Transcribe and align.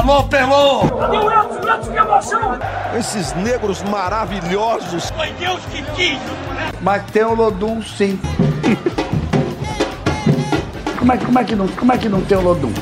Alô, 0.00 0.26
Pelô! 0.26 0.84
Meu 1.10 1.92
que 1.92 1.98
emoção! 1.98 2.58
Esses 2.98 3.34
negros 3.34 3.82
maravilhosos. 3.82 5.10
Foi 5.10 5.30
Deus 5.32 5.62
que 5.66 5.82
quis, 5.94 6.18
né? 6.18 6.72
Mas 6.80 7.10
tem 7.10 7.22
o 7.22 7.34
Lodum, 7.34 7.82
sim. 7.82 8.18
como, 10.98 11.12
é, 11.12 11.18
como, 11.18 11.38
é 11.38 11.44
que 11.44 11.54
não, 11.54 11.68
como 11.68 11.92
é 11.92 11.98
que 11.98 12.08
não 12.08 12.24
tem 12.24 12.38
o 12.38 12.40
Lodum? 12.40 12.72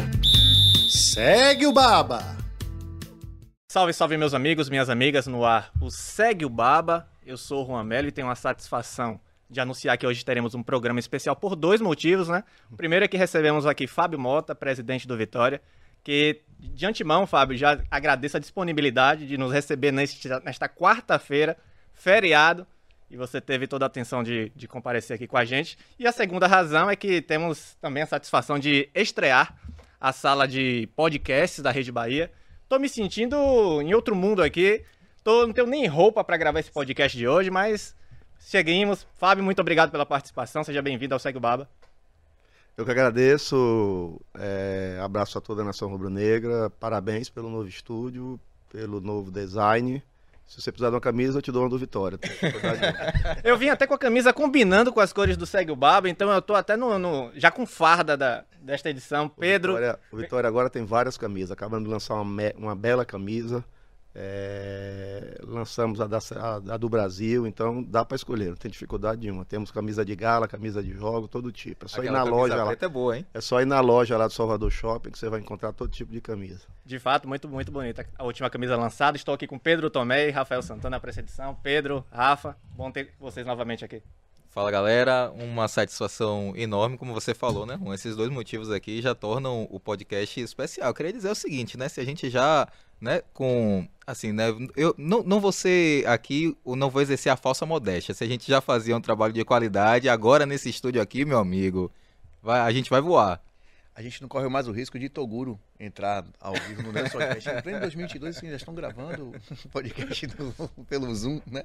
Segue 0.89 1.67
o 1.67 1.73
Baba! 1.73 2.23
Salve, 3.69 3.93
salve 3.93 4.17
meus 4.17 4.33
amigos, 4.33 4.71
minhas 4.71 4.89
amigas 4.89 5.27
no 5.27 5.45
ar. 5.45 5.73
O 5.81 5.91
Segue 5.91 6.45
o 6.45 6.49
Baba. 6.49 7.09
Eu 7.27 7.37
sou 7.37 7.65
o 7.65 7.67
Juan 7.67 7.83
Melo 7.83 8.07
e 8.07 8.13
tenho 8.13 8.31
a 8.31 8.37
satisfação 8.37 9.21
de 9.51 9.59
anunciar 9.59 9.99
que 9.99 10.07
hoje 10.07 10.25
teremos 10.25 10.55
um 10.55 10.63
programa 10.63 11.01
especial 11.01 11.35
por 11.35 11.57
dois 11.57 11.81
motivos, 11.81 12.29
né? 12.29 12.45
O 12.71 12.77
primeiro 12.77 13.05
é 13.05 13.09
que 13.09 13.17
recebemos 13.17 13.67
aqui 13.67 13.89
Fábio 13.89 14.21
Mota, 14.21 14.55
presidente 14.55 15.09
do 15.09 15.17
Vitória, 15.17 15.61
que 16.05 16.43
de 16.59 16.87
antemão, 16.87 17.27
Fábio, 17.27 17.57
já 17.57 17.81
agradeço 17.91 18.37
a 18.37 18.41
disponibilidade 18.41 19.27
de 19.27 19.39
nos 19.39 19.53
receber 19.53 19.93
neste, 19.93 20.29
nesta 20.45 20.69
quarta-feira, 20.69 21.57
feriado, 21.93 22.67
e 23.11 23.17
você 23.17 23.41
teve 23.41 23.67
toda 23.67 23.85
a 23.85 23.87
atenção 23.87 24.23
de, 24.23 24.51
de 24.55 24.69
comparecer 24.69 25.15
aqui 25.15 25.27
com 25.27 25.37
a 25.37 25.45
gente. 25.45 25.79
E 25.99 26.07
a 26.07 26.13
segunda 26.13 26.47
razão 26.47 26.91
é 26.91 26.97
que 26.97 27.23
temos 27.23 27.77
também 27.81 28.03
a 28.03 28.07
satisfação 28.07 28.59
de 28.59 28.89
estrear 28.95 29.57
a 30.01 30.13
sala 30.13 30.47
de 30.47 30.89
podcasts 30.95 31.63
da 31.63 31.71
Rede 31.71 31.91
Bahia. 31.91 32.31
Tô 32.69 32.79
me 32.79 32.89
sentindo 32.89 33.37
em 33.81 33.95
outro 33.95 34.15
mundo 34.15 34.43
aqui. 34.43 34.85
Tô, 35.25 35.47
não 35.47 35.55
tenho 35.55 35.67
nem 35.67 35.87
roupa 35.87 36.23
para 36.23 36.37
gravar 36.37 36.61
esse 36.61 36.71
podcast 36.71 37.17
de 37.17 37.27
hoje, 37.27 37.51
mas 37.51 37.97
seguimos. 38.39 39.07
Fábio, 39.15 39.43
muito 39.43 39.61
obrigado 39.61 39.91
pela 39.91 40.05
participação. 40.05 40.63
Seja 40.63 40.83
bem-vindo 40.83 41.15
ao 41.15 41.19
Segue 41.19 41.39
o 41.39 41.41
Baba. 41.41 41.69
Eu 42.79 42.85
que 42.85 42.93
agradeço. 42.93 44.21
É, 44.39 45.01
abraço 45.03 45.37
a 45.37 45.41
toda 45.41 45.63
a 45.63 45.65
nação 45.65 45.89
rubro-negra. 45.89 46.71
Parabéns 46.71 47.29
pelo 47.29 47.51
novo 47.51 47.67
estúdio, 47.67 48.39
pelo 48.71 49.01
novo 49.01 49.33
design. 49.33 50.01
Se 50.47 50.63
você 50.63 50.71
precisar 50.71 50.91
de 50.91 50.95
uma 50.95 51.01
camisa, 51.01 51.39
eu 51.39 51.43
te 51.43 51.51
dou 51.51 51.65
uma 51.65 51.69
do 51.69 51.77
Vitória. 51.77 52.21
eu 53.43 53.59
vim 53.59 53.69
até 53.69 53.85
com 53.85 53.95
a 53.95 53.99
camisa 53.99 54.33
combinando 54.33 54.93
com 54.93 55.01
as 55.01 55.13
cores 55.13 55.37
do 55.37 55.45
Segue 55.45 55.73
o 55.73 55.77
Baba, 55.77 56.09
então 56.09 56.31
eu 56.31 56.41
tô 56.41 56.55
até 56.55 56.77
no, 56.77 57.01
no 57.01 57.33
já 57.35 57.51
com 57.51 57.67
farda 57.67 58.17
da, 58.17 58.45
desta 58.61 58.89
edição. 58.89 59.29
Pedro. 59.29 59.73
O 59.73 59.75
Vitória, 59.75 59.99
o 60.13 60.17
Vitória 60.17 60.49
agora 60.49 60.71
tem 60.71 60.85
várias 60.85 61.19
camisas. 61.19 61.51
Acabamos 61.51 61.85
de 61.85 61.93
lançar 61.93 62.15
uma, 62.15 62.53
uma 62.57 62.77
bela 62.77 63.05
camisa. 63.05 63.65
É, 64.15 65.39
lançamos 65.45 66.01
a, 66.01 66.07
da, 66.07 66.19
a, 66.19 66.75
a, 66.75 66.77
do 66.77 66.89
Brasil, 66.89 67.47
então 67.47 67.83
dá 67.83 68.05
para 68.05 68.17
escolher, 68.17 68.49
não 68.49 68.57
tem 68.57 68.71
dificuldade 68.71 69.21
nenhuma. 69.21 69.45
Temos 69.45 69.71
camisa 69.71 70.05
de 70.05 70.17
gala, 70.17 70.49
camisa 70.49 70.83
de 70.83 70.93
jogo, 70.93 71.29
todo 71.29 71.53
tipo. 71.53 71.85
É 71.85 71.89
só 71.89 72.01
Aquela 72.01 72.19
ir 72.19 72.19
na 72.19 72.25
loja 72.25 72.65
lá. 72.65 72.73
É, 72.73 72.89
boa, 72.89 73.17
hein? 73.17 73.27
é 73.33 73.41
só 73.41 73.61
ir 73.61 73.67
na 73.67 73.81
loja 73.81 74.17
lá 74.17 74.27
do 74.27 74.33
Salvador 74.33 74.71
Shopping 74.71 75.11
que 75.11 75.19
você 75.19 75.29
vai 75.29 75.41
encontrar 75.41 75.73
todo 75.73 75.91
tipo 75.91 76.11
de 76.11 76.21
camisa. 76.21 76.63
De 76.85 76.99
fato, 76.99 77.29
muito, 77.29 77.49
muito 77.49 77.71
bonita 77.71 78.07
a 78.19 78.25
última 78.25 78.49
camisa 78.51 78.77
lançada. 78.77 79.17
Estou 79.17 79.35
aqui 79.35 79.47
com 79.47 79.59
Pedro 79.59 79.91
Tomé 79.91 80.29
e 80.29 80.31
Rafael 80.31 80.63
Santana 80.63 80.99
para 80.99 81.11
essa 81.11 81.21
edição. 81.21 81.57
Pedro, 81.63 82.05
Rafa, 82.11 82.57
bom 82.75 82.91
ter 82.91 83.15
vocês 83.21 83.47
novamente 83.47 83.85
aqui. 83.85 84.03
Fala 84.51 84.71
galera, 84.71 85.31
uma 85.37 85.69
satisfação 85.69 86.53
enorme, 86.57 86.97
como 86.97 87.13
você 87.13 87.35
falou, 87.35 87.67
né? 87.67 87.79
Esses 87.95 88.17
dois 88.17 88.31
motivos 88.31 88.71
aqui 88.71 89.01
já 89.03 89.15
tornam 89.15 89.69
o 89.71 89.79
podcast 89.79 90.41
especial. 90.41 90.89
Eu 90.89 90.95
queria 90.95 91.13
dizer 91.13 91.31
o 91.31 91.35
seguinte, 91.35 91.77
né? 91.77 91.89
Se 91.89 92.01
a 92.01 92.05
gente 92.05 92.31
já 92.31 92.67
né, 93.01 93.23
com, 93.33 93.87
assim, 94.07 94.33
né, 94.33 94.47
eu 94.77 94.95
não, 94.99 95.23
não 95.23 95.41
vou 95.41 95.53
ser 95.53 96.07
aqui, 96.07 96.57
não 96.65 96.91
vou 96.91 97.01
exercer 97.03 97.31
a 97.31 97.37
falsa 97.37 97.65
modéstia, 97.65 98.15
se 98.15 98.25
a 98.25 98.27
gente 98.27 98.47
já 98.49 98.61
fazia 98.61 98.97
um 98.97 99.01
trabalho 99.01 99.33
de 99.33 99.45
qualidade, 99.45 100.09
agora 100.09 100.45
nesse 100.45 100.69
estúdio 100.69 101.01
aqui, 101.01 101.25
meu 101.25 101.39
amigo, 101.39 101.91
vai, 102.43 102.61
a 102.61 102.71
gente 102.73 102.91
vai 102.91 103.01
voar. 103.01 103.43
A 103.95 104.03
gente 104.03 104.23
não 104.23 104.29
corre 104.29 104.49
mais 104.49 104.69
o 104.69 104.71
risco 104.71 104.97
de 104.97 105.09
Toguro 105.09 105.59
entrar 105.79 106.25
ao 106.41 106.55
vivo 106.55 106.85
no 106.85 106.93
nosso 106.93 107.11
podcast. 107.11 107.51
Em 107.51 107.63
pleno 107.63 107.81
2022, 107.81 108.37
assim, 108.37 108.49
já 108.49 108.55
estão 108.55 108.73
gravando 108.73 109.33
o 109.65 109.69
podcast 109.71 110.25
do, 110.29 110.69
pelo 110.89 111.13
Zoom, 111.13 111.41
né? 111.51 111.65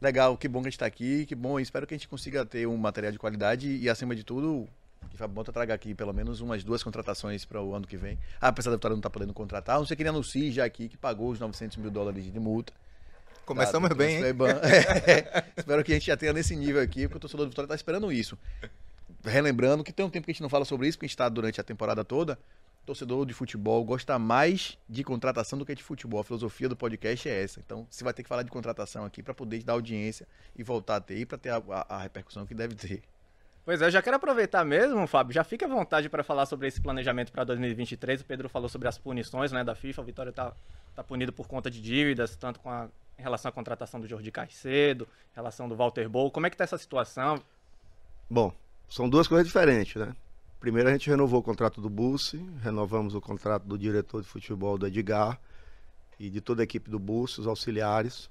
Legal, 0.00 0.36
que 0.36 0.48
bom 0.48 0.60
que 0.60 0.66
a 0.66 0.70
gente 0.70 0.74
está 0.74 0.86
aqui, 0.86 1.26
que 1.26 1.36
bom, 1.36 1.60
espero 1.60 1.86
que 1.86 1.94
a 1.94 1.96
gente 1.96 2.08
consiga 2.08 2.44
ter 2.44 2.66
um 2.66 2.76
material 2.76 3.12
de 3.12 3.20
qualidade 3.20 3.68
e, 3.68 3.88
acima 3.88 4.16
de 4.16 4.24
tudo, 4.24 4.68
que 5.10 5.16
Fábio 5.16 5.44
traga 5.44 5.74
aqui 5.74 5.94
pelo 5.94 6.12
menos 6.12 6.40
umas 6.40 6.62
duas 6.62 6.82
contratações 6.82 7.44
para 7.44 7.62
o 7.62 7.74
ano 7.74 7.86
que 7.86 7.96
vem. 7.96 8.18
Ah, 8.40 8.48
apesar 8.48 8.70
da 8.70 8.76
Vitória 8.76 8.94
não 8.94 9.00
estar 9.00 9.10
tá 9.10 9.12
podendo 9.12 9.32
contratar, 9.32 9.78
não 9.78 9.86
sei 9.86 9.96
que 9.96 10.02
ele 10.02 10.10
anuncie 10.10 10.50
já 10.50 10.64
aqui 10.64 10.88
que 10.88 10.96
pagou 10.96 11.30
os 11.30 11.40
900 11.40 11.76
mil 11.78 11.90
dólares 11.90 12.30
de 12.30 12.40
multa. 12.40 12.72
Começamos 13.48 13.88
tá, 13.88 13.94
bem, 13.94 14.16
hein? 14.16 14.24
É, 14.24 15.44
espero 15.56 15.82
que 15.82 15.92
a 15.92 15.94
gente 15.94 16.06
já 16.06 16.16
tenha 16.16 16.34
nesse 16.34 16.54
nível 16.54 16.82
aqui, 16.82 17.08
porque 17.08 17.16
o 17.16 17.20
torcedor 17.20 17.46
do 17.46 17.50
Vitória 17.50 17.66
está 17.66 17.74
esperando 17.74 18.12
isso. 18.12 18.36
Relembrando 19.24 19.82
que 19.82 19.92
tem 19.92 20.04
um 20.04 20.10
tempo 20.10 20.26
que 20.26 20.30
a 20.30 20.34
gente 20.34 20.42
não 20.42 20.50
fala 20.50 20.66
sobre 20.66 20.86
isso, 20.86 20.98
porque 20.98 21.06
a 21.06 21.08
gente 21.08 21.14
está 21.14 21.28
durante 21.28 21.58
a 21.58 21.64
temporada 21.64 22.04
toda. 22.04 22.38
torcedor 22.84 23.24
de 23.24 23.32
futebol 23.32 23.82
gosta 23.84 24.18
mais 24.18 24.76
de 24.88 25.02
contratação 25.02 25.58
do 25.58 25.64
que 25.64 25.74
de 25.74 25.82
futebol. 25.82 26.20
A 26.20 26.24
filosofia 26.24 26.68
do 26.68 26.76
podcast 26.76 27.26
é 27.26 27.42
essa. 27.42 27.58
Então, 27.58 27.86
você 27.90 28.04
vai 28.04 28.12
ter 28.12 28.22
que 28.22 28.28
falar 28.28 28.42
de 28.42 28.50
contratação 28.50 29.04
aqui 29.06 29.22
para 29.22 29.32
poder 29.32 29.62
dar 29.62 29.72
audiência 29.72 30.28
e 30.54 30.62
voltar 30.62 30.96
a 30.96 31.00
ter, 31.00 31.18
e 31.18 31.26
para 31.26 31.38
ter 31.38 31.48
a, 31.48 31.56
a, 31.56 31.96
a 31.96 32.02
repercussão 32.02 32.46
que 32.46 32.54
deve 32.54 32.74
ter. 32.74 33.02
Pois 33.68 33.82
é, 33.82 33.84
eu 33.84 33.90
já 33.90 34.00
quero 34.00 34.16
aproveitar 34.16 34.64
mesmo, 34.64 35.06
Fábio, 35.06 35.34
já 35.34 35.44
fique 35.44 35.62
à 35.62 35.68
vontade 35.68 36.08
para 36.08 36.24
falar 36.24 36.46
sobre 36.46 36.66
esse 36.68 36.80
planejamento 36.80 37.30
para 37.30 37.44
2023. 37.44 38.22
O 38.22 38.24
Pedro 38.24 38.48
falou 38.48 38.66
sobre 38.66 38.88
as 38.88 38.96
punições 38.96 39.52
né, 39.52 39.62
da 39.62 39.74
FIFA, 39.74 40.00
o 40.00 40.04
Vitória 40.06 40.30
está 40.30 40.54
tá 40.96 41.04
punido 41.04 41.34
por 41.34 41.46
conta 41.46 41.70
de 41.70 41.78
dívidas, 41.78 42.34
tanto 42.34 42.60
com 42.60 42.70
a, 42.70 42.88
em 43.18 43.22
relação 43.22 43.50
à 43.50 43.52
contratação 43.52 44.00
do 44.00 44.06
Jordi 44.06 44.30
Caicedo, 44.30 45.06
em 45.32 45.34
relação 45.34 45.68
do 45.68 45.76
Walter 45.76 46.08
Bowl. 46.08 46.30
Como 46.30 46.46
é 46.46 46.48
que 46.48 46.54
está 46.54 46.64
essa 46.64 46.78
situação? 46.78 47.42
Bom, 48.30 48.54
são 48.88 49.06
duas 49.06 49.28
coisas 49.28 49.46
diferentes, 49.46 49.96
né? 49.96 50.16
Primeiro 50.58 50.88
a 50.88 50.92
gente 50.92 51.10
renovou 51.10 51.40
o 51.40 51.42
contrato 51.42 51.78
do 51.78 51.90
Bussi, 51.90 52.42
renovamos 52.62 53.14
o 53.14 53.20
contrato 53.20 53.64
do 53.64 53.76
diretor 53.76 54.22
de 54.22 54.28
futebol 54.28 54.78
do 54.78 54.86
Edgar 54.86 55.38
e 56.18 56.30
de 56.30 56.40
toda 56.40 56.62
a 56.62 56.64
equipe 56.64 56.88
do 56.88 56.98
Bussi, 56.98 57.38
os 57.38 57.46
auxiliares. 57.46 58.30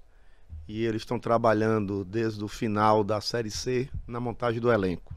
E 0.67 0.83
eles 0.83 1.03
estão 1.03 1.19
trabalhando 1.19 2.03
desde 2.03 2.43
o 2.43 2.47
final 2.47 3.03
da 3.03 3.21
Série 3.21 3.51
C 3.51 3.87
na 4.07 4.19
montagem 4.19 4.59
do 4.59 4.71
elenco. 4.71 5.15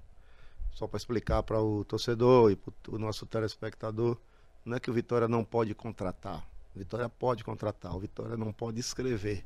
Só 0.75 0.86
para 0.86 0.97
explicar 0.97 1.42
para 1.42 1.60
o 1.60 1.84
torcedor 1.84 2.50
e 2.50 2.56
para 2.56 2.72
o 2.88 2.98
nosso 2.98 3.26
telespectador, 3.26 4.16
não 4.64 4.76
é 4.76 4.81
que 4.81 4.91
o 4.91 4.94
Vitória 4.94 5.28
não 5.28 5.44
pode 5.44 5.75
contratar. 5.75 6.47
O 6.75 6.78
Vitória 6.78 7.08
pode 7.08 7.42
contratar, 7.44 7.94
o 7.94 8.00
Vitória 8.00 8.36
não 8.36 8.53
pode 8.53 8.80
escrever. 8.80 9.44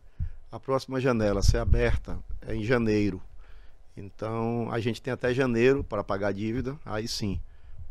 A 0.53 0.61
próxima 0.61 1.01
janela 1.01 1.43
ser 1.43 1.59
aberta 1.59 2.19
é 2.43 2.55
em 2.55 2.63
janeiro. 2.63 3.21
Então 3.97 4.69
a 4.71 4.79
gente 4.81 5.01
tem 5.01 5.13
até 5.13 5.33
janeiro 5.33 5.83
para 5.83 6.05
pagar 6.05 6.29
a 6.29 6.33
dívida. 6.33 6.79
Aí 6.85 7.09
sim, 7.09 7.41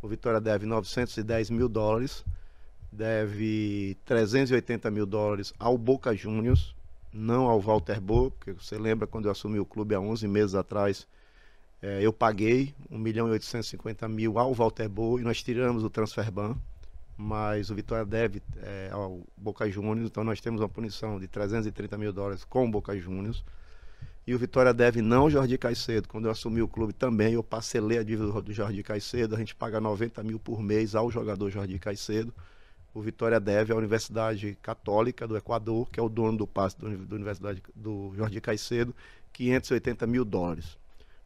o 0.00 0.08
Vitória 0.08 0.40
deve 0.40 0.66
910 0.66 1.50
mil 1.50 1.68
dólares, 1.68 2.24
deve 2.92 3.96
380 4.04 4.90
mil 4.90 5.06
dólares 5.06 5.52
ao 5.58 5.76
Boca 5.76 6.14
Juniors, 6.14 6.74
não 7.12 7.46
ao 7.46 7.60
Walter 7.60 8.00
Bo, 8.00 8.30
porque 8.30 8.52
você 8.52 8.76
lembra 8.76 9.06
quando 9.06 9.26
eu 9.26 9.32
assumi 9.32 9.58
o 9.58 9.64
clube 9.64 9.94
há 9.94 10.00
11 10.00 10.28
meses 10.28 10.54
atrás, 10.54 11.06
é, 11.84 12.00
eu 12.00 12.14
paguei 12.14 12.74
1 12.90 12.98
milhão 12.98 13.28
e 13.28 13.32
850 13.32 14.08
mil 14.08 14.38
ao 14.38 14.54
Walter 14.54 14.88
Bo 14.88 15.20
e 15.20 15.22
nós 15.22 15.42
tiramos 15.42 15.84
o 15.84 15.90
transfer 15.90 16.30
ban, 16.30 16.56
mas 17.14 17.68
o 17.68 17.74
Vitória 17.74 18.06
deve 18.06 18.42
é, 18.56 18.88
ao 18.90 19.20
Boca 19.36 19.70
Juniors, 19.70 20.08
então 20.08 20.24
nós 20.24 20.40
temos 20.40 20.62
uma 20.62 20.68
punição 20.68 21.20
de 21.20 21.28
330 21.28 21.98
mil 21.98 22.10
dólares 22.10 22.42
com 22.42 22.64
o 22.64 22.70
Boca 22.70 22.98
Juniors. 22.98 23.44
E 24.26 24.34
o 24.34 24.38
Vitória 24.38 24.72
deve 24.72 25.02
não 25.02 25.28
Jordi 25.28 25.58
Caicedo. 25.58 26.08
Quando 26.08 26.24
eu 26.24 26.30
assumi 26.30 26.62
o 26.62 26.68
clube 26.68 26.94
também, 26.94 27.34
eu 27.34 27.42
parcelei 27.42 27.98
a 27.98 28.02
dívida 28.02 28.40
do 28.40 28.52
Jordi 28.54 28.82
Caicedo. 28.82 29.34
A 29.34 29.38
gente 29.38 29.54
paga 29.54 29.78
90 29.78 30.22
mil 30.22 30.38
por 30.38 30.62
mês 30.62 30.94
ao 30.94 31.10
jogador 31.10 31.50
Jordi 31.50 31.78
Caicedo. 31.78 32.32
O 32.94 33.02
Vitória 33.02 33.38
deve 33.38 33.74
à 33.74 33.76
Universidade 33.76 34.56
Católica 34.62 35.28
do 35.28 35.36
Equador, 35.36 35.90
que 35.90 36.00
é 36.00 36.02
o 36.02 36.08
dono 36.08 36.38
do 36.38 36.46
passe 36.46 36.78
da 36.80 37.14
Universidade 37.14 37.62
do 37.76 38.14
Jordi 38.16 38.40
Caicedo, 38.40 38.96
580 39.34 40.06
mil 40.06 40.24
dólares. 40.24 40.78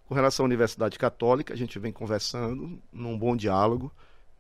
Com 0.09 0.15
relação 0.15 0.45
à 0.45 0.47
Universidade 0.47 0.99
Católica, 0.99 1.53
a 1.53 1.57
gente 1.57 1.79
vem 1.79 1.93
conversando 1.93 2.81
num 2.91 3.19
bom 3.19 3.37
diálogo. 3.37 3.93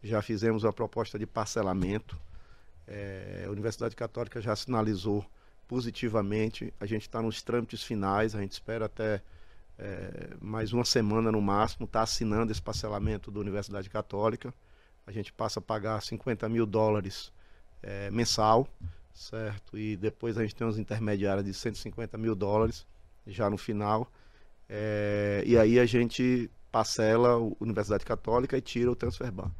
Já 0.02 0.22
fizemos 0.22 0.64
uma 0.64 0.72
proposta 0.72 1.18
de 1.18 1.26
parcelamento. 1.26 2.18
É, 2.86 3.44
a 3.46 3.50
Universidade 3.50 3.94
Católica 3.94 4.40
já 4.40 4.56
sinalizou 4.56 5.22
positivamente. 5.68 6.72
A 6.80 6.86
gente 6.86 7.02
está 7.02 7.20
nos 7.20 7.42
trâmites 7.42 7.82
finais, 7.82 8.34
a 8.34 8.40
gente 8.40 8.52
espera 8.52 8.86
até 8.86 9.20
é, 9.78 10.30
mais 10.40 10.72
uma 10.72 10.86
semana 10.86 11.30
no 11.30 11.42
máximo, 11.42 11.84
está 11.84 12.00
assinando 12.00 12.50
esse 12.50 12.62
parcelamento 12.62 13.30
da 13.30 13.38
Universidade 13.38 13.90
Católica. 13.90 14.54
A 15.06 15.12
gente 15.12 15.34
passa 15.34 15.58
a 15.58 15.62
pagar 15.62 16.00
50 16.00 16.48
mil 16.48 16.64
dólares 16.64 17.30
é, 17.82 18.10
mensal, 18.10 18.66
certo? 19.12 19.76
E 19.76 19.98
depois 19.98 20.38
a 20.38 20.40
gente 20.40 20.56
tem 20.56 20.66
uns 20.66 20.78
intermediários 20.78 21.44
de 21.44 21.52
150 21.52 22.16
mil 22.16 22.34
dólares 22.34 22.86
já 23.26 23.50
no 23.50 23.58
final. 23.58 24.10
É, 24.68 25.42
e 25.46 25.56
aí 25.56 25.78
a 25.78 25.86
gente 25.86 26.50
parcela 26.70 27.30
a 27.30 27.38
Universidade 27.60 28.04
Católica 28.04 28.56
e 28.56 28.60
tira 28.60 28.90
o 28.90 28.96
transfer 28.96 29.30
ban. 29.32 29.50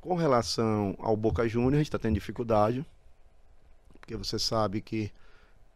Com 0.00 0.14
relação 0.14 0.94
ao 0.98 1.16
Boca 1.16 1.48
Juniors, 1.48 1.74
a 1.74 1.78
gente 1.78 1.86
está 1.88 1.98
tendo 1.98 2.14
dificuldade, 2.14 2.84
porque 3.92 4.16
você 4.16 4.38
sabe 4.38 4.80
que 4.80 5.10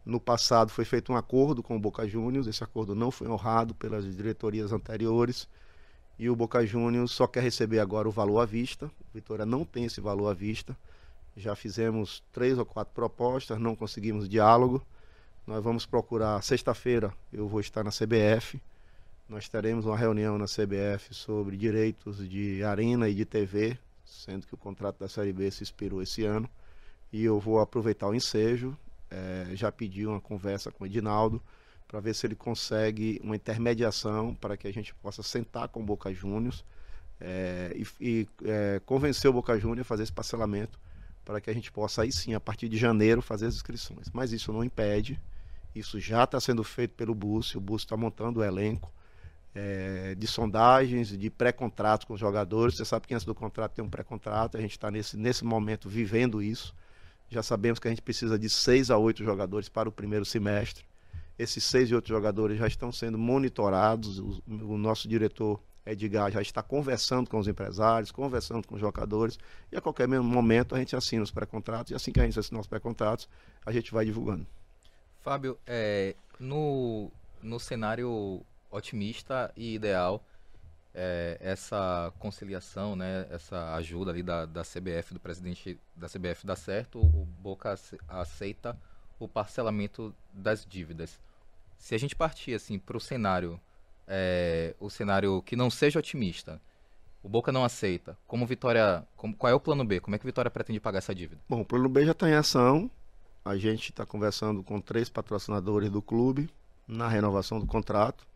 no 0.04 0.20
passado 0.20 0.70
foi 0.70 0.84
feito 0.84 1.12
um 1.12 1.16
acordo 1.16 1.62
com 1.62 1.76
o 1.76 1.80
Boca 1.80 2.06
Juniors, 2.06 2.46
esse 2.46 2.62
acordo 2.62 2.94
não 2.94 3.10
foi 3.10 3.28
honrado 3.28 3.74
pelas 3.74 4.04
diretorias 4.04 4.72
anteriores 4.72 5.48
e 6.18 6.30
o 6.30 6.36
Boca 6.36 6.64
Juniors 6.64 7.10
só 7.10 7.26
quer 7.26 7.42
receber 7.42 7.80
agora 7.80 8.08
o 8.08 8.12
valor 8.12 8.40
à 8.40 8.44
vista. 8.44 8.86
O 8.86 9.14
Vitória 9.14 9.44
não 9.44 9.64
tem 9.64 9.84
esse 9.84 10.00
valor 10.00 10.28
à 10.28 10.34
vista. 10.34 10.76
Já 11.36 11.56
fizemos 11.56 12.22
três 12.32 12.58
ou 12.58 12.64
quatro 12.64 12.94
propostas, 12.94 13.58
não 13.58 13.74
conseguimos 13.74 14.28
diálogo. 14.28 14.80
Nós 15.46 15.62
vamos 15.62 15.84
procurar, 15.84 16.40
sexta-feira 16.42 17.12
eu 17.32 17.48
vou 17.48 17.60
estar 17.60 17.82
na 17.82 17.90
CBF. 17.90 18.60
Nós 19.26 19.48
teremos 19.48 19.86
uma 19.86 19.96
reunião 19.96 20.36
na 20.36 20.44
CBF 20.44 21.14
sobre 21.14 21.56
direitos 21.56 22.28
de 22.28 22.62
arena 22.62 23.08
e 23.08 23.14
de 23.14 23.24
TV, 23.24 23.78
sendo 24.04 24.46
que 24.46 24.54
o 24.54 24.58
contrato 24.58 24.98
da 24.98 25.08
Série 25.08 25.32
B 25.32 25.50
se 25.50 25.62
expirou 25.62 26.02
esse 26.02 26.24
ano. 26.26 26.48
E 27.10 27.24
eu 27.24 27.40
vou 27.40 27.58
aproveitar 27.58 28.06
o 28.08 28.14
ensejo. 28.14 28.76
eh, 29.10 29.50
já 29.54 29.72
pedi 29.72 30.06
uma 30.06 30.20
conversa 30.20 30.70
com 30.70 30.84
o 30.84 30.86
Edinaldo 30.86 31.42
para 31.88 32.00
ver 32.00 32.14
se 32.14 32.26
ele 32.26 32.34
consegue 32.34 33.20
uma 33.22 33.36
intermediação 33.36 34.34
para 34.34 34.56
que 34.56 34.66
a 34.66 34.72
gente 34.72 34.94
possa 34.96 35.22
sentar 35.22 35.68
com 35.68 35.80
o 35.80 35.84
Boca 35.84 36.12
Juniors 36.12 36.64
eh, 37.20 37.72
e, 37.76 37.86
e, 38.00 38.28
eh, 38.44 38.80
convencer 38.84 39.30
o 39.30 39.32
Boca 39.32 39.58
Juniors 39.58 39.82
a 39.82 39.84
fazer 39.84 40.02
esse 40.02 40.12
parcelamento 40.12 40.78
para 41.24 41.40
que 41.40 41.48
a 41.48 41.54
gente 41.54 41.72
possa 41.72 42.02
aí 42.02 42.12
sim, 42.12 42.34
a 42.34 42.40
partir 42.40 42.68
de 42.68 42.76
janeiro, 42.76 43.22
fazer 43.22 43.46
as 43.46 43.54
inscrições. 43.54 44.10
Mas 44.12 44.32
isso 44.32 44.52
não 44.52 44.64
impede, 44.64 45.18
isso 45.74 45.98
já 46.00 46.24
está 46.24 46.40
sendo 46.40 46.62
feito 46.64 46.94
pelo 46.94 47.14
Búcio, 47.14 47.58
o 47.58 47.60
Búcio 47.60 47.86
está 47.86 47.96
montando 47.96 48.40
o 48.40 48.44
elenco 48.44 48.92
eh, 49.54 50.14
de 50.16 50.26
sondagens, 50.26 51.16
de 51.16 51.30
pré-contratos 51.30 52.06
com 52.06 52.14
os 52.14 52.20
jogadores. 52.20 52.76
Você 52.76 52.84
sabe 52.84 53.06
que 53.06 53.14
antes 53.14 53.24
do 53.24 53.34
contrato 53.34 53.72
tem 53.72 53.84
um 53.84 53.88
pré-contrato, 53.88 54.56
a 54.56 54.60
gente 54.60 54.72
está 54.72 54.90
nesse, 54.90 55.16
nesse 55.16 55.44
momento 55.44 55.88
vivendo 55.88 56.42
isso. 56.42 56.74
Já 57.30 57.42
sabemos 57.42 57.78
que 57.78 57.88
a 57.88 57.90
gente 57.90 58.02
precisa 58.02 58.38
de 58.38 58.48
seis 58.48 58.90
a 58.90 58.98
oito 58.98 59.24
jogadores 59.24 59.68
para 59.68 59.88
o 59.88 59.92
primeiro 59.92 60.24
semestre. 60.24 60.84
Esses 61.38 61.64
seis 61.64 61.90
e 61.90 61.94
oito 61.94 62.08
jogadores 62.08 62.58
já 62.58 62.66
estão 62.66 62.92
sendo 62.92 63.18
monitorados. 63.18 64.18
O, 64.18 64.42
o 64.46 64.78
nosso 64.78 65.08
diretor 65.08 65.60
Edgar 65.86 66.30
já 66.30 66.40
está 66.40 66.62
conversando 66.62 67.28
com 67.28 67.38
os 67.38 67.48
empresários, 67.48 68.10
conversando 68.10 68.66
com 68.66 68.74
os 68.74 68.80
jogadores. 68.80 69.38
E 69.70 69.76
a 69.76 69.80
qualquer 69.80 70.08
momento 70.08 70.74
a 70.74 70.78
gente 70.78 70.94
assina 70.96 71.22
os 71.22 71.30
pré-contratos. 71.30 71.92
E 71.92 71.94
assim 71.94 72.12
que 72.12 72.20
a 72.20 72.24
gente 72.24 72.38
assinar 72.38 72.60
os 72.60 72.66
pré-contratos, 72.66 73.28
a 73.64 73.72
gente 73.72 73.92
vai 73.92 74.04
divulgando. 74.04 74.46
Fábio, 75.22 75.58
é, 75.66 76.14
no, 76.38 77.10
no 77.42 77.58
cenário 77.58 78.42
otimista 78.76 79.52
e 79.56 79.74
ideal, 79.74 80.22
é, 80.94 81.38
essa 81.40 82.12
conciliação, 82.18 82.94
né, 82.94 83.26
essa 83.30 83.74
ajuda 83.74 84.10
ali 84.10 84.22
da, 84.22 84.44
da 84.46 84.62
CBF, 84.62 85.12
do 85.14 85.20
presidente 85.20 85.78
da 85.96 86.08
CBF 86.08 86.46
dá 86.46 86.54
certo, 86.56 87.00
o 87.00 87.26
Boca 87.40 87.72
ace- 87.72 87.98
aceita 88.08 88.78
o 89.18 89.26
parcelamento 89.28 90.14
das 90.32 90.64
dívidas. 90.64 91.18
Se 91.78 91.94
a 91.94 91.98
gente 91.98 92.14
partir 92.14 92.54
assim 92.54 92.78
para 92.78 92.96
o 92.96 93.00
cenário, 93.00 93.60
é, 94.06 94.74
o 94.78 94.88
cenário 94.90 95.42
que 95.42 95.56
não 95.56 95.68
seja 95.70 95.98
otimista, 95.98 96.60
o 97.22 97.28
Boca 97.28 97.50
não 97.50 97.64
aceita. 97.64 98.16
Como 98.26 98.46
Vitória, 98.46 99.04
como- 99.16 99.34
qual 99.34 99.50
é 99.50 99.54
o 99.54 99.60
plano 99.60 99.84
B? 99.84 99.98
Como 100.00 100.14
é 100.14 100.18
que 100.18 100.26
Vitória 100.26 100.50
pretende 100.50 100.78
pagar 100.78 100.98
essa 100.98 101.14
dívida? 101.14 101.40
Bom, 101.48 101.62
o 101.62 101.64
plano 101.64 101.88
B 101.88 102.04
já 102.04 102.12
está 102.12 102.28
em 102.28 102.34
ação. 102.34 102.90
A 103.44 103.56
gente 103.56 103.90
está 103.90 104.06
conversando 104.06 104.62
com 104.62 104.80
três 104.80 105.08
patrocinadores 105.08 105.90
do 105.90 106.00
clube 106.02 106.48
na 106.86 107.08
renovação 107.08 107.58
do 107.58 107.66
contrato. 107.66 108.26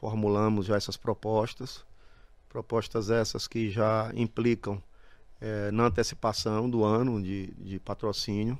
Formulamos 0.00 0.66
já 0.66 0.76
essas 0.76 0.96
propostas. 0.96 1.84
Propostas 2.48 3.10
essas 3.10 3.46
que 3.46 3.70
já 3.70 4.10
implicam 4.14 4.82
eh, 5.40 5.70
na 5.70 5.86
antecipação 5.86 6.68
do 6.68 6.84
ano 6.84 7.22
de, 7.22 7.48
de 7.58 7.78
patrocínio. 7.80 8.58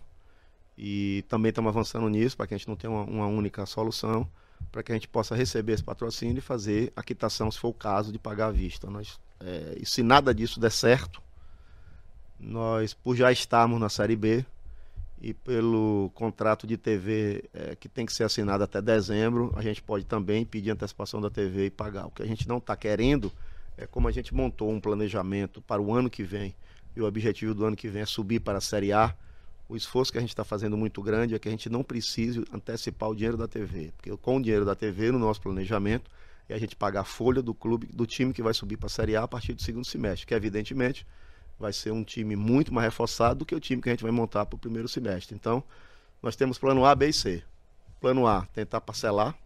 E 0.76 1.24
também 1.28 1.50
estamos 1.50 1.68
avançando 1.68 2.08
nisso 2.08 2.36
para 2.36 2.46
que 2.46 2.54
a 2.54 2.56
gente 2.56 2.68
não 2.68 2.76
tenha 2.76 2.92
uma, 2.92 3.04
uma 3.04 3.26
única 3.26 3.66
solução, 3.66 4.28
para 4.70 4.82
que 4.82 4.92
a 4.92 4.94
gente 4.94 5.08
possa 5.08 5.34
receber 5.34 5.72
esse 5.72 5.82
patrocínio 5.82 6.38
e 6.38 6.40
fazer 6.40 6.92
a 6.94 7.02
quitação, 7.02 7.50
se 7.50 7.58
for 7.58 7.68
o 7.68 7.74
caso, 7.74 8.12
de 8.12 8.18
pagar 8.18 8.46
à 8.46 8.52
vista. 8.52 8.88
Nós, 8.90 9.18
eh, 9.40 9.78
e 9.80 9.86
se 9.86 10.02
nada 10.02 10.34
disso 10.34 10.60
der 10.60 10.70
certo, 10.70 11.22
nós, 12.38 12.94
por 12.94 13.16
já 13.16 13.32
estarmos 13.32 13.80
na 13.80 13.88
Série 13.88 14.16
B 14.16 14.44
e 15.20 15.34
pelo 15.34 16.10
contrato 16.14 16.66
de 16.66 16.76
TV 16.76 17.44
eh, 17.52 17.76
que 17.78 17.88
tem 17.88 18.06
que 18.06 18.12
ser 18.12 18.24
assinado 18.24 18.62
até 18.62 18.80
dezembro, 18.80 19.52
a 19.56 19.62
gente 19.62 19.82
pode 19.82 20.04
também 20.04 20.44
pedir 20.44 20.70
antecipação 20.70 21.20
da 21.20 21.28
TV 21.28 21.66
e 21.66 21.70
pagar. 21.70 22.06
O 22.06 22.10
que 22.10 22.22
a 22.22 22.26
gente 22.26 22.48
não 22.48 22.58
está 22.58 22.76
querendo 22.76 23.32
é 23.76 23.86
como 23.86 24.08
a 24.08 24.12
gente 24.12 24.34
montou 24.34 24.70
um 24.70 24.80
planejamento 24.80 25.60
para 25.60 25.82
o 25.82 25.92
ano 25.92 26.08
que 26.08 26.22
vem 26.22 26.54
e 26.94 27.00
o 27.00 27.06
objetivo 27.06 27.54
do 27.54 27.64
ano 27.64 27.76
que 27.76 27.88
vem 27.88 28.02
é 28.02 28.06
subir 28.06 28.40
para 28.40 28.58
a 28.58 28.60
Série 28.60 28.92
A. 28.92 29.14
O 29.68 29.76
esforço 29.76 30.10
que 30.10 30.18
a 30.18 30.20
gente 30.20 30.30
está 30.30 30.44
fazendo 30.44 30.76
muito 30.76 31.02
grande 31.02 31.34
é 31.34 31.38
que 31.38 31.48
a 31.48 31.50
gente 31.50 31.68
não 31.68 31.82
precise 31.82 32.44
antecipar 32.52 33.10
o 33.10 33.14
dinheiro 33.14 33.36
da 33.36 33.46
TV, 33.46 33.92
porque 33.96 34.16
com 34.16 34.36
o 34.36 34.42
dinheiro 34.42 34.64
da 34.64 34.74
TV 34.74 35.12
no 35.12 35.18
nosso 35.18 35.40
planejamento 35.40 36.10
é 36.48 36.54
a 36.54 36.58
gente 36.58 36.74
pagar 36.74 37.02
a 37.02 37.04
folha 37.04 37.42
do 37.42 37.52
clube, 37.52 37.86
do 37.92 38.06
time 38.06 38.32
que 38.32 38.42
vai 38.42 38.54
subir 38.54 38.76
para 38.76 38.86
a 38.86 38.90
Série 38.90 39.14
A 39.14 39.24
a 39.24 39.28
partir 39.28 39.52
do 39.52 39.62
segundo 39.62 39.84
semestre, 39.84 40.26
que 40.26 40.32
evidentemente 40.32 41.06
vai 41.58 41.72
ser 41.72 41.90
um 41.90 42.04
time 42.04 42.36
muito 42.36 42.72
mais 42.72 42.86
reforçado 42.86 43.40
do 43.40 43.46
que 43.46 43.54
o 43.54 43.60
time 43.60 43.82
que 43.82 43.88
a 43.88 43.92
gente 43.92 44.02
vai 44.02 44.12
montar 44.12 44.46
para 44.46 44.56
o 44.56 44.58
primeiro 44.58 44.88
semestre. 44.88 45.34
Então, 45.34 45.62
nós 46.22 46.36
temos 46.36 46.58
plano 46.58 46.84
A, 46.84 46.94
B 46.94 47.08
e 47.08 47.12
C. 47.12 47.42
Plano 48.00 48.26
A, 48.26 48.46
tentar 48.46 48.80
parcelar. 48.80 49.36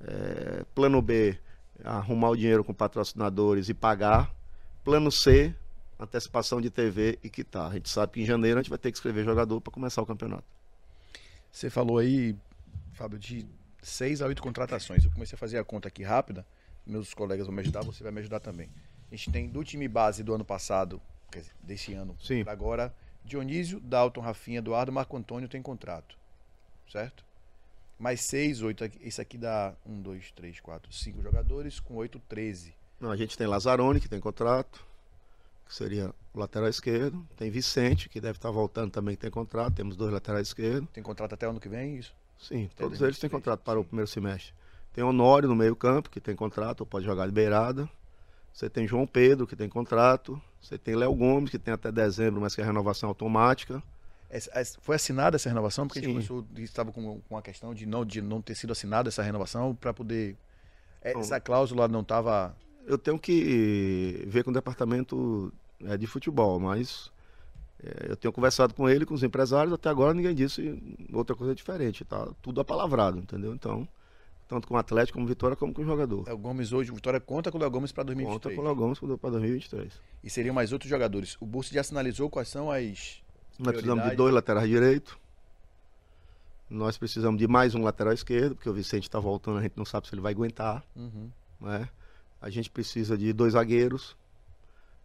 É, 0.00 0.64
plano 0.74 1.02
B, 1.02 1.38
arrumar 1.84 2.30
o 2.30 2.36
dinheiro 2.36 2.64
com 2.64 2.72
patrocinadores 2.72 3.68
e 3.68 3.74
pagar. 3.74 4.32
Plano 4.84 5.12
C, 5.12 5.54
antecipação 5.98 6.60
de 6.60 6.70
TV 6.70 7.18
e 7.22 7.28
quitar. 7.28 7.70
A 7.70 7.74
gente 7.74 7.88
sabe 7.90 8.12
que 8.14 8.22
em 8.22 8.24
janeiro 8.24 8.58
a 8.58 8.62
gente 8.62 8.70
vai 8.70 8.78
ter 8.78 8.90
que 8.90 8.96
escrever 8.96 9.24
jogador 9.24 9.60
para 9.60 9.72
começar 9.72 10.00
o 10.00 10.06
campeonato. 10.06 10.44
Você 11.50 11.68
falou 11.68 11.98
aí, 11.98 12.36
Fábio, 12.92 13.18
de 13.18 13.46
seis 13.82 14.22
a 14.22 14.26
oito 14.26 14.42
contratações. 14.42 15.04
Eu 15.04 15.10
comecei 15.10 15.34
a 15.34 15.38
fazer 15.38 15.58
a 15.58 15.64
conta 15.64 15.88
aqui 15.88 16.02
rápida. 16.02 16.46
Meus 16.86 17.12
colegas 17.12 17.46
vão 17.46 17.54
me 17.54 17.60
ajudar, 17.60 17.84
você 17.84 18.02
vai 18.02 18.12
me 18.12 18.20
ajudar 18.20 18.40
também. 18.40 18.70
A 19.10 19.14
gente 19.14 19.30
tem 19.30 19.48
do 19.48 19.62
time 19.64 19.88
base 19.88 20.22
do 20.22 20.34
ano 20.34 20.44
passado, 20.44 21.00
dizer, 21.32 21.52
desse 21.62 21.92
ano 21.94 22.16
Sim. 22.20 22.44
agora, 22.46 22.94
Dionísio, 23.24 23.80
Dalton, 23.80 24.20
Rafinha, 24.20 24.58
Eduardo, 24.58 24.92
Marco 24.92 25.16
Antônio 25.16 25.48
tem 25.48 25.60
contrato. 25.60 26.16
Certo? 26.90 27.24
Mais 27.98 28.20
seis, 28.20 28.62
oito. 28.62 28.84
Esse 29.00 29.20
aqui 29.20 29.36
dá 29.36 29.74
um, 29.84 30.00
dois, 30.00 30.30
três, 30.32 30.60
quatro, 30.60 30.92
cinco 30.92 31.20
jogadores, 31.20 31.80
com 31.80 31.94
oito, 31.96 32.20
treze. 32.28 32.74
Não, 33.00 33.10
a 33.10 33.16
gente 33.16 33.36
tem 33.36 33.46
Lazzaroni, 33.46 34.00
que 34.00 34.08
tem 34.08 34.20
contrato, 34.20 34.84
que 35.66 35.74
seria 35.74 36.14
o 36.32 36.38
lateral 36.38 36.68
esquerdo. 36.68 37.26
Tem 37.36 37.50
Vicente, 37.50 38.08
que 38.08 38.20
deve 38.20 38.38
estar 38.38 38.50
voltando 38.50 38.90
também, 38.90 39.14
que 39.16 39.22
tem 39.22 39.30
contrato. 39.30 39.74
Temos 39.74 39.96
dois 39.96 40.12
laterais 40.12 40.48
esquerdos. 40.48 40.88
Tem 40.90 41.02
contrato 41.02 41.34
até 41.34 41.46
ano 41.46 41.60
que 41.60 41.68
vem, 41.68 41.96
isso? 41.96 42.14
Sim, 42.38 42.66
Até 42.66 42.84
todos 42.84 43.00
eles 43.02 43.18
têm 43.18 43.28
2023, 43.28 43.32
contrato 43.32 43.60
para 43.64 43.80
o 43.80 43.84
primeiro 43.84 44.08
semestre. 44.08 44.54
Tem 44.94 45.04
Honório 45.04 45.48
no 45.48 45.56
meio-campo, 45.56 46.08
que 46.08 46.20
tem 46.20 46.34
contrato, 46.34 46.86
pode 46.86 47.04
jogar 47.04 47.26
de 47.26 47.32
beirada. 47.32 47.88
Você 48.58 48.68
tem 48.68 48.88
João 48.88 49.06
Pedro, 49.06 49.46
que 49.46 49.54
tem 49.54 49.68
contrato. 49.68 50.42
Você 50.60 50.76
tem 50.76 50.96
Léo 50.96 51.14
Gomes, 51.14 51.48
que 51.48 51.60
tem 51.60 51.72
até 51.72 51.92
dezembro, 51.92 52.40
mas 52.40 52.56
que 52.56 52.60
é 52.60 52.64
renovação 52.64 53.08
automática. 53.08 53.80
Foi 54.80 54.96
assinada 54.96 55.36
essa 55.36 55.48
renovação? 55.48 55.86
Porque 55.86 56.00
a 56.00 56.02
gente 56.02 56.22
Sim. 56.22 56.28
começou, 56.28 56.44
estava 56.56 56.90
com, 56.90 57.20
com 57.20 57.36
a 57.36 57.40
questão 57.40 57.72
de 57.72 57.86
não, 57.86 58.04
de 58.04 58.20
não 58.20 58.42
ter 58.42 58.56
sido 58.56 58.72
assinada 58.72 59.10
essa 59.10 59.22
renovação 59.22 59.76
para 59.76 59.94
poder. 59.94 60.36
Bom. 61.14 61.20
Essa 61.20 61.38
cláusula 61.38 61.86
não 61.86 62.00
estava. 62.00 62.52
Eu 62.84 62.98
tenho 62.98 63.16
que 63.16 64.24
ver 64.26 64.42
com 64.42 64.50
o 64.50 64.54
departamento 64.54 65.52
é, 65.84 65.96
de 65.96 66.08
futebol, 66.08 66.58
mas 66.58 67.12
é, 67.80 68.10
eu 68.10 68.16
tenho 68.16 68.32
conversado 68.32 68.74
com 68.74 68.88
ele, 68.88 69.06
com 69.06 69.14
os 69.14 69.22
empresários, 69.22 69.72
até 69.72 69.88
agora 69.88 70.12
ninguém 70.12 70.34
disse 70.34 70.82
outra 71.12 71.36
coisa 71.36 71.54
diferente, 71.54 72.04
tá? 72.04 72.26
Tudo 72.42 72.60
apalavrado, 72.60 73.20
entendeu? 73.20 73.54
Então, 73.54 73.86
tanto 74.48 74.66
com 74.66 74.74
o 74.74 74.78
Atlético, 74.78 75.18
como 75.18 75.26
Vitória, 75.26 75.54
como 75.54 75.74
com 75.74 75.82
o 75.82 75.84
jogador. 75.84 76.26
Léo 76.26 76.38
Gomes 76.38 76.72
hoje, 76.72 76.90
o 76.90 76.94
Vitória 76.94 77.20
conta 77.20 77.52
com 77.52 77.58
o 77.58 77.60
Léo 77.60 77.70
Gomes 77.70 77.92
para 77.92 78.02
Conta 78.02 78.14
2023. 78.14 78.56
com 78.56 78.62
o 78.62 78.64
Léo 78.64 78.74
Gomes 78.74 78.98
para 79.20 79.30
2023. 79.30 80.00
E 80.24 80.30
seriam 80.30 80.54
mais 80.54 80.72
outros 80.72 80.88
jogadores. 80.88 81.36
O 81.38 81.46
Bursi 81.46 81.74
já 81.74 81.82
sinalizou 81.82 82.30
quais 82.30 82.48
são 82.48 82.70
as. 82.70 83.22
Nós 83.58 83.72
precisamos 83.72 84.08
de 84.08 84.16
dois 84.16 84.32
laterais 84.32 84.68
direito. 84.68 85.18
Nós 86.70 86.98
precisamos 86.98 87.38
de 87.38 87.46
mais 87.46 87.74
um 87.74 87.82
lateral 87.82 88.12
esquerdo, 88.12 88.54
porque 88.54 88.68
o 88.68 88.74
Vicente 88.74 89.04
está 89.04 89.18
voltando, 89.18 89.58
a 89.58 89.62
gente 89.62 89.76
não 89.76 89.84
sabe 89.84 90.06
se 90.06 90.14
ele 90.14 90.20
vai 90.20 90.32
aguentar. 90.32 90.84
Uhum. 90.96 91.30
né? 91.60 91.88
A 92.40 92.50
gente 92.50 92.70
precisa 92.70 93.16
de 93.16 93.32
dois 93.32 93.52
zagueiros. 93.52 94.16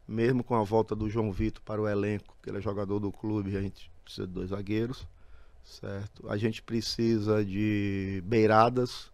Mesmo 0.05 0.43
com 0.43 0.55
a 0.55 0.63
volta 0.63 0.93
do 0.93 1.09
João 1.09 1.31
Vitor 1.31 1.63
para 1.63 1.81
o 1.81 1.87
elenco, 1.87 2.35
que 2.43 2.49
ele 2.49 2.57
é 2.57 2.61
jogador 2.61 2.99
do 2.99 3.09
clube, 3.09 3.55
a 3.55 3.61
gente 3.61 3.89
precisa 4.03 4.27
de 4.27 4.33
dois 4.33 4.49
zagueiros, 4.49 5.07
certo? 5.63 6.29
A 6.29 6.35
gente 6.35 6.61
precisa 6.61 7.43
de 7.43 8.21
beiradas, 8.25 9.12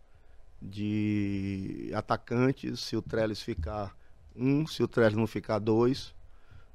de 0.61 1.91
atacantes, 1.93 2.79
se 2.79 2.95
o 2.95 3.01
Trellis 3.01 3.41
ficar 3.41 3.95
um, 4.35 4.65
se 4.65 4.81
o 4.83 4.87
Trellis 4.87 5.15
não 5.15 5.27
ficar 5.27 5.59
dois. 5.59 6.13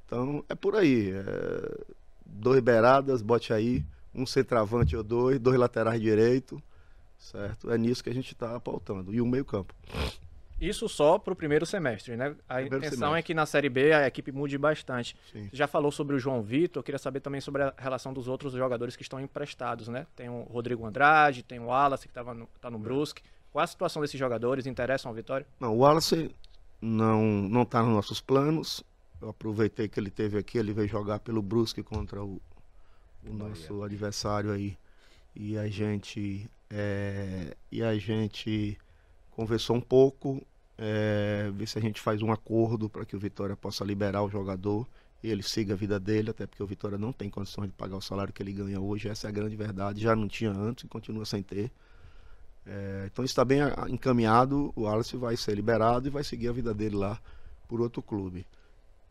Então 0.07 0.45
é 0.49 0.55
por 0.55 0.77
aí. 0.77 1.11
é 1.11 1.95
dois 2.27 2.61
beiradas, 2.61 3.23
bote 3.23 3.53
aí, 3.53 3.85
um 4.15 4.27
centroavante 4.27 4.97
ou 4.97 5.03
dois, 5.03 5.39
dois 5.39 5.59
laterais 5.59 6.01
direito, 6.01 6.61
certo? 7.19 7.71
É 7.71 7.79
nisso 7.79 8.03
que 8.03 8.11
a 8.11 8.15
gente 8.15 8.33
está 8.33 8.59
pautando. 8.59 9.15
E 9.15 9.21
um 9.21 9.27
meio 9.27 9.45
campo. 9.45 9.75
Isso 10.61 10.89
só 10.89 11.19
para 11.19 11.33
o 11.33 11.37
primeiro 11.37 11.67
semestre, 11.67 12.17
né? 12.17 12.35
A 12.49 12.55
Primeiro 12.55 12.77
intenção 12.79 12.99
semestre. 12.99 13.19
é 13.19 13.23
que 13.23 13.35
na 13.35 13.45
Série 13.45 13.69
B 13.69 13.93
a 13.93 14.07
equipe 14.07 14.31
mude 14.31 14.57
bastante. 14.57 15.17
Sim. 15.33 15.49
Você 15.49 15.57
já 15.57 15.67
falou 15.67 15.91
sobre 15.91 16.15
o 16.15 16.19
João 16.19 16.43
Vitor, 16.43 16.81
eu 16.81 16.85
queria 16.85 16.99
saber 16.99 17.21
também 17.21 17.41
sobre 17.41 17.63
a 17.65 17.75
relação 17.77 18.13
dos 18.13 18.29
outros 18.29 18.53
jogadores 18.53 18.95
que 18.97 19.03
estão 19.03 19.21
emprestados, 19.21 19.89
né? 19.89 20.07
Tem 20.15 20.29
o 20.29 20.43
Rodrigo 20.43 20.87
Andrade, 20.87 21.43
tem 21.43 21.59
o 21.59 21.67
Wallace 21.67 22.07
que 22.07 22.15
tava 22.15 22.33
no, 22.35 22.49
tá 22.61 22.71
no 22.71 22.79
Brusque. 22.79 23.23
Qual 23.55 23.63
a 23.63 23.69
situação 23.69 24.03
desses 24.03 24.19
jogadores? 24.19 24.67
Interessam 24.67 25.11
ao 25.11 25.15
Vitória? 25.15 25.47
Não, 25.61 25.77
o 25.77 25.79
Wallace 25.79 26.35
não 26.83 27.23
não 27.23 27.63
está 27.63 27.85
nos 27.85 27.93
nossos 27.93 28.21
planos. 28.21 28.83
Eu 29.23 29.29
aproveitei 29.29 29.87
que 29.87 30.01
ele 30.01 30.11
teve 30.11 30.37
aqui, 30.37 30.59
ele 30.59 30.73
veio 30.73 30.89
jogar 30.89 31.21
pelo 31.21 31.41
Brusque 31.41 31.81
contra 31.81 32.21
o, 32.21 32.43
o 33.25 33.33
nosso 33.33 33.85
adversário 33.85 34.51
aí. 34.51 34.77
E 35.37 35.57
a 35.57 35.69
gente 35.69 36.51
é, 36.69 37.57
e 37.71 37.81
a 37.81 37.97
gente 37.97 38.77
conversou 39.31 39.77
um 39.77 39.81
pouco, 39.81 40.45
é, 40.77 41.49
ver 41.55 41.69
se 41.69 41.79
a 41.79 41.81
gente 41.81 42.01
faz 42.01 42.23
um 42.23 42.33
acordo 42.33 42.91
para 42.91 43.05
que 43.05 43.15
o 43.15 43.21
Vitória 43.21 43.57
possa 43.57 43.85
liberar 43.85 44.25
o 44.25 44.29
jogador 44.29 44.85
e 45.23 45.31
ele 45.31 45.45
siga 45.45 45.75
a 45.75 45.77
vida 45.77 46.01
dele, 46.01 46.31
até 46.31 46.45
porque 46.45 46.63
o 46.63 46.67
Vitória 46.67 46.99
não 46.99 47.13
tem 47.13 47.31
condições 47.31 47.69
de 47.69 47.75
pagar 47.75 47.99
o 47.99 48.03
salário 48.03 48.33
que 48.33 48.43
ele 48.43 48.53
ganha 48.53 48.81
hoje, 48.81 49.09
essa 49.09 49.29
é 49.29 49.31
a 49.31 49.33
grande 49.33 49.55
verdade, 49.55 50.03
já 50.03 50.17
não 50.17 50.27
tinha 50.27 50.51
antes 50.51 50.83
e 50.83 50.89
continua 50.89 51.25
sem 51.25 51.41
ter. 51.41 51.71
É, 52.67 53.09
então 53.13 53.25
está 53.25 53.45
bem 53.45 53.61
a- 53.63 53.87
encaminhado, 53.89 54.73
o 54.75 54.83
Wallace 54.83 55.17
vai 55.17 55.37
ser 55.37 55.55
liberado 55.55 56.07
e 56.09 56.11
vai 56.11 56.25
seguir 56.25 56.49
a 56.49 56.53
vida 56.53 56.73
dele 56.73 56.97
lá 56.97 57.21
por 57.69 57.81
outro 57.81 58.03
clube. 58.03 58.47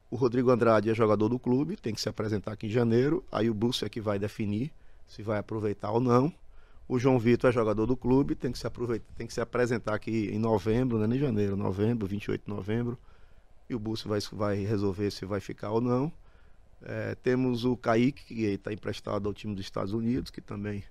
O 0.10 0.16
Rodrigo 0.16 0.50
Andrade 0.52 0.90
é 0.90 0.94
jogador 0.94 1.30
do 1.30 1.40
clube, 1.40 1.76
tem 1.76 1.94
que 1.94 2.02
se 2.02 2.10
apresentar 2.10 2.54
aqui 2.54 2.68
em 2.68 2.70
janeiro, 2.70 3.24
aí 3.32 3.50
o 3.50 3.54
Búcio 3.54 3.86
é 3.86 3.90
que 3.90 4.02
vai 4.02 4.18
definir 4.20 4.72
se 5.08 5.22
vai 5.22 5.40
aproveitar 5.40 5.92
ou 5.92 6.00
não. 6.00 6.34
O 6.88 7.00
João 7.00 7.18
Vitor 7.18 7.50
é 7.50 7.54
jogador 7.54 7.86
do 7.86 7.96
clube, 7.96 8.36
tem 8.36 8.52
que 8.52 8.60
se 8.60 8.68
aproveitar, 8.68 9.06
tem 9.16 9.26
que 9.26 9.34
se 9.34 9.42
apresentar 9.42 9.96
aqui 9.96 10.30
em 10.32 10.38
novembro, 10.40 10.98
não 10.98 11.06
é 11.06 11.08
nem 11.08 11.20
janeiro, 11.20 11.56
novembro, 11.56 12.08
28 12.08 12.44
de 12.46 12.50
novembro. 12.50 12.98
E 13.70 13.74
o 13.76 13.80
Búcio 13.80 14.10
vai, 14.10 14.20
vai 14.34 14.58
resolver 14.64 15.10
se 15.10 15.26
vai 15.26 15.40
ficar 15.40 15.72
ou 15.72 15.80
não. 15.82 16.12
É, 16.82 17.16
temos 17.16 17.64
o 17.64 17.78
Kaique, 17.78 18.26
que 18.26 18.44
está 18.44 18.74
emprestado 18.74 19.28
ao 19.28 19.34
time 19.34 19.56
dos 19.56 19.64
Estados 19.66 19.94
Unidos, 19.94 20.30
que 20.30 20.42
também 20.42 20.84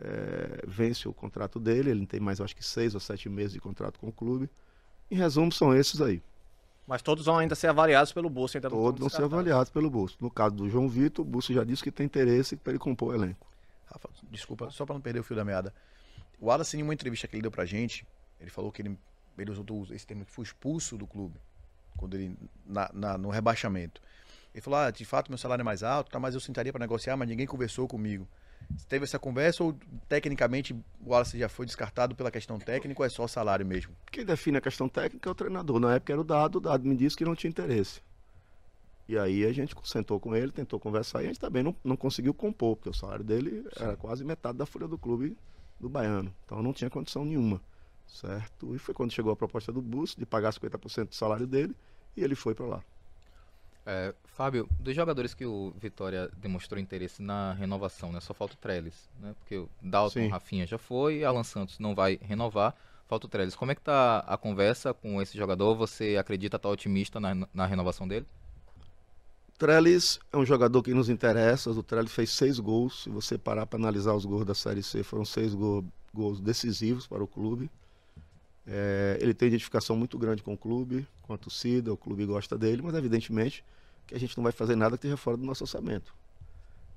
é, 0.00 0.64
vence 0.66 1.08
o 1.08 1.12
contrato 1.12 1.60
dele. 1.60 1.90
Ele 1.90 2.06
tem 2.06 2.20
mais, 2.20 2.40
acho 2.40 2.56
que, 2.56 2.64
seis 2.64 2.94
ou 2.94 3.00
sete 3.00 3.28
meses 3.28 3.52
de 3.52 3.60
contrato 3.60 3.98
com 3.98 4.08
o 4.08 4.12
clube. 4.12 4.48
Em 5.10 5.16
resumo, 5.16 5.52
são 5.52 5.74
esses 5.76 6.00
aí. 6.00 6.22
Mas 6.86 7.02
todos 7.02 7.26
vão 7.26 7.38
ainda 7.38 7.54
ser 7.54 7.68
avaliados 7.68 8.12
pelo 8.12 8.28
Bolsa. 8.28 8.58
Ainda 8.58 8.68
Todos 8.70 9.00
vão 9.00 9.08
ser 9.08 9.22
avaliados 9.22 9.70
pelo 9.70 9.88
Búcio. 9.90 10.16
No 10.20 10.30
caso 10.30 10.56
do 10.56 10.68
João 10.68 10.88
Vitor, 10.88 11.24
o 11.24 11.28
Búcio 11.28 11.54
já 11.54 11.62
disse 11.62 11.82
que 11.82 11.90
tem 11.92 12.06
interesse 12.06 12.56
para 12.56 12.72
ele 12.72 12.78
compor 12.80 13.10
o 13.10 13.14
elenco. 13.14 13.46
Rafa, 13.86 14.08
desculpa, 14.30 14.70
só 14.70 14.84
pra 14.84 14.94
não 14.94 15.00
perder 15.00 15.20
o 15.20 15.22
fio 15.24 15.36
da 15.36 15.44
meada. 15.44 15.72
O 16.40 16.46
Wallace, 16.46 16.76
em 16.76 16.82
uma 16.82 16.94
entrevista 16.94 17.28
que 17.28 17.36
ele 17.36 17.42
deu 17.42 17.50
pra 17.50 17.64
gente, 17.64 18.06
ele 18.40 18.50
falou 18.50 18.72
que 18.72 18.82
ele, 18.82 18.98
ele 19.38 19.50
usou 19.50 19.62
do- 19.62 19.94
esse 19.94 20.06
termo 20.06 20.24
que 20.24 20.30
foi 20.32 20.44
expulso 20.44 20.96
do 20.96 21.06
clube, 21.06 21.34
quando 21.96 22.14
ele, 22.14 22.36
na, 22.66 22.90
na- 22.92 23.18
no 23.18 23.28
rebaixamento. 23.30 24.00
Ele 24.54 24.62
falou, 24.62 24.78
ah, 24.80 24.90
de 24.90 25.04
fato 25.04 25.28
meu 25.30 25.38
salário 25.38 25.62
é 25.62 25.64
mais 25.64 25.82
alto, 25.82 26.10
tá, 26.10 26.18
mas 26.18 26.34
eu 26.34 26.40
sentaria 26.40 26.72
pra 26.72 26.78
negociar, 26.80 27.16
mas 27.16 27.28
ninguém 27.28 27.46
conversou 27.46 27.86
comigo. 27.86 28.26
Teve 28.88 29.04
essa 29.04 29.18
conversa 29.18 29.62
ou, 29.62 29.76
tecnicamente, 30.08 30.72
o 30.72 31.10
Wallace 31.10 31.38
já 31.38 31.48
foi 31.48 31.66
descartado 31.66 32.14
pela 32.14 32.30
questão 32.30 32.58
técnica 32.58 33.00
ou 33.00 33.06
é 33.06 33.08
só 33.08 33.26
salário 33.26 33.64
mesmo? 33.64 33.94
Quem 34.10 34.24
define 34.24 34.58
a 34.58 34.60
questão 34.60 34.88
técnica 34.88 35.28
é 35.28 35.32
o 35.32 35.34
treinador. 35.34 35.78
Na 35.78 35.94
época 35.94 36.12
era 36.12 36.20
o 36.20 36.24
Dado, 36.24 36.56
o 36.56 36.60
Dado 36.60 36.86
me 36.86 36.96
disse 36.96 37.16
que 37.16 37.24
não 37.24 37.34
tinha 37.34 37.50
interesse. 37.50 38.00
E 39.08 39.18
aí 39.18 39.44
a 39.44 39.52
gente 39.52 39.74
sentou 39.84 40.20
com 40.20 40.36
ele, 40.36 40.52
tentou 40.52 40.78
conversar 40.78 41.20
e 41.20 41.24
a 41.24 41.26
gente 41.26 41.40
também 41.40 41.64
não, 41.64 41.74
não 41.82 41.96
conseguiu 41.96 42.32
compor, 42.32 42.76
porque 42.76 42.88
o 42.90 42.94
salário 42.94 43.24
dele 43.24 43.66
era 43.76 43.96
quase 43.96 44.24
metade 44.24 44.56
da 44.56 44.64
folha 44.64 44.86
do 44.86 44.96
clube 44.96 45.36
do 45.80 45.88
Baiano. 45.88 46.32
Então 46.44 46.62
não 46.62 46.72
tinha 46.72 46.88
condição 46.88 47.24
nenhuma, 47.24 47.60
certo? 48.06 48.72
E 48.72 48.78
foi 48.78 48.94
quando 48.94 49.12
chegou 49.12 49.32
a 49.32 49.36
proposta 49.36 49.72
do 49.72 49.82
Bus 49.82 50.14
de 50.14 50.24
pagar 50.24 50.52
50% 50.52 51.08
do 51.08 51.14
salário 51.16 51.46
dele 51.46 51.74
e 52.16 52.22
ele 52.22 52.36
foi 52.36 52.54
para 52.54 52.66
lá. 52.66 52.84
É, 53.86 54.14
Fábio, 54.24 54.68
dos 54.78 54.94
jogadores 54.94 55.34
que 55.34 55.44
o 55.44 55.72
Vitória 55.78 56.30
demonstrou 56.36 56.80
interesse 56.80 57.22
na 57.22 57.52
renovação, 57.54 58.12
né? 58.12 58.20
Só 58.20 58.32
falta 58.34 58.54
o 58.54 58.56
Trellis, 58.58 59.08
né? 59.18 59.34
Porque 59.38 59.56
o 59.56 59.68
Dalton, 59.82 60.20
Sim. 60.20 60.28
Rafinha 60.28 60.66
já 60.66 60.78
foi, 60.78 61.24
Alan 61.24 61.42
Santos 61.44 61.78
não 61.78 61.94
vai 61.94 62.18
renovar, 62.22 62.74
falta 63.08 63.26
o 63.26 63.28
Trellis. 63.28 63.56
Como 63.56 63.72
é 63.72 63.74
que 63.74 63.80
tá 63.80 64.20
a 64.20 64.36
conversa 64.36 64.94
com 64.94 65.20
esse 65.20 65.36
jogador? 65.36 65.74
Você 65.74 66.16
acredita 66.18 66.56
estar 66.56 66.68
otimista 66.68 67.18
na, 67.18 67.46
na 67.52 67.66
renovação 67.66 68.06
dele? 68.06 68.26
Trellis 69.58 70.18
é 70.32 70.36
um 70.38 70.46
jogador 70.46 70.82
que 70.82 70.94
nos 70.94 71.08
interessa. 71.10 71.70
O 71.70 71.82
Trellis 71.82 72.12
fez 72.12 72.30
seis 72.30 72.58
gols. 72.58 73.02
Se 73.02 73.10
você 73.10 73.36
parar 73.36 73.66
para 73.66 73.78
analisar 73.78 74.14
os 74.14 74.24
gols 74.24 74.46
da 74.46 74.54
Série 74.54 74.82
C, 74.82 75.02
foram 75.02 75.24
seis 75.24 75.54
gol- 75.54 75.84
gols 76.14 76.40
decisivos 76.40 77.06
para 77.06 77.22
o 77.22 77.26
clube. 77.26 77.70
É, 78.66 79.18
ele 79.20 79.34
tem 79.34 79.48
identificação 79.48 79.96
muito 79.96 80.18
grande 80.18 80.42
com 80.42 80.52
o 80.54 80.58
clube, 80.58 81.06
com 81.22 81.32
a 81.34 81.38
torcida. 81.38 81.92
O 81.92 81.96
clube 81.96 82.24
gosta 82.26 82.56
dele, 82.58 82.82
mas 82.82 82.94
evidentemente 82.94 83.64
que 84.06 84.14
a 84.14 84.18
gente 84.18 84.36
não 84.36 84.42
vai 84.44 84.52
fazer 84.52 84.76
nada 84.76 84.96
que 84.96 85.06
esteja 85.06 85.16
fora 85.16 85.36
do 85.36 85.44
nosso 85.44 85.64
orçamento. 85.64 86.14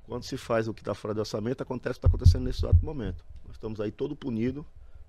Quando 0.06 0.24
se 0.24 0.38
faz 0.38 0.68
o 0.68 0.74
que 0.74 0.82
está 0.82 0.94
fora 0.94 1.14
do 1.14 1.20
orçamento, 1.22 1.62
acontece 1.62 1.92
o 1.92 1.94
que 1.94 2.00
está 2.00 2.08
acontecendo 2.08 2.44
nesse 2.44 2.60
exato 2.60 2.84
momento. 2.84 3.24
Nós 3.46 3.56
estamos 3.56 3.80
aí 3.80 3.92
todo 3.92 4.16
punido 4.16 4.66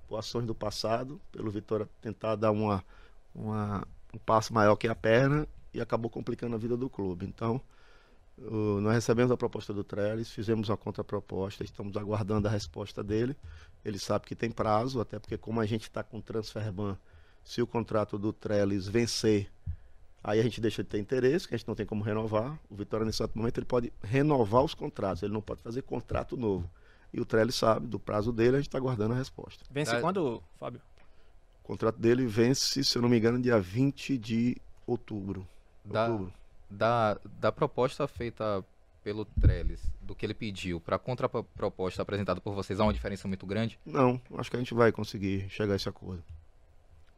por 0.08 0.18
ações 0.18 0.46
do 0.46 0.54
passado, 0.54 1.20
pelo 1.32 1.50
Vitória 1.50 1.88
tentar 2.00 2.36
dar 2.36 2.50
uma, 2.52 2.84
uma- 3.34 3.86
um 4.12 4.18
passo 4.18 4.54
maior 4.54 4.76
que 4.76 4.86
a 4.86 4.94
perna 4.94 5.48
e 5.72 5.80
acabou 5.80 6.10
complicando 6.10 6.54
a 6.54 6.58
vida 6.58 6.76
do 6.76 6.88
clube. 6.88 7.26
Então, 7.26 7.60
nós 8.36 8.94
recebemos 8.94 9.30
a 9.30 9.36
proposta 9.36 9.72
do 9.72 9.84
Trellis, 9.84 10.30
fizemos 10.30 10.68
uma 10.68 10.76
contraproposta, 10.76 11.62
estamos 11.62 11.96
aguardando 11.96 12.48
a 12.48 12.50
resposta 12.50 13.02
dele. 13.02 13.36
Ele 13.84 13.98
sabe 13.98 14.26
que 14.26 14.34
tem 14.34 14.50
prazo, 14.50 15.00
até 15.00 15.18
porque 15.18 15.38
como 15.38 15.60
a 15.60 15.66
gente 15.66 15.82
está 15.82 16.02
com 16.02 16.18
o 16.18 16.22
Transferban, 16.22 16.98
se 17.44 17.62
o 17.62 17.66
contrato 17.66 18.18
do 18.18 18.32
Trellis 18.32 18.88
vencer, 18.88 19.50
aí 20.22 20.40
a 20.40 20.42
gente 20.42 20.60
deixa 20.60 20.82
de 20.82 20.88
ter 20.88 20.98
interesse, 20.98 21.46
que 21.46 21.54
a 21.54 21.58
gente 21.58 21.68
não 21.68 21.74
tem 21.74 21.86
como 21.86 22.02
renovar. 22.02 22.58
O 22.68 22.74
Vitória, 22.74 23.04
nesse 23.06 23.22
exato 23.22 23.36
momento, 23.38 23.58
ele 23.58 23.66
pode 23.66 23.92
renovar 24.02 24.64
os 24.64 24.74
contratos, 24.74 25.22
ele 25.22 25.32
não 25.32 25.42
pode 25.42 25.62
fazer 25.62 25.82
contrato 25.82 26.36
novo. 26.36 26.68
E 27.12 27.20
o 27.20 27.24
Trellis 27.24 27.54
sabe 27.54 27.86
do 27.86 28.00
prazo 28.00 28.32
dele, 28.32 28.56
a 28.56 28.58
gente 28.58 28.68
está 28.68 28.78
aguardando 28.78 29.14
a 29.14 29.16
resposta. 29.16 29.64
Vence 29.70 29.92
Tá. 29.92 30.00
quando, 30.00 30.42
Fábio? 30.58 30.80
O 31.62 31.66
contrato 31.66 31.98
dele 31.98 32.26
vence, 32.26 32.82
se 32.82 32.98
eu 32.98 33.02
não 33.02 33.08
me 33.08 33.16
engano, 33.16 33.40
dia 33.40 33.60
20 33.60 34.18
de 34.18 34.56
outubro. 34.86 35.46
Da, 35.84 36.08
Outubro. 36.08 36.32
Da, 36.70 37.18
da 37.38 37.52
proposta 37.52 38.06
feita 38.08 38.64
pelo 39.02 39.24
Trellis, 39.24 39.82
do 40.00 40.14
que 40.14 40.24
ele 40.24 40.32
pediu, 40.32 40.80
para 40.80 40.96
a 40.96 40.98
contraproposta 40.98 42.00
apresentada 42.00 42.40
por 42.40 42.54
vocês, 42.54 42.80
há 42.80 42.84
uma 42.84 42.92
diferença 42.92 43.28
muito 43.28 43.46
grande? 43.46 43.78
Não, 43.84 44.20
acho 44.36 44.50
que 44.50 44.56
a 44.56 44.58
gente 44.58 44.72
vai 44.72 44.90
conseguir 44.90 45.48
chegar 45.50 45.74
a 45.74 45.76
esse 45.76 45.88
acordo. 45.88 46.24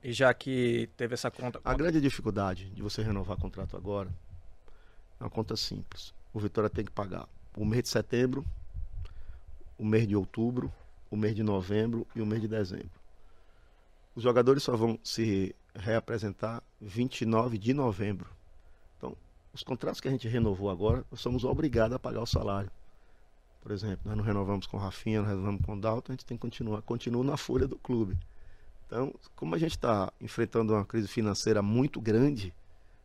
E 0.03 0.13
já 0.13 0.33
que 0.35 0.91
teve 0.97 1.15
essa 1.15 1.31
conta. 1.31 1.61
A 1.65 1.75
grande 1.75 2.01
dificuldade 2.01 2.71
de 2.71 2.83
você 2.83 3.03
renovar 3.03 3.37
contrato 3.39 3.77
agora 3.77 4.11
é 5.21 5.25
uma 5.25 5.31
conta 5.31 5.57
simples. 5.57 6.13
O 6.33 6.41
Vitória 6.41 6.69
tem 6.69 6.85
que 6.85 6.93
pagar 6.93 7.29
o 7.57 7.65
mês 7.65 7.85
de 7.85 7.89
setembro, 7.89 8.45
o 9.79 9.85
mês 9.85 10.07
de 10.07 10.15
outubro, 10.15 10.73
o 11.11 11.17
mês 11.17 11.35
de 11.35 11.43
novembro 11.43 12.07
e 12.15 12.21
o 12.21 12.27
mês 12.27 12.43
de 12.43 12.49
dezembro. 12.49 12.91
Os 14.15 14.23
jogadores 14.23 14.63
só 14.63 14.77
vão 14.77 14.99
se 15.03 15.55
reapresentar 15.75 16.63
29 16.81 17.59
de 17.59 17.73
novembro. 17.73 18.36
Os 19.57 19.63
contratos 19.65 20.01
que 20.01 20.09
a 20.09 20.11
gente 20.11 20.29
renovou 20.29 20.71
agora, 20.71 21.03
nós 21.11 21.21
somos 21.21 21.43
obrigados 21.45 21.97
a 21.97 21.99
pagar 21.99 22.21
o 22.23 22.27
salário. 22.27 22.71
Por 23.61 23.73
exemplo, 23.73 24.03
nós 24.05 24.17
não 24.17 24.23
renovamos 24.25 24.67
com 24.67 24.77
o 24.77 24.81
Rafinha, 24.81 25.21
não 25.23 25.29
renovamos 25.29 25.63
com 25.65 25.75
o 25.75 25.81
Dalton, 25.81 26.13
a 26.13 26.15
gente 26.15 26.27
tem 26.27 26.37
que 26.37 26.43
continuar, 26.43 26.83
continua 26.83 27.25
na 27.25 27.37
folha 27.37 27.67
do 27.67 27.77
clube. 27.79 28.19
Então, 28.87 29.15
como 29.35 29.55
a 29.55 29.59
gente 29.59 29.73
está 29.73 30.13
enfrentando 30.21 30.75
uma 30.75 30.85
crise 30.85 31.09
financeira 31.09 31.63
muito 31.63 32.01
grande, 32.01 32.55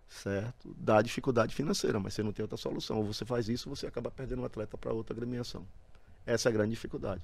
certo? 0.10 0.76
Dá 0.78 1.02
dificuldade 1.02 1.56
financeira, 1.56 2.00
mas 2.00 2.14
você 2.14 2.24
não 2.24 2.34
tem 2.34 2.44
outra 2.44 2.58
solução. 2.58 2.98
Ou 2.98 3.06
você 3.06 3.26
faz 3.26 3.50
isso, 3.50 3.70
você 3.70 3.88
acaba 3.88 4.12
perdendo 4.12 4.42
um 4.42 4.46
atleta 4.46 4.78
para 4.78 4.94
outra 4.94 5.14
agremiação. 5.16 5.66
Essa 6.26 6.50
é 6.50 6.52
a 6.52 6.54
grande 6.54 6.72
dificuldade. 6.72 7.22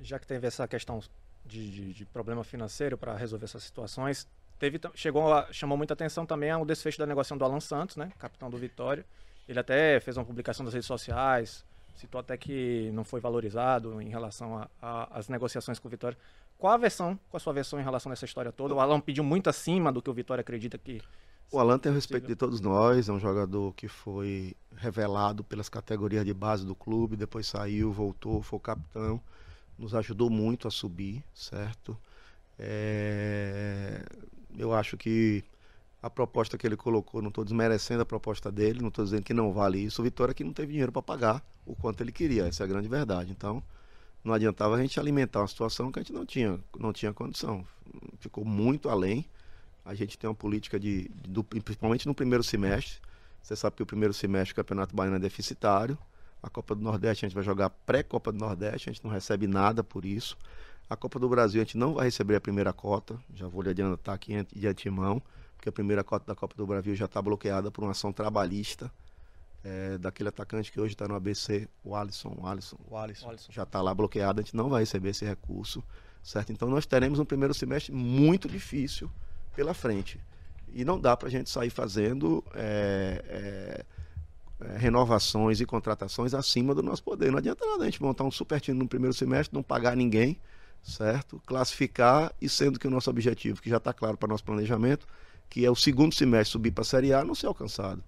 já 0.00 0.18
que 0.18 0.26
teve 0.26 0.46
essa 0.46 0.68
questão 0.68 1.00
de, 1.44 1.70
de- 1.70 1.94
de 1.94 2.04
problema 2.06 2.44
financeiro 2.44 2.98
para 2.98 3.16
resolver 3.16 3.46
essas 3.46 3.64
situações, 3.64 4.28
teve, 4.58 4.80
chegou 4.94 5.32
a, 5.32 5.52
chamou 5.52 5.76
muita 5.76 5.94
atenção 5.94 6.26
também 6.26 6.50
ao 6.50 6.64
desfecho 6.64 6.98
da 6.98 7.06
negociação 7.06 7.38
do 7.38 7.44
Alan 7.44 7.60
Santos, 7.60 7.96
né, 7.96 8.10
capitão 8.18 8.50
do 8.50 8.56
Vitória. 8.56 9.04
Ele 9.48 9.58
até 9.58 10.00
fez 10.00 10.16
uma 10.16 10.24
publicação 10.24 10.64
nas 10.64 10.74
redes 10.74 10.86
sociais, 10.86 11.64
citou 11.94 12.20
até 12.20 12.36
que 12.36 12.90
não 12.92 13.04
foi 13.04 13.20
valorizado 13.20 14.00
em 14.00 14.08
relação 14.08 14.68
às 14.80 15.28
negociações 15.28 15.78
com 15.78 15.88
o 15.88 15.90
Vitória. 15.90 16.18
Qual 16.58 16.72
a 16.72 16.76
versão, 16.76 17.18
qual 17.30 17.38
a 17.38 17.40
sua 17.40 17.52
versão 17.52 17.78
em 17.78 17.82
relação 17.82 18.10
a 18.10 18.14
essa 18.14 18.24
história 18.24 18.50
toda? 18.50 18.74
O 18.74 18.80
Alan 18.80 19.00
pediu 19.00 19.22
muito 19.22 19.48
acima 19.48 19.92
do 19.92 20.00
que 20.00 20.10
o 20.10 20.14
Vitória 20.14 20.40
acredita 20.40 20.78
que 20.78 21.02
O 21.50 21.58
Alan 21.58 21.78
tem 21.78 21.92
o 21.92 21.94
respeito 21.94 22.26
de 22.26 22.34
todos 22.34 22.60
nós, 22.60 23.08
é 23.08 23.12
um 23.12 23.20
jogador 23.20 23.72
que 23.74 23.88
foi 23.88 24.56
revelado 24.74 25.44
pelas 25.44 25.68
categorias 25.68 26.24
de 26.24 26.34
base 26.34 26.66
do 26.66 26.74
clube, 26.74 27.16
depois 27.16 27.46
saiu, 27.46 27.92
voltou, 27.92 28.42
foi 28.42 28.56
o 28.56 28.60
capitão, 28.60 29.20
nos 29.78 29.94
ajudou 29.94 30.28
muito 30.28 30.66
a 30.66 30.70
subir, 30.70 31.22
certo? 31.32 31.96
É, 32.58 34.02
Eu 34.58 34.74
acho 34.74 34.96
que 34.96 35.44
a 36.02 36.08
proposta 36.10 36.56
que 36.56 36.66
ele 36.66 36.76
colocou, 36.76 37.20
não 37.20 37.28
estou 37.28 37.44
desmerecendo 37.44 38.02
a 38.02 38.06
proposta 38.06 38.50
dele, 38.50 38.80
não 38.80 38.88
estou 38.88 39.04
dizendo 39.04 39.22
que 39.22 39.34
não 39.34 39.52
vale 39.52 39.78
isso. 39.78 40.00
O 40.00 40.04
Vitória 40.04 40.34
que 40.34 40.44
não 40.44 40.52
teve 40.52 40.72
dinheiro 40.72 40.92
para 40.92 41.02
pagar 41.02 41.44
o 41.64 41.74
quanto 41.74 42.00
ele 42.02 42.12
queria, 42.12 42.46
essa 42.46 42.62
é 42.62 42.64
a 42.64 42.66
grande 42.68 42.88
verdade. 42.88 43.32
Então, 43.32 43.62
não 44.22 44.32
adiantava 44.32 44.76
a 44.76 44.80
gente 44.80 44.98
alimentar 45.00 45.40
uma 45.40 45.48
situação 45.48 45.90
que 45.90 45.98
a 45.98 46.02
gente 46.02 46.12
não 46.12 46.24
tinha, 46.24 46.60
não 46.78 46.92
tinha 46.92 47.12
condição. 47.12 47.64
Ficou 48.18 48.44
muito 48.44 48.88
além. 48.88 49.24
A 49.84 49.94
gente 49.94 50.18
tem 50.18 50.28
uma 50.28 50.34
política 50.34 50.78
de, 50.78 51.08
de- 51.28 51.42
principalmente 51.60 52.06
no 52.06 52.14
primeiro 52.14 52.42
semestre. 52.42 52.98
Você 53.42 53.54
sabe 53.54 53.76
que 53.76 53.82
o 53.82 53.86
primeiro 53.86 54.12
semestre 54.12 54.52
o 54.52 54.56
Campeonato 54.56 54.94
Baiano 54.94 55.16
é 55.16 55.20
deficitário. 55.20 55.96
A 56.42 56.50
Copa 56.50 56.74
do 56.74 56.82
Nordeste 56.82 57.24
a 57.24 57.28
gente 57.28 57.34
vai 57.34 57.44
jogar 57.44 57.70
pré-Copa 57.70 58.30
do 58.32 58.38
Nordeste, 58.38 58.88
a 58.88 58.92
gente 58.92 59.04
não 59.04 59.10
recebe 59.10 59.46
nada 59.46 59.82
por 59.84 60.04
isso. 60.04 60.36
A 60.88 60.96
Copa 60.96 61.18
do 61.18 61.28
Brasil 61.28 61.60
a 61.60 61.64
gente 61.64 61.76
não 61.76 61.94
vai 61.94 62.04
receber 62.06 62.36
a 62.36 62.40
primeira 62.40 62.72
cota, 62.72 63.18
já 63.34 63.48
vou 63.48 63.62
lhe 63.62 63.70
adiantar 63.70 64.14
aqui 64.14 64.46
de 64.54 64.66
antemão, 64.68 65.20
porque 65.56 65.68
a 65.68 65.72
primeira 65.72 66.04
cota 66.04 66.26
da 66.26 66.34
Copa 66.34 66.54
do 66.56 66.66
Brasil 66.66 66.94
já 66.94 67.06
está 67.06 67.20
bloqueada 67.20 67.70
por 67.70 67.82
uma 67.82 67.90
ação 67.90 68.12
trabalhista 68.12 68.90
é, 69.64 69.98
daquele 69.98 70.28
atacante 70.28 70.70
que 70.70 70.80
hoje 70.80 70.94
está 70.94 71.08
no 71.08 71.16
ABC, 71.16 71.68
o 71.82 71.96
Alisson. 71.96 72.36
O 72.38 72.46
Alisson 72.46 72.76
O 72.88 72.96
Alisson. 72.96 73.50
já 73.50 73.64
está 73.64 73.82
lá 73.82 73.92
bloqueado, 73.92 74.40
a 74.40 74.44
gente 74.44 74.54
não 74.54 74.68
vai 74.68 74.82
receber 74.82 75.08
esse 75.10 75.24
recurso, 75.24 75.82
certo? 76.22 76.52
Então 76.52 76.70
nós 76.70 76.86
teremos 76.86 77.18
um 77.18 77.24
primeiro 77.24 77.52
semestre 77.52 77.92
muito 77.92 78.48
difícil 78.48 79.10
pela 79.56 79.74
frente. 79.74 80.20
E 80.72 80.84
não 80.84 81.00
dá 81.00 81.16
para 81.16 81.26
a 81.26 81.30
gente 81.30 81.50
sair 81.50 81.70
fazendo 81.70 82.44
é, 82.54 83.24
é, 84.60 84.66
é, 84.66 84.76
renovações 84.76 85.60
e 85.60 85.66
contratações 85.66 86.32
acima 86.32 86.72
do 86.72 86.82
nosso 86.82 87.02
poder. 87.02 87.32
Não 87.32 87.38
adianta 87.38 87.66
nada 87.66 87.82
a 87.82 87.86
gente 87.86 88.00
montar 88.00 88.22
um 88.22 88.30
super 88.30 88.60
time 88.60 88.78
no 88.78 88.86
primeiro 88.86 89.14
semestre, 89.14 89.52
não 89.52 89.64
pagar 89.64 89.96
ninguém, 89.96 90.38
certo? 90.86 91.40
Classificar 91.46 92.32
e 92.40 92.48
sendo 92.48 92.78
que 92.78 92.86
o 92.86 92.90
nosso 92.90 93.10
objetivo, 93.10 93.60
que 93.60 93.68
já 93.68 93.78
está 93.78 93.92
claro 93.92 94.16
para 94.16 94.28
nosso 94.28 94.44
planejamento, 94.44 95.06
que 95.50 95.64
é 95.64 95.70
o 95.70 95.74
segundo 95.74 96.14
semestre 96.14 96.52
subir 96.52 96.70
para 96.70 96.82
a 96.82 96.84
Série 96.84 97.12
A, 97.12 97.24
não 97.24 97.34
ser 97.34 97.46
alcançado. 97.46 98.02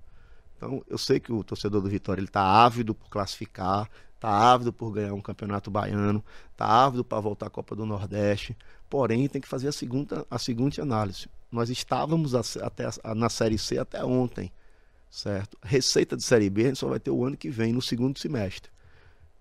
Então, 0.57 0.83
eu 0.89 0.99
sei 0.99 1.21
que 1.21 1.33
o 1.33 1.43
torcedor 1.45 1.81
do 1.81 1.89
Vitória 1.89 2.23
está 2.23 2.43
ávido 2.43 2.95
por 2.95 3.09
classificar, 3.09 3.89
está 4.15 4.29
ávido 4.29 4.73
por 4.73 4.91
ganhar 4.93 5.15
um 5.15 5.21
campeonato 5.21 5.71
baiano, 5.71 6.25
está 6.53 6.67
ávido 6.67 7.05
para 7.05 7.21
voltar 7.21 7.47
à 7.47 7.51
Copa 7.51 7.75
do 7.77 7.87
Nordeste. 7.87 8.57
Porém, 8.89 9.29
tem 9.29 9.41
que 9.41 9.49
fazer 9.49 9.69
a 9.69 9.73
segunda, 9.73 10.27
a 10.31 10.39
seguinte 10.39 10.81
análise. 10.81 11.29
Nós 11.51 11.71
estávamos 11.71 12.35
a- 12.35 12.43
até 12.65 12.87
a- 13.05 13.15
na 13.15 13.29
Série 13.29 13.59
C 13.59 13.79
até 13.79 14.05
ontem, 14.05 14.53
certo? 15.11 15.57
Receita 15.63 16.17
de 16.17 16.23
Série 16.23 16.51
B 16.51 16.63
a 16.63 16.67
gente 16.69 16.79
só 16.79 16.89
vai 16.89 16.99
ter 17.01 17.11
o 17.11 17.25
ano 17.25 17.37
que 17.37 17.51
vem, 17.51 17.73
no 17.73 17.83
segundo 17.83 18.19
semestre. 18.19 18.71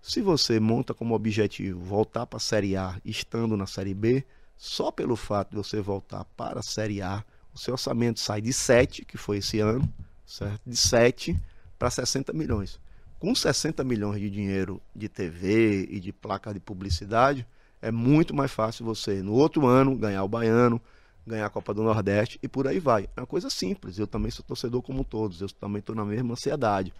Se 0.00 0.22
você 0.22 0.58
monta 0.58 0.94
como 0.94 1.14
objetivo 1.14 1.80
voltar 1.80 2.26
para 2.26 2.38
a 2.38 2.40
Série 2.40 2.76
A 2.76 3.00
estando 3.04 3.56
na 3.56 3.66
Série 3.66 3.94
B, 3.94 4.24
só 4.56 4.90
pelo 4.90 5.16
fato 5.16 5.50
de 5.50 5.56
você 5.56 5.80
voltar 5.80 6.24
para 6.36 6.60
a 6.60 6.62
Série 6.62 7.02
A, 7.02 7.24
o 7.54 7.58
seu 7.58 7.74
orçamento 7.74 8.20
sai 8.20 8.40
de 8.40 8.52
7, 8.52 9.04
que 9.04 9.16
foi 9.16 9.38
esse 9.38 9.60
ano, 9.60 9.88
certo? 10.24 10.60
De 10.66 10.76
7 10.76 11.36
para 11.78 11.90
60 11.90 12.32
milhões. 12.32 12.80
Com 13.18 13.34
60 13.34 13.82
milhões 13.82 14.20
de 14.20 14.30
dinheiro 14.30 14.80
de 14.94 15.08
TV 15.08 15.88
e 15.90 15.98
de 15.98 16.12
placa 16.12 16.54
de 16.54 16.60
publicidade, 16.60 17.46
é 17.82 17.90
muito 17.90 18.34
mais 18.34 18.50
fácil 18.50 18.84
você, 18.84 19.22
no 19.22 19.32
outro 19.32 19.66
ano, 19.66 19.96
ganhar 19.96 20.22
o 20.22 20.28
Baiano, 20.28 20.80
ganhar 21.26 21.46
a 21.46 21.50
Copa 21.50 21.74
do 21.74 21.82
Nordeste 21.82 22.38
e 22.42 22.48
por 22.48 22.66
aí 22.66 22.78
vai. 22.78 23.08
É 23.16 23.20
uma 23.20 23.26
coisa 23.26 23.50
simples. 23.50 23.98
Eu 23.98 24.06
também 24.06 24.30
sou 24.30 24.44
torcedor 24.44 24.82
como 24.82 25.04
todos, 25.04 25.40
eu 25.40 25.48
também 25.48 25.80
estou 25.80 25.94
na 25.94 26.04
mesma 26.04 26.32
ansiedade. 26.32 26.92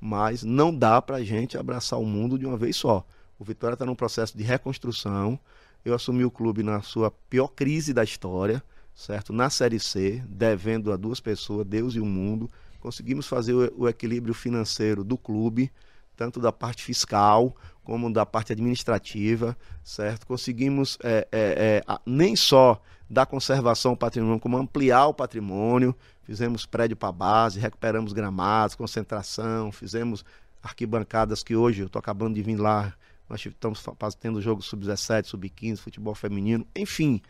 Mas 0.00 0.42
não 0.42 0.74
dá 0.74 1.02
para 1.02 1.16
a 1.16 1.24
gente 1.24 1.58
abraçar 1.58 1.98
o 1.98 2.06
mundo 2.06 2.38
de 2.38 2.46
uma 2.46 2.56
vez 2.56 2.76
só. 2.76 3.04
O 3.38 3.44
Vitória 3.44 3.74
está 3.74 3.84
num 3.84 3.94
processo 3.94 4.36
de 4.36 4.42
reconstrução. 4.42 5.38
Eu 5.84 5.94
assumi 5.94 6.24
o 6.24 6.30
clube 6.30 6.62
na 6.62 6.82
sua 6.82 7.10
pior 7.10 7.48
crise 7.48 7.92
da 7.92 8.04
história, 8.04 8.62
certo? 8.94 9.32
Na 9.32 9.48
Série 9.48 9.78
C, 9.78 10.22
devendo 10.28 10.92
a 10.92 10.96
duas 10.96 11.20
pessoas, 11.20 11.66
Deus 11.66 11.94
e 11.94 12.00
o 12.00 12.06
mundo. 12.06 12.50
Conseguimos 12.80 13.26
fazer 13.26 13.54
o, 13.54 13.84
o 13.84 13.88
equilíbrio 13.88 14.34
financeiro 14.34 15.02
do 15.02 15.16
clube, 15.16 15.70
tanto 16.16 16.40
da 16.40 16.52
parte 16.52 16.82
fiscal 16.82 17.54
como 17.88 18.12
da 18.12 18.26
parte 18.26 18.52
administrativa, 18.52 19.56
certo? 19.82 20.26
Conseguimos 20.26 20.98
é, 21.02 21.26
é, 21.32 21.82
é, 21.88 21.98
nem 22.04 22.36
só 22.36 22.78
dar 23.08 23.24
conservação 23.24 23.92
ao 23.92 23.96
patrimônio, 23.96 24.38
como 24.38 24.58
ampliar 24.58 25.06
o 25.06 25.14
patrimônio. 25.14 25.96
Fizemos 26.22 26.66
prédio 26.66 26.98
para 26.98 27.10
base, 27.10 27.58
recuperamos 27.58 28.12
gramados, 28.12 28.74
concentração, 28.74 29.72
fizemos 29.72 30.22
arquibancadas 30.62 31.42
que 31.42 31.56
hoje 31.56 31.80
eu 31.80 31.86
estou 31.86 31.98
acabando 31.98 32.34
de 32.34 32.42
vir 32.42 32.56
lá. 32.56 32.92
Nós 33.26 33.40
estamos 33.46 33.82
tendo 34.20 34.42
jogo 34.42 34.60
sub-17, 34.60 35.24
sub-15, 35.24 35.78
futebol 35.78 36.14
feminino, 36.14 36.66
enfim, 36.76 37.22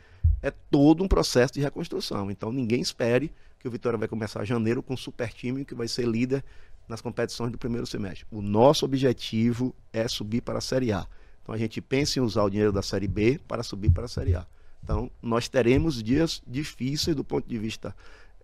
é 0.42 0.50
todo 0.50 1.04
um 1.04 1.08
processo 1.08 1.54
de 1.54 1.60
reconstrução. 1.60 2.32
Então 2.32 2.50
ninguém 2.50 2.80
espere 2.80 3.30
que 3.60 3.68
o 3.68 3.70
Vitória 3.70 3.96
vai 3.96 4.08
começar 4.08 4.44
janeiro 4.44 4.82
com 4.82 4.94
um 4.94 4.96
super 4.96 5.32
time 5.32 5.64
que 5.64 5.74
vai 5.76 5.86
ser 5.86 6.04
líder 6.04 6.44
nas 6.88 7.00
competições 7.00 7.52
do 7.52 7.58
primeiro 7.58 7.86
semestre. 7.86 8.26
O 8.30 8.40
nosso 8.40 8.84
objetivo 8.84 9.74
é 9.92 10.08
subir 10.08 10.40
para 10.40 10.58
a 10.58 10.60
Série 10.60 10.92
A. 10.92 11.06
Então 11.42 11.54
a 11.54 11.58
gente 11.58 11.80
pensa 11.80 12.18
em 12.18 12.22
usar 12.22 12.44
o 12.44 12.50
dinheiro 12.50 12.72
da 12.72 12.82
Série 12.82 13.08
B 13.08 13.40
para 13.46 13.62
subir 13.62 13.90
para 13.90 14.06
a 14.06 14.08
Série 14.08 14.34
A. 14.34 14.46
Então 14.82 15.10
nós 15.22 15.48
teremos 15.48 16.02
dias 16.02 16.42
difíceis 16.46 17.14
do 17.14 17.24
ponto 17.24 17.48
de 17.48 17.58
vista 17.58 17.94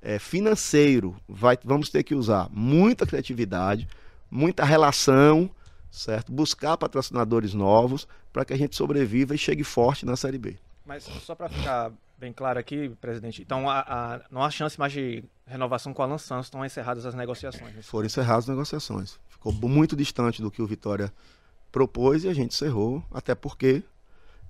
eh, 0.03 0.19
financeiro. 0.19 1.17
Vai, 1.29 1.59
vamos 1.65 1.89
ter 1.89 2.03
que 2.03 2.15
usar 2.15 2.49
muita 2.51 3.07
criatividade, 3.07 3.89
muita 4.31 4.65
relação, 4.65 5.51
certo? 5.91 6.31
Buscar 6.31 6.77
patrocinadores 6.77 7.55
novos 7.55 8.07
para 8.33 8.45
que 8.45 8.53
a 8.53 8.57
gente 8.57 8.77
sobreviva 8.77 9.35
e 9.35 9.39
chegue 9.39 9.65
forte 9.65 10.05
na 10.05 10.17
Série 10.17 10.39
B. 10.39 10.57
Mas 10.85 11.05
só 11.05 11.35
para 11.35 11.49
ficar 11.49 11.93
bem 12.25 12.33
claro 12.33 12.59
aqui, 12.59 12.89
presidente, 13.03 13.43
então 13.43 13.69
a- 13.69 13.81
a- 13.81 14.21
não 14.31 14.43
há 14.43 14.51
chance 14.51 14.79
mais 14.79 14.93
de 14.93 15.23
renovação 15.47 15.93
com 15.93 16.01
o 16.01 16.05
Alan 16.07 16.17
Santos, 16.17 16.47
estão 16.47 16.65
encerradas 16.65 17.05
as 17.05 17.15
negociações. 17.15 17.75
né? 17.75 17.83
Foram 17.83 18.07
encerradas 18.07 18.45
as 18.45 18.49
negociações. 18.49 19.19
Ficou 19.29 19.53
muito 19.53 19.95
distante 19.95 20.41
do 20.41 20.51
que 20.51 20.63
o 20.63 20.67
Vitória 20.67 21.13
propôs 21.71 22.25
e 22.25 22.29
a 22.29 22.33
gente 22.33 22.55
encerrou, 22.55 23.05
até 23.13 23.35
porque, 23.35 23.83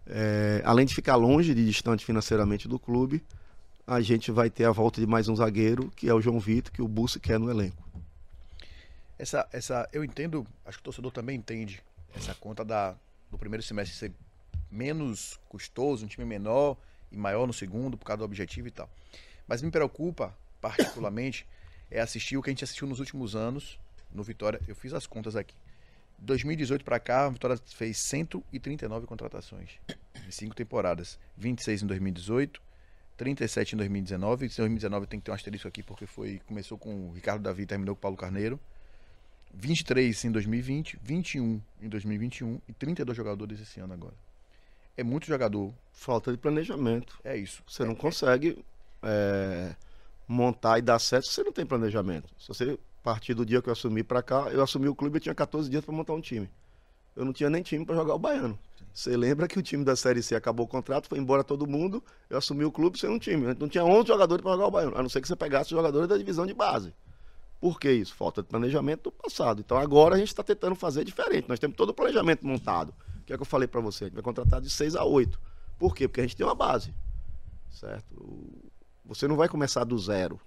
eh, 0.06 0.62
além 0.64 0.86
de 0.86 0.94
ficar 0.94 1.16
longe 1.16 1.52
de 1.52 1.64
distante 1.66 2.04
financeiramente 2.04 2.68
do 2.68 2.78
clube, 2.78 3.24
a 3.86 4.00
gente 4.00 4.30
vai 4.30 4.48
ter 4.48 4.66
a 4.66 4.70
volta 4.70 5.00
de 5.00 5.06
mais 5.06 5.28
um 5.28 5.34
zagueiro, 5.34 5.90
que 5.96 6.08
é 6.08 6.14
o 6.14 6.20
João 6.20 6.38
Vitor, 6.38 6.72
que 6.72 6.80
o 6.80 6.86
Bussi 6.86 7.18
quer 7.18 7.40
no 7.40 7.50
elenco. 7.50 7.82
Essa, 9.18 9.48
essa, 9.52 9.88
eu 9.92 10.04
entendo, 10.04 10.46
acho 10.64 10.78
que 10.78 10.82
o 10.82 10.84
torcedor 10.84 11.10
também 11.10 11.36
entende 11.36 11.82
essa 12.14 12.34
conta 12.36 12.64
da, 12.64 12.94
do 13.30 13.36
primeiro 13.38 13.62
semestre 13.64 13.96
ser 13.96 14.12
menos 14.70 15.40
custoso, 15.48 16.04
um 16.04 16.08
time 16.08 16.24
menor 16.24 16.76
e 17.14 17.16
maior 17.16 17.46
no 17.46 17.52
segundo, 17.52 17.96
por 17.96 18.04
causa 18.04 18.18
do 18.18 18.24
objetivo 18.24 18.68
e 18.68 18.70
tal. 18.70 18.90
Mas 19.46 19.62
me 19.62 19.70
preocupa, 19.70 20.36
particularmente, 20.60 21.46
é 21.90 22.00
assistir 22.00 22.36
o 22.36 22.42
que 22.42 22.50
a 22.50 22.52
gente 22.52 22.64
assistiu 22.64 22.86
nos 22.88 22.98
últimos 22.98 23.36
anos 23.36 23.78
no 24.12 24.22
Vitória. 24.22 24.60
Eu 24.66 24.74
fiz 24.74 24.92
as 24.92 25.06
contas 25.06 25.36
aqui. 25.36 25.54
2018 26.18 26.84
para 26.84 26.98
cá, 26.98 27.26
a 27.26 27.30
Vitória 27.30 27.56
fez 27.66 27.98
139 28.08 29.06
contratações 29.06 29.70
em 30.26 30.30
cinco 30.30 30.54
temporadas. 30.54 31.18
26 31.36 31.82
em 31.82 31.86
2018, 31.86 32.60
37 33.16 33.74
em 33.74 33.78
2019. 33.78 34.46
Em 34.46 34.48
2019 34.48 35.06
tem 35.06 35.20
que 35.20 35.24
ter 35.24 35.30
um 35.30 35.34
asterisco 35.34 35.68
aqui 35.68 35.82
porque 35.82 36.06
foi 36.06 36.40
começou 36.46 36.78
com 36.78 37.08
o 37.08 37.12
Ricardo 37.12 37.42
Davi 37.42 37.66
terminou 37.66 37.94
com 37.94 38.00
o 38.00 38.02
Paulo 38.02 38.16
Carneiro. 38.16 38.58
23 39.56 40.24
em 40.24 40.32
2020, 40.32 40.98
21 41.00 41.60
em 41.80 41.88
2021 41.88 42.60
e 42.68 42.72
32 42.72 43.16
jogadores 43.16 43.60
esse 43.60 43.78
ano 43.78 43.92
agora. 43.92 44.14
É 44.96 45.02
muito 45.02 45.26
jogador, 45.26 45.72
Falta 45.92 46.30
de 46.32 46.38
planejamento. 46.38 47.18
é 47.24 47.36
isso. 47.36 47.62
Você 47.66 47.84
não 47.84 47.94
consegue 47.94 48.64
é, 49.02 49.74
montar 50.26 50.78
e 50.78 50.82
dar 50.82 50.98
certo 50.98 51.26
se 51.26 51.32
você 51.34 51.44
não 51.44 51.52
tem 51.52 51.64
planejamento. 51.64 52.32
Se 52.38 52.48
você 52.48 52.78
partir 53.02 53.34
do 53.34 53.44
dia 53.44 53.60
que 53.60 53.68
eu 53.68 53.72
assumi 53.72 54.02
para 54.02 54.22
cá, 54.22 54.48
eu 54.50 54.62
assumi 54.62 54.88
o 54.88 54.94
clube 54.94 55.18
e 55.18 55.20
tinha 55.20 55.34
14 55.34 55.68
dias 55.68 55.84
para 55.84 55.94
montar 55.94 56.14
um 56.14 56.20
time. 56.20 56.48
Eu 57.14 57.24
não 57.24 57.32
tinha 57.32 57.48
nem 57.48 57.62
time 57.62 57.84
para 57.84 57.94
jogar 57.94 58.14
o 58.14 58.18
baiano. 58.18 58.58
Você 58.92 59.16
lembra 59.16 59.46
que 59.46 59.58
o 59.58 59.62
time 59.62 59.84
da 59.84 59.94
Série 59.94 60.22
C 60.22 60.34
acabou 60.34 60.66
o 60.66 60.68
contrato, 60.68 61.08
foi 61.08 61.18
embora 61.18 61.44
todo 61.44 61.66
mundo, 61.66 62.02
eu 62.30 62.38
assumi 62.38 62.64
o 62.64 62.72
clube 62.72 62.98
sem 62.98 63.10
um 63.10 63.18
time. 63.18 63.54
Não 63.58 63.68
tinha 63.68 63.84
11 63.84 64.08
jogadores 64.08 64.42
para 64.42 64.52
jogar 64.52 64.66
o 64.66 64.70
baiano, 64.70 64.96
a 64.96 65.02
não 65.02 65.08
ser 65.08 65.20
que 65.20 65.28
você 65.28 65.36
pegasse 65.36 65.66
os 65.66 65.76
jogadores 65.76 66.08
da 66.08 66.16
divisão 66.16 66.46
de 66.46 66.54
base. 66.54 66.94
Por 67.60 67.78
que 67.78 67.90
isso? 67.90 68.14
Falta 68.14 68.42
de 68.42 68.48
planejamento 68.48 69.04
do 69.04 69.12
passado. 69.12 69.60
Então 69.60 69.76
agora 69.76 70.14
a 70.14 70.18
gente 70.18 70.28
está 70.28 70.42
tentando 70.42 70.74
fazer 70.74 71.04
diferente. 71.04 71.48
Nós 71.48 71.58
temos 71.58 71.76
todo 71.76 71.90
o 71.90 71.94
planejamento 71.94 72.46
montado. 72.46 72.94
Que 73.24 73.32
é 73.32 73.36
que 73.36 73.42
eu 73.42 73.46
falei 73.46 73.66
para 73.66 73.80
você? 73.80 74.04
A 74.04 74.06
gente 74.08 74.14
vai 74.14 74.22
contratar 74.22 74.60
de 74.60 74.68
6 74.68 74.96
a 74.96 75.04
8. 75.04 75.40
Por 75.78 75.94
quê? 75.94 76.06
Porque 76.06 76.20
a 76.20 76.24
gente 76.24 76.36
tem 76.36 76.46
uma 76.46 76.54
base. 76.54 76.94
Certo? 77.70 78.14
Você 79.04 79.26
não 79.26 79.36
vai 79.36 79.48
começar 79.48 79.84
do 79.84 79.98
zero. 79.98 80.40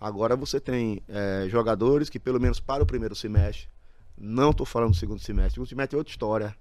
Agora 0.00 0.36
você 0.36 0.60
tem 0.60 1.02
eh, 1.08 1.46
jogadores 1.48 2.08
que, 2.08 2.18
pelo 2.18 2.40
menos 2.40 2.60
para 2.60 2.82
o 2.82 2.86
primeiro 2.86 3.14
semestre, 3.14 3.68
não 4.16 4.50
estou 4.50 4.66
falando 4.66 4.90
do 4.90 4.96
segundo 4.96 5.20
semestre. 5.20 5.52
O 5.52 5.54
segundo 5.54 5.68
semestre 5.68 5.96
é 5.96 5.98
outra 5.98 6.10
história. 6.10 6.56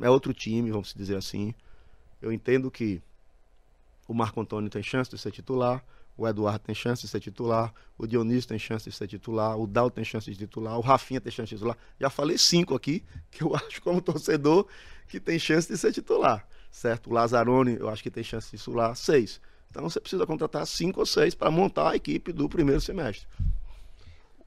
É 0.00 0.10
outro 0.10 0.32
time, 0.34 0.70
vamos 0.70 0.94
dizer 0.94 1.16
assim. 1.16 1.54
Eu 2.20 2.32
entendo 2.32 2.70
que 2.70 3.02
o 4.06 4.14
Marco 4.14 4.40
Antônio 4.40 4.70
tem 4.70 4.82
chance 4.82 5.10
de 5.10 5.18
ser 5.18 5.30
titular, 5.30 5.84
o 6.18 6.26
Eduardo 6.26 6.58
tem 6.58 6.74
chance 6.74 7.02
de 7.02 7.08
ser 7.08 7.20
titular, 7.20 7.72
o 7.96 8.04
Dionísio 8.04 8.48
tem 8.48 8.58
chance 8.58 8.90
de 8.90 8.94
ser 8.94 9.06
titular, 9.06 9.56
o 9.56 9.68
Dal 9.68 9.88
tem 9.88 10.04
chance 10.04 10.28
de 10.28 10.36
titular, 10.36 10.76
o 10.76 10.80
Rafinha 10.80 11.20
tem 11.20 11.30
chance 11.30 11.50
de 11.50 11.54
titular. 11.54 11.78
Já 11.98 12.10
falei 12.10 12.36
cinco 12.36 12.74
aqui, 12.74 13.04
que 13.30 13.44
eu 13.44 13.54
acho 13.54 13.80
como 13.80 14.02
torcedor 14.02 14.66
que 15.06 15.20
tem 15.20 15.38
chance 15.38 15.68
de 15.68 15.78
ser 15.78 15.92
titular, 15.92 16.46
certo? 16.72 17.08
O 17.08 17.12
Lazzaroni, 17.12 17.76
eu 17.78 17.88
acho 17.88 18.02
que 18.02 18.10
tem 18.10 18.24
chance 18.24 18.50
de 18.50 18.58
titular, 18.58 18.96
seis. 18.96 19.40
Então 19.70 19.88
você 19.88 20.00
precisa 20.00 20.26
contratar 20.26 20.66
cinco 20.66 20.98
ou 20.98 21.06
seis 21.06 21.36
para 21.36 21.52
montar 21.52 21.92
a 21.92 21.96
equipe 21.96 22.32
do 22.32 22.48
primeiro 22.48 22.80
semestre. 22.80 23.26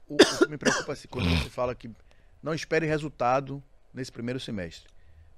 O, 0.06 0.14
o 0.14 0.38
que 0.38 0.48
me 0.50 0.58
preocupa 0.58 0.92
é 0.92 0.96
quando 1.08 1.30
você 1.30 1.48
fala 1.48 1.74
que 1.74 1.90
não 2.42 2.52
espere 2.52 2.84
resultado 2.84 3.62
nesse 3.94 4.12
primeiro 4.12 4.38
semestre. 4.38 4.91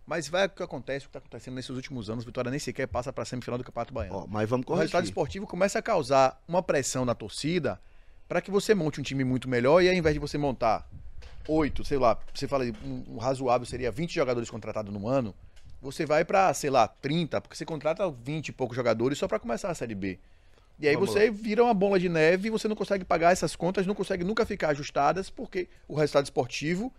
Mas 0.06 0.28
vai 0.28 0.46
o 0.46 0.50
que 0.50 0.62
acontece, 0.62 1.06
o 1.06 1.08
que 1.08 1.16
está 1.16 1.18
acontecendo 1.18 1.54
nesses 1.54 1.70
últimos 1.70 2.10
anos, 2.10 2.24
Vitória 2.24 2.50
nem 2.50 2.60
sequer 2.60 2.86
passa 2.86 3.12
para 3.12 3.22
a 3.22 3.24
semifinal 3.24 3.56
do 3.56 3.64
Campeonato 3.64 3.94
Baiano. 3.94 4.18
Ó, 4.18 4.26
mas 4.26 4.48
vamos 4.48 4.66
o 4.68 4.74
resultado 4.74 5.04
esportivo 5.04 5.46
começa 5.46 5.78
a 5.78 5.82
causar 5.82 6.42
uma 6.46 6.62
pressão 6.62 7.04
na 7.04 7.14
torcida 7.14 7.80
para 8.28 8.40
que 8.40 8.50
você 8.50 8.74
monte 8.74 9.00
um 9.00 9.02
time 9.02 9.24
muito 9.24 9.48
melhor 9.48 9.82
e 9.82 9.88
ao 9.88 9.94
invés 9.94 10.14
de 10.14 10.20
você 10.20 10.36
montar 10.36 10.86
oito, 11.48 11.84
sei 11.84 11.98
lá, 11.98 12.18
você 12.34 12.46
fala 12.46 12.64
um, 12.64 13.14
um 13.14 13.18
razoável 13.18 13.66
seria 13.66 13.90
20 13.90 14.14
jogadores 14.14 14.50
contratados 14.50 14.92
no 14.92 15.08
ano, 15.08 15.34
você 15.80 16.06
vai 16.06 16.24
para, 16.24 16.52
sei 16.54 16.70
lá, 16.70 16.88
30, 16.88 17.40
porque 17.40 17.56
você 17.56 17.64
contrata 17.64 18.10
20 18.10 18.48
e 18.48 18.52
poucos 18.52 18.76
jogadores 18.76 19.18
só 19.18 19.28
para 19.28 19.38
começar 19.38 19.70
a 19.70 19.74
Série 19.74 19.94
B. 19.94 20.18
E 20.78 20.88
aí 20.88 20.94
Vamos 20.94 21.10
você 21.10 21.30
vira 21.30 21.62
uma 21.62 21.74
bola 21.74 22.00
de 22.00 22.08
neve 22.08 22.48
e 22.48 22.50
você 22.50 22.66
não 22.66 22.74
consegue 22.74 23.04
pagar 23.04 23.32
essas 23.32 23.54
contas, 23.54 23.86
não 23.86 23.94
consegue 23.94 24.24
nunca 24.24 24.44
ficar 24.44 24.70
ajustadas, 24.70 25.30
porque 25.30 25.68
o 25.86 25.94
resultado 25.94 26.24
esportivo 26.24 26.92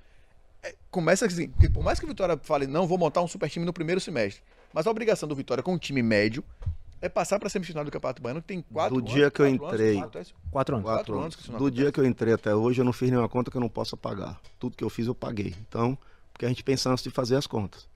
começa 0.90 1.26
assim. 1.26 1.50
porque 1.50 1.70
Por 1.70 1.84
mais 1.84 2.00
que 2.00 2.06
o 2.06 2.08
Vitória 2.08 2.40
fale, 2.44 2.68
não, 2.68 2.88
vou 2.88 2.98
montar 2.98 3.22
um 3.22 3.28
super 3.28 3.50
time 3.50 3.66
no 3.66 3.74
primeiro 3.74 4.00
semestre. 4.02 4.42
Mas 4.74 4.88
a 4.88 4.92
obrigação 4.92 5.28
do 5.28 5.36
Vitória 5.36 5.64
com 5.64 5.74
um 5.74 5.78
time 5.78 6.02
médio 6.02 6.44
é 7.02 7.10
passar 7.10 7.38
para 7.40 7.48
a 7.48 7.50
semifinal 7.50 7.84
do 7.86 7.92
Campeonato 7.92 8.22
Baiano, 8.22 8.42
que 8.42 8.48
tem 8.48 8.62
quatro 8.62 8.96
Do 8.96 9.02
anos, 9.02 9.14
dia 9.14 9.30
que 9.30 9.42
eu 9.42 9.46
quatro 9.58 9.66
anos, 9.68 9.74
entrei. 9.74 9.96
quatro, 10.00 10.20
é? 10.20 10.26
Quatro 10.52 10.76
anos. 10.76 10.86
Quatro 10.86 10.86
Quatro 10.86 11.14
anos 11.14 11.24
anos. 11.24 11.36
que 11.36 11.42
isso 11.44 11.52
não 11.52 11.60
Do 11.60 11.72
dia 11.72 11.92
que 11.92 12.00
eu 12.00 12.06
entrei 12.06 12.34
até 12.34 12.56
hoje, 12.56 12.82
eu 12.82 12.86
não 12.86 12.94
fiz 12.94 13.10
nenhuma 13.10 13.30
conta 13.30 13.52
que 13.52 13.58
eu 13.58 13.62
não 13.62 13.70
possa 13.70 13.96
pagar. 13.96 14.40
Tudo 14.60 14.76
que 14.76 14.84
eu 14.84 14.90
fiz, 14.90 15.08
eu 15.08 15.14
paguei. 15.16 15.54
Então, 15.68 15.98
porque 16.34 16.46
a 16.46 16.50
gente 16.50 16.64
pensa 16.64 16.90
antes 16.90 17.04
de 17.04 17.10
fazer 17.12 17.36
as 17.36 17.46
contas. 17.46 17.88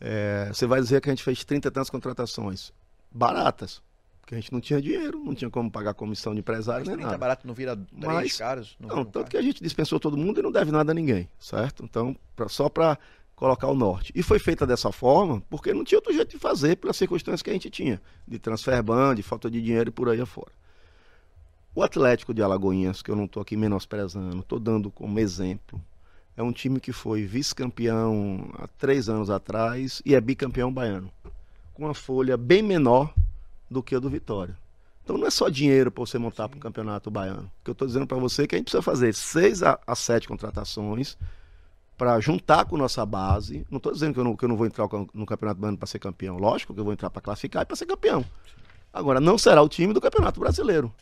É, 0.00 0.48
você 0.52 0.66
vai 0.66 0.80
dizer 0.80 1.00
que 1.00 1.08
a 1.08 1.12
gente 1.12 1.22
fez 1.24 1.44
30 1.44 1.68
e 1.68 1.70
tantas 1.70 1.88
contratações 1.88 2.72
baratas. 3.10 3.80
Porque 4.26 4.34
a 4.34 4.40
gente 4.40 4.52
não 4.52 4.60
tinha 4.60 4.82
dinheiro, 4.82 5.22
não 5.24 5.36
tinha 5.36 5.48
como 5.48 5.70
pagar 5.70 5.94
comissão 5.94 6.34
de 6.34 6.40
empresário 6.40 6.80
Mas 6.80 6.88
nem 6.88 6.96
30 6.96 7.06
nada. 7.06 7.16
barato 7.18 7.46
não 7.46 7.54
vira 7.54 7.76
três 7.76 8.04
Mas- 8.12 8.36
caras? 8.36 8.76
Não, 8.80 8.88
Não, 8.88 8.96
tanto 9.04 9.12
caro? 9.12 9.28
que 9.28 9.36
a 9.36 9.42
gente 9.42 9.62
dispensou 9.62 10.00
todo 10.00 10.16
mundo 10.16 10.40
e 10.40 10.42
não 10.42 10.50
deve 10.50 10.72
nada 10.72 10.90
a 10.90 10.94
ninguém, 10.94 11.28
certo? 11.38 11.84
Então, 11.84 12.16
pra- 12.34 12.48
só 12.48 12.68
para 12.68 12.98
colocar 13.36 13.68
o 13.68 13.74
norte. 13.76 14.12
E 14.16 14.24
foi 14.24 14.40
feita 14.40 14.66
dessa 14.66 14.90
forma 14.90 15.40
porque 15.48 15.72
não 15.72 15.84
tinha 15.84 15.98
outro 15.98 16.12
jeito 16.12 16.30
de 16.32 16.38
fazer 16.40 16.74
pelas 16.74 16.96
circunstâncias 16.96 17.40
que 17.40 17.50
a 17.50 17.52
gente 17.52 17.70
tinha, 17.70 18.02
de 18.26 18.36
transfer 18.40 18.82
ban, 18.82 19.14
de 19.14 19.22
falta 19.22 19.48
de 19.48 19.62
dinheiro 19.62 19.90
e 19.90 19.92
por 19.92 20.08
aí 20.08 20.20
afora. 20.20 20.50
O 21.72 21.80
Atlético 21.80 22.34
de 22.34 22.42
Alagoinhas, 22.42 23.02
que 23.02 23.10
eu 23.12 23.14
não 23.16 23.26
estou 23.26 23.40
aqui 23.40 23.56
menosprezando, 23.56 24.40
estou 24.40 24.58
dando 24.58 24.90
como 24.90 25.20
exemplo, 25.20 25.80
é 26.36 26.42
um 26.42 26.50
time 26.50 26.80
que 26.80 26.90
foi 26.92 27.24
vice-campeão 27.24 28.50
há 28.58 28.66
três 28.66 29.08
anos 29.08 29.30
atrás 29.30 30.02
e 30.04 30.16
é 30.16 30.20
bicampeão 30.20 30.72
baiano, 30.72 31.12
com 31.74 31.84
uma 31.84 31.94
folha 31.94 32.36
bem 32.36 32.60
menor 32.62 33.14
do 33.70 33.82
que 33.82 33.94
a 33.94 33.98
do 33.98 34.08
Vitória. 34.08 34.56
Então 35.02 35.16
não 35.16 35.26
é 35.26 35.30
só 35.30 35.48
dinheiro 35.48 35.90
para 35.90 36.04
você 36.04 36.18
montar 36.18 36.48
para 36.48 36.56
o 36.56 36.60
campeonato 36.60 37.10
baiano. 37.10 37.50
O 37.60 37.64
que 37.64 37.70
eu 37.70 37.72
estou 37.72 37.86
dizendo 37.86 38.06
para 38.06 38.18
você 38.18 38.42
é 38.42 38.46
que 38.46 38.56
a 38.56 38.58
gente 38.58 38.64
precisa 38.66 38.82
fazer 38.82 39.14
seis 39.14 39.62
a, 39.62 39.78
a 39.86 39.94
sete 39.94 40.26
contratações 40.26 41.16
para 41.96 42.18
juntar 42.18 42.64
com 42.64 42.76
nossa 42.76 43.06
base. 43.06 43.64
Não 43.70 43.76
estou 43.76 43.92
dizendo 43.92 44.14
que 44.14 44.20
eu 44.20 44.24
não, 44.24 44.36
que 44.36 44.44
eu 44.44 44.48
não 44.48 44.56
vou 44.56 44.66
entrar 44.66 44.88
no 45.14 45.24
campeonato 45.24 45.60
baiano 45.60 45.78
para 45.78 45.86
ser 45.86 46.00
campeão. 46.00 46.36
Lógico 46.36 46.74
que 46.74 46.80
eu 46.80 46.84
vou 46.84 46.92
entrar 46.92 47.08
para 47.08 47.22
classificar 47.22 47.62
e 47.62 47.66
para 47.66 47.76
ser 47.76 47.86
campeão. 47.86 48.24
Agora, 48.92 49.20
não 49.20 49.38
será 49.38 49.62
o 49.62 49.68
time 49.68 49.94
do 49.94 50.00
campeonato 50.00 50.40
brasileiro. 50.40 50.92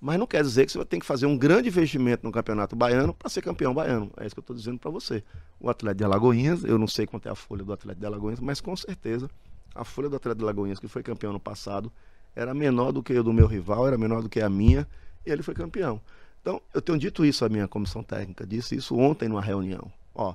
Mas 0.00 0.18
não 0.18 0.26
quer 0.26 0.42
dizer 0.42 0.66
que 0.66 0.72
você 0.72 0.78
vai 0.78 0.86
ter 0.86 0.98
que 0.98 1.06
fazer 1.06 1.26
um 1.26 1.38
grande 1.38 1.68
investimento 1.68 2.24
no 2.24 2.32
campeonato 2.32 2.74
baiano 2.74 3.14
para 3.14 3.30
ser 3.30 3.42
campeão 3.42 3.72
baiano. 3.72 4.10
É 4.16 4.26
isso 4.26 4.34
que 4.34 4.40
eu 4.40 4.42
estou 4.42 4.56
dizendo 4.56 4.78
para 4.78 4.90
você. 4.90 5.22
O 5.58 5.70
Atlético 5.70 5.98
de 5.98 6.04
Alagoinhas, 6.04 6.64
eu 6.64 6.76
não 6.78 6.86
sei 6.86 7.06
quanto 7.06 7.28
é 7.28 7.30
a 7.30 7.34
folha 7.34 7.64
do 7.64 7.72
Atlético 7.72 8.00
de 8.00 8.06
Alagoinhas, 8.06 8.40
mas 8.40 8.60
com 8.60 8.76
certeza 8.76 9.30
a 9.76 9.84
folha 9.84 10.08
do 10.08 10.16
Atlético 10.16 10.38
de 10.38 10.44
Alagoinhas, 10.44 10.78
que 10.78 10.88
foi 10.88 11.02
campeão 11.02 11.32
no 11.32 11.40
passado, 11.40 11.92
era 12.34 12.52
menor 12.52 12.92
do 12.92 13.02
que 13.02 13.16
a 13.16 13.22
do 13.22 13.32
meu 13.32 13.46
rival, 13.46 13.86
era 13.86 13.96
menor 13.96 14.22
do 14.22 14.28
que 14.28 14.40
a 14.40 14.48
minha, 14.48 14.86
e 15.24 15.30
ele 15.30 15.42
foi 15.42 15.54
campeão. 15.54 16.00
Então, 16.42 16.60
eu 16.72 16.80
tenho 16.80 16.98
dito 16.98 17.24
isso 17.24 17.44
à 17.44 17.48
minha 17.48 17.66
comissão 17.66 18.02
técnica, 18.02 18.46
disse 18.46 18.76
isso 18.76 18.96
ontem 18.96 19.28
numa 19.28 19.42
reunião. 19.42 19.90
Ó, 20.14 20.34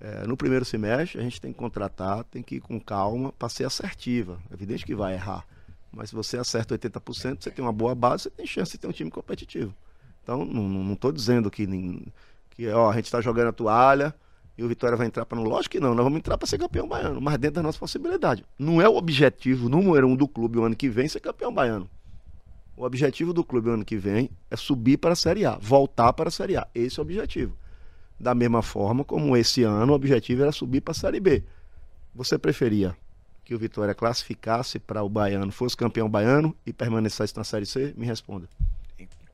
é, 0.00 0.26
no 0.26 0.36
primeiro 0.36 0.64
semestre, 0.64 1.18
a 1.18 1.22
gente 1.22 1.40
tem 1.40 1.52
que 1.52 1.58
contratar, 1.58 2.24
tem 2.24 2.42
que 2.42 2.56
ir 2.56 2.60
com 2.60 2.80
calma 2.80 3.32
para 3.32 3.48
ser 3.48 3.64
assertiva. 3.64 4.38
É 4.50 4.54
evidente 4.54 4.84
que 4.84 4.94
vai 4.94 5.14
errar. 5.14 5.44
Mas 5.92 6.10
se 6.10 6.14
você 6.14 6.38
acerta 6.38 6.76
80%, 6.76 7.42
você 7.42 7.50
tem 7.50 7.64
uma 7.64 7.72
boa 7.72 7.94
base, 7.94 8.24
você 8.24 8.30
tem 8.30 8.46
chance 8.46 8.72
de 8.72 8.78
ter 8.78 8.86
um 8.86 8.92
time 8.92 9.10
competitivo. 9.10 9.74
Então, 10.22 10.44
não 10.44 10.92
estou 10.92 11.10
dizendo 11.10 11.50
que, 11.50 11.66
que 12.50 12.68
ó, 12.68 12.90
a 12.90 12.94
gente 12.94 13.06
está 13.06 13.20
jogando 13.20 13.48
a 13.48 13.52
toalha 13.52 14.14
e 14.58 14.64
o 14.64 14.68
Vitória 14.68 14.96
vai 14.96 15.06
entrar 15.06 15.24
para. 15.24 15.38
Lógico 15.38 15.72
que 15.72 15.80
não, 15.80 15.94
nós 15.94 16.02
vamos 16.02 16.18
entrar 16.18 16.36
para 16.36 16.48
ser 16.48 16.58
campeão 16.58 16.88
baiano, 16.88 17.20
mas 17.20 17.38
dentro 17.38 17.54
da 17.54 17.62
nossa 17.62 17.78
possibilidade. 17.78 18.44
Não 18.58 18.82
é 18.82 18.88
o 18.88 18.96
objetivo 18.96 19.68
número 19.68 20.08
um 20.08 20.16
do 20.16 20.26
clube 20.26 20.58
o 20.58 20.64
ano 20.64 20.74
que 20.74 20.88
vem 20.88 21.08
ser 21.08 21.20
campeão 21.20 21.54
baiano. 21.54 21.88
O 22.76 22.84
objetivo 22.84 23.32
do 23.32 23.44
clube 23.44 23.70
o 23.70 23.72
ano 23.72 23.84
que 23.84 23.96
vem 23.96 24.28
é 24.50 24.56
subir 24.56 24.96
para 24.96 25.12
a 25.12 25.16
Série 25.16 25.46
A, 25.46 25.56
voltar 25.60 26.12
para 26.12 26.28
a 26.28 26.32
Série 26.32 26.56
A. 26.56 26.66
Esse 26.74 26.98
é 26.98 27.00
o 27.00 27.04
objetivo. 27.04 27.56
Da 28.18 28.34
mesma 28.34 28.60
forma 28.60 29.04
como 29.04 29.36
esse 29.36 29.62
ano 29.62 29.92
o 29.92 29.96
objetivo 29.96 30.42
era 30.42 30.50
subir 30.50 30.80
para 30.80 30.90
a 30.90 30.94
Série 30.94 31.20
B. 31.20 31.44
Você 32.12 32.36
preferia 32.36 32.96
que 33.44 33.54
o 33.54 33.58
Vitória 33.58 33.94
classificasse 33.94 34.80
para 34.80 35.02
o 35.04 35.08
Baiano, 35.08 35.52
fosse 35.52 35.76
campeão 35.76 36.08
baiano 36.08 36.54
e 36.66 36.72
permanecesse 36.72 37.36
na 37.36 37.44
Série 37.44 37.64
C? 37.64 37.94
Me 37.96 38.04
responda. 38.04 38.48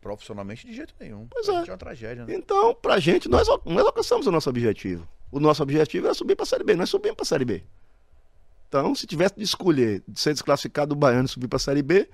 Profissionalmente, 0.04 0.66
de 0.66 0.74
jeito 0.74 0.94
nenhum. 1.00 1.26
Pois 1.30 1.46
Pra 1.46 1.54
é. 1.54 1.62
uma 1.62 1.78
tragédia, 1.78 2.26
né? 2.26 2.34
Então, 2.34 2.74
pra 2.74 3.00
gente, 3.00 3.26
nós, 3.26 3.48
nós 3.64 3.86
alcançamos 3.86 4.26
o 4.26 4.30
nosso 4.30 4.50
objetivo. 4.50 5.08
O 5.32 5.40
nosso 5.40 5.62
objetivo 5.62 6.06
era 6.06 6.12
subir 6.12 6.36
para 6.36 6.42
a 6.42 6.46
Série 6.46 6.62
B, 6.62 6.76
nós 6.76 6.90
subimos 6.90 7.16
para 7.16 7.22
a 7.22 7.26
Série 7.26 7.46
B. 7.46 7.64
Então, 8.68 8.94
se 8.94 9.06
tivesse 9.06 9.34
de 9.34 9.42
escolher 9.42 10.02
de 10.06 10.20
ser 10.20 10.34
desclassificado 10.34 10.90
do 10.90 10.94
Baiano 10.94 11.24
e 11.24 11.28
subir 11.28 11.48
para 11.48 11.56
a 11.56 11.60
Série 11.60 11.80
B, 11.80 12.06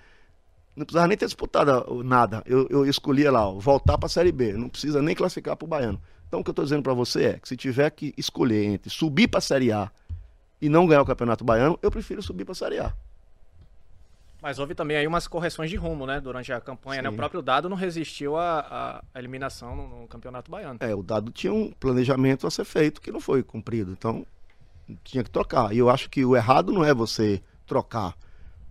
não 0.77 0.87
precisava 0.87 1.09
nem 1.09 1.19
ter 1.19 1.27
disputado 1.27 2.05
nada. 2.05 2.45
Eu, 2.47 2.69
eu 2.71 2.87
escolhia 2.87 3.33
lá, 3.33 3.49
ó, 3.49 3.59
voltar 3.59 3.99
para 3.99 4.07
a 4.07 4.09
Série 4.09 4.31
B, 4.31 4.53
não 4.53 4.69
precisa 4.69 5.03
nem 5.03 5.17
classificar 5.17 5.57
para 5.57 5.65
o 5.65 5.69
Baiano. 5.69 6.01
Então, 6.29 6.39
o 6.39 6.45
que 6.45 6.51
eu 6.51 6.53
estou 6.53 6.65
dizendo 6.65 6.85
para 6.85 6.95
você 6.95 7.25
é 7.25 7.39
que 7.41 7.49
se 7.49 7.57
tiver 7.57 7.91
que 7.91 8.15
escolher 8.17 8.67
entre 8.67 8.89
subir 8.89 9.27
para 9.27 9.39
a 9.39 9.43
Série 9.43 9.73
A 9.73 9.91
e 10.63 10.69
não 10.69 10.87
ganhar 10.87 11.03
o 11.03 11.07
Campeonato 11.07 11.43
Baiano, 11.43 11.77
eu 11.83 11.91
prefiro 11.91 12.23
subir 12.23 12.45
para 12.45 12.53
a 12.53 12.55
Série 12.55 12.79
A. 12.79 12.95
Mas 14.43 14.59
houve 14.59 14.75
também 14.75 14.97
aí 14.97 15.07
umas 15.07 15.29
correções 15.29 15.71
de 15.71 15.77
rumo, 15.77 16.07
né? 16.07 16.21
Durante 16.21 16.53
a 16.53 16.61
campanha, 16.61 17.03
né? 17.03 17.09
O 17.09 17.13
próprio 17.13 17.43
Dado 17.43 17.69
não 17.69 17.77
resistiu 17.77 18.37
à, 18.37 19.03
à 19.13 19.19
eliminação 19.19 19.77
no, 19.77 20.01
no 20.01 20.09
Campeonato 20.09 20.51
Baiano. 20.51 20.79
É, 20.81 20.95
o 20.95 21.03
dado 21.03 21.31
tinha 21.31 21.53
um 21.53 21.71
planejamento 21.73 22.47
a 22.47 22.51
ser 22.51 22.65
feito 22.65 23.01
que 23.01 23.13
não 23.13 23.21
foi 23.21 23.43
cumprido. 23.43 23.93
Então, 23.93 24.25
tinha 25.05 25.23
que 25.23 25.31
trocar. 25.31 25.75
E 25.75 25.79
eu 25.79 25.91
acho 25.91 26.09
que 26.09 26.25
o 26.25 26.35
errado 26.35 26.73
não 26.73 26.85
é 26.85 26.95
você 26.95 27.43
trocar. 27.67 28.17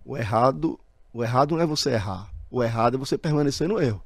O 0.04 0.16
errado, 0.16 0.78
o 1.12 1.22
errado 1.22 1.54
não 1.54 1.62
é 1.62 1.66
você 1.66 1.90
errar. 1.90 2.30
O 2.50 2.62
errado 2.62 2.96
é 2.96 2.98
você 2.98 3.16
permanecer 3.16 3.68
no 3.68 3.80
erro. 3.80 4.02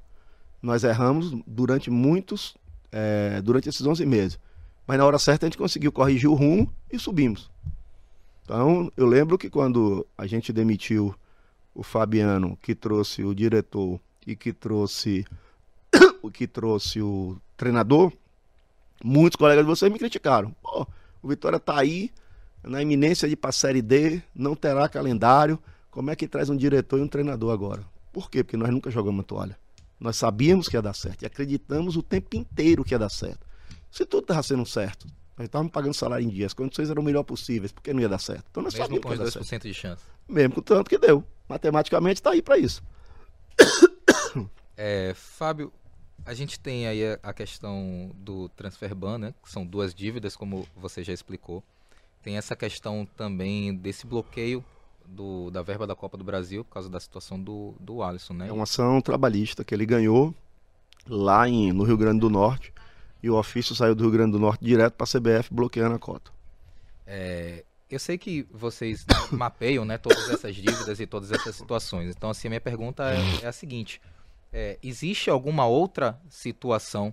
Nós 0.63 0.85
erramos 0.85 1.35
durante 1.47 1.91
muitos, 1.91 2.57
é, 2.93 3.41
durante 3.43 3.69
esses 3.69 3.85
11 3.85 4.05
meses. 4.05 4.39
Mas 4.87 4.99
na 4.99 5.07
hora 5.07 5.19
certa 5.19 5.47
a 5.47 5.49
gente 5.49 5.59
conseguiu 5.59 5.91
corrigir 5.91 6.29
o 6.29 6.35
rumo 6.35 6.71
e 6.93 6.99
subimos. 6.99 7.51
Então, 8.45 8.93
eu 8.97 9.07
lembro 9.07 9.39
que 9.39 9.49
quando 9.49 10.07
a 10.17 10.27
gente 10.27 10.53
demitiu 10.53 11.15
o 11.75 11.83
Fabiano, 11.83 12.57
que 12.63 12.75
trouxe 12.75 13.25
o 13.25 13.35
diretor 13.35 14.01
e 14.27 14.37
que 14.37 14.53
trouxe 14.53 15.25
o 16.23 16.31
que 16.31 16.47
trouxe 16.47 17.03
o 17.03 17.37
treinador, 17.57 18.13
muitos 19.03 19.37
colegas 19.37 19.65
de 19.65 19.69
vocês 19.69 19.93
me 19.93 19.99
criticaram. 19.99 20.55
Pô, 20.63 20.87
o 21.23 21.29
Vitória 21.29 21.59
tá 21.59 21.79
aí 21.79 22.11
na 22.63 22.81
iminência 22.81 23.29
de 23.29 23.35
ir 23.35 23.37
pra 23.37 23.53
Série 23.53 23.83
D, 23.83 24.23
não 24.35 24.55
terá 24.55 24.89
calendário. 24.89 25.59
Como 25.91 26.11
é 26.11 26.17
que 26.17 26.27
traz 26.27 26.49
um 26.49 26.57
diretor 26.57 26.99
e 26.99 27.03
um 27.03 27.09
treinador 27.09 27.53
agora? 27.53 27.85
Por 28.13 28.31
quê? 28.31 28.43
Porque 28.43 28.57
nós 28.57 28.71
nunca 28.71 28.91
jogamos 28.91 29.21
a 29.21 29.25
toalha. 29.25 29.59
Nós 30.01 30.17
sabíamos 30.17 30.69
que 30.69 30.77
ia 30.77 30.83
dar 30.83 30.95
certo 30.95 31.23
e 31.23 31.27
acreditamos 31.27 31.97
o 31.97 32.03
tempo 32.03 32.37
inteiro 32.37 32.85
que 32.85 32.95
ia 32.95 32.99
dar 32.99 33.11
certo. 33.11 33.47
Se 33.91 34.05
tudo 34.05 34.23
estava 34.23 34.43
sendo 34.43 34.67
certo, 34.67 35.07
nós 35.37 35.47
estávamos 35.47 35.73
pagando 35.73 35.95
salário 35.95 36.25
em 36.25 36.29
dia, 36.29 36.47
as 36.47 36.55
condições 36.55 36.91
eram 36.91 37.03
o 37.03 37.05
melhor 37.05 37.23
possíveis, 37.23 37.73
porque 37.73 37.93
não 37.93 38.01
ia 38.01 38.09
dar 38.09 38.19
certo. 38.19 38.45
Então 38.51 38.63
nós 38.63 38.75
Mesmo 38.75 38.85
sabíamos 38.85 39.03
com 39.03 39.09
que 39.11 39.19
ia 39.19 39.25
dar 39.25 39.31
certo. 39.31 39.47
2% 39.47 39.63
de 39.63 39.75
chance. 39.75 40.05
Mesmo 40.29 40.55
com 40.55 40.61
o 40.61 40.65
tanto 40.65 40.89
que 40.89 40.99
deu. 40.99 41.25
Matematicamente 41.49 42.21
está 42.21 42.31
aí 42.31 42.41
para 42.43 42.59
isso. 42.59 42.83
É, 44.77 45.13
Fábio, 45.15 45.73
a 46.25 46.35
gente 46.35 46.59
tem 46.59 46.87
aí 46.87 47.05
a- 47.07 47.19
a 47.23 47.33
questão 47.33 48.11
do 48.17 48.49
transfer 48.51 48.95
ban, 48.95 49.19
né? 49.19 49.35
Que 49.43 49.51
são 49.51 49.65
duas 49.65 49.95
dívidas, 49.95 50.35
como 50.37 50.67
você 50.77 51.05
já 51.05 51.13
explicou. 51.13 51.63
Tem 52.23 52.37
essa 52.37 52.57
questão 52.57 53.07
também 53.17 53.75
desse 53.75 54.07
bloqueio 54.07 54.65
do, 55.07 55.51
da 55.51 55.63
verba 55.63 55.87
da 55.87 55.95
Copa 55.95 56.17
do 56.17 56.25
Brasil 56.25 56.65
por 56.65 56.73
causa 56.73 56.89
da 56.89 56.99
situação 56.99 57.41
do, 57.41 57.75
do 57.79 58.03
Alisson, 58.03 58.33
né? 58.35 58.49
É 58.49 58.53
uma 58.53 58.65
ação 58.65 59.01
trabalhista 59.01 59.63
que 59.63 59.75
ele 59.75 59.87
ganhou 59.87 60.35
lá 61.07 61.47
em, 61.49 61.73
no 61.73 61.85
Rio 61.85 61.99
Grande 61.99 62.21
do 62.21 62.31
Norte. 62.31 62.73
E 63.23 63.31
o 63.31 63.37
ofício 63.37 63.75
saiu 63.75 63.95
do 63.95 64.03
Rio 64.03 64.11
Grande 64.13 64.33
do 64.33 64.39
Norte 64.39 64.65
direto 64.65 64.95
para 64.95 65.05
a 65.05 65.09
CBF 65.09 65.53
bloqueando 65.53 65.95
a 65.95 65.99
cota. 65.99 66.31
É, 67.07 67.65
eu 67.91 67.99
sei 67.99 68.17
que 68.19 68.47
vocês 68.51 69.05
né, 69.07 69.15
mapeiam 69.33 69.85
né, 69.85 69.99
todas 69.99 70.29
essas 70.31 70.55
dívidas 70.55 70.99
e 71.01 71.07
todas 71.07 71.31
essas 71.33 71.55
situações. 71.57 72.15
Então, 72.17 72.31
assim, 72.31 72.49
a 72.49 72.51
minha 72.51 72.61
pergunta 72.61 73.05
é, 73.13 73.45
é 73.45 73.47
a 73.47 73.53
seguinte: 73.53 74.01
é, 74.53 74.79
existe 74.83 75.31
alguma 75.31 75.67
outra 75.67 76.21
situação 76.29 77.13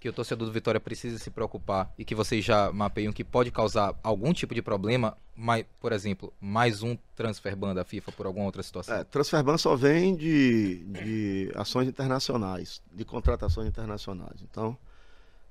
que 0.00 0.08
o 0.08 0.12
torcedor 0.12 0.46
do 0.46 0.52
Vitória 0.52 0.78
precisa 0.78 1.18
se 1.18 1.28
preocupar 1.28 1.92
e 1.98 2.04
que 2.04 2.14
vocês 2.14 2.44
já 2.44 2.70
mapeiam 2.72 3.12
que 3.12 3.24
pode 3.24 3.50
causar 3.50 3.98
algum 4.02 4.32
tipo 4.32 4.54
de 4.54 4.62
problema? 4.62 5.16
Mai- 5.34 5.66
por 5.80 5.92
exemplo, 5.92 6.32
mais 6.40 6.82
um 6.84 6.96
transfer 7.16 7.56
ban 7.56 7.74
da 7.74 7.84
FIFA 7.84 8.12
por 8.12 8.24
alguma 8.26 8.46
outra 8.46 8.62
situação? 8.62 8.94
É, 8.96 9.02
transfer 9.04 9.42
ban 9.42 9.58
só 9.58 9.74
vem 9.74 10.14
de, 10.16 10.84
de 10.84 11.52
ações 11.56 11.88
internacionais, 11.88 12.80
de 12.92 13.04
contratações 13.04 13.66
internacionais. 13.68 14.40
Então, 14.42 14.76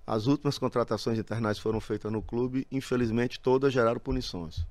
as 0.08 0.26
últimas 0.26 0.58
contratações 0.58 1.20
internacionais 1.20 1.60
foram 1.60 1.82
feitas 1.82 2.10
no 2.12 2.22
clube, 2.22 2.66
infelizmente 2.72 3.40
todas 3.40 3.74
geraram 3.74 4.00
punições. 4.00 4.66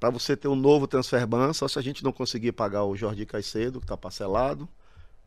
para 0.00 0.10
você 0.10 0.36
ter 0.36 0.48
um 0.48 0.54
novo 0.54 0.86
transfer 0.86 1.26
ban, 1.26 1.52
só 1.52 1.66
se 1.68 1.78
a 1.78 1.82
gente 1.82 2.02
não 2.02 2.12
conseguir 2.12 2.52
pagar 2.52 2.84
o 2.84 2.96
Jorge 2.96 3.26
Caicedo, 3.26 3.80
que 3.80 3.84
está 3.84 3.96
parcelado, 3.96 4.68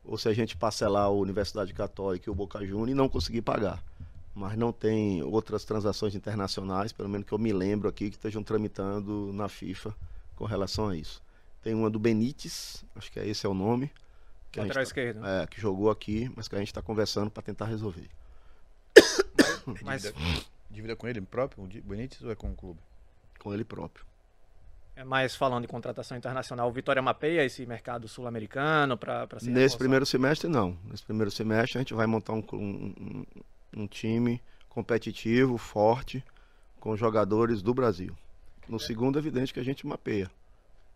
ou 0.04 0.18
se 0.18 0.28
a 0.30 0.34
gente 0.34 0.56
parcelar 0.58 1.04
a 1.04 1.10
Universidade 1.10 1.74
Católica 1.74 2.30
e 2.30 2.32
o 2.32 2.36
Boca 2.36 2.66
Juniors 2.66 2.92
e 2.92 2.94
não 2.96 3.10
conseguir 3.10 3.42
pagar. 3.42 3.84
Mas 4.34 4.58
não 4.58 4.72
tem 4.72 5.22
outras 5.24 5.66
transações 5.66 6.16
internacionais, 6.16 6.94
pelo 6.94 7.10
menos 7.10 7.28
que 7.28 7.34
eu 7.34 7.38
me 7.38 7.52
lembro 7.52 7.90
aqui, 7.90 8.10
que 8.10 8.16
estejam 8.16 8.42
tramitando 8.42 9.32
na 9.34 9.50
FIFA 9.50 9.94
com 10.36 10.46
relação 10.46 10.88
a 10.90 10.96
isso. 10.96 11.22
tem 11.62 11.74
uma 11.74 11.90
do 11.90 12.00
Benítez, 12.00 12.86
acho 12.96 13.12
que 13.12 13.20
é 13.20 13.28
esse 13.28 13.46
é 13.46 13.50
o 13.50 13.54
nome. 13.54 13.92
Que 14.52 14.60
Lateral 14.60 14.76
tá- 14.76 14.84
esquerdo. 14.84 15.26
é, 15.26 15.46
que 15.48 15.60
jogou 15.60 15.90
aqui, 15.90 16.32
mas 16.34 16.48
que 16.48 16.56
a 16.56 16.60
gente 16.60 16.70
está 16.70 16.82
conversando 16.82 17.30
para 17.30 17.44
tentar 17.44 17.66
resolver. 17.66 18.08
Mas 19.84 20.04
Dívida, 20.04 20.20
dívida 20.70 20.96
com 20.96 21.08
ele 21.08 21.22
próprio, 21.22 21.64
o 21.64 21.68
Benítez, 21.88 22.22
ou 22.24 22.32
é 22.32 22.36
com 22.36 22.52
o 22.52 22.56
clube? 22.56 22.80
Com 23.40 23.54
ele 23.54 23.64
próprio. 23.64 24.06
é 24.96 25.04
mais 25.04 25.36
falando 25.36 25.62
de 25.64 25.68
contratação 25.68 26.18
internacional, 26.18 26.68
o 26.68 26.72
Vitória 26.72 27.02
mapeia 27.02 27.44
esse 27.46 27.66
mercado 27.66 28.08
sul-americano 28.08 28.98
para 28.98 29.28
se 29.40 29.46
Nesse 29.46 29.50
reforçar? 29.60 29.78
primeiro 29.78 30.06
semestre, 30.06 30.50
não. 30.50 30.78
Nesse 30.86 31.04
primeiro 31.04 31.30
semestre, 31.32 31.78
a 31.78 31.82
gente 31.82 31.94
vai 31.94 32.08
montar 32.08 32.34
um, 32.34 32.44
um, 32.54 33.26
um- 33.76 33.88
time 33.88 34.42
competitivo, 34.70 35.58
forte, 35.58 36.24
com 36.80 36.96
jogadores 36.96 37.62
do 37.62 37.74
Brasil. 37.74 38.16
No 38.68 38.80
segundo, 38.80 39.18
é 39.18 39.20
evidente 39.20 39.54
que 39.54 39.60
a 39.60 39.64
gente 39.64 39.86
mapeia. 39.88 40.30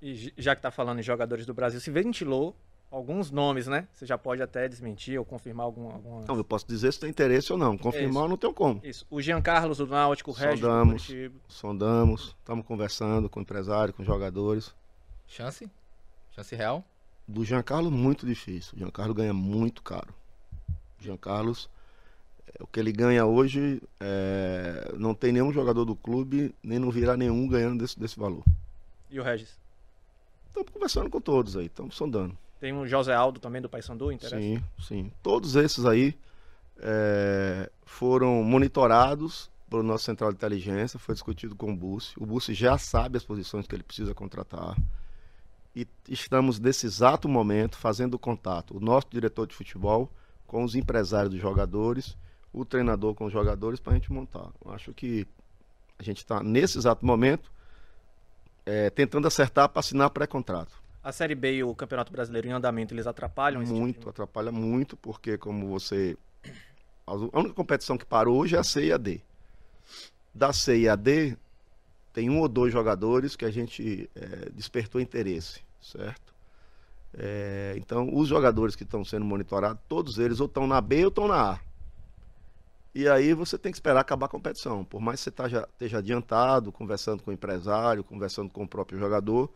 E 0.01 0.34
já 0.38 0.55
que 0.55 0.62
tá 0.62 0.71
falando 0.71 0.99
em 0.99 1.03
jogadores 1.03 1.45
do 1.45 1.53
Brasil, 1.53 1.79
se 1.79 1.91
ventilou 1.91 2.55
alguns 2.91 3.32
nomes, 3.32 3.67
né? 3.67 3.88
Você 3.93 4.06
já 4.06 4.17
pode 4.17 4.43
até 4.43 4.67
desmentir 4.67 5.17
ou 5.17 5.23
confirmar 5.23 5.65
algum, 5.65 5.89
alguma... 5.89 6.25
Não, 6.27 6.36
eu 6.36 6.43
posso 6.43 6.67
dizer 6.67 6.91
se 6.91 6.99
tem 6.99 7.10
interesse 7.10 7.51
ou 7.51 7.58
não. 7.58 7.77
Confirmar, 7.77 8.10
Isso. 8.10 8.19
eu 8.19 8.27
não 8.27 8.38
tenho 8.38 8.54
como. 8.54 8.82
Isso. 8.84 9.08
O 9.10 9.21
Jean 9.21 9.41
Carlos 9.41 9.77
do 9.77 9.88
Náutico, 9.88 10.32
o 10.32 10.34
Regis 10.34 10.60
do 10.60 10.67
Sondamos. 10.67 11.06
Curitiba. 11.06 11.36
Sondamos, 11.47 12.36
estamos 12.38 12.65
conversando 12.65 13.30
com 13.30 13.39
o 13.39 13.43
empresário, 13.43 13.93
com 13.93 14.04
jogadores. 14.04 14.75
Chance? 15.25 15.71
Chance 16.36 16.56
real? 16.56 16.84
Do 17.25 17.45
Giancarlo, 17.45 17.89
muito 17.89 18.25
difícil. 18.25 18.73
O 18.75 18.80
Giancarlo 18.80 19.13
ganha 19.13 19.34
muito 19.34 19.82
caro. 19.82 20.13
O 20.99 21.04
Giancarlo, 21.04 21.56
é, 22.47 22.62
o 22.62 22.67
que 22.67 22.80
ele 22.80 22.91
ganha 22.91 23.25
hoje, 23.25 23.82
é, 23.99 24.91
não 24.97 25.13
tem 25.13 25.32
nenhum 25.32 25.54
jogador 25.54 25.86
do 25.86 25.95
clube, 25.95 26.54
nem 26.62 26.77
não 26.77 26.91
virá 26.91 27.15
nenhum 27.15 27.47
ganhando 27.47 27.80
desse, 27.80 27.97
desse 27.97 28.19
valor. 28.19 28.43
E 29.10 29.19
o 29.19 29.23
Regis. 29.23 29.58
Estamos 30.47 30.69
conversando 30.69 31.10
com 31.10 31.21
todos 31.21 31.56
aí, 31.56 31.67
estamos 31.67 31.95
sondando. 31.95 32.38
Tem 32.62 32.71
o 32.71 32.86
José 32.86 33.12
Aldo 33.15 33.39
também 33.39 33.60
do 33.60 33.67
Paysandu, 33.67 34.12
interessa? 34.12 34.39
Sim, 34.39 34.63
sim. 34.80 35.12
Todos 35.24 35.56
esses 35.56 35.84
aí 35.84 36.15
é, 36.78 37.71
foram 37.84 38.43
monitorados 38.43 39.50
pelo 39.67 39.82
nosso 39.82 40.04
central 40.04 40.30
de 40.30 40.36
inteligência, 40.36 41.00
foi 41.00 41.15
discutido 41.15 41.56
com 41.56 41.71
o 41.71 41.76
Bussi. 41.76 42.13
O 42.19 42.26
Bussi 42.26 42.54
já 42.54 42.78
sabe 42.78 43.17
as 43.17 43.24
posições 43.24 43.65
que 43.65 43.74
ele 43.74 43.82
precisa 43.82 44.13
contratar. 44.13 44.78
E 45.76 45.88
estamos 46.08 46.60
nesse 46.60 46.86
exato 46.86 47.28
momento 47.28 47.78
fazendo 47.78 48.19
contato, 48.19 48.78
o 48.78 48.80
nosso 48.80 49.08
diretor 49.10 49.47
de 49.47 49.56
futebol 49.56 50.12
com 50.45 50.63
os 50.63 50.76
empresários 50.76 51.32
dos 51.32 51.41
jogadores, 51.41 52.15
o 52.54 52.63
treinador 52.63 53.15
com 53.15 53.26
os 53.26 53.34
jogadores 53.34 53.80
para 53.80 53.93
a 53.93 53.95
gente 53.95 54.13
montar. 54.13 54.50
Eu 54.63 54.71
acho 54.71 54.93
que 54.93 55.26
a 55.97 56.04
gente 56.04 56.17
está 56.17 56.43
nesse 56.43 56.78
exato 56.78 57.04
momento 57.04 57.52
é, 58.67 58.91
tentando 58.91 59.28
acertar 59.28 59.67
para 59.69 59.80
assinar 59.80 60.12
pré-contrato. 60.12 60.81
A 61.04 61.12
Série 61.12 61.34
B 61.36 61.56
e 61.56 61.64
o 61.64 61.74
Campeonato 61.74 62.12
Brasileiro 62.12 62.48
em 62.48 62.52
andamento, 62.52 62.94
eles 62.94 63.08
atrapalham 63.08 63.62
esse 63.62 63.72
tipo 63.72 63.76
de- 63.76 63.82
Muito, 63.82 64.10
atrapalha 64.10 64.52
muito, 64.52 64.96
porque 64.96 65.38
como 65.38 65.68
você. 65.68 66.16
A 67.08 67.14
única 67.16 67.54
competição 67.54 67.98
que 67.98 68.06
parou 68.06 68.38
hoje 68.40 68.56
é 68.56 68.60
a 68.60 68.64
C 68.64 68.86
e 68.86 68.94
a 68.94 68.98
D. 68.98 69.20
Da 70.34 70.54
C 70.54 70.80
e 70.82 70.88
a 70.90 70.96
D, 70.96 71.36
tem 72.14 72.30
um 72.30 72.40
ou 72.40 72.48
dois 72.48 72.72
jogadores 72.72 73.36
que 73.36 73.44
a 73.46 73.52
gente 73.52 74.10
eh, 74.16 74.50
despertou 74.54 75.02
interesse, 75.02 75.62
certo? 75.82 76.34
Eh, 77.14 77.74
então, 77.78 78.10
os 78.16 78.28
jogadores 78.30 78.76
que 78.76 78.84
estão 78.84 79.04
sendo 79.04 79.26
monitorados, 79.26 79.82
todos 79.90 80.20
eles 80.20 80.40
ou 80.40 80.46
estão 80.46 80.68
na 80.68 80.80
B 80.80 81.04
ou 81.04 81.10
estão 81.10 81.28
na 81.28 81.54
A. 81.54 81.60
E 82.94 83.08
aí 83.08 83.34
você 83.34 83.58
tem 83.58 83.72
que 83.72 83.78
esperar 83.78 84.02
acabar 84.02 84.26
a 84.28 84.30
competição. 84.30 84.84
Por 84.84 85.02
mais 85.02 85.20
que 85.20 85.24
você 85.26 85.32
tá 85.32 85.48
esteja 85.48 85.98
adiantado, 86.00 86.72
conversando 86.72 87.24
com 87.24 87.32
o 87.32 87.34
empresário, 87.34 88.04
conversando 88.04 88.50
com 88.50 88.64
o 88.64 88.68
próprio 88.68 89.00
jogador, 89.00 89.50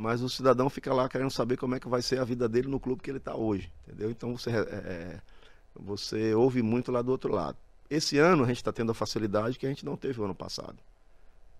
mas 0.00 0.22
o 0.22 0.30
cidadão 0.30 0.70
fica 0.70 0.94
lá 0.94 1.06
querendo 1.10 1.30
saber 1.30 1.58
como 1.58 1.74
é 1.74 1.78
que 1.78 1.86
vai 1.86 2.00
ser 2.00 2.18
a 2.20 2.24
vida 2.24 2.48
dele 2.48 2.68
no 2.68 2.80
clube 2.80 3.02
que 3.02 3.10
ele 3.10 3.18
está 3.18 3.36
hoje, 3.36 3.70
entendeu? 3.86 4.10
Então 4.10 4.34
você, 4.34 4.48
é, 4.48 4.54
é, 4.54 5.20
você 5.74 6.32
ouve 6.32 6.62
muito 6.62 6.90
lá 6.90 7.02
do 7.02 7.10
outro 7.10 7.34
lado. 7.34 7.58
Esse 7.90 8.16
ano 8.16 8.44
a 8.44 8.46
gente 8.46 8.56
está 8.56 8.72
tendo 8.72 8.90
a 8.92 8.94
facilidade 8.94 9.58
que 9.58 9.66
a 9.66 9.68
gente 9.68 9.84
não 9.84 9.98
teve 9.98 10.18
o 10.18 10.24
ano 10.24 10.34
passado. 10.34 10.78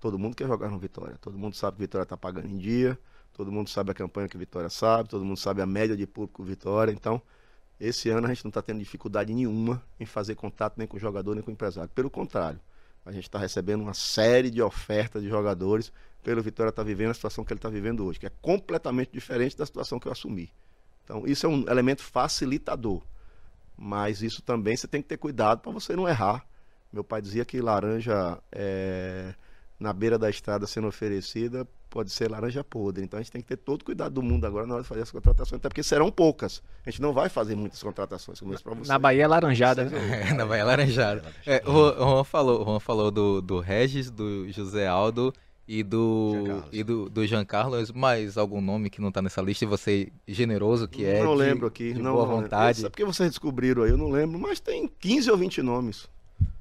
Todo 0.01 0.19
mundo 0.19 0.35
quer 0.35 0.47
jogar 0.47 0.71
no 0.71 0.79
Vitória, 0.79 1.19
todo 1.21 1.37
mundo 1.37 1.55
sabe 1.55 1.77
que 1.77 1.83
Vitória 1.83 2.05
está 2.05 2.17
pagando 2.17 2.49
em 2.49 2.57
dia, 2.57 2.99
todo 3.35 3.53
mundo 3.53 3.69
sabe 3.69 3.91
a 3.91 3.95
campanha 3.95 4.27
que 4.27 4.39
Vitória 4.39 4.71
sabe, 4.71 5.11
todo 5.11 5.23
mundo 5.23 5.39
sabe 5.39 5.61
a 5.61 5.67
média 5.67 5.95
de 5.95 6.07
público 6.07 6.43
Vitória, 6.43 6.93
então 6.93 7.21
esse 7.79 8.09
ano 8.09 8.27
a 8.27 8.31
gente 8.31 8.43
não 8.43 8.49
está 8.49 8.63
tendo 8.63 8.79
dificuldade 8.79 9.35
nenhuma 9.35 9.83
em 9.99 10.07
fazer 10.07 10.35
contato 10.35 10.79
nem 10.79 10.87
com 10.87 10.97
o 10.97 11.01
jogador 11.01 11.35
nem 11.35 11.45
com 11.45 11.51
o 11.51 11.53
empresário. 11.53 11.91
Pelo 11.95 12.09
contrário, 12.09 12.59
a 13.05 13.13
gente 13.13 13.25
está 13.25 13.39
recebendo 13.39 13.83
uma 13.83 13.93
série 13.93 14.49
de 14.49 14.63
ofertas 14.63 15.23
de 15.23 15.29
jogadores 15.29 15.93
pelo 16.23 16.43
Vitória 16.43 16.71
estar 16.71 16.83
vivendo 16.83 17.11
a 17.11 17.15
situação 17.15 17.45
que 17.45 17.53
ele 17.53 17.59
está 17.59 17.69
vivendo 17.69 18.05
hoje, 18.05 18.19
que 18.21 18.27
é 18.27 18.33
completamente 18.43 19.11
diferente 19.13 19.57
da 19.57 19.65
situação 19.67 19.99
que 19.99 20.07
eu 20.09 20.13
assumi. 20.13 20.51
Então, 21.05 21.25
isso 21.27 21.47
é 21.47 21.49
um 21.49 21.69
elemento 21.69 22.03
facilitador. 22.03 23.03
Mas 23.77 24.23
isso 24.23 24.43
também 24.43 24.77
você 24.77 24.87
tem 24.87 25.01
que 25.01 25.09
ter 25.09 25.17
cuidado 25.17 25.61
para 25.61 25.73
você 25.73 25.97
não 25.97 26.07
errar. 26.09 26.45
Meu 26.93 27.03
pai 27.03 27.23
dizia 27.23 27.45
que 27.45 27.61
laranja 27.61 28.39
é, 28.53 29.35
na 29.79 29.93
beira 29.93 30.19
da 30.19 30.29
estrada 30.29 30.67
sendo 30.67 30.87
oferecida 30.89 31.67
pode 31.89 32.11
ser 32.11 32.31
laranja 32.31 32.63
podre. 32.63 33.03
Então 33.03 33.19
a 33.19 33.23
gente 33.23 33.33
tem 33.33 33.41
que 33.41 33.49
ter 33.49 33.57
todo 33.57 33.85
cuidado 33.85 34.13
do 34.13 34.23
mundo 34.23 34.47
agora 34.47 34.67
na 34.67 34.75
hora 34.75 34.83
de 34.83 34.89
fazer 34.89 35.01
essa 35.01 35.13
contratação, 35.13 35.57
até 35.57 35.69
porque 35.69 35.83
serão 35.83 36.11
poucas. 36.11 36.63
A 36.87 36.91
gente 36.91 37.01
não 37.01 37.13
vai 37.13 37.29
fazer 37.29 37.57
muitas 37.57 37.83
contratações, 37.83 38.39
como 38.39 38.53
disse 38.53 38.63
para 38.63 38.75
você. 38.75 38.89
Na 38.89 38.99
Bahia 38.99 39.25
é 39.25 39.27
laranjada, 39.27 39.85
né? 39.87 40.29
É, 40.31 40.35
na 40.35 40.45
Bahia 40.47 40.65
Laranjada. 40.65 41.25
É, 41.47 41.63
o 41.67 41.73
Juan- 41.73 41.93
o 41.95 42.11
Juan 42.11 42.25
falou, 42.25 42.61
o 42.63 42.65
Juan 42.65 42.81
falou 42.81 43.11
do, 43.11 43.41
do 43.41 43.59
Regis, 43.61 44.11
do 44.11 44.49
José 44.53 44.87
Aldo 44.87 45.33
e 45.73 45.85
do 45.85 46.33
Jean 46.35 46.45
Carlos. 46.47 46.69
e 46.73 46.83
do, 46.83 47.09
do 47.09 47.27
Jean 47.29 47.45
Carlos. 47.45 47.93
Mais 47.93 48.37
algum 48.37 48.61
nome 48.61 48.91
que 48.91 49.01
não 49.01 49.13
tá 49.13 49.23
nessa 49.23 49.41
lista 49.41 49.65
e 49.65 49.69
você 49.69 50.11
generoso 50.27 50.89
que 50.89 51.05
é 51.05 51.23
não 51.23 51.33
de- 51.37 51.39
lembro 51.43 51.67
aqui, 51.69 51.93
de 51.93 52.03
não, 52.03 52.13
boa 52.15 52.27
não 52.27 52.41
vontade. 52.43 52.79
Isso 52.79 52.87
é 52.87 52.91
porque 52.91 53.05
vocês 53.05 53.31
descobriram 53.31 53.85
aí, 53.85 53.91
eu 53.91 53.97
não 53.97 54.11
lembro, 54.11 54.37
mas 54.37 54.59
tem 54.59 54.89
15 54.99 55.31
ou 55.31 55.37
20 55.37 55.63
nomes. 55.63 56.09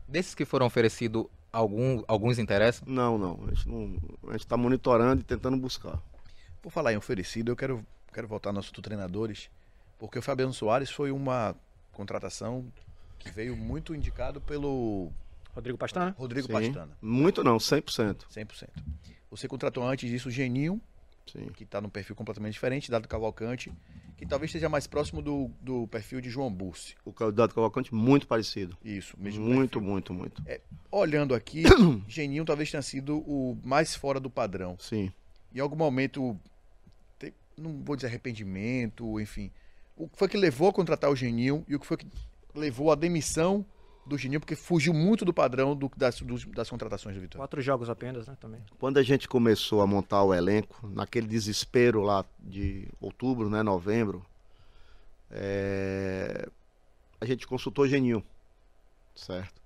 Desses 0.07 0.35
que 0.35 0.45
foram 0.45 0.67
oferecidos, 0.67 1.25
algum, 1.51 2.03
alguns 2.07 2.37
interessam? 2.37 2.87
Não, 2.87 3.17
não, 3.17 3.39
a 3.47 3.53
gente 3.55 3.67
não, 3.67 3.97
a 4.27 4.31
gente 4.33 4.41
está 4.45 4.55
monitorando 4.55 5.21
e 5.21 5.23
tentando 5.23 5.57
buscar. 5.57 5.99
Por 6.61 6.71
falar 6.71 6.93
em 6.93 6.97
oferecido, 6.97 7.51
eu 7.51 7.55
quero, 7.55 7.83
quero 8.13 8.27
voltar 8.27 8.51
no 8.53 8.59
assunto 8.59 8.79
treinadores, 8.81 9.49
porque 9.97 10.19
o 10.19 10.21
Fabiano 10.21 10.53
Soares 10.53 10.91
foi 10.91 11.09
uma 11.11 11.55
contratação 11.91 12.63
que 13.17 13.31
veio 13.31 13.55
muito 13.57 13.95
indicado 13.95 14.39
pelo 14.39 15.11
Rodrigo 15.53 15.77
Pastana? 15.77 16.15
Rodrigo 16.17 16.47
Sim. 16.47 16.53
Pastana, 16.53 16.97
Muito 17.01 17.43
não, 17.43 17.57
100%. 17.57 18.25
100%. 18.33 18.67
Você 19.31 19.47
contratou 19.47 19.83
antes 19.87 20.09
disso 20.09 20.29
o 20.29 20.31
Geninho, 20.31 20.81
Sim. 21.31 21.47
que 21.53 21.63
está 21.63 21.79
num 21.81 21.89
perfil 21.89 22.15
completamente 22.15 22.53
diferente, 22.53 22.89
Dado 22.89 23.07
Cavalcante, 23.07 23.71
que 24.17 24.25
talvez 24.25 24.49
esteja 24.49 24.67
mais 24.69 24.87
próximo 24.87 25.21
do, 25.21 25.49
do 25.61 25.87
perfil 25.87 26.19
de 26.21 26.29
João 26.29 26.51
Bussi. 26.51 26.95
O 27.05 27.13
candidato 27.13 27.53
Cavalcante 27.53 27.93
muito 27.93 28.27
parecido. 28.27 28.77
Isso, 28.83 29.15
mesmo 29.19 29.43
Muito, 29.45 29.73
perfil. 29.79 29.81
muito, 29.91 30.13
muito. 30.13 30.43
Olhando 30.91 31.33
aqui, 31.35 31.63
Geninho 32.07 32.43
talvez 32.45 32.69
tenha 32.71 32.81
sido 32.81 33.17
o 33.19 33.57
mais 33.63 33.95
fora 33.95 34.19
do 34.19 34.29
padrão. 34.29 34.75
Sim. 34.79 35.11
Em 35.53 35.59
algum 35.59 35.75
momento, 35.75 36.37
te- 37.17 37.33
não 37.57 37.81
vou 37.83 37.95
dizer 37.95 38.07
arrependimento, 38.07 39.19
enfim. 39.19 39.51
O 39.95 40.07
que 40.07 40.17
foi 40.17 40.27
que 40.27 40.37
levou 40.37 40.69
a 40.69 40.73
contratar 40.73 41.09
o 41.11 41.15
Geninho 41.15 41.63
e 41.67 41.75
o 41.75 41.79
que 41.79 41.85
foi 41.85 41.97
que 41.97 42.07
levou 42.55 42.91
à 42.91 42.95
demissão 42.95 43.65
do 44.05 44.17
Geninho, 44.17 44.39
porque 44.39 44.55
fugiu 44.55 44.93
muito 44.93 45.23
do 45.23 45.33
padrão 45.33 45.75
do- 45.75 45.91
das, 45.95 46.19
dos- 46.21 46.45
das 46.45 46.69
contratações 46.69 47.15
do 47.15 47.21
Vitória. 47.21 47.39
Quatro 47.41 47.61
jogos 47.61 47.89
apenas, 47.89 48.27
né? 48.27 48.35
Também. 48.39 48.59
Quando 48.79 48.97
a 48.97 49.03
gente 49.03 49.27
começou 49.27 49.81
a 49.81 49.87
montar 49.87 50.23
o 50.23 50.33
elenco, 50.33 50.87
naquele 50.87 51.27
desespero 51.27 52.01
lá 52.01 52.25
de 52.39 52.87
outubro, 52.99 53.49
né, 53.49 53.61
novembro, 53.61 54.25
é, 55.31 56.47
a 57.21 57.25
gente 57.25 57.45
consultou 57.45 57.87
Geninho, 57.87 58.23
certo? 59.15 59.59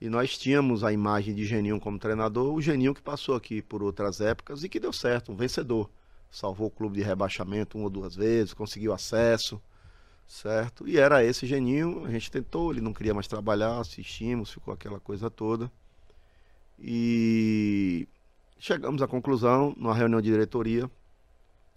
E 0.00 0.08
nós 0.08 0.36
tínhamos 0.36 0.82
a 0.82 0.92
imagem 0.92 1.34
de 1.34 1.44
Geninho 1.46 1.80
como 1.80 1.98
treinador, 1.98 2.52
o 2.52 2.60
Geninho 2.60 2.94
que 2.94 3.00
passou 3.02 3.34
aqui 3.36 3.62
por 3.62 3.82
outras 3.82 4.20
épocas 4.20 4.64
e 4.64 4.68
que 4.68 4.80
deu 4.80 4.92
certo, 4.92 5.32
um 5.32 5.36
vencedor. 5.36 5.88
Salvou 6.30 6.66
o 6.66 6.70
clube 6.70 6.96
de 6.98 7.02
rebaixamento 7.04 7.78
uma 7.78 7.84
ou 7.84 7.90
duas 7.90 8.16
vezes, 8.16 8.52
conseguiu 8.52 8.92
acesso, 8.92 9.62
certo? 10.26 10.86
E 10.88 10.98
era 10.98 11.24
esse 11.24 11.46
Geninho, 11.46 12.04
a 12.04 12.10
gente 12.10 12.30
tentou, 12.30 12.72
ele 12.72 12.80
não 12.80 12.92
queria 12.92 13.14
mais 13.14 13.26
trabalhar, 13.26 13.78
assistimos, 13.78 14.50
ficou 14.52 14.72
aquela 14.72 15.00
coisa 15.00 15.30
toda. 15.30 15.70
E 16.78 18.08
chegamos 18.58 19.02
à 19.02 19.06
conclusão, 19.06 19.74
numa 19.76 19.94
reunião 19.94 20.20
de 20.20 20.30
diretoria, 20.30 20.90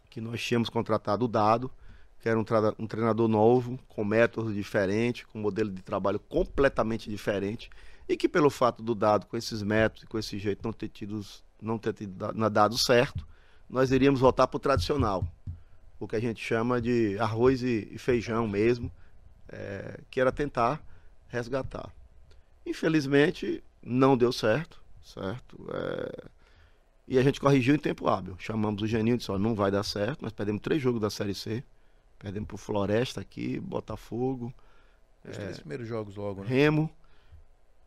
que 0.09 0.21
nós 0.21 0.41
tínhamos 0.41 0.69
contratado 0.69 1.25
o 1.25 1.27
Dado, 1.27 1.71
que 2.19 2.27
era 2.27 2.39
um, 2.39 2.45
um 2.79 2.87
treinador 2.87 3.27
novo, 3.27 3.79
com 3.87 4.03
métodos 4.03 4.53
diferentes, 4.53 5.25
com 5.25 5.39
modelo 5.39 5.69
de 5.69 5.81
trabalho 5.81 6.19
completamente 6.19 7.09
diferente, 7.09 7.69
e 8.09 8.17
que 8.17 8.27
pelo 8.27 8.49
fato 8.49 8.81
do 8.81 8.95
Dado, 8.95 9.27
com 9.27 9.37
esses 9.37 9.61
métodos 9.61 10.03
e 10.03 10.07
com 10.07 10.17
esse 10.17 10.39
jeito, 10.39 10.61
não 10.63 10.73
ter, 10.73 10.87
tido, 10.87 11.21
não 11.61 11.77
ter 11.77 11.93
tido 11.93 12.15
dado 12.49 12.77
certo, 12.77 13.27
nós 13.69 13.91
iríamos 13.91 14.19
voltar 14.19 14.47
para 14.47 14.57
o 14.57 14.59
tradicional, 14.59 15.27
o 15.99 16.07
que 16.07 16.15
a 16.15 16.19
gente 16.19 16.43
chama 16.43 16.79
de 16.81 17.17
arroz 17.19 17.61
e, 17.63 17.87
e 17.91 17.97
feijão 17.97 18.47
mesmo, 18.47 18.91
é, 19.49 19.99
que 20.11 20.19
era 20.21 20.31
tentar 20.31 20.81
resgatar. 21.27 21.89
Infelizmente, 22.65 23.63
não 23.81 24.17
deu 24.17 24.31
certo, 24.31 24.81
certo? 25.03 25.57
É, 25.73 26.23
E 27.07 27.17
a 27.17 27.23
gente 27.23 27.39
corrigiu 27.39 27.73
em 27.73 27.79
tempo 27.79 28.07
hábil. 28.09 28.35
Chamamos 28.37 28.81
o 28.81 28.87
Geninho 28.87 29.15
e 29.15 29.17
disse, 29.17 29.31
ó, 29.31 29.39
não 29.39 29.55
vai 29.55 29.71
dar 29.71 29.83
certo. 29.83 30.21
Nós 30.21 30.33
perdemos 30.33 30.61
três 30.61 30.81
jogos 30.81 30.99
da 30.99 31.09
Série 31.09 31.33
C. 31.33 31.63
Perdemos 32.19 32.47
pro 32.47 32.57
Floresta 32.57 33.21
aqui, 33.21 33.59
Botafogo, 33.59 34.53
Os 35.23 35.37
três 35.37 35.59
primeiros 35.59 35.87
jogos 35.87 36.15
logo, 36.17 36.41
né? 36.41 36.47
Remo. 36.49 36.89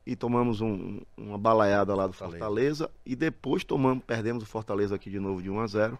E 0.06 0.16
tomamos 0.16 0.60
um- 0.62 1.00
uma 1.16 1.36
balaiada 1.36 1.94
lá 1.94 2.06
do 2.06 2.12
Fortaleza. 2.14 2.38
Fortaleza. 2.44 2.90
E 3.04 3.14
depois 3.14 3.62
tomamos, 3.64 4.02
perdemos 4.04 4.42
o 4.42 4.46
Fortaleza 4.46 4.94
aqui 4.94 5.10
de 5.10 5.20
novo 5.20 5.42
de 5.42 5.50
1 5.50 5.60
a 5.60 5.66
0 5.66 5.98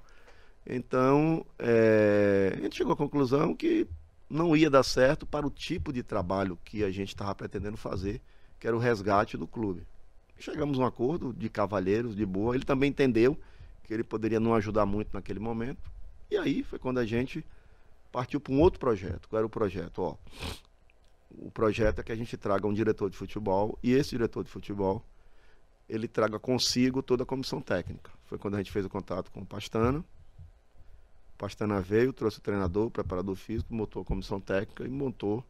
Então, 0.66 1.44
é, 1.58 2.54
a 2.56 2.60
gente 2.60 2.76
chegou 2.76 2.92
à 2.92 2.96
conclusão 2.96 3.54
que 3.54 3.86
não 4.28 4.56
ia 4.56 4.70
dar 4.70 4.82
certo 4.82 5.26
para 5.26 5.46
o 5.46 5.50
tipo 5.50 5.92
de 5.92 6.02
trabalho 6.02 6.58
que 6.64 6.84
a 6.84 6.90
gente 6.90 7.08
estava 7.08 7.34
pretendendo 7.34 7.76
fazer, 7.76 8.20
que 8.58 8.66
era 8.66 8.76
o 8.76 8.78
resgate 8.78 9.36
do 9.36 9.46
clube. 9.46 9.86
Chegamos 10.38 10.78
a 10.78 10.82
um 10.82 10.86
acordo 10.86 11.32
de 11.32 11.48
cavalheiros, 11.48 12.14
de 12.14 12.24
boa. 12.24 12.54
Ele 12.54 12.64
também 12.64 12.90
entendeu 12.90 13.36
que 13.84 13.92
ele 13.92 14.04
poderia 14.04 14.38
não 14.38 14.54
ajudar 14.54 14.86
muito 14.86 15.12
naquele 15.12 15.40
momento. 15.40 15.90
E 16.30 16.36
aí 16.36 16.62
foi 16.62 16.78
quando 16.78 16.98
a 16.98 17.04
gente 17.04 17.44
partiu 18.12 18.40
para 18.40 18.52
um 18.52 18.60
outro 18.60 18.78
projeto. 18.78 19.28
Qual 19.28 19.38
era 19.38 19.46
o 19.46 19.50
projeto? 19.50 20.00
Ó, 20.00 20.16
o 21.30 21.50
projeto 21.50 22.00
é 22.00 22.02
que 22.02 22.12
a 22.12 22.16
gente 22.16 22.36
traga 22.36 22.66
um 22.66 22.72
diretor 22.72 23.10
de 23.10 23.16
futebol 23.16 23.78
e 23.82 23.92
esse 23.92 24.10
diretor 24.10 24.44
de 24.44 24.50
futebol 24.50 25.04
ele 25.88 26.06
traga 26.06 26.38
consigo 26.38 27.02
toda 27.02 27.24
a 27.24 27.26
comissão 27.26 27.60
técnica. 27.60 28.10
Foi 28.24 28.38
quando 28.38 28.54
a 28.54 28.58
gente 28.58 28.70
fez 28.70 28.86
o 28.86 28.88
contato 28.88 29.30
com 29.30 29.40
o 29.40 29.46
Pastana. 29.46 30.04
Pastana 31.40 31.80
veio, 31.80 32.12
trouxe 32.12 32.36
o 32.36 32.42
treinador, 32.42 32.88
o 32.88 32.90
preparador 32.90 33.34
físico, 33.34 33.74
montou 33.74 34.02
a 34.02 34.04
comissão 34.04 34.38
técnica 34.38 34.84
e 34.84 34.90
montou 34.90 35.42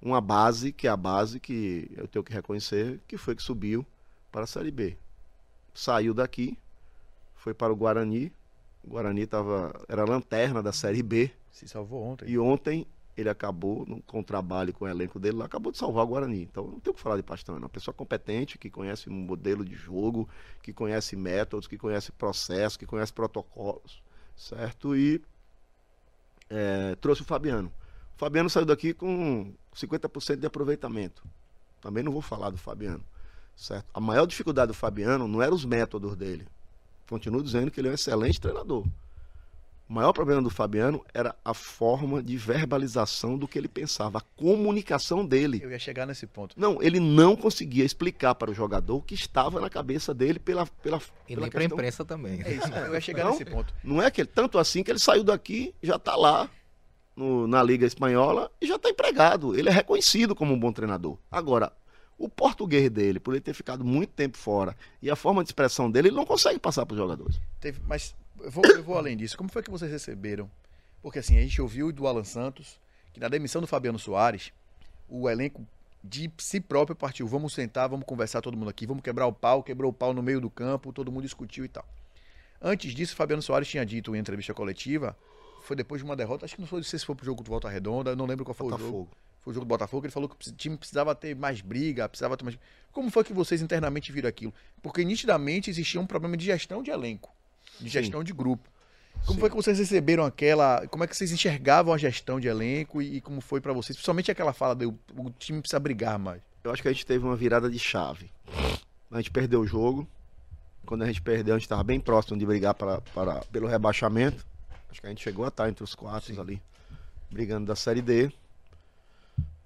uma 0.00 0.20
base, 0.20 0.70
que 0.70 0.86
é 0.86 0.90
a 0.90 0.96
base 0.98 1.40
que 1.40 1.90
eu 1.96 2.06
tenho 2.06 2.22
que 2.22 2.30
reconhecer, 2.30 3.00
que 3.08 3.16
foi 3.16 3.34
que 3.34 3.42
subiu 3.42 3.86
para 4.30 4.44
a 4.44 4.46
Série 4.46 4.70
B. 4.70 4.98
Saiu 5.72 6.12
daqui, 6.12 6.58
foi 7.36 7.54
para 7.54 7.72
o 7.72 7.76
Guarani. 7.76 8.30
O 8.84 8.90
Guarani 8.90 9.26
tava, 9.26 9.72
era 9.88 10.02
a 10.02 10.04
lanterna 10.04 10.62
da 10.62 10.74
Série 10.74 11.02
B. 11.02 11.30
Se 11.50 11.66
salvou 11.66 12.02
ontem. 12.02 12.28
E 12.28 12.38
ontem 12.38 12.86
ele 13.16 13.30
acabou, 13.30 13.86
com 14.06 14.20
o 14.20 14.24
trabalho 14.24 14.74
com 14.74 14.84
o 14.84 14.88
elenco 14.88 15.18
dele, 15.18 15.38
lá, 15.38 15.46
acabou 15.46 15.72
de 15.72 15.78
salvar 15.78 16.04
o 16.04 16.08
Guarani. 16.08 16.42
Então 16.42 16.66
não 16.66 16.80
tem 16.80 16.90
o 16.90 16.94
que 16.94 17.00
falar 17.00 17.16
de 17.16 17.22
Pastana. 17.22 17.56
É 17.56 17.62
uma 17.62 17.68
pessoa 17.70 17.94
competente, 17.94 18.58
que 18.58 18.68
conhece 18.68 19.08
um 19.08 19.14
modelo 19.14 19.64
de 19.64 19.74
jogo, 19.74 20.28
que 20.62 20.70
conhece 20.70 21.16
métodos, 21.16 21.66
que 21.66 21.78
conhece 21.78 22.12
processos, 22.12 22.76
que 22.76 22.84
conhece 22.84 23.10
protocolos, 23.10 24.02
certo? 24.36 24.96
E 24.96 25.20
é, 26.50 26.94
trouxe 26.96 27.22
o 27.22 27.24
Fabiano. 27.24 27.72
O 28.14 28.18
Fabiano 28.18 28.48
saiu 28.48 28.66
daqui 28.66 28.94
com 28.94 29.52
50% 29.74 30.36
de 30.36 30.46
aproveitamento. 30.46 31.22
Também 31.80 32.02
não 32.02 32.12
vou 32.12 32.22
falar 32.22 32.50
do 32.50 32.56
Fabiano, 32.56 33.04
certo? 33.56 33.86
A 33.92 34.00
maior 34.00 34.26
dificuldade 34.26 34.68
do 34.68 34.74
Fabiano 34.74 35.28
não 35.28 35.42
eram 35.42 35.54
os 35.54 35.64
métodos 35.64 36.16
dele. 36.16 36.46
Continuo 37.08 37.42
dizendo 37.42 37.70
que 37.70 37.80
ele 37.80 37.88
é 37.88 37.90
um 37.90 37.94
excelente 37.94 38.40
treinador. 38.40 38.86
O 39.88 39.92
maior 39.92 40.12
problema 40.14 40.40
do 40.40 40.48
Fabiano 40.48 41.04
era 41.12 41.36
a 41.44 41.52
forma 41.52 42.22
de 42.22 42.36
verbalização 42.38 43.36
do 43.36 43.46
que 43.46 43.58
ele 43.58 43.68
pensava, 43.68 44.18
a 44.18 44.20
comunicação 44.36 45.24
dele. 45.26 45.60
Eu 45.62 45.70
ia 45.70 45.78
chegar 45.78 46.06
nesse 46.06 46.26
ponto. 46.26 46.58
Não, 46.58 46.82
ele 46.82 46.98
não 46.98 47.36
conseguia 47.36 47.84
explicar 47.84 48.34
para 48.34 48.50
o 48.50 48.54
jogador 48.54 48.96
o 48.96 49.02
que 49.02 49.14
estava 49.14 49.60
na 49.60 49.68
cabeça 49.68 50.14
dele 50.14 50.38
pela, 50.38 50.64
pela, 50.66 50.96
E 51.28 51.34
pela 51.34 51.42
nem 51.42 51.50
pra 51.50 51.60
questão. 51.60 51.76
imprensa 51.76 52.04
também. 52.04 52.40
É 52.42 52.54
isso, 52.54 52.66
eu 52.72 52.94
ia 52.94 53.00
chegar 53.00 53.24
Não? 53.24 53.32
nesse 53.32 53.44
ponto. 53.44 53.74
Não 53.84 54.00
é 54.00 54.10
que 54.10 54.22
ele, 54.22 54.28
tanto 54.34 54.58
assim 54.58 54.82
que 54.82 54.90
ele 54.90 54.98
saiu 54.98 55.22
daqui, 55.22 55.74
já 55.82 55.96
está 55.96 56.16
lá 56.16 56.48
no- 57.14 57.46
na 57.46 57.62
Liga 57.62 57.84
Espanhola 57.86 58.50
e 58.62 58.66
já 58.66 58.76
está 58.76 58.88
empregado. 58.88 59.54
Ele 59.54 59.68
é 59.68 59.72
reconhecido 59.72 60.34
como 60.34 60.54
um 60.54 60.58
bom 60.58 60.72
treinador. 60.72 61.18
Agora, 61.30 61.70
o 62.16 62.26
português 62.28 62.88
dele, 62.90 63.20
por 63.20 63.34
ele 63.34 63.40
ter 63.42 63.52
ficado 63.52 63.84
muito 63.84 64.10
tempo 64.14 64.38
fora 64.38 64.74
e 65.02 65.10
a 65.10 65.16
forma 65.16 65.42
de 65.44 65.48
expressão 65.50 65.90
dele, 65.90 66.08
ele 66.08 66.16
não 66.16 66.24
consegue 66.24 66.58
passar 66.58 66.86
para 66.86 66.94
os 66.94 66.98
jogadores. 67.00 67.38
Teve, 67.60 67.80
mas 67.86 68.14
eu 68.44 68.50
vou, 68.50 68.64
eu 68.66 68.82
vou 68.82 68.96
além 68.96 69.16
disso. 69.16 69.36
Como 69.36 69.50
foi 69.50 69.62
que 69.62 69.70
vocês 69.70 69.90
receberam? 69.90 70.50
Porque 71.02 71.18
assim, 71.18 71.36
a 71.36 71.40
gente 71.40 71.60
ouviu 71.60 71.90
do 71.92 72.06
Alan 72.06 72.24
Santos 72.24 72.78
que 73.12 73.20
na 73.20 73.28
demissão 73.28 73.60
do 73.60 73.66
Fabiano 73.66 73.98
Soares, 73.98 74.52
o 75.08 75.30
elenco 75.30 75.64
de 76.02 76.30
si 76.36 76.60
próprio 76.60 76.96
partiu. 76.96 77.26
Vamos 77.26 77.54
sentar, 77.54 77.88
vamos 77.88 78.04
conversar 78.04 78.42
todo 78.42 78.56
mundo 78.56 78.68
aqui, 78.68 78.86
vamos 78.86 79.02
quebrar 79.02 79.26
o 79.26 79.32
pau, 79.32 79.62
quebrou 79.62 79.90
o 79.90 79.94
pau 79.94 80.12
no 80.12 80.22
meio 80.22 80.40
do 80.40 80.50
campo, 80.50 80.92
todo 80.92 81.10
mundo 81.10 81.22
discutiu 81.22 81.64
e 81.64 81.68
tal. 81.68 81.86
Antes 82.60 82.94
disso, 82.94 83.14
o 83.14 83.16
Fabiano 83.16 83.40
Soares 83.40 83.68
tinha 83.68 83.86
dito 83.86 84.14
em 84.14 84.18
entrevista 84.18 84.52
coletiva, 84.52 85.16
foi 85.62 85.76
depois 85.76 86.00
de 86.00 86.04
uma 86.04 86.16
derrota, 86.16 86.44
acho 86.44 86.56
que 86.56 86.60
não 86.60 86.68
foi, 86.68 86.80
não 86.80 86.84
sei 86.84 86.98
se 86.98 87.06
foi 87.06 87.14
pro 87.14 87.24
jogo 87.24 87.42
de 87.42 87.48
Volta 87.48 87.68
Redonda, 87.68 88.16
não 88.16 88.26
lembro 88.26 88.44
qual 88.44 88.54
foi 88.54 88.66
o 88.66 88.70
jogo. 88.70 88.82
Botafogo. 88.82 89.10
Foi 89.42 89.50
o 89.50 89.54
jogo 89.54 89.64
do 89.64 89.68
Botafogo, 89.68 90.06
ele 90.06 90.12
falou 90.12 90.28
que 90.28 90.48
o 90.48 90.52
time 90.52 90.76
precisava 90.76 91.14
ter 91.14 91.36
mais 91.36 91.60
briga, 91.60 92.08
precisava 92.08 92.36
ter 92.36 92.44
mais. 92.44 92.58
Como 92.90 93.10
foi 93.10 93.22
que 93.22 93.32
vocês 93.32 93.62
internamente 93.62 94.10
viram 94.10 94.28
aquilo? 94.28 94.52
Porque 94.82 95.04
nitidamente 95.04 95.70
existia 95.70 96.00
um 96.00 96.06
problema 96.06 96.36
de 96.36 96.46
gestão 96.46 96.82
de 96.82 96.90
elenco, 96.90 97.30
de 97.80 97.88
gestão 97.88 98.22
de 98.24 98.32
grupo. 98.32 98.68
Como 99.26 99.34
Sim. 99.34 99.40
foi 99.40 99.50
que 99.50 99.56
vocês 99.56 99.78
receberam 99.78 100.24
aquela. 100.24 100.86
Como 100.88 101.02
é 101.04 101.06
que 101.06 101.16
vocês 101.16 101.32
enxergavam 101.32 101.94
a 101.94 101.98
gestão 101.98 102.38
de 102.38 102.46
elenco 102.48 103.00
e, 103.00 103.16
e 103.16 103.20
como 103.20 103.40
foi 103.40 103.60
pra 103.60 103.72
vocês? 103.72 103.96
Principalmente 103.96 104.30
aquela 104.30 104.52
fala 104.52 104.74
do 104.74 104.90
o 105.16 105.30
time 105.38 105.60
precisa 105.60 105.80
brigar 105.80 106.18
mais. 106.18 106.42
Eu 106.62 106.70
acho 106.72 106.82
que 106.82 106.88
a 106.88 106.92
gente 106.92 107.06
teve 107.06 107.24
uma 107.24 107.36
virada 107.36 107.70
de 107.70 107.78
chave. 107.78 108.30
A 109.10 109.16
gente 109.18 109.30
perdeu 109.30 109.60
o 109.60 109.66
jogo. 109.66 110.06
Quando 110.84 111.02
a 111.02 111.06
gente 111.06 111.22
perdeu, 111.22 111.54
a 111.54 111.58
gente 111.58 111.64
estava 111.66 111.82
bem 111.82 111.98
próximo 111.98 112.36
de 112.36 112.44
brigar 112.44 112.74
para, 112.74 113.00
para, 113.00 113.36
pelo 113.46 113.66
rebaixamento. 113.66 114.44
Acho 114.90 115.00
que 115.00 115.06
a 115.06 115.10
gente 115.10 115.22
chegou 115.22 115.44
a 115.44 115.48
estar 115.48 115.68
entre 115.68 115.82
os 115.82 115.94
quatro 115.94 116.38
ali, 116.40 116.60
brigando 117.30 117.66
da 117.66 117.74
Série 117.74 118.02
D. 118.02 118.30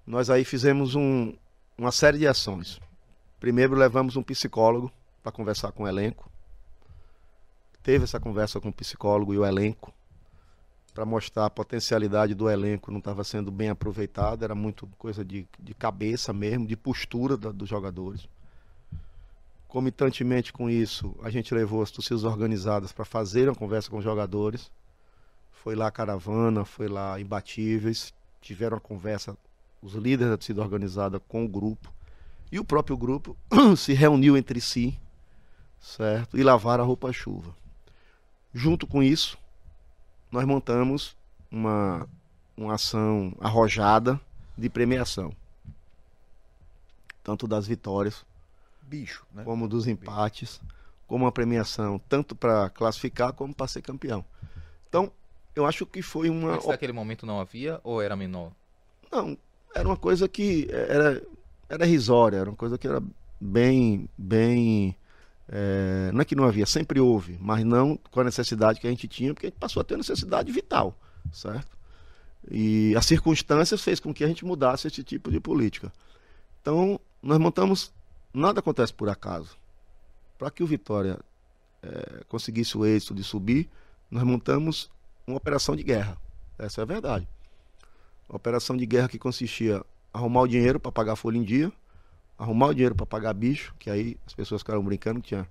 Nós 0.06 0.30
aí 0.30 0.44
fizemos 0.44 0.94
um- 0.94 1.34
uma 1.76 1.90
série 1.92 2.18
de 2.18 2.26
ações. 2.26 2.80
Primeiro, 3.40 3.74
levamos 3.74 4.16
um 4.16 4.22
psicólogo 4.22 4.90
para 5.22 5.32
conversar 5.32 5.72
com 5.72 5.82
o 5.84 5.88
elenco. 5.88 6.30
Teve 7.88 8.04
essa 8.04 8.20
conversa 8.20 8.60
com 8.60 8.68
o 8.68 8.72
psicólogo 8.72 9.32
e 9.32 9.38
o 9.38 9.46
elenco 9.46 9.94
para 10.92 11.06
mostrar 11.06 11.46
a 11.46 11.50
potencialidade 11.50 12.34
do 12.34 12.50
elenco 12.50 12.90
não 12.90 12.98
estava 12.98 13.24
sendo 13.24 13.50
bem 13.50 13.70
aproveitada, 13.70 14.44
era 14.44 14.54
muito 14.54 14.86
coisa 14.98 15.24
de, 15.24 15.48
de 15.58 15.72
cabeça 15.72 16.30
mesmo, 16.30 16.66
de 16.66 16.76
postura 16.76 17.34
da- 17.34 17.50
dos 17.50 17.66
jogadores. 17.66 18.28
Comitantemente 19.66 20.52
com 20.52 20.68
isso, 20.68 21.16
a 21.22 21.30
gente 21.30 21.54
levou 21.54 21.80
as 21.80 21.90
torcidas 21.90 22.24
organizadas 22.24 22.92
para 22.92 23.06
fazer 23.06 23.48
uma 23.48 23.54
conversa 23.54 23.88
com 23.88 23.96
os 23.96 24.04
jogadores. 24.04 24.70
Foi 25.50 25.74
lá 25.74 25.86
a 25.86 25.90
caravana, 25.90 26.66
foi 26.66 26.88
lá 26.88 27.18
imbatíveis, 27.18 28.12
tiveram 28.42 28.76
uma 28.76 28.82
conversa, 28.82 29.34
os 29.82 29.94
líderes 29.94 30.28
da 30.32 30.36
torcida 30.36 30.60
organizada 30.60 31.18
com 31.20 31.42
o 31.42 31.48
grupo. 31.48 31.90
E 32.52 32.60
o 32.60 32.64
próprio 32.66 32.98
grupo 32.98 33.34
se 33.78 33.94
reuniu 33.94 34.36
entre 34.36 34.60
si, 34.60 35.00
certo? 35.80 36.36
E 36.36 36.42
lavaram 36.42 36.84
a 36.84 36.86
roupa-chuva. 36.86 37.56
Junto 38.52 38.86
com 38.86 39.02
isso, 39.02 39.38
nós 40.30 40.44
montamos 40.44 41.16
uma, 41.50 42.08
uma 42.56 42.74
ação 42.74 43.34
arrojada 43.40 44.20
de 44.56 44.68
premiação. 44.68 45.32
Tanto 47.22 47.46
das 47.46 47.66
vitórias 47.66 48.24
Bicho, 48.82 49.26
né? 49.34 49.44
como 49.44 49.68
dos 49.68 49.86
empates, 49.86 50.60
como 51.06 51.24
uma 51.24 51.32
premiação, 51.32 52.00
tanto 52.08 52.34
para 52.34 52.70
classificar 52.70 53.34
como 53.34 53.54
para 53.54 53.68
ser 53.68 53.82
campeão. 53.82 54.24
Então, 54.88 55.12
eu 55.54 55.66
acho 55.66 55.84
que 55.84 56.00
foi 56.00 56.30
uma. 56.30 56.54
Antes 56.54 56.66
daquele 56.66 56.92
momento 56.92 57.26
não 57.26 57.38
havia 57.38 57.80
ou 57.84 58.00
era 58.00 58.16
menor? 58.16 58.52
Não, 59.12 59.36
era 59.74 59.86
uma 59.86 59.96
coisa 59.96 60.26
que 60.26 60.68
era, 60.70 61.22
era 61.68 61.84
risória, 61.84 62.38
era 62.38 62.50
uma 62.50 62.56
coisa 62.56 62.78
que 62.78 62.86
era 62.86 63.02
bem. 63.40 64.08
bem 64.16 64.96
é, 65.48 66.10
não 66.12 66.20
é 66.20 66.24
que 66.24 66.34
não 66.34 66.44
havia, 66.44 66.66
sempre 66.66 67.00
houve, 67.00 67.38
mas 67.40 67.64
não 67.64 67.96
com 68.10 68.20
a 68.20 68.24
necessidade 68.24 68.80
que 68.80 68.86
a 68.86 68.90
gente 68.90 69.08
tinha, 69.08 69.32
porque 69.32 69.46
a 69.46 69.50
gente 69.50 69.58
passou 69.58 69.80
a 69.80 69.84
ter 69.84 69.96
necessidade 69.96 70.52
vital, 70.52 70.98
certo? 71.32 71.76
E 72.50 72.94
as 72.96 73.06
circunstâncias 73.06 73.82
fez 73.82 73.98
com 73.98 74.12
que 74.12 74.24
a 74.24 74.28
gente 74.28 74.44
mudasse 74.44 74.86
esse 74.86 75.02
tipo 75.02 75.30
de 75.30 75.40
política. 75.40 75.92
Então, 76.60 77.00
nós 77.22 77.38
montamos. 77.38 77.92
Nada 78.32 78.60
acontece 78.60 78.92
por 78.92 79.08
acaso. 79.08 79.56
Para 80.38 80.50
que 80.50 80.62
o 80.62 80.66
Vitória 80.66 81.18
eh, 81.82 82.24
conseguisse 82.28 82.76
o 82.76 82.84
êxito 82.84 83.14
de 83.14 83.24
subir, 83.24 83.68
nós 84.10 84.22
montamos 84.22 84.90
uma 85.26 85.36
operação 85.36 85.74
de 85.74 85.82
guerra. 85.82 86.16
Essa 86.58 86.80
é 86.80 86.82
a 86.82 86.86
verdade. 86.86 87.26
Uma 88.28 88.36
operação 88.36 88.76
de 88.76 88.86
guerra 88.86 89.08
que 89.08 89.18
consistia 89.18 89.76
em 89.76 89.82
arrumar 90.12 90.42
o 90.42 90.48
dinheiro 90.48 90.78
para 90.78 90.92
pagar 90.92 91.12
a 91.14 91.16
folha 91.16 91.38
em 91.38 91.42
dia, 91.42 91.72
arrumar 92.38 92.68
o 92.68 92.74
dinheiro 92.74 92.94
para 92.94 93.04
pagar 93.04 93.32
bicho, 93.34 93.74
que 93.78 93.90
aí 93.90 94.16
as 94.26 94.32
pessoas 94.32 94.62
ficaram 94.62 94.82
brincando 94.82 95.20
que 95.20 95.28
tinha 95.28 95.46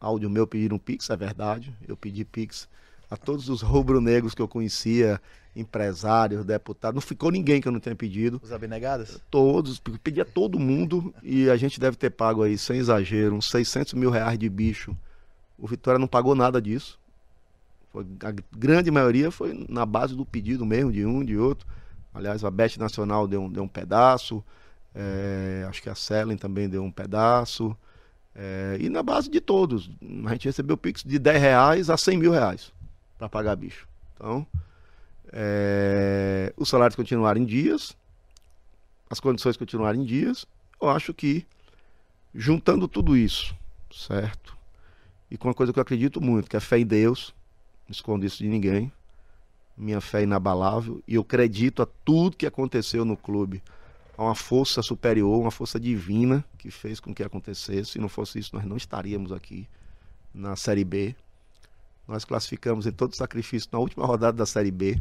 áudio 0.00 0.30
meu 0.30 0.46
pedindo 0.46 0.74
um 0.74 0.78
Pix, 0.78 1.10
é 1.10 1.16
verdade. 1.16 1.74
Eu 1.86 1.96
pedi 1.96 2.24
Pix 2.24 2.68
a 3.10 3.16
todos 3.16 3.48
os 3.48 3.60
rubro-negros 3.60 4.34
que 4.34 4.40
eu 4.40 4.48
conhecia, 4.48 5.20
empresários, 5.54 6.44
deputados. 6.44 6.94
Não 6.94 7.02
ficou 7.02 7.30
ninguém 7.30 7.60
que 7.60 7.68
eu 7.68 7.72
não 7.72 7.80
tenha 7.80 7.94
pedido. 7.94 8.40
Os 8.42 8.52
abnegadas? 8.52 9.20
Todos, 9.30 9.78
pedi 10.02 10.20
a 10.20 10.24
todo 10.24 10.58
mundo 10.58 11.14
e 11.22 11.50
a 11.50 11.56
gente 11.56 11.78
deve 11.78 11.96
ter 11.96 12.10
pago 12.10 12.42
aí, 12.42 12.56
sem 12.56 12.78
exagero, 12.78 13.34
uns 13.34 13.50
600 13.50 13.92
mil 13.94 14.10
reais 14.10 14.38
de 14.38 14.48
bicho. 14.48 14.96
O 15.58 15.66
Vitória 15.66 15.98
não 15.98 16.08
pagou 16.08 16.34
nada 16.34 16.60
disso. 16.60 16.98
Foi, 17.92 18.06
a 18.24 18.34
grande 18.56 18.90
maioria 18.90 19.30
foi 19.30 19.66
na 19.68 19.84
base 19.84 20.16
do 20.16 20.24
pedido 20.24 20.64
mesmo, 20.64 20.90
de 20.90 21.04
um, 21.04 21.22
de 21.22 21.36
outro. 21.36 21.66
Aliás, 22.14 22.42
a 22.44 22.50
Bet 22.50 22.78
Nacional 22.78 23.28
deu 23.28 23.42
um, 23.42 23.50
deu 23.50 23.62
um 23.62 23.68
pedaço. 23.68 24.42
É, 24.94 25.64
acho 25.68 25.82
que 25.82 25.88
a 25.88 25.94
Selen 25.94 26.36
também 26.36 26.68
deu 26.68 26.82
um 26.82 26.90
pedaço. 26.90 27.76
É, 28.34 28.78
e 28.80 28.88
na 28.88 29.02
base 29.02 29.30
de 29.30 29.40
todos. 29.40 29.90
A 30.26 30.32
gente 30.32 30.46
recebeu 30.46 30.76
Pix 30.76 31.02
de 31.02 31.18
10 31.18 31.40
reais 31.40 31.90
a 31.90 31.96
100 31.96 32.18
mil 32.18 32.32
reais 32.32 32.72
para 33.18 33.28
pagar 33.28 33.56
bicho. 33.56 33.86
Então, 34.14 34.46
é, 35.32 36.52
os 36.56 36.68
salários 36.68 36.96
continuaram 36.96 37.40
em 37.40 37.44
dias, 37.44 37.96
as 39.08 39.20
condições 39.20 39.56
continuaram 39.56 40.00
em 40.00 40.04
dias. 40.04 40.46
Eu 40.80 40.88
acho 40.88 41.14
que, 41.14 41.46
juntando 42.34 42.88
tudo 42.88 43.16
isso, 43.16 43.54
certo? 43.90 44.56
E 45.30 45.36
com 45.36 45.48
uma 45.48 45.54
coisa 45.54 45.72
que 45.72 45.78
eu 45.78 45.82
acredito 45.82 46.20
muito, 46.20 46.50
que 46.50 46.56
é 46.56 46.60
fé 46.60 46.78
em 46.78 46.86
Deus, 46.86 47.34
não 47.86 47.92
escondo 47.92 48.26
isso 48.26 48.38
de 48.38 48.48
ninguém, 48.48 48.92
minha 49.76 50.00
fé 50.00 50.20
é 50.20 50.24
inabalável, 50.24 51.02
e 51.06 51.14
eu 51.14 51.22
acredito 51.22 51.82
a 51.82 51.86
tudo 52.04 52.36
que 52.36 52.46
aconteceu 52.46 53.04
no 53.04 53.16
clube 53.16 53.62
a 54.22 54.26
uma 54.26 54.34
força 54.34 54.82
superior, 54.82 55.40
uma 55.40 55.50
força 55.50 55.78
divina 55.78 56.44
que 56.58 56.70
fez 56.70 57.00
com 57.00 57.14
que 57.14 57.22
acontecesse. 57.22 57.92
Se 57.92 57.98
não 57.98 58.08
fosse 58.08 58.38
isso, 58.38 58.54
nós 58.54 58.64
não 58.64 58.76
estaríamos 58.76 59.32
aqui 59.32 59.68
na 60.32 60.56
Série 60.56 60.84
B. 60.84 61.14
Nós 62.06 62.24
classificamos 62.24 62.86
em 62.86 62.92
todo 62.92 63.16
sacrifício 63.16 63.68
na 63.72 63.78
última 63.78 64.04
rodada 64.04 64.36
da 64.36 64.46
Série 64.46 64.70
B, 64.70 65.00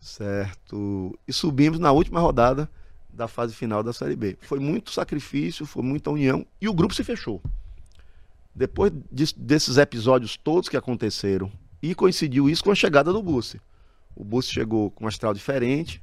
certo? 0.00 1.18
E 1.26 1.32
subimos 1.32 1.78
na 1.78 1.92
última 1.92 2.20
rodada 2.20 2.70
da 3.12 3.28
fase 3.28 3.54
final 3.54 3.82
da 3.82 3.92
Série 3.92 4.16
B. 4.16 4.38
Foi 4.40 4.58
muito 4.58 4.90
sacrifício, 4.90 5.66
foi 5.66 5.82
muita 5.82 6.10
união 6.10 6.46
e 6.60 6.68
o 6.68 6.74
grupo 6.74 6.94
se 6.94 7.04
fechou. 7.04 7.42
Depois 8.54 8.92
de, 9.10 9.34
desses 9.34 9.76
episódios 9.76 10.36
todos 10.36 10.68
que 10.68 10.76
aconteceram, 10.76 11.50
e 11.82 11.94
coincidiu 11.94 12.48
isso 12.48 12.62
com 12.62 12.70
a 12.70 12.74
chegada 12.74 13.12
do 13.12 13.22
Bussi. 13.22 13.60
O 14.14 14.22
Bussi 14.22 14.52
chegou 14.52 14.90
com 14.92 15.04
um 15.04 15.08
astral 15.08 15.34
diferente, 15.34 16.00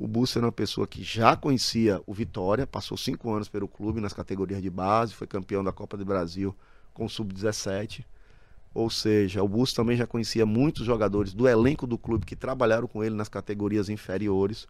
o 0.00 0.08
Bussi 0.08 0.38
era 0.38 0.46
uma 0.46 0.52
pessoa 0.52 0.86
que 0.86 1.02
já 1.02 1.36
conhecia 1.36 2.00
o 2.06 2.14
Vitória, 2.14 2.66
passou 2.66 2.96
cinco 2.96 3.30
anos 3.30 3.50
pelo 3.50 3.68
clube 3.68 4.00
nas 4.00 4.14
categorias 4.14 4.62
de 4.62 4.70
base, 4.70 5.12
foi 5.12 5.26
campeão 5.26 5.62
da 5.62 5.72
Copa 5.72 5.94
do 5.94 6.06
Brasil 6.06 6.56
com 6.94 7.04
o 7.04 7.08
Sub-17. 7.08 8.02
Ou 8.72 8.88
seja, 8.88 9.42
o 9.42 9.48
Bussi 9.48 9.74
também 9.74 9.98
já 9.98 10.06
conhecia 10.06 10.46
muitos 10.46 10.86
jogadores 10.86 11.34
do 11.34 11.46
elenco 11.46 11.86
do 11.86 11.98
clube 11.98 12.24
que 12.24 12.34
trabalharam 12.34 12.88
com 12.88 13.04
ele 13.04 13.14
nas 13.14 13.28
categorias 13.28 13.90
inferiores, 13.90 14.66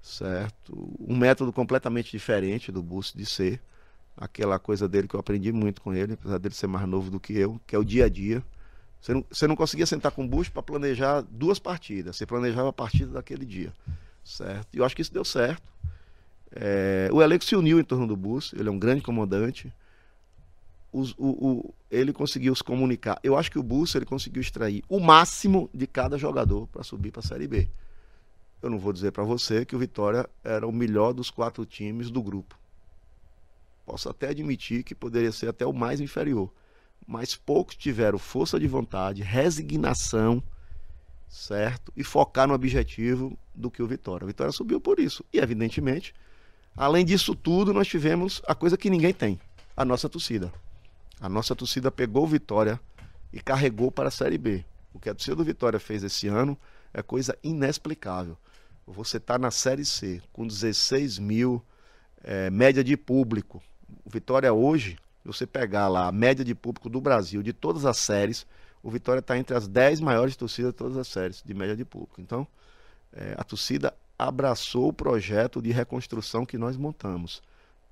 certo? 0.00 0.94
Um 1.00 1.16
método 1.16 1.52
completamente 1.52 2.12
diferente 2.12 2.70
do 2.70 2.80
Bussi 2.80 3.18
de 3.18 3.26
ser. 3.26 3.60
Aquela 4.16 4.56
coisa 4.60 4.86
dele 4.86 5.08
que 5.08 5.16
eu 5.16 5.20
aprendi 5.20 5.50
muito 5.50 5.80
com 5.80 5.92
ele, 5.92 6.12
apesar 6.12 6.38
dele 6.38 6.54
ser 6.54 6.68
mais 6.68 6.86
novo 6.86 7.10
do 7.10 7.18
que 7.18 7.32
eu, 7.32 7.60
que 7.66 7.74
é 7.74 7.78
o 7.78 7.84
dia 7.84 8.04
a 8.04 8.08
dia. 8.08 8.40
Você 9.00 9.14
não, 9.14 9.24
você 9.28 9.46
não 9.48 9.56
conseguia 9.56 9.86
sentar 9.86 10.12
com 10.12 10.24
o 10.24 10.28
Bussi 10.28 10.48
para 10.48 10.62
planejar 10.62 11.22
duas 11.22 11.58
partidas, 11.58 12.16
você 12.16 12.24
planejava 12.24 12.68
a 12.68 12.72
partida 12.72 13.14
daquele 13.14 13.44
dia 13.44 13.72
certo? 14.30 14.74
E 14.74 14.78
eu 14.78 14.84
acho 14.84 14.94
que 14.94 15.02
isso 15.02 15.12
deu 15.12 15.24
certo. 15.24 15.70
É, 16.52 17.08
o 17.12 17.22
elenco 17.22 17.44
se 17.44 17.54
uniu 17.54 17.78
em 17.78 17.84
torno 17.84 18.06
do 18.06 18.16
Bus, 18.16 18.52
ele 18.54 18.68
é 18.68 18.72
um 18.72 18.78
grande 18.78 19.02
comandante. 19.02 19.72
Os, 20.92 21.12
o, 21.12 21.28
o, 21.28 21.74
ele 21.90 22.12
conseguiu 22.12 22.54
se 22.54 22.64
comunicar. 22.64 23.20
Eu 23.22 23.36
acho 23.36 23.50
que 23.50 23.58
o 23.58 23.62
Bus 23.62 23.94
ele 23.94 24.04
conseguiu 24.04 24.40
extrair 24.40 24.82
o 24.88 24.98
máximo 24.98 25.70
de 25.72 25.86
cada 25.86 26.18
jogador 26.18 26.66
para 26.68 26.82
subir 26.82 27.12
para 27.12 27.20
a 27.20 27.24
Série 27.24 27.46
B. 27.46 27.68
Eu 28.62 28.68
não 28.68 28.78
vou 28.78 28.92
dizer 28.92 29.12
para 29.12 29.22
você 29.22 29.64
que 29.64 29.76
o 29.76 29.78
Vitória 29.78 30.28
era 30.44 30.66
o 30.66 30.72
melhor 30.72 31.12
dos 31.12 31.30
quatro 31.30 31.64
times 31.64 32.10
do 32.10 32.22
grupo. 32.22 32.58
Posso 33.86 34.08
até 34.08 34.28
admitir 34.28 34.82
que 34.82 34.94
poderia 34.94 35.32
ser 35.32 35.48
até 35.48 35.64
o 35.64 35.72
mais 35.72 36.00
inferior. 36.00 36.52
Mas 37.06 37.34
poucos 37.34 37.76
tiveram 37.76 38.18
força 38.18 38.60
de 38.60 38.66
vontade, 38.66 39.22
resignação 39.22 40.42
certo? 41.30 41.92
E 41.96 42.02
focar 42.02 42.48
no 42.48 42.54
objetivo 42.54 43.38
do 43.54 43.70
que 43.70 43.82
o 43.82 43.86
Vitória. 43.86 44.24
O 44.24 44.26
Vitória 44.26 44.52
subiu 44.52 44.80
por 44.80 44.98
isso. 44.98 45.24
E, 45.32 45.38
evidentemente, 45.38 46.12
além 46.76 47.04
disso 47.04 47.34
tudo, 47.36 47.72
nós 47.72 47.86
tivemos 47.86 48.42
a 48.46 48.54
coisa 48.54 48.76
que 48.76 48.90
ninguém 48.90 49.14
tem: 49.14 49.40
a 49.76 49.84
nossa 49.84 50.08
torcida. 50.08 50.52
A 51.20 51.28
nossa 51.28 51.54
torcida 51.54 51.90
pegou 51.90 52.24
o 52.24 52.26
Vitória 52.26 52.80
e 53.32 53.40
carregou 53.40 53.92
para 53.92 54.08
a 54.08 54.10
Série 54.10 54.36
B. 54.36 54.64
O 54.92 54.98
que 54.98 55.08
a 55.08 55.14
torcida 55.14 55.36
do 55.36 55.44
Vitória 55.44 55.78
fez 55.78 56.02
esse 56.02 56.26
ano 56.26 56.58
é 56.92 57.00
coisa 57.00 57.38
inexplicável. 57.44 58.36
Você 58.86 59.18
está 59.18 59.38
na 59.38 59.52
Série 59.52 59.84
C 59.84 60.20
com 60.32 60.44
16 60.44 61.20
mil 61.20 61.62
é, 62.24 62.50
média 62.50 62.82
de 62.82 62.96
público. 62.96 63.62
O 64.04 64.10
Vitória 64.10 64.52
hoje, 64.52 64.98
você 65.24 65.46
pegar 65.46 65.86
lá 65.86 66.08
a 66.08 66.12
média 66.12 66.44
de 66.44 66.56
público 66.56 66.88
do 66.88 67.00
Brasil, 67.00 67.40
de 67.40 67.52
todas 67.52 67.84
as 67.84 67.98
séries, 67.98 68.44
o 68.82 68.90
Vitória 68.90 69.20
está 69.20 69.36
entre 69.36 69.56
as 69.56 69.68
10 69.68 70.00
maiores 70.00 70.36
torcidas 70.36 70.72
de 70.72 70.78
todas 70.78 70.96
as 70.96 71.08
séries, 71.08 71.42
de 71.44 71.54
média 71.54 71.76
de 71.76 71.84
público. 71.84 72.20
Então, 72.20 72.46
é, 73.12 73.34
a 73.36 73.44
torcida 73.44 73.94
abraçou 74.18 74.88
o 74.88 74.92
projeto 74.92 75.60
de 75.60 75.70
reconstrução 75.70 76.46
que 76.46 76.58
nós 76.58 76.76
montamos. 76.76 77.42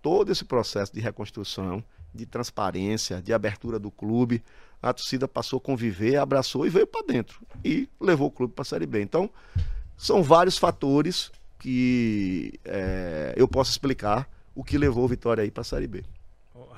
Todo 0.00 0.30
esse 0.30 0.44
processo 0.44 0.92
de 0.92 1.00
reconstrução, 1.00 1.82
de 2.14 2.24
transparência, 2.24 3.20
de 3.20 3.32
abertura 3.32 3.78
do 3.78 3.90
clube, 3.90 4.42
a 4.82 4.92
torcida 4.92 5.26
passou 5.26 5.58
a 5.58 5.60
conviver, 5.60 6.16
abraçou 6.16 6.66
e 6.66 6.70
veio 6.70 6.86
para 6.86 7.04
dentro. 7.06 7.40
E 7.64 7.88
levou 8.00 8.28
o 8.28 8.30
clube 8.30 8.54
para 8.54 8.62
a 8.62 8.66
Série 8.66 8.86
B. 8.86 9.02
Então, 9.02 9.28
são 9.96 10.22
vários 10.22 10.56
fatores 10.56 11.30
que 11.58 12.58
é, 12.64 13.34
eu 13.36 13.48
posso 13.48 13.70
explicar 13.70 14.28
o 14.54 14.62
que 14.62 14.78
levou 14.78 15.04
o 15.04 15.08
Vitória 15.08 15.42
aí 15.42 15.50
para 15.50 15.62
a 15.62 15.64
Série 15.64 15.86
B. 15.86 16.04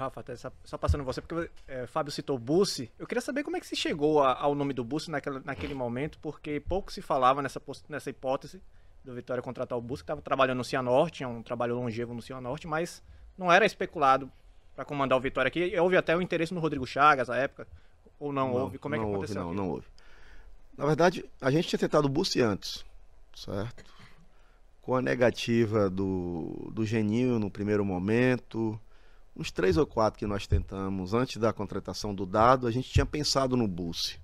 Rafa, 0.01 0.21
até 0.21 0.35
só 0.37 0.79
passando 0.79 1.05
você, 1.05 1.21
porque 1.21 1.51
é, 1.69 1.87
Fábio 1.87 2.11
citou 2.11 2.39
Bussi. 2.39 2.91
Eu 2.99 3.07
queria 3.07 3.21
saber 3.21 3.45
como 3.45 3.57
é 3.57 3.61
que 3.61 3.67
se 3.67 3.77
chegou 3.77 4.23
a, 4.23 4.35
ao 4.35 4.55
nome 4.55 4.73
do 4.73 4.83
Bussi 4.83 5.11
naquele, 5.11 5.41
naquele 5.45 5.75
momento, 5.75 6.19
porque 6.21 6.61
pouco 6.61 6.91
se 6.91 7.03
falava 7.03 7.43
nessa, 7.43 7.61
nessa 7.89 8.09
hipótese 8.09 8.61
do 9.05 9.15
Vitória 9.15 9.43
contratar 9.43 9.77
o 9.77 9.81
Bussi, 9.81 10.03
que 10.03 10.05
estava 10.05 10.23
trabalhando 10.23 10.59
no 10.59 10.65
Cianorte, 10.65 11.19
tinha 11.19 11.29
um 11.29 11.43
trabalho 11.43 11.75
longevo 11.75 12.15
no 12.15 12.23
Cianorte, 12.23 12.67
mas 12.67 13.03
não 13.37 13.53
era 13.53 13.67
especulado 13.67 14.31
para 14.75 14.85
comandar 14.85 15.19
o 15.19 15.21
Vitória 15.21 15.49
aqui. 15.49 15.79
Houve 15.79 15.97
até 15.97 16.17
o 16.17 16.23
interesse 16.23 16.55
no 16.55 16.61
Rodrigo 16.61 16.87
Chagas 16.87 17.29
na 17.29 17.37
época, 17.37 17.67
ou 18.19 18.33
não, 18.33 18.49
não 18.49 18.55
houve? 18.55 18.79
Como 18.79 18.95
é 18.95 18.99
que 18.99 19.05
aconteceu? 19.05 19.43
Houve, 19.43 19.57
não, 19.57 19.65
não 19.65 19.71
houve. 19.73 19.87
Na 20.77 20.87
verdade, 20.87 21.25
a 21.41 21.51
gente 21.51 21.69
tinha 21.69 21.79
tentado 21.79 22.07
o 22.07 22.11
Bussi 22.11 22.41
antes, 22.41 22.85
certo? 23.35 23.85
Com 24.81 24.97
a 24.97 25.03
negativa 25.03 25.91
do, 25.91 26.71
do 26.73 26.87
Geninho 26.87 27.39
no 27.39 27.51
primeiro 27.51 27.85
momento 27.85 28.81
uns 29.37 29.51
três 29.51 29.77
ou 29.77 29.87
quatro 29.87 30.19
que 30.19 30.27
nós 30.27 30.47
tentamos 30.47 31.15
antes 31.15 31.37
da 31.37 31.53
contratação 31.53 32.15
do 32.15 32.27
dado, 32.27 32.67
a 32.67 32.71
gente 32.71 32.91
tinha 32.91 33.07
pensado 33.07 33.57
no 33.57 33.67
Bussi. 33.67 34.19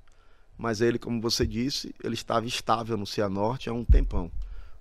Mas 0.59 0.81
ele, 0.81 0.99
como 0.99 1.21
você 1.21 1.47
disse, 1.47 1.95
ele 2.03 2.15
estava 2.15 2.47
estável 2.47 2.97
no 2.97 3.07
Cianorte 3.07 3.69
há 3.69 3.73
um 3.73 3.85
tempão. 3.85 4.31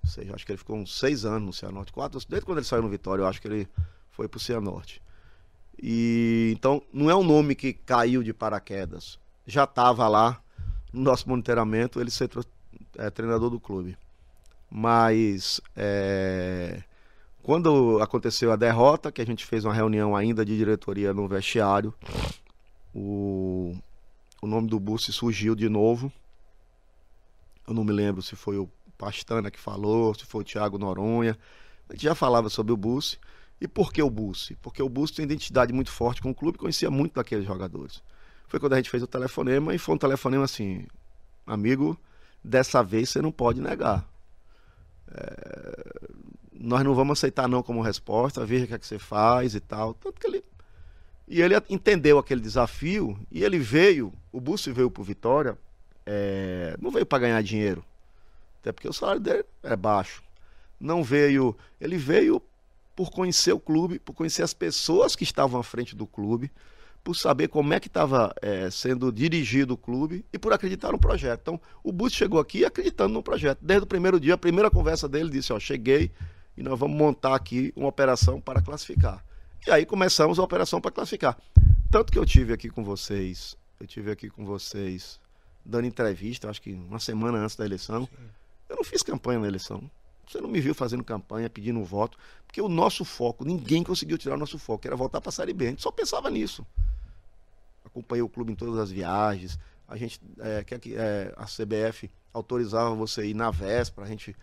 Ou 0.02 0.10
seja, 0.10 0.34
acho 0.34 0.46
que 0.46 0.52
ele 0.52 0.58
ficou 0.58 0.76
uns 0.76 0.98
seis 0.98 1.24
anos 1.24 1.46
no 1.46 1.52
Cianorte, 1.52 1.92
quatro, 1.92 2.20
desde 2.28 2.46
quando 2.46 2.58
ele 2.58 2.66
saiu 2.66 2.82
no 2.82 2.88
Vitória, 2.88 3.22
eu 3.22 3.26
acho 3.26 3.40
que 3.40 3.48
ele 3.48 3.68
foi 4.10 4.28
para 4.28 4.38
o 4.38 4.40
Cianorte. 4.40 5.02
E 5.80 6.52
então 6.56 6.82
não 6.92 7.10
é 7.10 7.14
um 7.14 7.24
nome 7.24 7.54
que 7.54 7.72
caiu 7.72 8.22
de 8.22 8.32
paraquedas. 8.32 9.18
Já 9.46 9.64
estava 9.64 10.08
lá 10.08 10.40
no 10.92 11.02
nosso 11.02 11.28
monitoramento, 11.28 12.00
ele 12.00 12.10
ser 12.10 12.30
é, 12.96 13.10
treinador 13.10 13.50
do 13.50 13.60
clube. 13.60 13.96
Mas 14.70 15.60
é, 15.76 16.82
quando 17.46 18.02
aconteceu 18.02 18.50
a 18.50 18.56
derrota, 18.56 19.12
que 19.12 19.22
a 19.22 19.24
gente 19.24 19.46
fez 19.46 19.64
uma 19.64 19.72
reunião 19.72 20.16
ainda 20.16 20.44
de 20.44 20.56
diretoria 20.56 21.14
no 21.14 21.28
vestiário, 21.28 21.94
o, 22.92 23.72
o 24.42 24.48
nome 24.48 24.68
do 24.68 24.80
Bussi 24.80 25.12
surgiu 25.12 25.54
de 25.54 25.68
novo. 25.68 26.12
Eu 27.64 27.72
não 27.72 27.84
me 27.84 27.92
lembro 27.92 28.20
se 28.20 28.34
foi 28.34 28.58
o 28.58 28.68
Pastana 28.98 29.48
que 29.48 29.60
falou, 29.60 30.12
se 30.12 30.26
foi 30.26 30.40
o 30.40 30.44
Thiago 30.44 30.76
Noronha. 30.76 31.38
A 31.88 31.92
gente 31.92 32.02
já 32.02 32.16
falava 32.16 32.48
sobre 32.48 32.72
o 32.72 32.76
Bussi. 32.76 33.16
E 33.60 33.68
por 33.68 33.92
que 33.92 34.02
o 34.02 34.10
Bussi? 34.10 34.56
Porque 34.56 34.82
o 34.82 34.88
Bussi 34.88 35.14
tem 35.14 35.24
identidade 35.24 35.72
muito 35.72 35.92
forte 35.92 36.20
com 36.20 36.30
o 36.30 36.34
clube, 36.34 36.58
conhecia 36.58 36.90
muito 36.90 37.14
daqueles 37.14 37.46
jogadores. 37.46 38.02
Foi 38.48 38.58
quando 38.58 38.72
a 38.72 38.76
gente 38.76 38.90
fez 38.90 39.04
o 39.04 39.06
telefonema 39.06 39.72
e 39.72 39.78
foi 39.78 39.94
um 39.94 39.98
telefonema 39.98 40.42
assim: 40.42 40.84
amigo, 41.46 41.96
dessa 42.42 42.82
vez 42.82 43.08
você 43.08 43.22
não 43.22 43.30
pode 43.30 43.60
negar. 43.60 44.04
É, 45.12 45.96
nós 46.58 46.82
não 46.82 46.94
vamos 46.94 47.18
aceitar 47.18 47.48
não 47.48 47.62
como 47.62 47.80
resposta, 47.80 48.44
veja 48.44 48.64
o 48.64 48.68
que, 48.68 48.74
é 48.74 48.78
que 48.78 48.86
você 48.86 48.98
faz 48.98 49.54
e 49.54 49.60
tal. 49.60 49.94
Tanto 49.94 50.20
que 50.20 50.26
ele. 50.26 50.44
E 51.28 51.42
ele 51.42 51.54
entendeu 51.68 52.18
aquele 52.18 52.40
desafio 52.40 53.18
e 53.32 53.42
ele 53.42 53.58
veio, 53.58 54.12
o 54.30 54.40
Bussi 54.40 54.70
veio 54.70 54.90
para 54.90 55.02
Vitória, 55.02 55.58
é, 56.04 56.76
não 56.80 56.90
veio 56.90 57.04
para 57.04 57.18
ganhar 57.18 57.42
dinheiro, 57.42 57.84
até 58.60 58.70
porque 58.70 58.88
o 58.88 58.92
salário 58.92 59.20
dele 59.20 59.44
é 59.62 59.74
baixo. 59.74 60.22
Não 60.78 61.02
veio, 61.02 61.56
ele 61.80 61.96
veio 61.96 62.40
por 62.94 63.10
conhecer 63.10 63.52
o 63.52 63.58
clube, 63.58 63.98
por 63.98 64.14
conhecer 64.14 64.42
as 64.42 64.54
pessoas 64.54 65.16
que 65.16 65.24
estavam 65.24 65.58
à 65.58 65.64
frente 65.64 65.96
do 65.96 66.06
clube, 66.06 66.50
por 67.02 67.14
saber 67.14 67.48
como 67.48 67.72
é 67.72 67.80
que 67.80 67.88
estava 67.88 68.32
é, 68.40 68.70
sendo 68.70 69.10
dirigido 69.10 69.74
o 69.74 69.76
clube 69.76 70.24
e 70.32 70.38
por 70.38 70.52
acreditar 70.52 70.92
no 70.92 70.98
projeto. 70.98 71.40
Então, 71.40 71.60
o 71.82 71.90
Bussi 71.90 72.16
chegou 72.16 72.38
aqui 72.38 72.64
acreditando 72.64 73.12
no 73.14 73.22
projeto. 73.22 73.58
Desde 73.60 73.84
o 73.84 73.86
primeiro 73.86 74.20
dia, 74.20 74.34
a 74.34 74.38
primeira 74.38 74.70
conversa 74.70 75.08
dele 75.08 75.30
disse: 75.30 75.52
Ó, 75.52 75.58
cheguei, 75.58 76.10
e 76.56 76.62
nós 76.62 76.78
vamos 76.78 76.96
montar 76.96 77.34
aqui 77.34 77.72
uma 77.76 77.88
operação 77.88 78.40
para 78.40 78.62
classificar. 78.62 79.24
E 79.66 79.70
aí 79.70 79.84
começamos 79.84 80.38
a 80.38 80.42
operação 80.42 80.80
para 80.80 80.90
classificar. 80.90 81.36
Tanto 81.90 82.12
que 82.12 82.18
eu 82.18 82.24
tive 82.24 82.52
aqui 82.52 82.70
com 82.70 82.82
vocês, 82.82 83.56
eu 83.78 83.86
tive 83.86 84.10
aqui 84.10 84.30
com 84.30 84.44
vocês 84.44 85.20
dando 85.64 85.86
entrevista, 85.86 86.48
acho 86.48 86.62
que 86.62 86.72
uma 86.72 86.98
semana 86.98 87.38
antes 87.38 87.56
da 87.56 87.64
eleição. 87.64 88.04
Sim. 88.04 88.28
Eu 88.68 88.76
não 88.76 88.84
fiz 88.84 89.02
campanha 89.02 89.40
na 89.40 89.48
eleição. 89.48 89.90
Você 90.26 90.40
não 90.40 90.48
me 90.48 90.60
viu 90.60 90.74
fazendo 90.74 91.04
campanha, 91.04 91.48
pedindo 91.48 91.82
voto, 91.84 92.18
porque 92.46 92.60
o 92.60 92.68
nosso 92.68 93.04
foco, 93.04 93.44
ninguém 93.44 93.84
conseguiu 93.84 94.18
tirar 94.18 94.34
o 94.34 94.38
nosso 94.38 94.58
foco, 94.58 94.86
era 94.86 94.96
voltar 94.96 95.20
para 95.20 95.28
a 95.28 95.32
Série 95.32 95.52
B. 95.52 95.66
A 95.66 95.70
gente 95.70 95.82
só 95.82 95.90
pensava 95.90 96.30
nisso. 96.30 96.66
acompanhei 97.84 98.22
o 98.22 98.28
clube 98.28 98.52
em 98.52 98.56
todas 98.56 98.78
as 98.78 98.90
viagens. 98.90 99.58
A 99.86 99.96
gente 99.96 100.20
é, 100.40 100.64
que 100.64 100.96
é, 100.96 101.32
a 101.36 101.44
CBF 101.44 102.10
autorizava 102.32 102.92
você 102.94 103.26
ir 103.26 103.34
na 103.34 103.50
véspera, 103.52 104.04
a 104.04 104.10
gente 104.10 104.34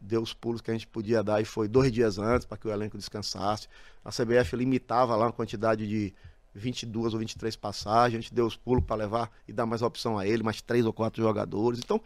deu 0.00 0.22
os 0.22 0.32
pulos 0.32 0.60
que 0.60 0.70
a 0.70 0.74
gente 0.74 0.86
podia 0.86 1.22
dar 1.22 1.40
e 1.40 1.44
foi 1.44 1.68
dois 1.68 1.92
dias 1.92 2.18
antes 2.18 2.46
para 2.46 2.56
que 2.56 2.66
o 2.66 2.70
elenco 2.70 2.96
descansasse. 2.96 3.68
A 4.04 4.10
CBF 4.10 4.56
limitava 4.56 5.14
lá 5.16 5.28
a 5.28 5.32
quantidade 5.32 5.86
de 5.86 6.14
22 6.54 7.14
ou 7.14 7.20
23 7.20 7.54
passagens, 7.56 8.18
a 8.18 8.22
gente 8.22 8.34
deu 8.34 8.46
os 8.46 8.56
pulos 8.56 8.84
para 8.84 8.96
levar 8.96 9.30
e 9.46 9.52
dar 9.52 9.66
mais 9.66 9.82
opção 9.82 10.18
a 10.18 10.26
ele, 10.26 10.42
mais 10.42 10.60
três 10.60 10.84
ou 10.84 10.92
quatro 10.92 11.22
jogadores. 11.22 11.80
Então, 11.80 12.00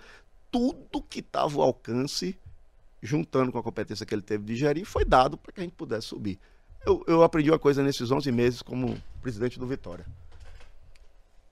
tudo 0.50 1.02
que 1.02 1.20
estava 1.20 1.56
ao 1.56 1.62
alcance, 1.62 2.38
juntando 3.02 3.52
com 3.52 3.58
a 3.58 3.62
competência 3.62 4.04
que 4.04 4.14
ele 4.14 4.22
teve 4.22 4.44
de 4.44 4.56
gerir, 4.56 4.84
foi 4.84 5.04
dado 5.04 5.36
para 5.36 5.52
que 5.52 5.60
a 5.60 5.64
gente 5.64 5.74
pudesse 5.74 6.08
subir. 6.08 6.38
Eu, 6.84 7.02
eu 7.06 7.22
aprendi 7.22 7.50
uma 7.50 7.58
coisa 7.58 7.82
nesses 7.82 8.10
11 8.10 8.30
meses 8.30 8.62
como 8.62 9.00
presidente 9.22 9.58
do 9.58 9.66
Vitória. 9.66 10.04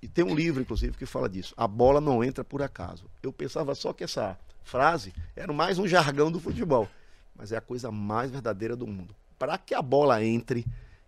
E 0.03 0.09
tem 0.09 0.25
um 0.25 0.35
livro, 0.35 0.61
inclusive, 0.61 0.97
que 0.99 1.07
fala 1.07 1.29
disso. 1.29 1.55
A 1.57 1.67
bola 1.67 2.01
não 2.01 2.23
entra 2.23 2.45
por 2.45 2.61
acaso. 2.61 3.05
Eu 3.23 3.33
pensava 3.33 3.75
só 3.75 3.93
que 3.93 4.05
essa 4.05 4.37
frase 4.63 5.13
era 5.37 5.53
mais 5.53 5.79
um 5.79 5.87
jargão 5.87 6.31
do 6.31 6.41
futebol. 6.41 6.89
Mas 7.35 7.53
é 7.53 7.57
a 7.57 7.61
coisa 7.61 7.91
mais 7.91 8.31
verdadeira 8.31 8.77
do 8.77 8.87
mundo. 8.87 9.15
Para 9.39 9.59
que 9.59 9.75
a 9.75 9.83
bola 9.83 10.23
entre, 10.25 10.65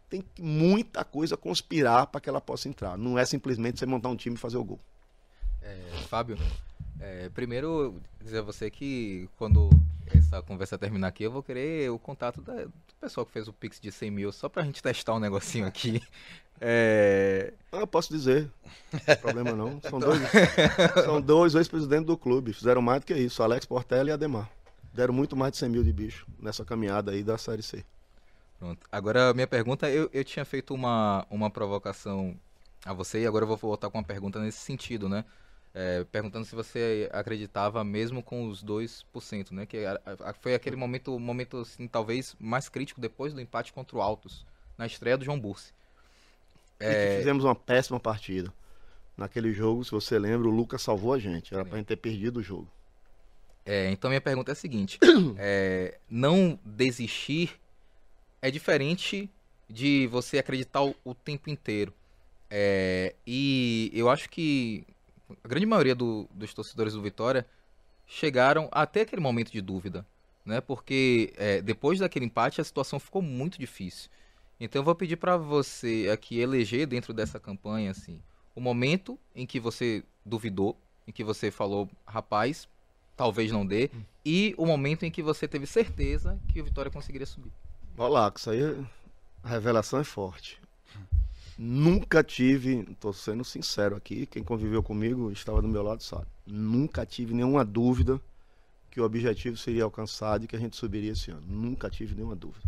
tem 0.09 0.25
muita 0.39 1.05
coisa 1.05 1.37
conspirar 1.37 2.07
para 2.07 2.21
que 2.21 2.29
ela 2.29 2.41
possa 2.41 2.69
entrar. 2.69 2.97
Não 2.97 3.19
é 3.19 3.25
simplesmente 3.25 3.79
você 3.79 3.87
montar 3.87 4.09
um 4.09 4.17
time 4.17 4.37
e 4.37 4.39
fazer 4.39 4.57
o 4.57 4.65
gol. 4.65 4.81
É, 5.63 5.79
Fábio, 6.09 6.37
é, 7.01 7.29
primeiro 7.31 8.01
dizer 8.23 8.39
a 8.39 8.43
você 8.43 8.71
que 8.71 9.29
quando 9.39 9.71
essa 10.07 10.43
conversa 10.43 10.77
terminar 10.77 11.09
aqui, 11.09 11.25
eu 11.25 11.31
vou 11.31 11.43
querer 11.43 11.91
o 11.91 11.99
contato 11.99 12.43
da- 12.43 12.65
do 12.65 12.73
pessoal 13.01 13.25
que 13.25 13.33
fez 13.33 13.49
o 13.49 13.53
Pix 13.53 13.81
de 13.81 13.91
100 13.91 14.11
mil, 14.11 14.33
só 14.33 14.49
pra 14.49 14.63
gente 14.63 14.83
testar 14.83 15.15
um 15.15 15.21
negocinho 15.21 15.67
aqui. 15.67 16.03
É, 16.61 17.53
Ah, 17.73 17.79
eu 17.81 17.87
posso 17.87 18.13
dizer. 18.13 18.51
Problema 19.21 19.53
não. 19.53 19.81
São 19.83 19.99
dois, 19.99 20.21
são 21.05 21.21
dois 21.21 21.55
ex-presidentes 21.55 22.07
do 22.07 22.17
clube. 22.17 22.53
Fizeram 22.53 22.81
mais 22.81 23.01
do 23.01 23.07
que 23.07 23.15
isso. 23.15 23.43
Alex 23.43 23.67
Portela 23.67 24.09
e 24.11 24.13
Ademar. 24.13 24.49
Deram 24.93 25.13
muito 25.13 25.37
mais 25.37 25.53
de 25.53 25.59
100 25.59 25.69
mil 25.69 25.83
de 25.83 25.93
bicho 25.93 26.27
nessa 26.39 26.65
caminhada 26.65 27.11
aí 27.11 27.23
da 27.25 27.37
Série 27.37 27.63
C. 27.63 27.85
Pronto. 28.59 28.87
Agora, 28.93 29.35
minha 29.35 29.47
pergunta, 29.47 29.91
eu, 29.91 30.09
eu 30.13 30.25
tinha 30.25 30.45
feito 30.45 30.73
uma, 30.73 31.27
uma 31.29 31.51
provocação 31.51 32.37
a 32.87 32.93
você 32.93 33.23
e 33.23 33.27
agora 33.27 33.43
eu 33.45 33.49
vou 33.49 33.57
voltar 33.57 33.91
com 33.91 33.99
uma 33.99 34.05
pergunta 34.05 34.39
nesse 34.39 34.59
sentido, 34.59 35.09
né? 35.09 35.25
É, 35.75 36.05
perguntando 36.05 36.45
se 36.45 36.55
você 36.55 37.11
acreditava 37.13 37.83
mesmo 37.83 38.23
com 38.23 38.47
os 38.49 38.63
2%, 38.63 39.51
né? 39.51 39.67
Que 39.67 39.85
a- 39.85 40.01
a- 40.27 40.33
foi 40.35 40.55
aquele 40.55 40.77
momento, 40.77 41.19
momento 41.19 41.59
assim, 41.59 41.89
talvez 41.89 42.37
mais 42.39 42.69
crítico 42.69 43.01
depois 43.01 43.35
do 43.35 43.41
empate 43.41 43.73
contra 43.73 43.97
o 43.97 44.01
Altos, 44.01 44.47
na 44.79 44.87
estreia 44.87 45.19
do 45.19 45.25
João 45.25 45.41
Bursi. 45.41 45.73
E 46.81 46.85
que 46.85 47.17
fizemos 47.19 47.45
uma 47.45 47.55
péssima 47.55 47.99
partida. 48.01 48.53
Naquele 49.17 49.53
jogo, 49.53 49.85
se 49.85 49.91
você 49.93 50.19
lembra, 50.19 50.49
o 50.49 50.51
Lucas 50.51 50.83
salvou 50.83 51.13
a 51.13 51.19
gente. 51.19 51.55
Era 51.55 51.65
pra 51.65 51.79
gente 51.79 51.87
ter 51.87 51.97
perdido 51.97 52.41
o 52.41 52.43
jogo. 52.43 52.69
É, 53.65 53.91
então 53.91 54.11
minha 54.11 54.21
pergunta 54.21 54.51
é 54.51 54.55
a 54.55 54.57
seguinte: 54.57 54.99
é, 55.39 55.99
não 56.11 56.59
desistir 56.65 57.59
é 58.43 58.51
diferente 58.51 59.31
de 59.69 60.07
você 60.09 60.39
acreditar 60.39 60.83
o, 60.83 60.95
o 61.05 61.15
tempo 61.15 61.49
inteiro. 61.51 61.93
É, 62.51 63.15
e 63.27 63.91
eu 63.95 64.11
acho 64.11 64.29
que 64.29 64.85
a 65.43 65.49
grande 65.49 65.67
maioria 65.67 65.95
do- 65.95 66.29
dos 66.33 66.53
torcedores 66.53 66.93
do 66.93 67.03
Vitória 67.03 67.47
chegaram 68.07 68.69
até 68.71 69.01
aquele 69.03 69.23
momento 69.23 69.51
de 69.51 69.61
dúvida, 69.61 70.07
né? 70.45 70.61
Porque 70.61 71.33
é, 71.37 71.63
depois 71.63 71.99
daquele 72.01 72.27
empate 72.27 72.61
a 72.61 72.65
situação 72.65 73.01
ficou 73.01 73.23
muito 73.23 73.59
difícil. 73.59 74.11
Então 74.59 74.81
eu 74.81 74.85
vou 74.85 74.95
pedir 74.95 75.17
para 75.17 75.37
você 75.37 76.09
aqui 76.13 76.39
eleger 76.39 76.87
dentro 76.87 77.13
dessa 77.13 77.41
campanha 77.41 77.91
assim 77.91 78.21
o 78.55 78.61
momento 78.61 79.19
em 79.35 79.47
que 79.47 79.59
você 79.59 80.05
duvidou, 80.25 80.79
em 81.07 81.13
que 81.13 81.25
você 81.25 81.51
falou, 81.51 81.91
rapaz, 82.07 82.69
talvez 83.17 83.51
não 83.51 83.67
dê, 83.67 83.91
e 84.25 84.55
o 84.57 84.65
momento 84.65 85.05
em 85.05 85.11
que 85.11 85.23
você 85.23 85.49
teve 85.49 85.67
certeza 85.67 86.39
que 86.49 86.61
o 86.61 86.65
Vitória 86.65 86.91
conseguiria 86.91 87.27
subir. 87.27 87.53
Olha 87.99 88.13
lá, 88.13 88.31
que 88.31 88.39
isso 88.39 88.51
aí, 88.51 88.63
a 89.43 89.49
revelação 89.49 89.99
é 90.01 90.05
forte. 90.05 90.61
Nunca 91.57 92.23
tive, 92.25 92.85
tô 92.99 93.13
sendo 93.13 93.45
sincero 93.45 93.97
aqui, 93.97 94.27
quem 94.27 94.43
conviveu 94.43 94.83
comigo 94.83 95.31
estava 95.31 95.63
do 95.63 95.69
meu 95.69 95.83
lado 95.83 96.03
sabe. 96.03 96.27
Nunca 96.47 97.07
tive 97.07 97.35
nenhuma 97.35 97.65
dúvida 97.65 98.21
que 98.91 99.01
o 99.01 99.05
objetivo 99.05 99.57
seria 99.57 99.85
alcançado 99.85 100.45
e 100.45 100.49
que 100.49 100.57
a 100.57 100.59
gente 100.59 100.77
subiria 100.77 101.13
esse 101.13 101.31
ano. 101.31 101.45
Nunca 101.47 101.91
tive 101.91 102.15
nenhuma 102.15 102.35
dúvida. 102.35 102.67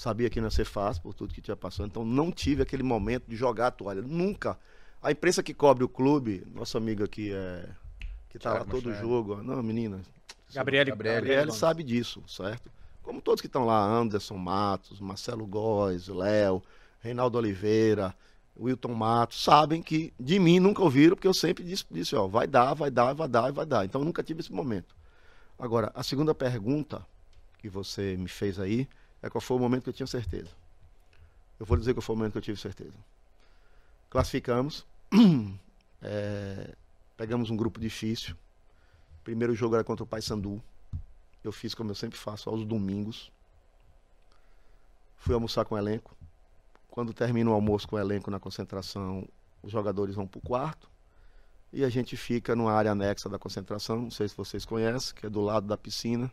Sabia 0.00 0.30
que 0.30 0.40
não 0.40 0.46
ia 0.46 0.50
ser 0.50 0.64
fácil 0.64 1.02
por 1.02 1.12
tudo 1.12 1.34
que 1.34 1.42
tinha 1.42 1.54
passado, 1.54 1.86
então 1.86 2.06
não 2.06 2.32
tive 2.32 2.62
aquele 2.62 2.82
momento 2.82 3.28
de 3.28 3.36
jogar 3.36 3.66
a 3.66 3.70
toalha. 3.70 4.00
Nunca. 4.00 4.58
A 5.02 5.12
imprensa 5.12 5.42
que 5.42 5.52
cobre 5.52 5.84
o 5.84 5.88
clube, 5.90 6.42
nosso 6.54 6.78
amigo 6.78 7.04
aqui 7.04 7.30
é 7.34 7.68
que 8.30 8.38
tá 8.38 8.54
lá 8.54 8.64
todo 8.64 8.88
Machado. 8.88 9.06
jogo, 9.06 9.42
não, 9.42 9.62
menina, 9.62 10.00
Gabriele, 10.54 10.92
Gabriel 10.92 11.52
sabe 11.52 11.82
disso, 11.82 12.22
certo? 12.26 12.70
Como 13.02 13.20
todos 13.20 13.42
que 13.42 13.46
estão 13.46 13.66
lá, 13.66 13.84
Anderson 13.84 14.38
Matos, 14.38 15.00
Marcelo 15.00 15.46
Góes, 15.46 16.08
Léo, 16.08 16.62
Reinaldo 17.02 17.36
Oliveira, 17.36 18.14
Wilton 18.58 18.94
Matos, 18.94 19.44
sabem 19.44 19.82
que 19.82 20.14
de 20.18 20.38
mim 20.38 20.60
nunca 20.60 20.82
ouviram, 20.82 21.14
porque 21.14 21.28
eu 21.28 21.34
sempre 21.34 21.62
disse, 21.62 21.84
disse 21.90 22.16
ó, 22.16 22.26
vai 22.26 22.46
dar, 22.46 22.72
vai 22.72 22.90
dar, 22.90 23.12
vai 23.12 23.28
dar, 23.28 23.52
vai 23.52 23.66
dar. 23.66 23.84
Então 23.84 24.00
eu 24.00 24.06
nunca 24.06 24.22
tive 24.22 24.40
esse 24.40 24.50
momento. 24.50 24.96
Agora, 25.58 25.92
a 25.94 26.02
segunda 26.02 26.34
pergunta 26.34 27.06
que 27.58 27.68
você 27.68 28.16
me 28.16 28.28
fez 28.28 28.58
aí 28.58 28.88
é 29.22 29.28
qual 29.28 29.40
foi 29.40 29.56
o 29.56 29.60
momento 29.60 29.84
que 29.84 29.90
eu 29.90 29.94
tinha 29.94 30.06
certeza. 30.06 30.50
Eu 31.58 31.66
vou 31.66 31.76
dizer 31.76 31.94
qual 31.94 32.02
foi 32.02 32.14
o 32.14 32.18
momento 32.18 32.32
que 32.32 32.38
eu 32.38 32.42
tive 32.42 32.58
certeza. 32.58 32.94
Classificamos, 34.08 34.86
é, 36.02 36.74
pegamos 37.16 37.50
um 37.50 37.56
grupo 37.56 37.78
difícil. 37.78 38.34
Primeiro 39.22 39.54
jogo 39.54 39.74
era 39.74 39.84
contra 39.84 40.02
o 40.02 40.06
Paysandu. 40.06 40.62
Eu 41.44 41.52
fiz 41.52 41.74
como 41.74 41.90
eu 41.90 41.94
sempre 41.94 42.18
faço, 42.18 42.48
aos 42.48 42.64
domingos. 42.64 43.30
Fui 45.18 45.34
almoçar 45.34 45.64
com 45.64 45.74
o 45.74 45.78
elenco. 45.78 46.16
Quando 46.90 47.12
termina 47.12 47.50
o 47.50 47.52
almoço 47.52 47.86
com 47.86 47.96
o 47.96 47.98
elenco 47.98 48.30
na 48.30 48.40
concentração, 48.40 49.28
os 49.62 49.70
jogadores 49.70 50.14
vão 50.14 50.26
para 50.26 50.38
o 50.38 50.42
quarto. 50.42 50.90
E 51.72 51.84
a 51.84 51.88
gente 51.88 52.16
fica 52.16 52.56
numa 52.56 52.72
área 52.72 52.90
anexa 52.90 53.28
da 53.28 53.38
concentração, 53.38 54.02
não 54.02 54.10
sei 54.10 54.28
se 54.28 54.36
vocês 54.36 54.64
conhecem, 54.64 55.14
que 55.14 55.26
é 55.26 55.30
do 55.30 55.40
lado 55.40 55.66
da 55.66 55.76
piscina. 55.76 56.32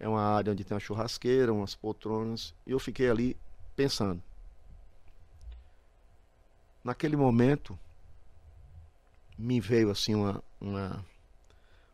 É 0.00 0.08
uma 0.08 0.22
área 0.22 0.52
onde 0.52 0.64
tem 0.64 0.74
uma 0.74 0.80
churrasqueira, 0.80 1.52
umas 1.52 1.74
poltronas. 1.74 2.54
E 2.66 2.70
eu 2.70 2.78
fiquei 2.78 3.10
ali 3.10 3.36
pensando. 3.74 4.22
Naquele 6.84 7.16
momento, 7.16 7.78
me 9.36 9.60
veio 9.60 9.90
assim 9.90 10.14
uma, 10.14 10.42
uma, 10.60 11.04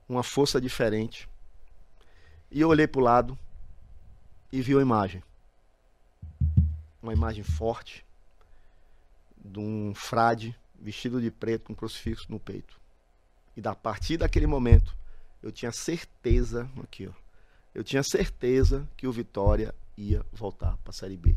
uma 0.08 0.22
força 0.22 0.60
diferente. 0.60 1.28
E 2.50 2.60
eu 2.60 2.68
olhei 2.68 2.86
para 2.86 3.00
o 3.00 3.04
lado 3.04 3.38
e 4.52 4.60
vi 4.60 4.74
uma 4.74 4.82
imagem. 4.82 5.22
Uma 7.02 7.12
imagem 7.12 7.42
forte 7.42 8.04
de 9.36 9.58
um 9.58 9.94
frade 9.94 10.56
vestido 10.78 11.20
de 11.20 11.30
preto 11.30 11.64
com 11.64 11.72
um 11.72 11.76
crucifixo 11.76 12.30
no 12.30 12.38
peito. 12.38 12.78
E 13.56 13.60
da 13.60 13.74
partir 13.74 14.16
daquele 14.16 14.46
momento, 14.46 14.96
eu 15.42 15.50
tinha 15.50 15.72
certeza, 15.72 16.68
aqui 16.82 17.06
ó, 17.06 17.23
eu 17.74 17.82
tinha 17.84 18.02
certeza 18.02 18.88
que 18.96 19.06
o 19.06 19.12
Vitória 19.12 19.74
ia 19.96 20.24
voltar 20.32 20.76
para 20.78 20.90
a 20.90 20.92
Série 20.92 21.16
B. 21.16 21.34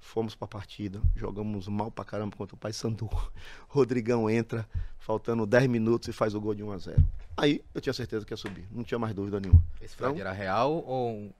Fomos 0.00 0.34
para 0.34 0.44
a 0.46 0.48
partida, 0.48 1.00
jogamos 1.16 1.66
mal 1.66 1.90
pra 1.90 2.04
caramba 2.04 2.36
contra 2.36 2.54
o 2.54 2.58
Paysandu. 2.58 3.08
Rodrigão 3.68 4.30
entra, 4.30 4.68
faltando 4.98 5.44
10 5.46 5.66
minutos 5.66 6.08
e 6.08 6.12
faz 6.12 6.34
o 6.34 6.40
gol 6.40 6.54
de 6.54 6.62
1 6.62 6.72
a 6.72 6.78
0. 6.78 7.04
Aí 7.36 7.62
eu 7.74 7.80
tinha 7.80 7.92
certeza 7.92 8.24
que 8.24 8.32
ia 8.32 8.36
subir, 8.36 8.64
não 8.70 8.84
tinha 8.84 8.98
mais 8.98 9.14
dúvida 9.14 9.40
nenhuma. 9.40 9.62
Esse 9.80 9.96
fraude 9.96 10.18
Então- 10.20 10.28
era 10.30 10.36
real 10.36 10.72
ou 10.86 11.32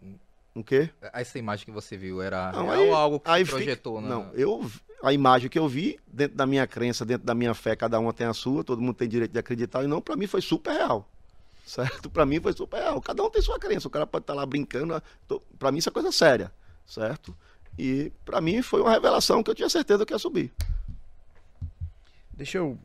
um- 0.57 0.63
quê? 0.63 0.91
essa 1.13 1.39
imagem 1.39 1.65
que 1.67 1.71
você 1.71 1.97
viu 1.97 2.21
era 2.21 2.51
Não, 2.53 2.65
real 2.67 2.73
aí- 2.81 2.89
ou 2.89 2.95
algo 2.95 3.21
que 3.21 3.31
aí 3.31 3.41
se 3.41 3.47
fica- 3.47 3.57
projetou? 3.59 4.01
na- 4.01 4.09
Não, 4.09 4.31
eu 4.35 4.69
a 5.03 5.13
imagem 5.13 5.49
que 5.49 5.59
eu 5.59 5.69
vi 5.69 5.99
dentro 6.09 6.37
da 6.37 6.47
minha 6.47 6.67
crença, 6.67 7.05
dentro 7.05 7.25
da 7.27 7.35
minha 7.35 7.55
fé, 7.55 7.77
cada 7.77 7.99
uma 8.01 8.13
tem 8.13 8.27
a 8.27 8.33
sua, 8.35 8.65
todo 8.65 8.81
mundo 8.83 8.95
tem 8.95 9.09
direito 9.09 9.33
de 9.33 9.39
acreditar 9.39 9.85
e 9.85 9.87
não, 9.87 10.01
para 10.01 10.17
mim 10.17 10.27
foi 10.27 10.41
super 10.43 10.73
real. 10.73 11.09
Certo? 11.67 12.09
Para 12.09 12.25
mim 12.25 12.41
foi 12.41 12.53
super 12.53 12.77
real. 12.79 13.01
Cada 13.03 13.23
um 13.25 13.29
tem 13.29 13.43
sua 13.43 13.59
crença. 13.59 13.89
O 13.89 13.91
cara 13.91 14.07
pode 14.07 14.23
estar 14.23 14.35
lá 14.35 14.47
brincando, 14.47 15.03
para 15.59 15.73
mim 15.73 15.79
isso 15.79 15.89
é 15.89 15.93
coisa 15.93 16.13
séria, 16.13 16.53
certo? 16.87 17.37
E 17.77 18.13
para 18.25 18.41
mim 18.41 18.63
foi 18.63 18.81
uma 18.81 18.93
revelação 18.93 19.43
que 19.43 19.51
eu 19.51 19.55
tinha 19.55 19.69
certeza 19.69 20.07
que 20.07 20.15
ia 20.15 20.19
subir. 20.19 20.53
Deixa 22.33 22.59
eu 22.59 22.79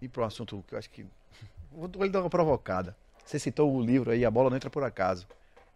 ir 0.00 0.08
para 0.08 0.22
um 0.22 0.26
assunto 0.26 0.64
que 0.66 0.74
eu 0.74 0.78
acho 0.78 0.90
que. 0.90 1.06
Vou 1.70 1.88
vou 1.88 2.04
lhe 2.04 2.10
dar 2.10 2.20
uma 2.22 2.30
provocada. 2.30 2.96
Você 3.24 3.38
citou 3.38 3.72
o 3.74 3.82
livro 3.82 4.10
aí, 4.10 4.24
A 4.24 4.30
Bola 4.30 4.48
Não 4.50 4.56
Entra 4.56 4.70
Por 4.70 4.82
Acaso. 4.82 5.26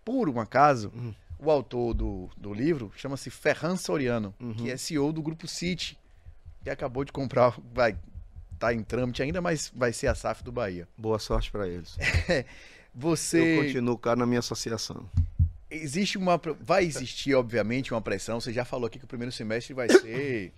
Por 0.05 0.29
um 0.29 0.41
acaso, 0.41 0.91
Uhum. 0.95 1.14
o 1.39 1.51
autor 1.51 1.93
do, 1.95 2.29
do 2.37 2.55
livro 2.55 2.91
chama-se 2.97 3.29
Ferran 3.31 3.77
Soriano, 3.77 4.35
Uhum. 4.41 4.55
que 4.55 4.71
é 4.71 4.77
CEO 4.77 5.12
do 5.12 5.21
Grupo 5.23 5.47
City, 5.47 5.99
que 6.64 6.71
acabou 6.71 7.05
de 7.05 7.12
comprar, 7.12 7.55
vai 7.75 7.97
tá 8.61 8.74
em 8.74 8.82
trâmite 8.82 9.22
ainda, 9.22 9.40
mas 9.40 9.72
vai 9.74 9.92
ser 9.92 10.06
a 10.06 10.14
SAF 10.14 10.44
do 10.44 10.52
Bahia. 10.52 10.86
Boa 10.96 11.18
sorte 11.18 11.50
para 11.50 11.66
eles. 11.66 11.96
Eu 12.38 12.44
Você. 12.94 13.56
continuo 13.56 13.96
cara 13.96 14.16
na 14.16 14.26
minha 14.26 14.40
associação. 14.40 15.08
Existe 15.70 16.18
uma. 16.18 16.38
Vai 16.61 16.84
existir, 16.84 17.34
obviamente, 17.34 17.94
uma 17.94 18.02
pressão. 18.02 18.40
Você 18.40 18.52
já 18.52 18.64
falou 18.64 18.86
aqui 18.86 18.98
que 18.98 19.04
o 19.04 19.08
primeiro 19.08 19.32
semestre 19.32 19.72
vai 19.72 19.88
ser 19.88 20.52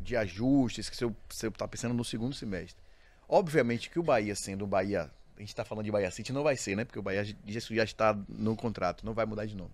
de 0.00 0.16
ajustes 0.16 0.88
que 0.88 0.96
você, 0.96 1.12
você 1.28 1.50
tá 1.50 1.68
pensando 1.68 1.94
no 1.94 2.04
segundo 2.04 2.34
semestre. 2.34 2.80
Obviamente 3.28 3.90
que 3.90 3.98
o 3.98 4.02
Bahia, 4.02 4.34
sendo 4.34 4.64
o 4.64 4.66
Bahia, 4.66 5.10
a 5.36 5.40
gente 5.40 5.54
tá 5.54 5.64
falando 5.64 5.84
de 5.84 5.90
Bahia 5.90 6.10
City, 6.10 6.32
não 6.32 6.42
vai 6.42 6.56
ser, 6.56 6.76
né? 6.76 6.84
Porque 6.84 6.98
o 6.98 7.02
Bahia 7.02 7.24
já, 7.24 7.84
está 7.84 8.16
no 8.28 8.56
contrato, 8.56 9.04
não 9.04 9.12
vai 9.12 9.26
mudar 9.26 9.44
de 9.46 9.56
nome. 9.56 9.72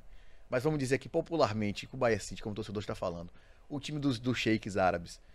Mas 0.50 0.62
vamos 0.62 0.78
dizer 0.78 0.98
que 0.98 1.08
popularmente, 1.08 1.86
que 1.86 1.94
o 1.94 1.98
Bahia 1.98 2.18
City, 2.18 2.42
como 2.42 2.52
o 2.52 2.56
torcedor 2.56 2.80
está 2.80 2.94
falando, 2.94 3.30
o 3.68 3.78
time 3.78 3.98
dos, 3.98 4.18
dos 4.18 4.38
sheiks 4.38 4.76
árabes, 4.76 5.20
é, 5.20 5.28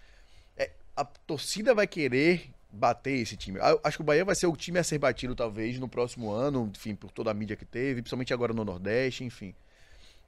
a 0.95 1.03
torcida 1.05 1.73
vai 1.73 1.87
querer 1.87 2.49
bater 2.71 3.13
esse 3.19 3.37
time. 3.37 3.59
Eu 3.59 3.79
Acho 3.83 3.97
que 3.97 4.01
o 4.01 4.05
Bahia 4.05 4.25
vai 4.25 4.35
ser 4.35 4.47
o 4.47 4.55
time 4.55 4.79
a 4.79 4.83
ser 4.83 4.97
batido, 4.97 5.35
talvez, 5.35 5.79
no 5.79 5.87
próximo 5.87 6.31
ano, 6.31 6.71
enfim, 6.75 6.95
por 6.95 7.11
toda 7.11 7.31
a 7.31 7.33
mídia 7.33 7.55
que 7.55 7.65
teve, 7.65 8.01
principalmente 8.01 8.33
agora 8.33 8.53
no 8.53 8.65
Nordeste, 8.65 9.23
enfim. 9.23 9.53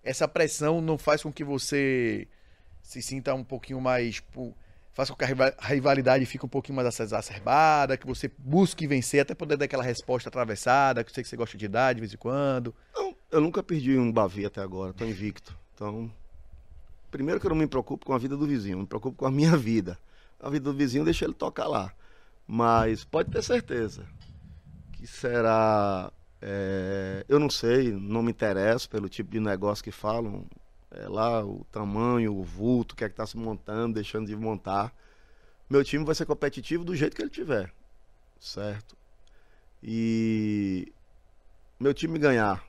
Essa 0.04 0.28
pressão 0.28 0.82
não 0.82 0.98
faz 0.98 1.24
com 1.24 1.34
que 1.34 1.44
você 1.44 2.28
se 2.84 3.02
sinta 3.02 3.34
um 3.34 3.44
pouquinho 3.44 3.82
mais. 3.82 4.22
Faz 4.94 5.10
com 5.10 5.16
que 5.16 5.24
a 5.24 5.28
riva- 5.28 5.54
a 5.58 5.68
rivalidade 5.68 6.26
fique 6.26 6.46
um 6.46 6.50
pouquinho 6.50 6.76
mais 6.76 7.00
exacerbada, 7.00 7.98
que 7.98 8.06
você 8.06 8.32
busque 8.38 8.86
vencer, 8.88 9.22
até 9.22 9.34
poder 9.34 9.58
dar 9.58 9.66
aquela 9.66 9.84
resposta 9.84 10.30
atravessada, 10.30 11.04
que 11.04 11.10
eu 11.10 11.14
sei 11.14 11.24
que 11.24 11.30
você 11.30 11.36
gosta 11.36 11.58
de 11.58 11.68
dar 11.68 11.94
de 11.94 12.00
vez 12.00 12.14
em 12.14 12.18
quando. 12.18 12.74
Não, 12.94 13.16
eu 13.32 13.42
nunca 13.42 13.62
perdi 13.64 13.98
um 13.98 14.12
Bavi 14.12 14.46
até 14.46 14.62
agora, 14.62 14.94
tô 14.94 15.04
invicto. 15.04 15.58
Então, 15.74 16.10
primeiro 17.12 17.40
que 17.42 17.46
eu 17.46 17.50
não 17.50 17.58
me 17.58 17.68
preocupo 17.68 18.06
com 18.06 18.14
a 18.14 18.18
vida 18.18 18.38
do 18.38 18.46
vizinho, 18.48 18.78
me 18.78 18.86
preocupo 18.86 19.18
com 19.18 19.26
a 19.26 19.32
minha 19.32 19.58
vida. 19.58 19.98
A 20.40 20.50
vida 20.50 20.66
do 20.72 20.78
vizinho 20.78 21.06
deixa 21.06 21.26
ele 21.26 21.34
tocar 21.34 21.68
lá. 21.68 21.94
Mas 22.48 23.04
pode 23.04 23.32
ter 23.32 23.42
certeza 23.42 24.06
que 24.94 25.08
será. 25.08 26.12
é, 26.42 27.26
eu 27.28 27.40
não 27.40 27.50
sei, 27.50 27.92
não 27.92 28.24
me 28.24 28.32
interesso 28.32 28.90
pelo 28.90 29.08
tipo 29.10 29.32
de 29.32 29.40
negócio 29.40 29.84
que 29.84 29.92
falam. 29.92 30.46
É 30.92 31.08
lá 31.08 31.44
o 31.44 31.66
tamanho, 31.72 32.34
o 32.36 32.44
vulto, 32.44 32.94
o 32.94 32.96
que 32.96 33.04
é 33.04 33.10
que 33.10 33.14
está 33.14 33.26
se 33.26 33.38
montando, 33.38 33.96
deixando 33.96 34.28
de 34.28 34.36
montar. 34.36 34.94
Meu 35.70 35.84
time 35.84 36.06
vai 36.06 36.16
ser 36.16 36.26
competitivo 36.26 36.84
do 36.84 36.96
jeito 36.96 37.16
que 37.16 37.22
ele 37.22 37.30
tiver. 37.30 37.74
Certo? 38.40 38.96
E 39.84 40.92
meu 41.80 41.94
time 41.94 42.18
ganhar 42.18 42.64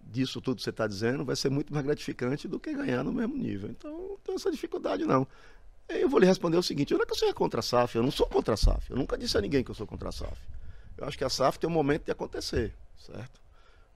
disso 0.00 0.40
tudo 0.40 0.56
que 0.56 0.62
você 0.62 0.70
está 0.70 0.86
dizendo 0.86 1.24
vai 1.24 1.36
ser 1.36 1.50
muito 1.50 1.72
mais 1.72 1.84
gratificante 1.84 2.48
do 2.48 2.58
que 2.58 2.72
ganhar 2.72 3.02
no 3.04 3.12
mesmo 3.12 3.36
nível. 3.36 3.70
Então, 3.70 3.90
não 3.90 4.16
tenho 4.18 4.36
essa 4.36 4.50
dificuldade, 4.50 5.04
não. 5.04 5.26
Eu 5.88 6.08
vou 6.08 6.18
lhe 6.18 6.26
responder 6.26 6.56
o 6.56 6.62
seguinte: 6.62 6.92
eu 6.92 6.98
não 6.98 7.04
é 7.04 7.06
que 7.06 7.12
eu 7.12 7.18
seja 7.18 7.34
contra 7.34 7.60
a 7.60 7.62
SAF, 7.62 7.96
eu 7.96 8.02
não 8.02 8.10
sou 8.10 8.26
contra 8.26 8.54
a 8.54 8.56
SAF. 8.56 8.90
Eu 8.90 8.96
nunca 8.96 9.16
disse 9.16 9.36
a 9.38 9.40
ninguém 9.40 9.62
que 9.62 9.70
eu 9.70 9.74
sou 9.74 9.86
contra 9.86 10.08
a 10.08 10.12
SAF. 10.12 10.36
Eu 10.96 11.06
acho 11.06 11.16
que 11.16 11.24
a 11.24 11.28
SAF 11.28 11.58
tem 11.58 11.68
um 11.68 11.72
momento 11.72 12.04
de 12.04 12.10
acontecer, 12.10 12.74
certo? 12.98 13.40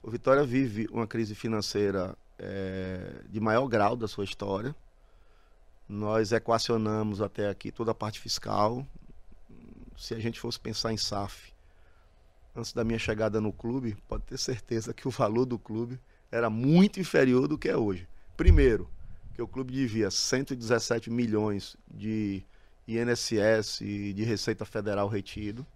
O 0.03 0.11
Vitória 0.11 0.45
vive 0.45 0.87
uma 0.91 1.07
crise 1.07 1.35
financeira 1.35 2.17
eh, 2.39 3.23
de 3.29 3.41
maior 3.41 3.67
grau 3.67 3.97
da 3.97 4.09
sua 4.09 4.25
história. 4.25 4.75
Nós 5.89 6.33
equacionamos 6.33 7.21
até 7.21 7.49
aqui 7.49 7.73
toda 7.73 7.91
a 7.91 7.95
parte 7.95 8.21
fiscal. 8.21 8.87
Se 9.97 10.15
a 10.15 10.19
gente 10.19 10.39
fosse 10.39 10.59
pensar 10.59 10.93
em 10.93 10.97
SAF, 10.97 11.53
antes 12.55 12.73
da 12.73 12.85
minha 12.85 12.99
chegada 12.99 13.41
no 13.41 13.53
clube, 13.53 13.97
pode 14.09 14.25
ter 14.25 14.39
certeza 14.39 14.95
que 14.95 15.07
o 15.07 15.11
valor 15.11 15.45
do 15.45 15.59
clube 15.59 16.01
era 16.31 16.49
muito 16.49 17.01
inferior 17.01 17.49
do 17.49 17.59
que 17.59 17.69
é 17.69 17.77
hoje. 17.77 18.09
Primeiro, 18.37 18.89
que 19.35 19.43
o 19.43 19.49
clube 19.49 19.73
devia 19.73 20.11
117 20.11 21.11
milhões 21.11 21.77
de 21.91 22.43
INSS 22.87 23.81
e 23.81 24.13
de 24.13 24.25
Receita 24.25 24.65
Federal 24.65 25.09
retido. 25.09 25.67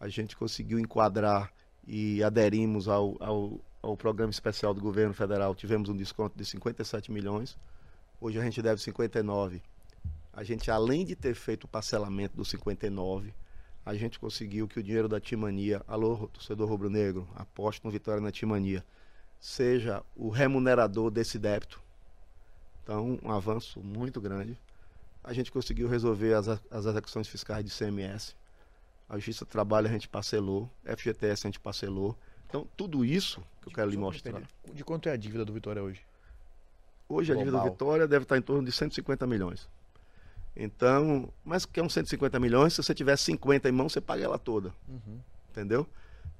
A 0.00 0.08
gente 0.08 0.36
conseguiu 0.36 0.78
enquadrar 0.78 1.52
e 1.86 2.22
aderimos 2.22 2.88
ao, 2.88 3.16
ao, 3.20 3.60
ao 3.80 3.96
programa 3.96 4.30
especial 4.30 4.74
do 4.74 4.80
governo 4.80 5.14
federal. 5.14 5.54
Tivemos 5.54 5.88
um 5.88 5.96
desconto 5.96 6.36
de 6.36 6.44
57 6.44 7.12
milhões. 7.12 7.56
Hoje 8.20 8.38
a 8.38 8.42
gente 8.42 8.60
deve 8.60 8.80
59. 8.80 9.62
A 10.32 10.42
gente, 10.42 10.70
além 10.70 11.04
de 11.04 11.14
ter 11.14 11.34
feito 11.34 11.64
o 11.64 11.68
parcelamento 11.68 12.36
dos 12.36 12.48
59, 12.48 13.32
a 13.86 13.94
gente 13.94 14.18
conseguiu 14.18 14.66
que 14.66 14.80
o 14.80 14.82
dinheiro 14.82 15.08
da 15.08 15.20
Timania, 15.20 15.82
alô, 15.86 16.28
torcedor 16.32 16.68
rubro-negro, 16.68 17.28
aposto 17.36 17.84
no 17.84 17.90
Vitória 17.90 18.20
na 18.20 18.32
Timania, 18.32 18.84
seja 19.38 20.02
o 20.16 20.30
remunerador 20.30 21.10
desse 21.10 21.38
débito. 21.38 21.83
Então, 22.84 23.18
um 23.22 23.32
avanço 23.32 23.80
muito 23.80 24.20
grande. 24.20 24.56
A 25.24 25.32
gente 25.32 25.50
conseguiu 25.50 25.88
resolver 25.88 26.34
as, 26.34 26.46
as 26.48 26.84
execuções 26.84 27.26
fiscais 27.26 27.64
de 27.64 27.70
CMS. 27.70 28.36
A 29.08 29.16
Justiça 29.16 29.46
do 29.46 29.48
Trabalho 29.48 29.88
a 29.88 29.90
gente 29.90 30.06
parcelou, 30.06 30.70
FGTS 30.84 31.46
a 31.46 31.48
gente 31.48 31.58
parcelou. 31.58 32.16
Então, 32.46 32.68
tudo 32.76 33.02
isso 33.02 33.42
que 33.62 33.68
eu 33.68 33.72
quero 33.72 33.90
lhe 33.90 33.96
pra 33.96 34.04
mostrar. 34.04 34.42
De 34.72 34.84
quanto 34.84 35.08
é 35.08 35.12
a 35.12 35.16
dívida 35.16 35.46
do 35.46 35.52
Vitória 35.52 35.82
hoje? 35.82 36.02
Hoje 37.08 37.32
a 37.32 37.34
dívida 37.34 37.52
do 37.52 37.56
Global. 37.56 37.72
Vitória 37.72 38.06
deve 38.06 38.24
estar 38.24 38.36
em 38.36 38.42
torno 38.42 38.62
de 38.62 38.70
150 38.70 39.26
milhões. 39.26 39.66
Então, 40.54 41.32
mas 41.42 41.64
que 41.64 41.80
é 41.80 41.82
uns 41.82 41.94
150 41.94 42.38
milhões, 42.38 42.74
se 42.74 42.82
você 42.82 42.94
tiver 42.94 43.16
50 43.16 43.68
em 43.68 43.72
mão, 43.72 43.88
você 43.88 44.00
paga 44.00 44.24
ela 44.24 44.38
toda. 44.38 44.74
Entendeu? 45.50 45.86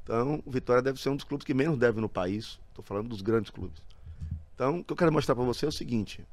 Então, 0.02 0.42
o 0.44 0.50
Vitória 0.50 0.82
deve 0.82 1.00
ser 1.00 1.08
um 1.08 1.16
dos 1.16 1.24
clubes 1.24 1.46
que 1.46 1.54
menos 1.54 1.78
deve 1.78 2.00
no 2.00 2.08
país. 2.08 2.60
Estou 2.68 2.84
falando 2.84 3.08
dos 3.08 3.22
grandes 3.22 3.50
clubes. 3.50 3.82
Então, 4.54 4.80
o 4.80 4.84
que 4.84 4.92
eu 4.92 4.96
quero 4.96 5.12
mostrar 5.12 5.34
para 5.34 5.44
você 5.44 5.64
é 5.64 5.68
o 5.68 5.72
seguinte. 5.72 6.24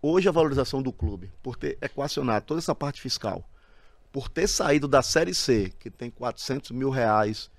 Hoje 0.00 0.28
a 0.28 0.32
valorização 0.32 0.80
do 0.80 0.92
clube, 0.92 1.32
por 1.42 1.56
ter 1.56 1.76
equacionado 1.80 2.46
toda 2.46 2.60
essa 2.60 2.72
parte 2.74 3.00
fiscal, 3.00 3.44
por 4.12 4.28
ter 4.28 4.46
saído 4.46 4.86
da 4.86 5.02
Série 5.02 5.34
C, 5.34 5.72
que 5.76 5.90
tem 5.90 6.08
400 6.08 6.70
mil 6.70 6.88
reais 6.88 7.50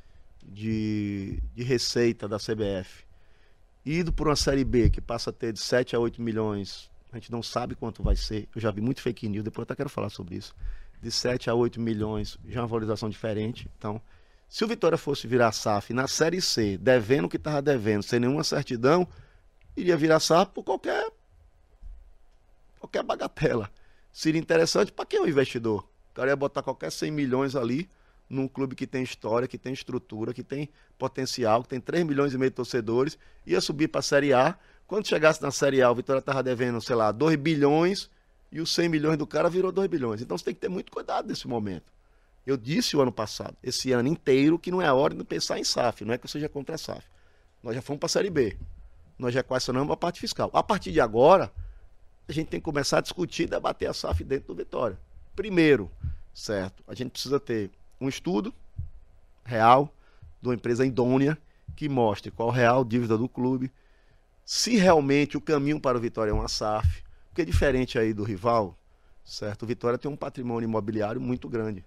de, 0.41 1.43
de 1.53 1.63
receita 1.63 2.29
da 2.29 2.37
CBF, 2.37 3.03
ido 3.85 4.13
por 4.13 4.29
uma 4.29 4.37
Série 4.37 4.63
B, 4.63 4.89
que 4.89 5.01
passa 5.01 5.31
a 5.31 5.33
ter 5.33 5.51
de 5.51 5.59
7 5.59 5.97
a 5.97 5.99
8 5.99 6.21
milhões, 6.21 6.89
a 7.11 7.17
gente 7.17 7.29
não 7.29 7.43
sabe 7.43 7.75
quanto 7.75 8.01
vai 8.01 8.15
ser, 8.15 8.47
eu 8.55 8.61
já 8.61 8.71
vi 8.71 8.79
muito 8.79 9.01
fake 9.01 9.27
news, 9.27 9.43
depois 9.43 9.63
até 9.63 9.75
quero 9.75 9.89
falar 9.89 10.09
sobre 10.09 10.35
isso, 10.35 10.55
de 11.01 11.11
7 11.11 11.49
a 11.49 11.53
8 11.53 11.79
milhões, 11.81 12.37
já 12.47 12.59
é 12.59 12.61
uma 12.61 12.67
valorização 12.67 13.09
diferente, 13.09 13.69
então... 13.77 14.01
Se 14.51 14.65
o 14.65 14.67
Vitória 14.67 14.97
fosse 14.97 15.27
virar 15.27 15.51
SAF 15.51 15.93
na 15.93 16.07
Série 16.07 16.41
C, 16.41 16.75
devendo 16.75 17.25
o 17.25 17.29
que 17.29 17.37
estava 17.37 17.61
devendo, 17.61 18.01
sem 18.01 18.19
nenhuma 18.19 18.43
certidão, 18.43 19.07
iria 19.77 19.95
virar 19.95 20.19
SAF 20.19 20.51
por 20.51 20.63
qualquer, 20.63 21.07
qualquer 22.89 23.03
bagatela. 23.03 23.69
Seria 24.11 24.41
interessante 24.41 24.91
para 24.91 25.05
quem 25.05 25.19
é 25.19 25.21
o 25.21 25.29
investidor? 25.29 25.87
O 26.11 26.15
cara 26.15 26.31
ia 26.31 26.35
botar 26.35 26.63
qualquer 26.63 26.91
100 26.91 27.11
milhões 27.11 27.55
ali 27.55 27.89
num 28.29 28.47
clube 28.47 28.75
que 28.75 28.85
tem 28.85 29.03
história, 29.03 29.47
que 29.47 29.57
tem 29.57 29.73
estrutura, 29.73 30.33
que 30.33 30.43
tem 30.43 30.69
potencial, 30.97 31.63
que 31.63 31.69
tem 31.69 31.79
3 31.79 32.03
milhões 32.03 32.33
e 32.33 32.37
meio 32.37 32.51
de 32.51 32.55
torcedores, 32.55 33.17
ia 33.45 33.61
subir 33.61 33.87
para 33.87 33.99
a 33.99 34.03
Série 34.03 34.33
A. 34.33 34.55
Quando 34.85 35.07
chegasse 35.07 35.41
na 35.41 35.51
Série 35.51 35.81
A, 35.81 35.89
o 35.89 35.95
Vitória 35.95 36.19
estava 36.19 36.43
devendo, 36.43 36.81
sei 36.81 36.95
lá, 36.95 37.11
2 37.11 37.35
bilhões 37.37 38.09
e 38.51 38.59
os 38.59 38.73
100 38.73 38.89
milhões 38.89 39.17
do 39.17 39.25
cara 39.25 39.49
virou 39.49 39.71
2 39.71 39.87
bilhões. 39.87 40.21
Então 40.21 40.37
você 40.37 40.45
tem 40.45 40.53
que 40.53 40.59
ter 40.59 40.69
muito 40.69 40.91
cuidado 40.91 41.27
nesse 41.27 41.47
momento. 41.47 41.91
Eu 42.45 42.57
disse 42.57 42.97
o 42.97 43.01
ano 43.01 43.11
passado, 43.11 43.55
esse 43.63 43.91
ano 43.91 44.07
inteiro, 44.07 44.57
que 44.57 44.71
não 44.71 44.81
é 44.81 44.91
hora 44.91 45.13
de 45.13 45.23
pensar 45.23 45.59
em 45.59 45.63
SAF, 45.63 46.03
não 46.03 46.13
é 46.13 46.17
que 46.17 46.25
eu 46.25 46.29
seja 46.29 46.49
contra 46.49 46.75
a 46.75 46.77
SAF. 46.77 47.05
Nós 47.61 47.75
já 47.75 47.81
fomos 47.81 47.99
para 47.99 48.07
a 48.07 48.09
Série 48.09 48.29
B. 48.29 48.57
Nós 49.17 49.33
já 49.33 49.41
equacionamos 49.41 49.91
a 49.91 49.97
parte 49.97 50.19
fiscal. 50.19 50.49
A 50.53 50.63
partir 50.63 50.91
de 50.91 51.01
agora, 51.01 51.51
a 52.29 52.33
gente 52.33 52.47
tem 52.47 52.59
que 52.59 52.63
começar 52.63 52.99
a 52.99 53.01
discutir 53.01 53.43
e 53.43 53.47
debater 53.47 53.89
a 53.89 53.93
SAF 53.93 54.23
dentro 54.23 54.53
do 54.53 54.55
Vitória. 54.55 54.99
Primeiro, 55.35 55.89
certo, 56.31 56.83
a 56.87 56.93
gente 56.93 57.09
precisa 57.11 57.39
ter 57.39 57.71
um 57.99 58.07
estudo 58.07 58.53
real 59.43 59.91
de 60.39 60.47
uma 60.47 60.53
empresa 60.53 60.85
idônea 60.85 61.35
que 61.75 61.89
mostre 61.89 62.29
qual 62.29 62.51
a 62.51 62.53
real 62.53 62.85
dívida 62.85 63.17
do 63.17 63.27
clube, 63.27 63.71
se 64.45 64.75
realmente 64.75 65.37
o 65.37 65.41
caminho 65.41 65.79
para 65.79 65.97
o 65.97 66.01
Vitória 66.01 66.29
é 66.29 66.33
uma 66.33 66.47
SAF, 66.47 67.03
porque 67.29 67.41
é 67.41 67.45
diferente 67.45 67.97
aí 67.97 68.13
do 68.13 68.23
rival, 68.23 68.77
certo? 69.25 69.63
O 69.63 69.65
Vitória 69.65 69.97
tem 69.97 70.09
um 70.09 70.15
patrimônio 70.15 70.67
imobiliário 70.67 71.19
muito 71.19 71.49
grande. 71.49 71.83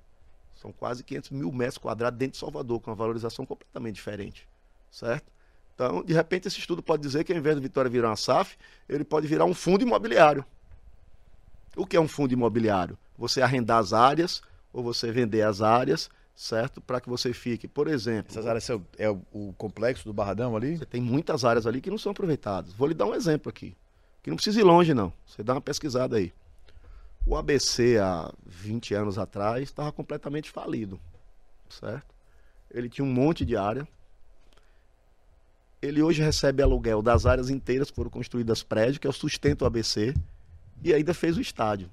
São 0.57 0.73
quase 0.73 1.05
500 1.05 1.31
mil 1.31 1.53
metros 1.53 1.79
quadrados 1.79 2.19
dentro 2.19 2.33
de 2.33 2.39
Salvador, 2.39 2.81
com 2.81 2.91
uma 2.91 2.97
valorização 2.97 3.47
completamente 3.47 3.95
diferente, 3.95 4.49
certo? 4.91 5.31
Então, 5.75 6.03
de 6.05 6.13
repente, 6.13 6.49
esse 6.49 6.59
estudo 6.59 6.83
pode 6.83 7.03
dizer 7.03 7.25
que 7.25 7.33
ao 7.33 7.39
invés 7.39 7.57
do 7.57 7.63
Vitória 7.63 7.91
virar 7.91 8.09
uma 8.11 8.17
SAF, 8.17 8.57
ele 8.89 9.05
pode 9.05 9.27
virar 9.27 9.45
um 9.45 9.55
fundo 9.55 9.83
imobiliário. 9.83 10.45
O 11.77 11.87
que 11.87 11.97
é 11.97 12.01
um 12.01 12.09
fundo 12.09 12.33
imobiliário? 12.33 12.99
Você 13.17 13.41
arrendar 13.41 13.79
as 13.79 13.93
áreas 13.93 14.43
ou 14.73 14.83
você 14.83 15.11
vender 15.11 15.43
as 15.43 15.63
áreas, 15.63 16.11
certo? 16.35 16.81
Para 16.81 17.01
que 17.01 17.09
você 17.09 17.33
fique, 17.33 17.67
por 17.67 17.89
exemplo, 17.89 18.31
Essas 18.31 18.47
áreas 18.47 18.69
é 18.69 18.75
o, 18.75 18.83
é 18.99 19.11
o- 19.11 19.23
o 19.33 19.55
complexo 19.57 20.05
do 20.05 20.13
Barradão 20.13 20.55
ali? 20.57 20.77
você 20.77 20.87
tem 20.87 21.01
muitas 21.01 21.45
áreas 21.45 21.67
ali 21.67 21.81
que 21.81 21.91
não 21.91 21.99
são 21.99 22.13
aproveitadas. 22.13 22.73
Vou 22.75 22.87
lhe 22.89 22.95
dar 22.95 23.07
um 23.07 23.15
exemplo 23.15 23.49
aqui, 23.49 23.75
que 24.23 24.29
não 24.31 24.37
precisa 24.37 24.61
ir 24.61 24.65
longe 24.65 24.93
não. 24.93 25.13
Você 25.27 25.43
dá 25.43 25.55
uma 25.55 25.61
pesquisada 25.61 26.17
aí. 26.17 26.33
O 27.27 27.37
ABC 27.37 27.99
há 27.99 28.33
20 28.45 28.95
anos 28.95 29.17
atrás 29.19 29.63
estava 29.63 29.93
completamente 29.93 30.51
falido, 30.51 31.01
certo? 31.69 32.13
Ele 32.71 32.89
tinha 32.89 33.05
um 33.05 33.13
monte 33.13 33.45
de 33.45 33.57
área. 33.57 33.87
Ele 35.83 36.01
hoje 36.01 36.23
recebe 36.23 36.63
aluguel 36.63 37.03
das 37.03 37.27
áreas 37.27 37.51
inteiras 37.51 37.91
que 37.91 37.97
foram 37.97 38.09
construídas 38.09 38.63
prédio, 38.63 39.01
que 39.01 39.07
é 39.07 39.11
o 39.11 39.13
sustento 39.13 39.59
do 39.59 39.67
ABC, 39.67 40.15
e 40.83 40.95
ainda 40.95 41.13
fez 41.13 41.37
o 41.37 41.41
estádio. 41.41 41.91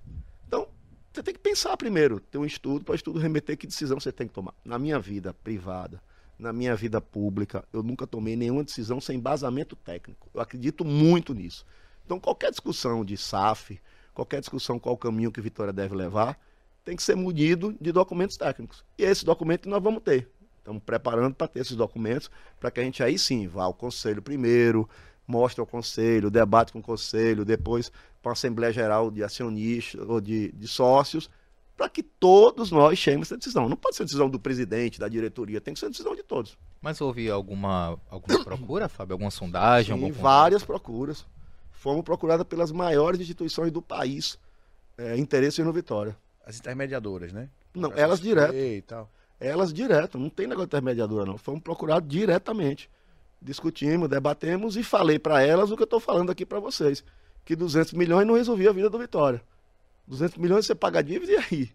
Então, 0.48 0.68
você 1.12 1.24
tem 1.24 1.34
que 1.34 1.40
pensar 1.40 1.76
primeiro, 1.76 2.20
ter 2.20 2.38
um 2.38 2.46
estudo, 2.46 2.86
para 2.86 2.92
o 2.92 2.96
estudo 2.96 3.18
remeter 3.18 3.58
que 3.58 3.66
decisão 3.66 4.00
você 4.00 4.12
tem 4.12 4.28
que 4.28 4.34
tomar. 4.34 4.54
Na 4.64 4.78
minha 4.78 5.00
vida 5.00 5.34
privada, 5.34 6.00
na 6.38 6.54
minha 6.54 6.76
vida 6.76 7.02
pública, 7.02 7.66
eu 7.74 7.82
nunca 7.82 8.06
tomei 8.06 8.36
nenhuma 8.36 8.64
decisão 8.64 9.02
sem 9.02 9.18
embasamento 9.18 9.76
técnico. 9.76 10.30
Eu 10.36 10.40
acredito 10.40 10.86
muito 10.86 11.34
nisso. 11.34 11.66
Então, 12.06 12.20
qualquer 12.20 12.52
discussão 12.52 13.04
de 13.04 13.18
SAF, 13.18 13.82
qualquer 14.14 14.40
discussão 14.40 14.78
qual 14.78 14.94
o 14.94 14.98
caminho 15.00 15.32
que 15.32 15.42
Vitória 15.42 15.74
deve 15.74 15.96
levar, 15.96 16.40
tem 16.86 16.96
que 16.96 17.02
ser 17.02 17.16
munido 17.16 17.76
de 17.82 17.92
documentos 17.92 18.38
técnicos. 18.38 18.86
E 19.00 19.04
esse 19.04 19.26
documento 19.26 19.68
nós 19.68 19.82
vamos 19.82 20.04
ter. 20.04 20.30
Estamos 20.60 20.84
preparando 20.84 21.34
para 21.34 21.48
ter 21.48 21.62
esses 21.62 21.76
documentos, 21.76 22.30
para 22.60 22.70
que 22.70 22.80
a 22.80 22.84
gente 22.84 23.02
aí 23.02 23.18
sim 23.18 23.48
vá 23.48 23.64
ao 23.64 23.74
conselho 23.74 24.22
primeiro, 24.22 24.88
mostre 25.26 25.60
ao 25.60 25.66
conselho, 25.66 26.30
debate 26.30 26.72
com 26.72 26.80
o 26.80 26.84
conselho, 26.84 27.44
depois 27.44 27.92
para 28.22 28.32
a 28.32 28.34
Assembleia 28.34 28.72
Geral 28.72 29.10
de 29.10 29.24
Acionistas 29.24 30.08
ou 30.08 30.20
de, 30.20 30.52
de 30.52 30.68
sócios, 30.68 31.30
para 31.78 31.88
que 31.88 32.04
todos 32.04 32.72
nós 32.72 33.00
cheguemos 33.00 33.28
essa 33.28 33.38
decisão. 33.38 33.70
Não 33.70 33.78
pode 33.78 33.96
ser 33.96 34.04
decisão 34.04 34.30
do 34.30 34.40
presidente, 34.40 35.00
da 35.00 35.08
diretoria, 35.08 35.62
tem 35.62 35.74
que 35.74 35.80
ser 35.80 35.90
decisão 35.90 36.14
de 36.14 36.24
todos. 36.24 36.58
Mas 36.82 37.00
houve 37.00 37.30
alguma, 37.30 37.98
alguma 38.10 38.44
procura, 38.44 38.90
Fábio? 38.90 39.14
Alguma 39.14 39.32
sondagem? 39.32 39.96
Sim, 39.96 40.04
algum 40.04 40.14
várias 40.14 40.64
procuras. 40.64 41.26
Fomos 41.72 42.04
procuradas 42.04 42.46
pelas 42.46 42.72
maiores 42.72 43.22
instituições 43.22 43.72
do 43.72 43.82
país, 43.82 44.38
é, 44.98 45.18
interesse 45.18 45.64
no 45.64 45.72
Vitória. 45.72 46.18
As 46.46 46.60
intermediadoras, 46.60 47.32
né? 47.32 47.50
Não, 47.74 47.94
elas 47.96 48.20
direto. 48.20 48.54
E 48.54 48.82
tal. 48.82 49.10
Elas 49.40 49.74
direto, 49.74 50.20
não 50.20 50.30
tem 50.30 50.48
negócio 50.48 50.68
de 50.68 50.76
intermediadora 50.76 51.26
não. 51.26 51.38
Fomos 51.38 51.62
procurados 51.62 52.10
diretamente. 52.10 52.90
Discutimos, 53.42 54.10
debatemos 54.10 54.76
e 54.76 54.84
falei 54.84 55.18
para 55.18 55.42
elas 55.42 55.72
o 55.72 55.76
que 55.78 55.84
eu 55.84 55.86
estou 55.86 56.00
falando 56.00 56.30
aqui 56.30 56.46
para 56.46 56.60
vocês. 56.60 57.04
Que 57.46 57.56
200 57.56 57.94
milhões 57.94 58.28
não 58.28 58.36
resolvia 58.36 58.70
a 58.70 58.74
vida 58.74 58.90
do 58.90 59.00
Vitória. 59.00 59.42
200 60.08 60.38
milhões 60.38 60.66
você 60.66 60.76
paga 60.76 61.02
dívida 61.02 61.32
e 61.32 61.38
aí? 61.38 61.72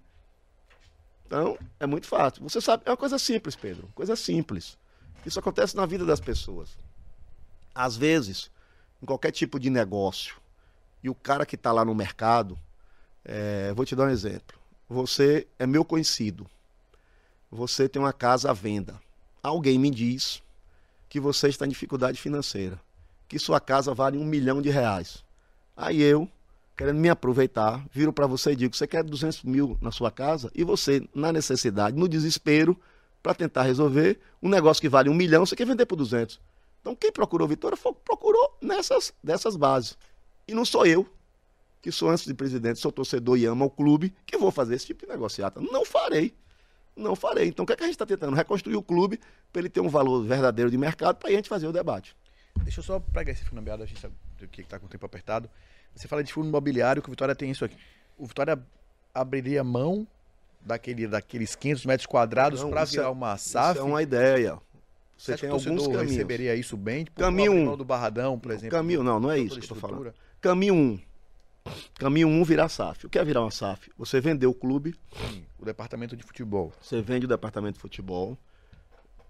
Então, 1.26 1.58
é 1.80 1.86
muito 1.86 2.06
fácil. 2.06 2.42
Você 2.42 2.60
sabe, 2.60 2.82
é 2.84 2.90
uma 2.90 2.96
coisa 2.96 3.18
simples, 3.18 3.56
Pedro. 3.56 3.88
Coisa 3.94 4.14
simples. 4.14 4.76
Isso 5.24 5.38
acontece 5.38 5.74
na 5.74 5.86
vida 5.86 6.04
das 6.04 6.20
pessoas. 6.20 6.76
Às 7.74 7.96
vezes, 7.96 8.50
em 9.02 9.06
qualquer 9.06 9.30
tipo 9.30 9.58
de 9.58 9.70
negócio, 9.70 10.36
e 11.02 11.08
o 11.08 11.14
cara 11.14 11.46
que 11.46 11.54
está 11.54 11.72
lá 11.72 11.84
no 11.84 11.94
mercado, 11.94 12.58
é, 13.24 13.72
vou 13.74 13.84
te 13.84 13.96
dar 13.96 14.04
um 14.04 14.10
exemplo. 14.10 14.58
Você 14.88 15.46
é 15.58 15.66
meu 15.66 15.84
conhecido. 15.84 16.46
Você 17.54 17.88
tem 17.88 18.02
uma 18.02 18.12
casa 18.12 18.50
à 18.50 18.52
venda. 18.52 19.00
Alguém 19.40 19.78
me 19.78 19.88
diz 19.88 20.42
que 21.08 21.20
você 21.20 21.46
está 21.46 21.64
em 21.64 21.68
dificuldade 21.68 22.20
financeira, 22.20 22.80
que 23.28 23.38
sua 23.38 23.60
casa 23.60 23.94
vale 23.94 24.18
um 24.18 24.24
milhão 24.24 24.60
de 24.60 24.70
reais. 24.70 25.22
Aí 25.76 26.02
eu, 26.02 26.28
querendo 26.76 26.98
me 26.98 27.08
aproveitar, 27.08 27.86
viro 27.92 28.12
para 28.12 28.26
você 28.26 28.50
e 28.50 28.56
digo: 28.56 28.74
você 28.74 28.88
quer 28.88 29.04
200 29.04 29.44
mil 29.44 29.78
na 29.80 29.92
sua 29.92 30.10
casa? 30.10 30.50
E 30.52 30.64
você, 30.64 31.08
na 31.14 31.32
necessidade, 31.32 31.96
no 31.96 32.08
desespero, 32.08 32.76
para 33.22 33.36
tentar 33.36 33.62
resolver 33.62 34.18
um 34.42 34.48
negócio 34.48 34.80
que 34.80 34.88
vale 34.88 35.08
um 35.08 35.14
milhão, 35.14 35.46
você 35.46 35.54
quer 35.54 35.64
vender 35.64 35.86
por 35.86 35.94
200. 35.94 36.40
Então, 36.80 36.96
quem 36.96 37.12
procurou 37.12 37.46
Vitória 37.46 37.76
foi, 37.76 37.92
procurou 38.04 38.58
nessas 38.60 39.14
dessas 39.22 39.54
bases. 39.54 39.96
E 40.48 40.54
não 40.54 40.64
sou 40.64 40.84
eu, 40.86 41.08
que 41.80 41.92
sou 41.92 42.10
antes 42.10 42.24
de 42.24 42.34
presidente, 42.34 42.80
sou 42.80 42.90
torcedor 42.90 43.38
e 43.38 43.46
amo 43.46 43.66
o 43.66 43.70
clube, 43.70 44.12
que 44.26 44.36
vou 44.36 44.50
fazer 44.50 44.74
esse 44.74 44.86
tipo 44.86 45.06
de 45.06 45.12
negociata. 45.12 45.60
Não 45.60 45.84
farei. 45.84 46.34
Não 46.96 47.16
farei. 47.16 47.48
Então, 47.48 47.64
o 47.64 47.66
que, 47.66 47.72
é 47.72 47.76
que 47.76 47.82
a 47.82 47.86
gente 47.86 47.94
está 47.94 48.06
tentando? 48.06 48.34
Reconstruir 48.36 48.76
o 48.76 48.82
clube 48.82 49.18
para 49.52 49.60
ele 49.60 49.68
ter 49.68 49.80
um 49.80 49.88
valor 49.88 50.22
verdadeiro 50.24 50.70
de 50.70 50.78
mercado 50.78 51.16
para 51.16 51.28
a 51.28 51.32
gente 51.32 51.48
fazer 51.48 51.66
o 51.66 51.72
debate. 51.72 52.16
Deixa 52.62 52.80
eu 52.80 52.84
só 52.84 53.00
pegar 53.00 53.32
esse 53.32 53.42
fundo 53.42 53.54
imobiliário, 53.54 53.84
a 53.84 53.86
gente 53.86 54.00
sabe 54.00 54.14
que 54.52 54.60
está 54.60 54.78
com 54.78 54.86
o 54.86 54.88
tempo 54.88 55.04
apertado. 55.04 55.50
Você 55.94 56.06
fala 56.06 56.22
de 56.22 56.32
fundo 56.32 56.48
imobiliário, 56.48 57.02
que 57.02 57.08
o 57.08 57.10
Vitória 57.10 57.34
tem 57.34 57.50
isso 57.50 57.64
aqui. 57.64 57.76
O 58.16 58.26
Vitória 58.26 58.58
abriria 59.12 59.64
mão 59.64 60.06
daquele, 60.60 61.06
daqueles 61.06 61.54
500 61.54 61.86
metros 61.86 62.06
quadrados 62.06 62.62
para 62.64 62.84
virar 62.84 63.04
é- 63.04 63.08
uma 63.08 63.36
SAF? 63.36 63.78
Isso 63.78 63.86
é 63.86 63.88
uma 63.88 64.02
ideia. 64.02 64.58
Você 65.16 65.32
Você 65.32 65.38
tem 65.38 65.50
alguns 65.50 65.86
caminhos. 65.86 66.10
receberia 66.12 66.54
isso 66.56 66.76
bem? 66.76 67.04
Tipo, 67.04 67.20
Caminho 67.20 67.52
abrir 67.52 67.62
um. 67.62 67.66
mão 67.66 67.76
do 67.76 67.84
Barradão, 67.84 68.38
por 68.38 68.50
exemplo. 68.50 68.76
Caminho, 68.76 69.02
não, 69.02 69.20
não 69.20 69.30
é 69.30 69.38
isso 69.38 69.54
que 69.54 69.60
eu 69.60 69.62
estou 69.62 69.76
falando. 69.76 70.12
Caminho 70.40 70.74
1. 70.74 70.76
Um. 70.76 71.00
Caminho 71.94 72.28
1 72.28 72.40
um 72.40 72.44
virar 72.44 72.68
SAF. 72.68 73.06
O 73.06 73.08
que 73.08 73.18
é 73.18 73.24
virar 73.24 73.40
uma 73.40 73.50
SAF? 73.50 73.90
Você 73.96 74.20
vendeu 74.20 74.50
o 74.50 74.54
clube, 74.54 74.94
Sim, 75.16 75.44
o 75.58 75.64
departamento 75.64 76.16
de 76.16 76.22
futebol. 76.22 76.72
você 76.80 77.00
vende 77.00 77.24
o 77.24 77.28
departamento 77.28 77.74
de 77.76 77.80
futebol, 77.80 78.36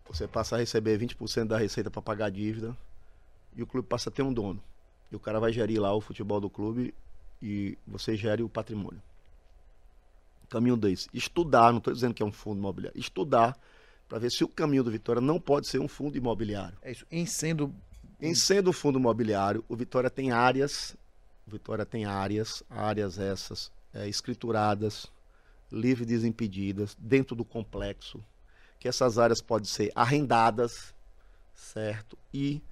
você 0.08 0.26
passa 0.26 0.56
a 0.56 0.58
receber 0.58 0.98
20% 0.98 1.46
da 1.46 1.58
receita 1.58 1.90
para 1.90 2.02
pagar 2.02 2.26
a 2.26 2.30
dívida 2.30 2.76
e 3.54 3.62
o 3.62 3.66
clube 3.66 3.86
passa 3.86 4.08
a 4.08 4.12
ter 4.12 4.22
um 4.22 4.32
dono. 4.32 4.62
E 5.12 5.16
o 5.16 5.20
cara 5.20 5.38
vai 5.38 5.52
gerir 5.52 5.80
lá 5.80 5.94
o 5.94 6.00
futebol 6.00 6.40
do 6.40 6.50
clube 6.50 6.92
e 7.40 7.78
você 7.86 8.16
gere 8.16 8.42
o 8.42 8.48
patrimônio. 8.48 9.00
Caminho 10.48 10.76
2. 10.76 11.08
Estudar, 11.14 11.70
não 11.70 11.78
estou 11.78 11.92
dizendo 11.92 12.14
que 12.14 12.22
é 12.22 12.26
um 12.26 12.32
fundo 12.32 12.58
imobiliário, 12.58 12.98
estudar 12.98 13.56
para 14.08 14.18
ver 14.18 14.30
se 14.30 14.42
o 14.44 14.48
caminho 14.48 14.84
do 14.84 14.90
Vitória 14.90 15.20
não 15.20 15.40
pode 15.40 15.68
ser 15.68 15.78
um 15.78 15.88
fundo 15.88 16.16
imobiliário. 16.16 16.76
É 16.82 16.92
isso. 16.92 17.06
Em 17.10 17.26
sendo. 17.26 17.74
Em 18.20 18.34
sendo 18.34 18.72
fundo 18.72 18.98
imobiliário, 18.98 19.64
o 19.68 19.76
Vitória 19.76 20.08
tem 20.08 20.30
áreas, 20.30 20.96
Vitória 21.46 21.84
tem 21.84 22.04
áreas, 22.04 22.62
áreas 22.70 23.18
essas 23.18 23.70
é, 23.92 24.08
escrituradas, 24.08 25.06
livre 25.70 26.04
desimpedidas, 26.04 26.96
dentro 26.98 27.36
do 27.36 27.44
complexo, 27.44 28.22
que 28.78 28.88
essas 28.88 29.18
áreas 29.18 29.40
podem 29.40 29.66
ser 29.66 29.92
arrendadas, 29.94 30.94
certo? 31.54 32.16
E 32.32 32.62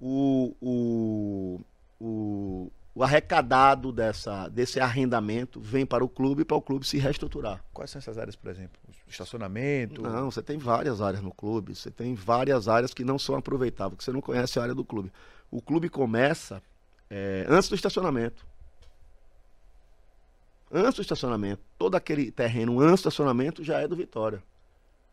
o, 0.00 0.54
o, 0.60 1.60
o, 2.00 2.70
o 2.94 3.02
arrecadado 3.02 3.92
dessa, 3.92 4.48
desse 4.48 4.80
arrendamento 4.80 5.60
vem 5.60 5.86
para 5.86 6.04
o 6.04 6.08
clube 6.08 6.44
para 6.44 6.56
o 6.56 6.62
clube 6.62 6.86
se 6.86 6.98
reestruturar. 6.98 7.64
Quais 7.72 7.90
são 7.90 7.98
essas 7.98 8.18
áreas, 8.18 8.36
por 8.36 8.50
exemplo? 8.50 8.80
Estacionamento? 9.08 10.02
Não, 10.02 10.30
você 10.30 10.42
tem 10.42 10.58
várias 10.58 11.00
áreas 11.00 11.22
no 11.22 11.32
clube. 11.32 11.74
Você 11.74 11.90
tem 11.90 12.14
várias 12.14 12.68
áreas 12.68 12.92
que 12.92 13.04
não 13.04 13.18
são 13.18 13.36
aproveitáveis, 13.36 13.98
que 13.98 14.04
você 14.04 14.12
não 14.12 14.20
conhece 14.20 14.58
a 14.58 14.62
área 14.62 14.74
do 14.74 14.84
clube. 14.84 15.12
O 15.50 15.62
clube 15.62 15.88
começa 15.88 16.60
é, 17.10 17.46
antes 17.48 17.68
do 17.68 17.74
estacionamento. 17.74 18.46
Antes 20.72 20.94
do 20.94 21.02
estacionamento. 21.02 21.62
Todo 21.78 21.94
aquele 21.94 22.30
terreno 22.30 22.80
antes 22.80 23.02
do 23.02 23.08
estacionamento 23.08 23.62
já 23.62 23.80
é 23.80 23.88
do 23.88 23.96
Vitória. 23.96 24.42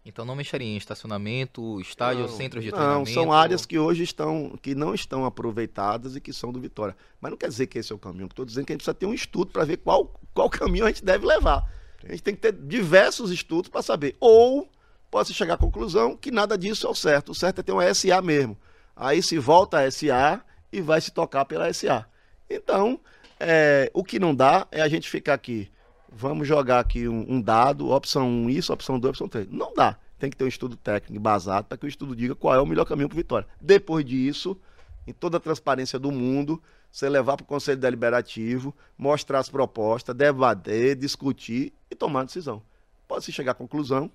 Então 0.05 0.25
não 0.25 0.35
mexeria 0.35 0.67
em 0.67 0.75
estacionamento, 0.75 1.79
estádio, 1.79 2.23
Não, 2.23 2.29
centros 2.29 2.63
de 2.63 2.71
Não, 2.71 2.77
treinamento? 2.77 3.11
são 3.11 3.31
áreas 3.31 3.65
que 3.65 3.79
hoje 3.79 4.03
estão, 4.03 4.57
que 4.61 4.75
não 4.75 4.93
estão 4.93 5.23
aproveitadas 5.23 6.15
e 6.15 6.19
que 6.19 6.33
são 6.33 6.51
do 6.51 6.59
Vitória. 6.59 6.95
Mas 7.21 7.31
não 7.31 7.37
quer 7.37 7.47
dizer 7.47 7.67
que 7.67 7.79
esse 7.79 7.93
é 7.93 7.95
o 7.95 7.99
caminho. 7.99 8.25
Estou 8.25 8.43
dizendo 8.43 8.65
que 8.65 8.73
a 8.73 8.75
gente 8.75 8.81
precisa 8.81 8.93
ter 8.93 9.05
um 9.05 9.13
estudo 9.13 9.51
para 9.51 9.63
ver 9.63 9.77
qual, 9.77 10.13
qual 10.33 10.49
caminho 10.49 10.85
a 10.85 10.89
gente 10.89 11.05
deve 11.05 11.25
levar. 11.25 11.71
A 12.03 12.11
gente 12.11 12.21
tem 12.21 12.35
que 12.35 12.41
ter 12.41 12.51
diversos 12.51 13.31
estudos 13.31 13.69
para 13.69 13.81
saber. 13.81 14.17
Ou 14.19 14.69
pode-se 15.09 15.33
chegar 15.33 15.53
à 15.53 15.57
conclusão 15.57 16.17
que 16.17 16.31
nada 16.31 16.57
disso 16.57 16.85
é 16.85 16.89
o 16.89 16.95
certo. 16.95 17.31
O 17.31 17.35
certo 17.35 17.59
é 17.59 17.63
ter 17.63 17.71
uma 17.71 17.93
SA 17.93 18.21
mesmo. 18.21 18.57
Aí 18.93 19.23
se 19.23 19.39
volta 19.39 19.79
a 19.79 19.89
SA 19.89 20.43
e 20.73 20.81
vai 20.81 20.99
se 20.99 21.11
tocar 21.11 21.45
pela 21.45 21.71
SA. 21.71 22.05
Então, 22.49 22.99
é, 23.39 23.91
o 23.93 24.03
que 24.03 24.17
não 24.17 24.33
dá 24.33 24.67
é 24.71 24.81
a 24.81 24.87
gente 24.87 25.07
ficar 25.07 25.35
aqui. 25.35 25.71
Vamos 26.11 26.47
jogar 26.47 26.79
aqui 26.79 27.07
um, 27.07 27.25
um 27.33 27.41
dado, 27.41 27.91
opção 27.91 28.27
1 28.27 28.49
isso, 28.49 28.73
opção 28.73 28.99
2, 28.99 29.11
opção 29.11 29.27
3. 29.27 29.47
Não 29.51 29.71
dá. 29.73 29.97
Tem 30.17 30.31
que 30.31 30.35
ter 30.35 30.43
um 30.43 30.47
estudo 30.47 30.75
técnico 30.75 31.15
embasado 31.15 31.67
para 31.67 31.77
que 31.77 31.85
o 31.85 31.87
estudo 31.87 32.15
diga 32.15 32.33
qual 32.33 32.55
é 32.55 32.59
o 32.59 32.65
melhor 32.65 32.85
caminho 32.85 33.07
para 33.07 33.15
Vitória. 33.15 33.47
Depois 33.61 34.03
disso, 34.03 34.59
em 35.05 35.13
toda 35.13 35.37
a 35.37 35.39
transparência 35.39 35.99
do 35.99 36.11
mundo, 36.11 36.61
você 36.91 37.07
levar 37.07 37.37
para 37.37 37.43
o 37.43 37.47
Conselho 37.47 37.79
Deliberativo, 37.79 38.73
mostrar 38.97 39.39
as 39.39 39.49
propostas, 39.49 40.15
debater, 40.15 40.95
discutir 40.95 41.71
e 41.89 41.95
tomar 41.95 42.21
a 42.21 42.25
decisão. 42.25 42.63
Pode-se 43.07 43.31
chegar 43.31 43.51
à 43.51 43.55
conclusão, 43.55 44.09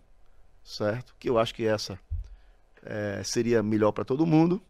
certo? 0.64 1.14
Que 1.18 1.28
eu 1.28 1.38
acho 1.38 1.54
que 1.54 1.66
essa 1.66 1.98
eh, 2.84 3.20
seria 3.24 3.62
melhor 3.62 3.92
para 3.92 4.04
todo 4.04 4.26
mundo, 4.26 4.62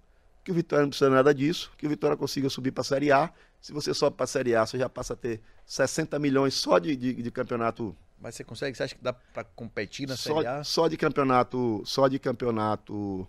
que 0.48 0.52
o 0.52 0.54
Vitória 0.54 0.82
não 0.84 0.88
precisa 0.88 1.10
nada 1.10 1.34
disso, 1.34 1.70
que 1.76 1.86
o 1.86 1.90
Vitória 1.90 2.16
consiga 2.16 2.48
subir 2.48 2.70
para 2.70 2.80
a 2.80 2.84
Série 2.84 3.12
A. 3.12 3.30
Se 3.60 3.70
você 3.70 3.92
sobe 3.92 4.16
para 4.16 4.24
a 4.24 4.26
Série 4.26 4.54
A, 4.54 4.64
você 4.64 4.78
já 4.78 4.88
passa 4.88 5.12
a 5.12 5.16
ter 5.16 5.42
60 5.66 6.18
milhões 6.18 6.54
só 6.54 6.78
de, 6.78 6.96
de, 6.96 7.12
de 7.12 7.30
campeonato 7.30 7.94
Mas 8.18 8.34
você 8.34 8.44
consegue? 8.44 8.74
Você 8.74 8.82
acha 8.82 8.94
que 8.94 9.04
dá 9.04 9.12
para 9.12 9.44
competir 9.44 10.08
na 10.08 10.16
só, 10.16 10.36
Série 10.36 10.46
A? 10.46 10.64
só 10.64 10.88
de 10.88 10.96
campeonato, 10.96 11.82
só 11.84 12.08
de 12.08 12.18
campeonato 12.18 13.28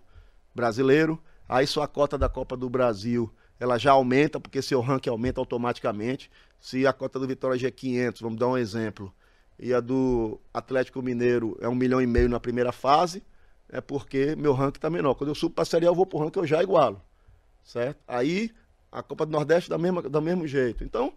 brasileiro. 0.54 1.22
Aí 1.46 1.66
sua 1.66 1.86
cota 1.86 2.16
da 2.16 2.26
Copa 2.26 2.56
do 2.56 2.70
Brasil, 2.70 3.30
ela 3.58 3.76
já 3.76 3.90
aumenta, 3.90 4.40
porque 4.40 4.62
seu 4.62 4.80
ranking 4.80 5.10
aumenta 5.10 5.42
automaticamente. 5.42 6.30
Se 6.58 6.86
a 6.86 6.92
cota 6.94 7.18
do 7.18 7.26
Vitória 7.26 7.58
já 7.58 7.68
é 7.68 7.70
500, 7.70 8.22
vamos 8.22 8.38
dar 8.38 8.48
um 8.48 8.56
exemplo, 8.56 9.12
e 9.58 9.74
a 9.74 9.80
do 9.80 10.40
Atlético 10.54 11.02
Mineiro 11.02 11.58
é 11.60 11.68
um 11.68 11.74
milhão 11.74 12.00
e 12.00 12.06
meio 12.06 12.30
na 12.30 12.40
primeira 12.40 12.72
fase, 12.72 13.22
é 13.68 13.82
porque 13.82 14.34
meu 14.36 14.54
ranking 14.54 14.78
está 14.78 14.88
menor. 14.88 15.14
Quando 15.16 15.28
eu 15.28 15.34
subo 15.34 15.54
para 15.54 15.64
a 15.64 15.66
Série 15.66 15.84
A, 15.84 15.90
eu 15.90 15.94
vou 15.94 16.06
para 16.06 16.16
o 16.18 16.22
ranking, 16.22 16.38
eu 16.38 16.46
já 16.46 16.62
igualo, 16.62 17.02
certo? 17.72 17.98
Aí 18.08 18.50
a 18.92 19.02
Copa 19.02 19.24
do 19.24 19.32
Nordeste 19.32 19.70
da 19.70 19.78
mesma, 19.78 20.02
do 20.02 20.20
mesmo 20.22 20.46
jeito. 20.46 20.82
Então, 20.84 21.12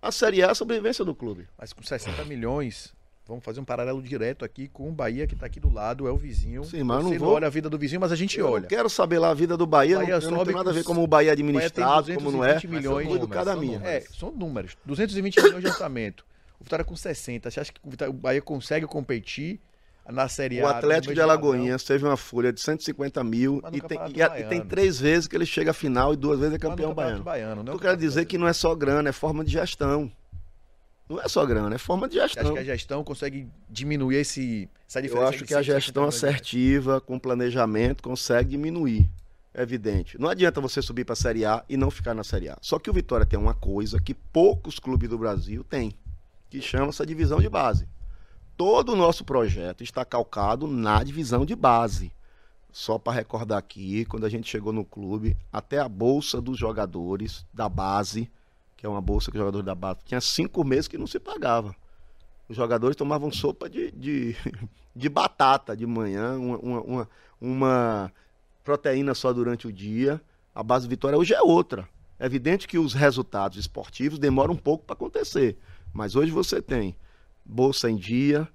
a 0.00 0.10
Série 0.10 0.42
A 0.42 0.48
é 0.48 0.50
a 0.50 0.54
sobrevivência 0.54 1.04
do 1.04 1.14
clube. 1.14 1.46
Mas 1.58 1.72
com 1.72 1.82
60 1.82 2.24
milhões, 2.24 2.92
vamos 3.26 3.44
fazer 3.44 3.60
um 3.60 3.64
paralelo 3.64 4.02
direto 4.02 4.44
aqui 4.44 4.66
com 4.68 4.88
o 4.88 4.92
Bahia, 4.92 5.26
que 5.26 5.36
tá 5.36 5.46
aqui 5.46 5.60
do 5.60 5.72
lado, 5.72 6.08
é 6.08 6.10
o 6.10 6.16
vizinho. 6.16 6.64
Sim, 6.64 6.82
mas 6.82 7.04
Você 7.04 7.10
não 7.10 7.18
vou- 7.18 7.34
olha 7.34 7.46
a 7.46 7.50
vida 7.50 7.68
do 7.68 7.78
vizinho, 7.78 8.00
mas 8.00 8.10
a 8.12 8.16
gente 8.16 8.38
Eu 8.38 8.46
olha. 8.48 8.62
não 8.62 8.68
quero 8.68 8.88
saber 8.88 9.18
lá 9.18 9.30
a 9.30 9.34
vida 9.34 9.56
do 9.56 9.66
Bahia, 9.66 9.98
Bahia 9.98 10.18
não, 10.20 10.30
não 10.30 10.44
tem 10.44 10.54
nada 10.54 10.70
a 10.70 10.72
com- 10.72 10.78
ver 10.78 10.84
como 10.84 11.02
o 11.02 11.06
Bahia 11.06 11.28
é 11.32 11.36
Bahia 11.36 11.44
administrado, 11.44 12.14
como 12.14 12.32
não 12.32 12.42
é. 12.44 12.54
220 12.54 12.68
milhões. 12.68 13.08
Mas 13.08 13.18
são 13.18 13.28
cada 13.28 13.52
São 13.52 13.60
números. 13.62 13.84
É, 13.86 14.00
são 14.00 14.30
números. 14.32 14.76
220 14.84 15.42
milhões 15.42 15.60
de 15.62 15.68
orçamento. 15.68 16.24
O 16.58 16.64
Vitória 16.64 16.84
com 16.84 16.96
60. 16.96 17.50
Você 17.50 17.60
acha 17.60 17.72
que 17.72 17.80
o 18.08 18.12
Bahia 18.12 18.40
consegue 18.40 18.86
competir 18.86 19.60
na 20.08 20.28
Série 20.28 20.60
A? 20.60 20.64
O 20.64 20.68
Atlético 20.68 21.14
de? 21.14 21.20
Alagoinhas 21.20 21.84
teve 21.84 22.04
uma 22.04 22.16
folha 22.16 22.52
de 22.52 22.60
150 22.60 23.22
mil 23.22 23.62
e 23.72 23.80
tem, 23.80 23.98
e 24.14 24.22
a- 24.22 24.40
e 24.40 24.44
tem 24.44 24.60
três 24.60 24.98
vezes 24.98 25.28
que 25.28 25.36
ele 25.36 25.46
chega 25.46 25.70
à 25.70 25.74
final 25.74 26.12
e 26.12 26.16
duas 26.16 26.38
vezes 26.40 26.54
é 26.54 26.58
campeão 26.58 26.92
baiano. 26.94 27.22
baiano 27.22 27.62
não 27.62 27.72
é 27.72 27.76
Eu 27.76 27.78
quero 27.80 27.96
dizer 27.96 28.24
que 28.26 28.36
não 28.38 28.48
é 28.48 28.52
só 28.52 28.74
grana, 28.74 29.08
é 29.08 29.12
forma 29.12 29.44
de 29.44 29.52
gestão. 29.52 30.10
Não 31.08 31.20
é 31.20 31.28
só 31.28 31.44
grana, 31.44 31.74
é 31.74 31.78
forma 31.78 32.08
de 32.08 32.14
gestão. 32.14 32.54
que 32.54 32.58
a 32.60 32.64
gestão 32.64 33.04
consegue 33.04 33.46
diminuir 33.68 34.16
esse, 34.16 34.68
essa 34.88 35.02
diferença? 35.02 35.24
Eu 35.26 35.28
acho 35.28 35.44
que 35.44 35.54
a 35.54 35.58
160 35.58 35.80
gestão 35.80 36.04
assertiva, 36.04 37.00
com 37.00 37.18
planejamento, 37.18 38.02
consegue 38.02 38.50
diminuir. 38.50 39.08
É 39.54 39.62
evidente. 39.62 40.18
Não 40.18 40.30
adianta 40.30 40.60
você 40.62 40.80
subir 40.80 41.04
para 41.04 41.12
a 41.12 41.16
Série 41.16 41.44
A 41.44 41.62
e 41.68 41.76
não 41.76 41.90
ficar 41.90 42.14
na 42.14 42.24
Série 42.24 42.48
A. 42.48 42.56
Só 42.62 42.78
que 42.78 42.88
o 42.88 42.92
Vitória 42.94 43.26
tem 43.26 43.38
uma 43.38 43.52
coisa 43.52 44.00
que 44.00 44.14
poucos 44.14 44.78
clubes 44.78 45.10
do 45.10 45.18
Brasil 45.18 45.62
têm, 45.64 45.92
que 46.48 46.62
chama-se 46.62 47.02
a 47.02 47.04
divisão 47.04 47.38
de 47.38 47.50
base. 47.50 47.86
Todo 48.64 48.92
o 48.92 48.96
nosso 48.96 49.24
projeto 49.24 49.82
está 49.82 50.04
calcado 50.04 50.68
na 50.68 51.02
divisão 51.02 51.44
de 51.44 51.56
base. 51.56 52.12
Só 52.70 52.96
para 52.96 53.14
recordar 53.14 53.58
aqui, 53.58 54.04
quando 54.04 54.24
a 54.24 54.28
gente 54.28 54.48
chegou 54.48 54.72
no 54.72 54.84
clube, 54.84 55.36
até 55.52 55.80
a 55.80 55.88
bolsa 55.88 56.40
dos 56.40 56.60
jogadores 56.60 57.44
da 57.52 57.68
base, 57.68 58.30
que 58.76 58.86
é 58.86 58.88
uma 58.88 59.00
bolsa 59.00 59.32
que 59.32 59.36
os 59.36 59.40
jogadores 59.40 59.66
da 59.66 59.74
base 59.74 59.98
tinha 60.04 60.20
cinco 60.20 60.62
meses 60.62 60.86
que 60.86 60.96
não 60.96 61.08
se 61.08 61.18
pagava. 61.18 61.74
Os 62.48 62.54
jogadores 62.54 62.94
tomavam 62.94 63.32
sopa 63.32 63.68
de, 63.68 63.90
de, 63.90 64.36
de 64.94 65.08
batata 65.08 65.76
de 65.76 65.84
manhã, 65.84 66.38
uma, 66.38 66.58
uma, 66.58 66.80
uma, 66.82 67.08
uma 67.40 68.12
proteína 68.62 69.12
só 69.12 69.32
durante 69.32 69.66
o 69.66 69.72
dia. 69.72 70.22
A 70.54 70.62
base 70.62 70.86
Vitória 70.86 71.18
hoje 71.18 71.34
é 71.34 71.42
outra. 71.42 71.88
É 72.16 72.26
evidente 72.26 72.68
que 72.68 72.78
os 72.78 72.94
resultados 72.94 73.58
esportivos 73.58 74.20
demoram 74.20 74.54
um 74.54 74.56
pouco 74.56 74.84
para 74.84 74.94
acontecer. 74.94 75.58
Mas 75.92 76.14
hoje 76.14 76.30
você 76.30 76.62
tem 76.62 76.94
bolsa 77.44 77.90
em 77.90 77.96
dia. 77.96 78.48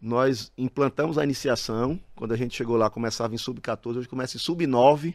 Nós 0.00 0.52
implantamos 0.56 1.18
a 1.18 1.24
iniciação. 1.24 1.98
Quando 2.14 2.32
a 2.32 2.36
gente 2.36 2.56
chegou 2.56 2.76
lá, 2.76 2.90
começava 2.90 3.34
em 3.34 3.38
sub-14, 3.38 3.96
hoje 3.96 4.08
começa 4.08 4.36
em 4.36 4.40
sub-9. 4.40 5.14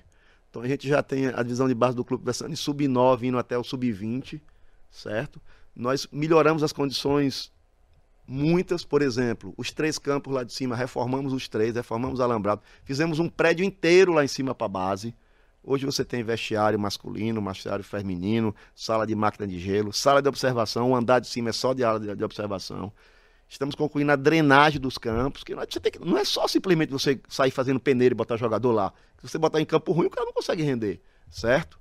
Então 0.50 0.62
a 0.62 0.68
gente 0.68 0.88
já 0.88 1.04
tem 1.04 1.28
a 1.28 1.44
divisão 1.44 1.68
de 1.68 1.76
base 1.76 1.96
do 1.96 2.04
clube 2.04 2.24
começando 2.24 2.52
em 2.52 2.56
sub-9, 2.56 3.24
indo 3.24 3.38
até 3.38 3.58
o 3.58 3.64
sub-20, 3.64 4.42
certo? 4.90 5.40
Nós 5.76 6.08
melhoramos 6.12 6.64
as 6.64 6.74
condições 6.74 7.52
muitas, 8.30 8.86
por 8.86 9.02
exemplo, 9.02 9.54
os 9.58 9.72
três 9.72 9.98
campos 9.98 10.34
lá 10.34 10.44
de 10.44 10.54
cima, 10.54 10.76
reformamos 10.76 11.34
os 11.34 11.48
três, 11.48 11.74
reformamos 11.74 12.20
o 12.20 12.24
alambrado, 12.24 12.62
fizemos 12.84 13.18
um 13.18 13.28
prédio 13.28 13.66
inteiro 13.66 14.14
lá 14.14 14.24
em 14.24 14.28
cima 14.28 14.54
para 14.54 14.66
a 14.66 14.70
base. 14.70 15.16
Hoje 15.64 15.86
você 15.86 16.06
tem 16.06 16.24
vestiário 16.24 16.80
masculino, 16.80 17.44
vestiário 17.44 17.84
feminino, 17.84 18.56
sala 18.74 19.06
de 19.06 19.14
máquina 19.14 19.48
de 19.48 19.60
gelo, 19.60 19.92
sala 19.92 20.22
de 20.22 20.30
observação, 20.30 20.92
o 20.92 20.96
andar 20.96 21.20
de 21.20 21.28
cima 21.28 21.50
é 21.50 21.52
só 21.52 21.74
de 21.74 21.84
área 21.84 22.16
de, 22.16 22.24
observação. 22.24 22.92
Estamos 23.48 23.76
concluindo 23.76 24.12
a 24.12 24.16
drenagem 24.16 24.80
dos 24.80 24.98
campos, 24.98 25.44
é, 25.50 25.92
que- 25.92 26.00
não 26.00 26.18
é 26.18 26.24
só 26.24 26.48
simplesmente 26.48 26.92
você 26.92 27.20
sair 27.28 27.52
fazendo 27.52 27.80
peneira 27.80 28.14
e 28.14 28.16
botar 28.16 28.38
jogador 28.38 28.72
lá. 28.72 28.94
Se 29.20 29.28
você 29.28 29.38
botar 29.38 29.60
em 29.60 29.66
campo 29.66 29.92
ruim, 29.92 30.06
o 30.08 30.10
cara 30.10 30.26
não 30.26 30.34
consegue 30.34 30.64
render, 30.64 31.02
certo? 31.30 31.78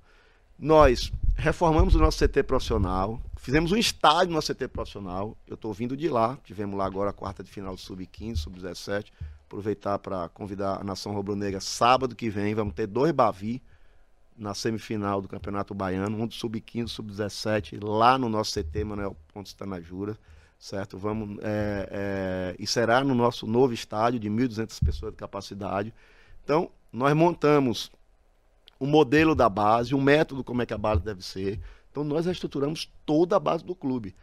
Nós 0.57 1.11
reformamos 1.37 1.95
o 1.95 1.99
nosso 1.99 2.17
CT 2.17 2.43
profissional, 2.43 3.21
fizemos 3.37 3.71
um 3.71 3.77
estádio 3.77 4.27
no 4.29 4.33
nosso 4.35 4.53
CT 4.53 4.67
profissional. 4.67 5.37
Eu 5.47 5.55
estou 5.55 5.71
vindo 5.73 5.95
de 5.95 6.09
lá, 6.09 6.37
tivemos 6.43 6.77
lá 6.77 6.85
agora 6.85 7.11
a 7.11 7.13
quarta 7.13 7.41
de 7.41 7.49
final 7.49 7.73
do 7.75 7.79
Sub-15, 7.79 8.35
Sub-17. 8.35 9.05
Aproveitar 9.49 9.97
para 9.97 10.29
convidar 10.29 10.79
a 10.79 10.83
Nação 10.83 11.11
Rubro-Negra 11.11 11.59
sábado 11.59 12.15
que 12.15 12.29
vem. 12.29 12.53
Vamos 12.53 12.75
ter 12.75 12.85
dois 12.85 13.11
Bavi 13.11 13.59
na 14.37 14.53
semifinal 14.53 15.23
do 15.23 15.27
Campeonato 15.27 15.73
Baiano, 15.73 16.21
um 16.21 16.27
do 16.27 16.35
Sub-15, 16.35 16.87
Sub-17, 16.87 17.83
lá 17.83 18.15
no 18.15 18.29
nosso 18.29 18.53
CT, 18.53 18.83
Manuel 18.83 19.17
Pontes 19.33 19.51
Tanajura, 19.53 20.15
certo? 20.59 20.99
Vamos, 20.99 21.39
é, 21.41 21.89
é, 21.91 22.55
e 22.59 22.67
será 22.67 23.03
no 23.03 23.15
nosso 23.15 23.47
novo 23.47 23.73
estádio 23.73 24.19
de 24.19 24.29
1.200 24.29 24.85
pessoas 24.85 25.13
de 25.13 25.17
capacidade. 25.17 25.91
Então, 26.43 26.69
nós 26.93 27.15
montamos 27.15 27.91
o 28.79 28.85
modelo 28.85 29.33
da 29.33 29.49
base, 29.49 29.95
o 29.95 29.99
método 29.99 30.43
como 30.43 30.61
é 30.61 30.65
que 30.67 30.75
a 30.75 30.77
base 30.77 31.01
deve 31.01 31.23
ser. 31.25 31.59
Então, 31.89 32.03
nós 32.03 32.27
reestruturamos 32.27 32.87
toda 33.03 33.35
a 33.35 33.39
base 33.39 33.65
do 33.65 33.73
clube. 33.73 34.15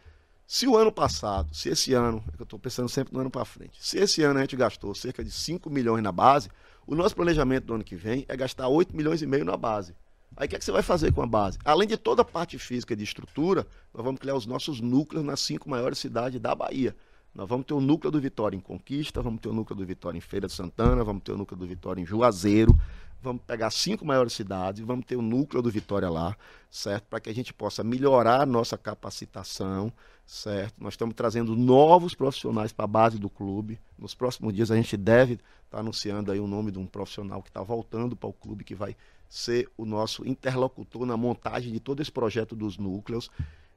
Se 0.49 0.65
o 0.65 0.77
ano 0.77 0.93
passado, 0.93 1.53
se 1.53 1.67
esse 1.67 1.93
ano, 1.93 2.23
é 2.29 2.39
eu 2.39 2.43
estou 2.45 2.57
pensando 2.57 2.87
sempre 2.87 3.13
no 3.13 3.19
ano 3.19 3.29
para 3.29 3.43
frente, 3.43 3.85
se 3.85 3.97
esse 3.97 4.23
ano 4.23 4.39
a 4.39 4.41
gente 4.43 4.55
gastou 4.55 4.95
cerca 4.95 5.21
de 5.21 5.29
5 5.29 5.69
milhões 5.69 6.01
na 6.01 6.09
base, 6.09 6.49
o 6.87 6.95
nosso 6.95 7.13
planejamento 7.13 7.65
do 7.65 7.73
ano 7.73 7.83
que 7.83 7.97
vem 7.97 8.23
é 8.29 8.37
gastar 8.37 8.69
8 8.69 8.95
milhões 8.95 9.21
e 9.21 9.27
meio 9.27 9.43
na 9.43 9.57
base. 9.57 9.93
Aí 10.37 10.45
o 10.45 10.49
que, 10.49 10.55
é 10.55 10.59
que 10.59 10.63
você 10.63 10.71
vai 10.71 10.81
fazer 10.81 11.11
com 11.11 11.21
a 11.21 11.27
base? 11.27 11.57
Além 11.65 11.85
de 11.85 11.97
toda 11.97 12.21
a 12.21 12.25
parte 12.25 12.57
física 12.57 12.95
de 12.95 13.03
estrutura, 13.03 13.67
nós 13.93 14.05
vamos 14.05 14.21
criar 14.21 14.35
os 14.35 14.45
nossos 14.45 14.79
núcleos 14.79 15.25
nas 15.25 15.41
cinco 15.41 15.69
maiores 15.69 15.99
cidades 15.99 16.39
da 16.39 16.55
Bahia. 16.55 16.95
Nós 17.35 17.49
vamos 17.49 17.65
ter 17.65 17.73
o 17.73 17.81
núcleo 17.81 18.09
do 18.09 18.21
Vitória 18.21 18.55
em 18.55 18.61
Conquista, 18.61 19.21
vamos 19.21 19.41
ter 19.41 19.49
o 19.49 19.53
núcleo 19.53 19.77
do 19.77 19.85
Vitória 19.85 20.17
em 20.17 20.21
Feira 20.21 20.47
de 20.47 20.53
Santana, 20.53 21.03
vamos 21.03 21.23
ter 21.23 21.33
o 21.33 21.37
núcleo 21.37 21.59
do 21.59 21.67
Vitória 21.67 22.01
em 22.01 22.05
Juazeiro, 22.05 22.73
vamos 23.21 23.41
pegar 23.45 23.69
cinco 23.71 24.05
maiores 24.05 24.33
cidades, 24.33 24.85
vamos 24.85 25.05
ter 25.05 25.15
o 25.15 25.21
núcleo 25.21 25.61
do 25.61 25.69
Vitória 25.69 26.09
lá, 26.09 26.35
certo? 26.69 27.05
Para 27.05 27.19
que 27.19 27.29
a 27.29 27.33
gente 27.33 27.53
possa 27.53 27.83
melhorar 27.83 28.41
a 28.41 28.45
nossa 28.45 28.77
capacitação, 28.77 29.91
certo? 30.25 30.75
Nós 30.79 30.93
estamos 30.93 31.15
trazendo 31.15 31.55
novos 31.55 32.13
profissionais 32.13 32.71
para 32.71 32.85
a 32.85 32.87
base 32.87 33.17
do 33.17 33.29
clube. 33.29 33.79
Nos 33.97 34.13
próximos 34.13 34.53
dias 34.53 34.71
a 34.71 34.75
gente 34.75 34.95
deve 34.95 35.39
estar 35.65 35.79
anunciando 35.79 36.31
aí 36.31 36.39
o 36.39 36.47
nome 36.47 36.71
de 36.71 36.79
um 36.79 36.85
profissional 36.85 37.41
que 37.41 37.49
está 37.49 37.61
voltando 37.61 38.15
para 38.15 38.29
o 38.29 38.33
clube, 38.33 38.63
que 38.63 38.75
vai 38.75 38.95
ser 39.29 39.69
o 39.77 39.85
nosso 39.85 40.27
interlocutor 40.27 41.05
na 41.05 41.17
montagem 41.17 41.71
de 41.71 41.79
todo 41.79 42.01
esse 42.01 42.11
projeto 42.11 42.55
dos 42.55 42.77
núcleos. 42.77 43.29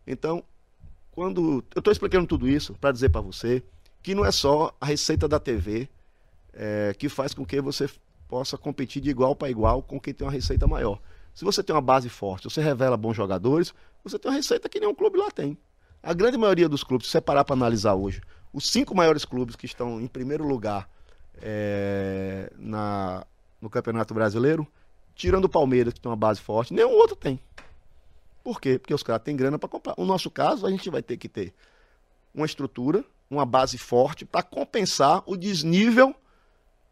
Então, 0.07 0.45
quando 1.11 1.65
eu 1.75 1.81
estou 1.81 1.93
explicando 1.93 2.27
tudo 2.27 2.49
isso 2.49 2.75
para 2.75 2.93
dizer 2.93 3.09
para 3.09 3.21
você 3.21 3.63
que 4.03 4.15
não 4.15 4.25
é 4.25 4.31
só 4.31 4.75
a 4.81 4.87
receita 4.87 5.27
da 5.27 5.39
TV 5.39 5.89
é, 6.53 6.95
que 6.99 7.09
faz 7.09 7.35
com 7.35 7.45
que 7.45 7.61
você 7.61 7.89
possa 8.31 8.57
competir 8.57 9.03
de 9.03 9.11
igual 9.11 9.35
para 9.35 9.51
igual 9.51 9.83
com 9.83 9.99
quem 10.01 10.15
tem 10.15 10.25
uma 10.25 10.33
receita 10.33 10.65
maior. 10.65 11.01
Se 11.35 11.45
você 11.45 11.65
tem 11.65 11.75
uma 11.75 11.83
base 11.83 12.09
forte, 12.09 12.45
você 12.45 12.61
revela 12.61 12.97
bons 12.97 13.15
jogadores, 13.15 13.75
você 14.05 14.21
tem 14.21 14.31
uma 14.31 14.37
receita 14.37 14.69
que 14.69 14.79
nenhum 14.79 14.95
clube 14.95 15.19
lá 15.19 15.33
tem. 15.33 15.59
A 16.01 16.15
grande 16.15 16.39
maioria 16.39 16.69
dos 16.69 16.85
clubes, 16.85 17.09
se 17.09 17.11
você 17.11 17.21
parar 17.21 17.45
para 17.45 17.55
analisar 17.55 17.95
hoje, 17.95 18.23
os 18.53 18.71
cinco 18.71 18.95
maiores 18.95 19.25
clubes 19.25 19.57
que 19.57 19.67
estão 19.67 20.01
em 20.01 20.07
primeiro 20.07 20.47
lugar 20.47 20.89
é, 21.43 22.53
na, 22.57 23.27
no 23.61 23.69
Campeonato 23.69 24.15
Brasileiro, 24.15 24.65
tirando 25.15 25.47
o 25.47 25.49
Palmeiras, 25.49 25.93
que 25.93 26.01
tem 26.01 26.09
uma 26.09 26.17
base 26.17 26.41
forte, 26.41 26.73
nenhum 26.73 26.93
outro 26.93 27.17
tem. 27.17 27.41
Por 28.45 28.61
quê? 28.61 28.79
Porque 28.79 28.95
os 28.95 29.03
caras 29.03 29.23
têm 29.23 29.37
grana 29.37 29.59
para 29.59 29.69
comprar. 29.69 29.95
No 29.99 30.07
nosso 30.07 30.31
caso, 30.31 30.67
a 30.67 30.71
gente 30.71 30.89
vai 30.89 31.03
ter 31.03 31.17
que 31.17 31.29
ter 31.29 31.53
uma 32.33 32.47
estrutura, 32.47 33.05
uma 33.29 33.45
base 33.45 33.77
forte 33.77 34.25
para 34.25 34.43
compensar 34.43 35.23
o 35.27 35.37
desnível 35.37 36.15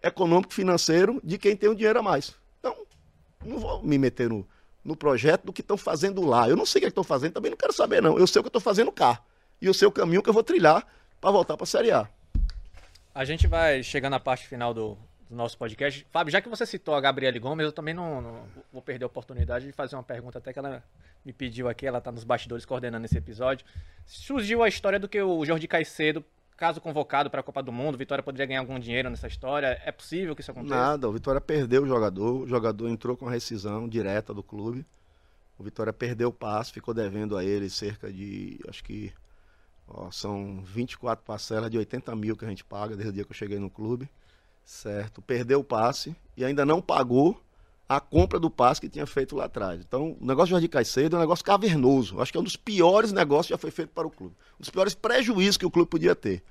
econômico 0.03 0.53
financeiro 0.53 1.21
de 1.25 1.39
quem 1.39 1.57
tem 1.57 1.69
um 1.69 1.75
dinheiro 1.75 1.99
a 1.99 2.03
mais. 2.03 2.35
Então, 2.59 2.77
não 3.45 3.59
vou 3.59 3.83
me 3.83 3.99
meter 3.99 4.29
no, 4.29 4.47
no 4.85 4.97
projeto 4.97 5.45
do 5.45 5.53
que 5.53 5.61
estão 5.61 5.77
fazendo 5.77 6.25
lá. 6.25 6.49
Eu 6.49 6.57
não 6.57 6.67
sei 6.67 6.81
o 6.81 6.83
que 6.83 6.89
estão 6.89 7.05
fazendo, 7.05 7.33
também 7.33 7.51
não 7.51 7.59
quero 7.59 7.73
saber, 7.73 8.03
não. 8.03 8.19
Eu 8.19 8.27
sei 8.27 8.41
o 8.41 8.43
que 8.43 8.49
estou 8.49 8.61
fazendo 8.61 8.93
cá. 8.93 9.21
E 9.61 9.67
eu 9.67 9.75
sei 9.75 9.89
o 9.89 9.93
caminho 9.93 10.23
que 10.23 10.29
eu 10.29 10.35
vou 10.35 10.43
trilhar 10.43 10.87
para 11.21 11.31
voltar 11.31 11.57
para 11.57 11.65
a 11.65 11.67
Série 11.67 11.91
A. 11.91 12.09
A 13.15 13.25
gente 13.25 13.47
vai 13.47 13.83
chegando 13.83 14.13
na 14.13 14.21
parte 14.21 14.47
final 14.47 14.73
do, 14.73 14.97
do 15.29 15.37
nosso 15.37 15.59
podcast. 15.59 16.07
Fábio, 16.11 16.31
já 16.31 16.41
que 16.41 16.49
você 16.49 16.65
citou 16.65 16.95
a 16.95 17.01
Gabriele 17.01 17.39
Gomes, 17.39 17.65
eu 17.65 17.73
também 17.73 17.93
não, 17.93 18.21
não 18.21 18.43
vou 18.73 18.81
perder 18.81 19.05
a 19.05 19.07
oportunidade 19.07 19.67
de 19.67 19.73
fazer 19.73 19.97
uma 19.97 20.03
pergunta, 20.03 20.39
até 20.39 20.53
que 20.53 20.59
ela 20.59 20.83
me 21.25 21.33
pediu 21.33 21.69
aqui, 21.69 21.87
ela 21.87 21.99
está 21.99 22.13
nos 22.13 22.25
bastidores 22.25 22.65
coordenando 22.65 23.05
esse 23.05 23.19
episódio. 23.19 23.67
Surgiu 24.07 24.63
a 24.63 24.69
história 24.69 24.99
do 24.99 25.09
que 25.09 25.21
o 25.21 25.45
Jorge 25.45 25.67
Caicedo, 25.67 26.25
caso 26.59 26.81
convocado 26.81 27.31
para 27.31 27.41
a 27.41 27.43
Copa 27.43 27.63
do 27.63 27.71
Mundo, 27.73 27.97
Vitória 27.97 28.23
poderia 28.23 28.45
ganhar 28.45 28.61
algum 28.61 28.79
dinheiro 28.81 29.09
nessa 29.09 29.29
história. 29.29 29.81
É 29.85 29.93
possível 29.93 30.35
que 30.35 30.43
isso 30.43 30.51
aconteça? 30.51 30.75
Nada, 30.75 31.09
o 31.09 31.13
Vitória 31.13 31.41
perdeu 31.41 31.85
o 31.85 31.87
jogador, 31.87 32.43
o 32.43 32.47
jogador 32.49 32.89
entrou 32.89 33.17
com 33.17 33.29
a 33.29 33.31
rescisão 33.31 33.89
direta 33.89 34.35
do 34.35 34.43
clube. 34.43 34.85
O 35.57 35.63
Vitória 35.63 35.93
perdeu 35.93 36.29
o 36.29 36.33
passe, 36.33 36.73
ficou 36.73 36.93
devendo 36.93 37.37
a 37.37 37.45
ele 37.45 37.71
cerca 37.71 38.13
de, 38.13 38.59
acho 38.69 38.83
que 38.83 39.13
ó, 39.87 40.11
são 40.11 40.61
24 40.65 41.25
parcelas 41.25 41.71
de 41.71 41.79
80 41.79 42.15
mil 42.17 42.37
que 42.37 42.45
a 42.45 42.49
gente 42.49 42.65
paga 42.65 42.97
desde 42.97 43.11
o 43.11 43.13
dia 43.13 43.25
que 43.25 43.31
eu 43.31 43.37
cheguei 43.37 43.61
no 43.61 43.71
clube. 43.71 44.11
Certo, 44.65 45.23
perdeu 45.23 45.61
o 45.61 45.65
passe 45.65 46.15
e 46.37 46.45
ainda 46.45 46.67
não 46.67 46.83
pagou 46.83 47.41
a 47.89 48.01
compra 48.01 48.39
do 48.39 48.51
passe 48.51 48.81
que 48.81 48.89
tinha 48.89 49.07
feito 49.07 49.35
lá 49.35 49.47
atrás. 49.47 49.81
Então, 49.81 50.17
o 50.21 50.27
negócio 50.27 50.49
de 50.49 50.51
Jorge 50.51 50.69
Caicedo 50.69 51.17
é 51.17 51.19
um 51.19 51.23
negócio 51.23 51.45
cavernoso. 51.45 52.21
Acho 52.21 52.31
que 52.31 52.37
é 52.37 52.41
um 52.41 52.45
dos 52.45 52.57
piores 52.57 53.13
negócios 53.13 53.47
que 53.47 53.55
já 53.55 53.59
foi 53.59 53.71
feito 53.71 53.91
para 53.91 54.07
o 54.07 54.11
clube. 54.11 54.35
Um 54.59 54.61
dos 54.61 54.69
piores 54.69 54.95
prejuízos 54.95 55.57
que 55.57 55.65
o 55.65 55.71
clube 55.71 55.89
podia 55.89 56.15
ter. 56.15 56.43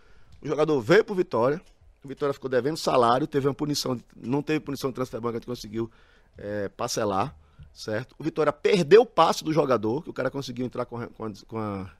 O 0.42 0.48
jogador 0.48 0.82
veio 0.82 1.04
para 1.04 1.14
o 1.14 1.16
Vitória, 1.16 1.62
o 2.04 2.08
Vitória 2.08 2.34
ficou 2.34 2.50
devendo 2.50 2.78
salário, 2.78 3.28
teve 3.28 3.48
uma 3.48 3.54
punição, 3.54 4.00
não 4.16 4.42
teve 4.42 4.60
punição 4.60 4.90
de 4.90 4.96
transfer 4.96 5.20
banca, 5.20 5.38
a 5.38 5.40
gente 5.40 5.48
conseguiu 5.48 5.92
é, 6.38 6.70
parcelar, 6.70 7.36
certo? 7.74 8.16
O 8.18 8.24
Vitória 8.24 8.52
perdeu 8.52 9.02
o 9.02 9.06
passe 9.06 9.44
do 9.44 9.54
jogador, 9.54 10.04
que 10.04 10.10
o 10.10 10.14
cara 10.14 10.32
conseguiu 10.32 10.66
entrar 10.66 10.86
com, 10.86 11.06
com, 11.08 11.26
a, 11.26 11.32
com 11.48 11.60
a, 11.60 11.92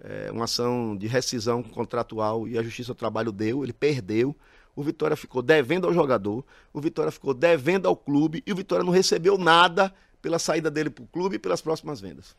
é, 0.00 0.30
uma 0.30 0.44
ação 0.44 0.96
de 0.96 1.06
rescisão 1.06 1.62
contratual 1.62 2.48
e 2.48 2.58
a 2.58 2.62
Justiça 2.62 2.92
do 2.92 2.96
Trabalho 2.96 3.32
deu, 3.32 3.62
ele 3.62 3.72
perdeu. 3.72 4.34
O 4.76 4.82
Vitória 4.82 5.16
ficou 5.16 5.40
devendo 5.40 5.86
ao 5.86 5.94
jogador, 5.94 6.44
o 6.72 6.80
Vitória 6.80 7.10
ficou 7.12 7.32
devendo 7.32 7.86
ao 7.86 7.96
clube 7.96 8.42
e 8.46 8.52
o 8.52 8.56
Vitória 8.56 8.84
não 8.84 8.92
recebeu 8.92 9.38
nada 9.38 9.94
pela 10.20 10.38
saída 10.38 10.70
dele 10.70 10.90
para 10.90 11.04
o 11.04 11.06
clube 11.06 11.36
e 11.36 11.38
pelas 11.38 11.60
próximas 11.60 12.00
vendas. 12.00 12.36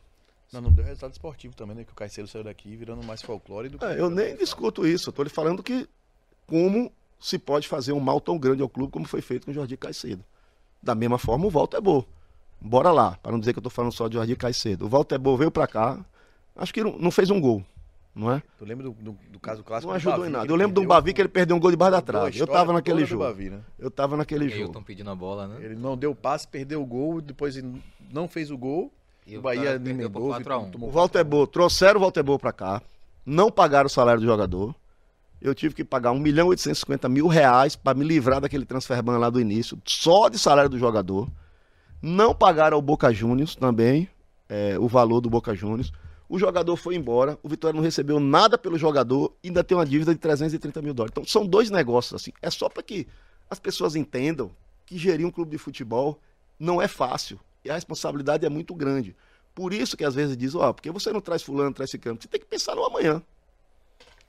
Não, 0.52 0.60
não 0.60 0.70
deu 0.70 0.84
resultado 0.84 1.12
esportivo 1.12 1.54
também, 1.56 1.76
né? 1.76 1.84
Que 1.84 1.92
o 1.92 1.94
Caicedo 1.94 2.28
saiu 2.28 2.44
daqui 2.44 2.76
virando 2.76 3.02
mais 3.04 3.22
folclore 3.22 3.68
do 3.68 3.78
que. 3.78 3.84
É, 3.84 4.00
eu 4.00 4.10
nem 4.10 4.36
discuto 4.36 4.86
isso, 4.86 5.08
eu 5.08 5.10
estou 5.10 5.24
lhe 5.24 5.30
falando 5.30 5.62
que 5.62 5.88
como 6.46 6.92
se 7.18 7.38
pode 7.38 7.66
fazer 7.66 7.92
um 7.92 8.00
mal 8.00 8.20
tão 8.20 8.38
grande 8.38 8.62
ao 8.62 8.68
clube 8.68 8.92
como 8.92 9.06
foi 9.06 9.20
feito 9.20 9.46
com 9.46 9.50
o 9.50 9.54
Jordi 9.54 9.76
Caicedo. 9.76 10.24
Da 10.82 10.94
mesma 10.94 11.18
forma, 11.18 11.46
o 11.46 11.50
Walter 11.50 11.80
Bo. 11.80 12.06
Bora 12.60 12.90
lá, 12.90 13.18
para 13.22 13.32
não 13.32 13.40
dizer 13.40 13.52
que 13.52 13.58
eu 13.58 13.60
estou 13.60 13.70
falando 13.70 13.92
só 13.92 14.08
de 14.08 14.14
Jordi 14.14 14.36
Caicedo. 14.36 14.86
O 14.86 14.88
Walter 14.88 15.18
Bo 15.18 15.36
veio 15.36 15.50
para 15.50 15.66
cá, 15.66 16.04
acho 16.54 16.72
que 16.72 16.82
não, 16.82 16.96
não 16.98 17.10
fez 17.10 17.30
um 17.30 17.40
gol. 17.40 17.64
Não 18.16 18.32
é? 18.32 18.42
Tu 18.58 18.64
lembra 18.64 18.84
do, 18.84 18.92
do, 18.92 19.18
do 19.30 19.38
caso 19.38 19.62
clássico 19.62 19.92
Não 19.92 19.92
do 19.92 19.96
ajudou 19.96 20.18
Bavi, 20.20 20.28
em 20.30 20.32
nada. 20.32 20.50
Eu 20.50 20.56
lembro 20.56 20.72
de 20.72 20.80
um 20.80 20.86
Bavi 20.88 21.12
que 21.12 21.20
ele 21.20 21.28
perdeu 21.28 21.54
um 21.54 21.60
gol 21.60 21.70
debaixo 21.70 21.92
da 21.92 21.98
Mudou 21.98 22.18
a 22.18 22.22
trave. 22.22 22.38
Eu 22.38 22.46
tava 22.46 22.72
naquele 22.72 23.04
jogo. 23.04 23.22
Bavi, 23.22 23.50
né? 23.50 23.60
Eu 23.78 23.90
tava 23.90 24.16
naquele 24.16 24.48
jogo. 24.48 24.82
pedindo 24.82 25.10
a 25.10 25.14
bola, 25.14 25.46
né? 25.46 25.58
Ele 25.60 25.74
não 25.74 25.94
deu 25.98 26.14
passe, 26.14 26.48
perdeu 26.48 26.80
o 26.80 26.86
gol, 26.86 27.20
depois 27.20 27.58
ele 27.58 27.80
não 28.10 28.26
fez 28.26 28.50
o 28.50 28.56
gol. 28.56 28.90
E 29.26 29.36
o 29.36 29.40
o 29.40 29.42
Bahia 29.42 29.74
emendou, 29.74 30.28
4 30.28 30.52
a 30.52 30.58
1. 30.58 30.70
tomou 30.70 30.88
O 30.88 30.92
Walter 30.92 31.24
Bo, 31.24 31.46
trouxeram 31.46 32.00
o 32.00 32.02
Walter 32.02 32.22
Bo 32.22 32.38
pra 32.38 32.52
cá, 32.52 32.80
não 33.24 33.50
pagaram 33.50 33.86
o 33.86 33.90
salário 33.90 34.20
do 34.20 34.26
jogador. 34.26 34.74
Eu 35.38 35.54
tive 35.54 35.74
que 35.74 35.84
pagar 35.84 36.12
1 36.12 36.18
milhão 36.18 36.46
e 36.46 36.50
850 36.50 37.08
mil 37.10 37.26
reais 37.26 37.76
para 37.76 37.96
me 37.98 38.04
livrar 38.04 38.40
daquele 38.40 38.64
transfer 38.64 39.02
ban 39.02 39.18
lá 39.18 39.28
do 39.28 39.38
início, 39.38 39.78
só 39.84 40.30
de 40.30 40.38
salário 40.38 40.70
do 40.70 40.78
jogador. 40.78 41.28
Não 42.00 42.34
pagaram 42.34 42.76
ao 42.76 42.82
Boca 42.82 43.12
Juniors 43.12 43.54
também, 43.54 44.08
é, 44.48 44.78
o 44.78 44.88
valor 44.88 45.20
do 45.20 45.28
Boca 45.28 45.54
Juniors. 45.54 45.92
O 46.28 46.38
jogador 46.38 46.76
foi 46.76 46.96
embora, 46.96 47.38
o 47.42 47.48
Vitória 47.48 47.76
não 47.76 47.84
recebeu 47.84 48.18
nada 48.18 48.58
pelo 48.58 48.76
jogador, 48.76 49.32
ainda 49.44 49.62
tem 49.62 49.76
uma 49.76 49.86
dívida 49.86 50.12
de 50.12 50.20
330 50.20 50.82
mil 50.82 50.92
dólares. 50.92 51.12
Então 51.12 51.24
são 51.24 51.46
dois 51.46 51.70
negócios 51.70 52.20
assim. 52.20 52.32
É 52.42 52.50
só 52.50 52.68
para 52.68 52.82
que 52.82 53.06
as 53.48 53.58
pessoas 53.58 53.94
entendam 53.94 54.50
que 54.84 54.98
gerir 54.98 55.26
um 55.26 55.30
clube 55.30 55.50
de 55.52 55.58
futebol 55.58 56.20
não 56.58 56.80
é 56.82 56.88
fácil 56.88 57.38
e 57.64 57.70
a 57.70 57.74
responsabilidade 57.74 58.46
é 58.46 58.48
muito 58.48 58.74
grande. 58.74 59.14
Por 59.54 59.72
isso 59.72 59.96
que 59.96 60.04
às 60.04 60.14
vezes 60.14 60.36
diz, 60.36 60.54
ó, 60.54 60.72
porque 60.72 60.90
você 60.90 61.12
não 61.12 61.20
traz 61.20 61.42
fulano, 61.42 61.72
traz 61.72 61.90
ciclano. 61.90 62.18
Você 62.20 62.28
tem 62.28 62.40
que 62.40 62.46
pensar 62.46 62.74
no 62.74 62.84
amanhã. 62.84 63.22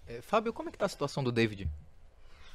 É, 0.08 0.22
Fábio, 0.22 0.54
como 0.54 0.70
é 0.70 0.72
que 0.72 0.78
tá 0.78 0.86
a 0.86 0.90
situação 0.90 1.24
do 1.24 1.32
David? 1.32 1.70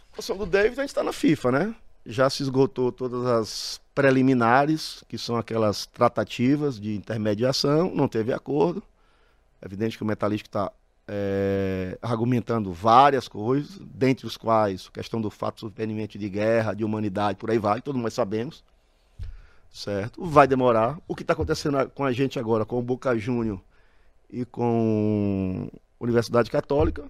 A 0.09 0.11
situação 0.11 0.36
do 0.36 0.47
David, 0.47 0.78
a 0.78 0.82
gente 0.82 0.90
está 0.90 1.03
na 1.03 1.12
FIFA, 1.12 1.53
né? 1.53 1.74
Já 2.05 2.30
se 2.30 2.43
esgotou 2.43 2.90
todas 2.90 3.26
as 3.26 3.80
preliminares, 3.95 5.05
que 5.07 5.18
são 5.18 5.36
aquelas 5.36 5.86
tratativas 5.86 6.80
de 6.80 6.95
intermediação, 6.95 7.95
não 7.95 8.09
teve 8.09 8.32
acordo. 8.32 8.82
É 9.63 9.67
evidente 9.67 9.97
que 9.97 10.03
o 10.03 10.07
Metalístico 10.07 10.49
está 10.49 10.71
argumentando 12.01 12.73
várias 12.73 13.29
coisas, 13.29 13.79
dentre 13.79 14.27
os 14.27 14.37
quais 14.37 14.89
a 14.89 14.93
questão 14.93 15.21
do 15.21 15.31
fato 15.31 15.55
de 15.57 15.61
surpreendimento 15.61 16.19
de 16.19 16.29
guerra, 16.29 16.75
de 16.75 16.85
humanidade, 16.85 17.39
por 17.39 17.51
aí 17.51 17.59
vai, 17.59 17.81
todo 17.83 17.97
mundo 17.99 18.11
sabemos. 18.11 18.65
Certo? 19.71 20.25
Vai 20.25 20.47
demorar. 20.47 20.99
O 21.09 21.15
que 21.15 21.23
está 21.23 21.33
acontecendo 21.33 21.79
a- 21.79 21.87
com 21.87 22.05
a 22.05 22.13
gente 22.13 22.39
agora, 22.39 22.65
com 22.65 22.79
o 22.79 22.83
Boca 22.83 23.17
Júnior 23.17 23.61
e 24.31 24.45
com 24.45 25.69
a 26.01 26.05
Universidade 26.05 26.51
Católica, 26.51 27.05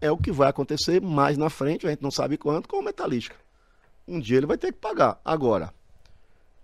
é 0.00 0.10
o 0.10 0.16
que 0.16 0.30
vai 0.30 0.48
acontecer 0.48 1.00
mais 1.00 1.36
na 1.36 1.50
frente, 1.50 1.86
a 1.86 1.90
gente 1.90 2.02
não 2.02 2.10
sabe 2.10 2.36
quanto, 2.36 2.68
com 2.68 2.78
o 2.78 2.84
Metalística. 2.84 3.36
Um 4.06 4.20
dia 4.20 4.36
ele 4.36 4.46
vai 4.46 4.56
ter 4.56 4.72
que 4.72 4.78
pagar. 4.78 5.20
Agora, 5.24 5.72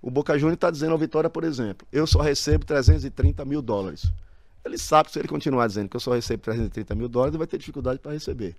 o 0.00 0.10
Boca 0.10 0.38
Juniors 0.38 0.54
está 0.54 0.70
dizendo 0.70 0.92
ao 0.92 0.98
Vitória, 0.98 1.28
por 1.30 1.44
exemplo, 1.44 1.86
eu 1.92 2.06
só 2.06 2.20
recebo 2.20 2.64
330 2.64 3.44
mil 3.44 3.60
dólares. 3.60 4.10
Ele 4.64 4.78
sabe 4.78 5.06
que 5.08 5.12
se 5.12 5.18
ele 5.18 5.28
continuar 5.28 5.66
dizendo 5.66 5.88
que 5.88 5.96
eu 5.96 6.00
só 6.00 6.12
recebo 6.14 6.42
330 6.42 6.94
mil 6.94 7.08
dólares, 7.08 7.32
ele 7.34 7.38
vai 7.38 7.46
ter 7.46 7.58
dificuldade 7.58 7.98
para 7.98 8.12
receber. 8.12 8.56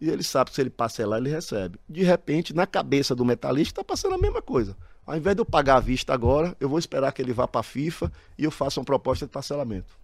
E 0.00 0.08
ele 0.08 0.22
sabe 0.22 0.50
que 0.50 0.54
se 0.56 0.62
ele 0.62 0.70
parcelar, 0.70 1.18
ele 1.18 1.28
recebe. 1.30 1.78
De 1.88 2.04
repente, 2.04 2.54
na 2.54 2.66
cabeça 2.66 3.14
do 3.16 3.24
metalista, 3.24 3.72
está 3.80 3.84
passando 3.84 4.14
a 4.14 4.18
mesma 4.18 4.40
coisa. 4.40 4.76
Ao 5.04 5.16
invés 5.16 5.34
de 5.34 5.40
eu 5.40 5.46
pagar 5.46 5.76
à 5.76 5.80
vista 5.80 6.14
agora, 6.14 6.56
eu 6.60 6.68
vou 6.68 6.78
esperar 6.78 7.10
que 7.12 7.20
ele 7.20 7.32
vá 7.32 7.48
para 7.48 7.60
a 7.60 7.64
FIFA 7.64 8.12
e 8.38 8.44
eu 8.44 8.50
faça 8.50 8.78
uma 8.78 8.84
proposta 8.86 9.26
de 9.26 9.32
parcelamento. 9.32 9.98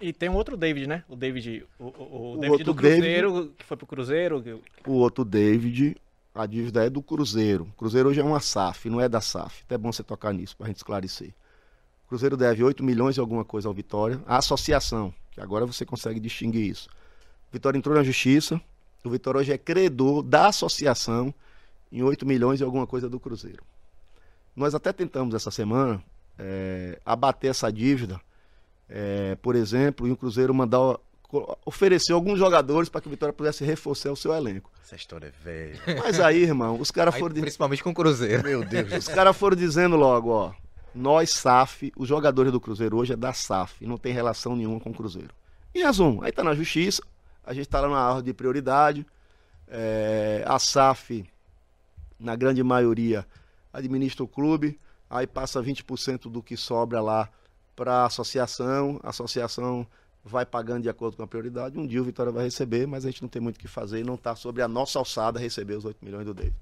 E 0.00 0.12
tem 0.12 0.28
um 0.28 0.34
outro 0.34 0.56
David, 0.56 0.86
né? 0.86 1.04
O 1.08 1.14
David, 1.16 1.66
o, 1.78 1.84
o- 1.84 1.88
o 1.88 2.32
O 2.32 2.36
David 2.36 2.50
outro 2.50 2.64
do 2.64 2.74
Cruzeiro, 2.74 3.52
que 3.58 3.64
foi 3.64 3.76
pro 3.76 3.86
Cruzeiro. 3.86 4.62
O 4.86 4.92
outro 4.92 5.24
David, 5.24 5.96
a 6.34 6.46
dívida 6.46 6.84
é 6.84 6.90
do 6.90 7.02
Cruzeiro. 7.02 7.64
O 7.64 7.76
Cruzeiro 7.76 8.08
hoje 8.08 8.20
é 8.20 8.24
uma 8.24 8.40
SAF, 8.40 8.88
não 8.88 9.00
é 9.00 9.08
da 9.08 9.20
SAF. 9.20 9.62
Até 9.64 9.74
é 9.74 9.78
bom 9.78 9.92
você 9.92 10.02
tocar 10.02 10.32
nisso 10.32 10.56
para 10.56 10.66
a 10.66 10.68
gente 10.68 10.78
esclarecer. 10.78 11.32
O 12.04 12.08
Cruzeiro 12.08 12.36
deve 12.36 12.62
8 12.62 12.82
milhões 12.82 13.16
e 13.16 13.20
alguma 13.20 13.44
coisa 13.44 13.68
ao 13.68 13.74
Vitória. 13.74 14.20
A 14.26 14.38
associação, 14.38 15.12
que 15.32 15.40
agora 15.40 15.66
você 15.66 15.84
consegue 15.84 16.20
distinguir 16.20 16.70
isso. 16.70 16.88
O 17.50 17.52
Vitória 17.52 17.78
entrou 17.78 17.94
na 17.94 18.02
justiça. 18.02 18.60
O 19.04 19.10
Vitória 19.10 19.40
hoje 19.40 19.52
é 19.52 19.58
credor 19.58 20.22
da 20.22 20.48
associação 20.48 21.32
em 21.90 22.02
8 22.02 22.26
milhões 22.26 22.60
e 22.60 22.64
alguma 22.64 22.86
coisa 22.86 23.08
do 23.08 23.20
Cruzeiro. 23.20 23.62
Nós 24.54 24.74
até 24.74 24.92
tentamos 24.92 25.34
essa 25.34 25.50
semana 25.50 26.02
eh, 26.38 26.98
abater 27.04 27.50
essa 27.50 27.70
dívida, 27.72 28.20
eh, 28.88 29.36
por 29.42 29.54
exemplo, 29.56 30.06
e 30.06 30.10
o 30.10 30.16
Cruzeiro 30.16 30.54
mandar 30.54 30.98
oferecer 31.64 32.12
alguns 32.12 32.38
jogadores 32.38 32.88
para 32.88 33.00
que 33.00 33.08
o 33.08 33.10
Vitória 33.10 33.32
pudesse 33.32 33.64
reforçar 33.64 34.12
o 34.12 34.16
seu 34.16 34.32
elenco. 34.32 34.70
Essa 34.84 34.96
história 34.96 35.26
é 35.26 35.44
velha. 35.44 35.80
Mas 36.02 36.20
aí, 36.20 36.42
irmão, 36.42 36.80
os 36.80 36.90
caras 36.90 37.16
foram, 37.16 37.34
principalmente 37.34 37.82
com 37.82 37.90
o 37.90 37.94
Cruzeiro. 37.94 38.42
Meu 38.42 38.64
Deus 38.64 38.92
os 38.92 39.04
céu. 39.04 39.14
cara 39.14 39.32
foram 39.32 39.56
dizendo 39.56 39.96
logo, 39.96 40.30
ó. 40.30 40.52
Nós, 40.94 41.30
SAF, 41.30 41.92
os 41.96 42.08
jogadores 42.08 42.52
do 42.52 42.60
Cruzeiro 42.60 42.96
hoje 42.96 43.12
é 43.12 43.16
da 43.16 43.32
SAF, 43.32 43.84
não 43.84 43.98
tem 43.98 44.12
relação 44.12 44.54
nenhuma 44.54 44.78
com 44.78 44.90
o 44.90 44.94
Cruzeiro. 44.94 45.34
Em 45.74 45.82
resumo, 45.82 46.22
aí 46.22 46.30
tá 46.30 46.44
na 46.44 46.54
justiça, 46.54 47.02
a 47.44 47.52
gente 47.52 47.68
tá 47.68 47.80
lá 47.80 47.88
na 47.88 48.08
ordem 48.08 48.24
de 48.24 48.32
prioridade. 48.32 49.04
é, 49.66 50.44
a 50.46 50.58
SAF, 50.58 51.24
na 52.20 52.36
grande 52.36 52.62
maioria, 52.62 53.26
administra 53.72 54.22
o 54.22 54.28
clube, 54.28 54.78
aí 55.10 55.26
passa 55.26 55.60
20% 55.60 56.30
do 56.30 56.42
que 56.42 56.56
sobra 56.56 57.00
lá 57.00 57.28
para 57.74 58.02
a 58.02 58.06
associação, 58.06 59.00
a 59.02 59.10
associação 59.10 59.86
vai 60.24 60.46
pagando 60.46 60.82
de 60.82 60.88
acordo 60.88 61.16
com 61.16 61.22
a 61.22 61.26
prioridade. 61.26 61.78
Um 61.78 61.86
dia 61.86 62.00
o 62.00 62.04
Vitória 62.04 62.32
vai 62.32 62.44
receber, 62.44 62.86
mas 62.86 63.04
a 63.04 63.10
gente 63.10 63.22
não 63.22 63.28
tem 63.28 63.42
muito 63.42 63.56
o 63.56 63.58
que 63.58 63.68
fazer 63.68 64.00
e 64.00 64.04
não 64.04 64.14
está 64.14 64.34
sobre 64.34 64.62
a 64.62 64.68
nossa 64.68 64.98
alçada 64.98 65.38
receber 65.38 65.74
os 65.74 65.84
8 65.84 66.02
milhões 66.04 66.24
do 66.24 66.32
David. 66.32 66.54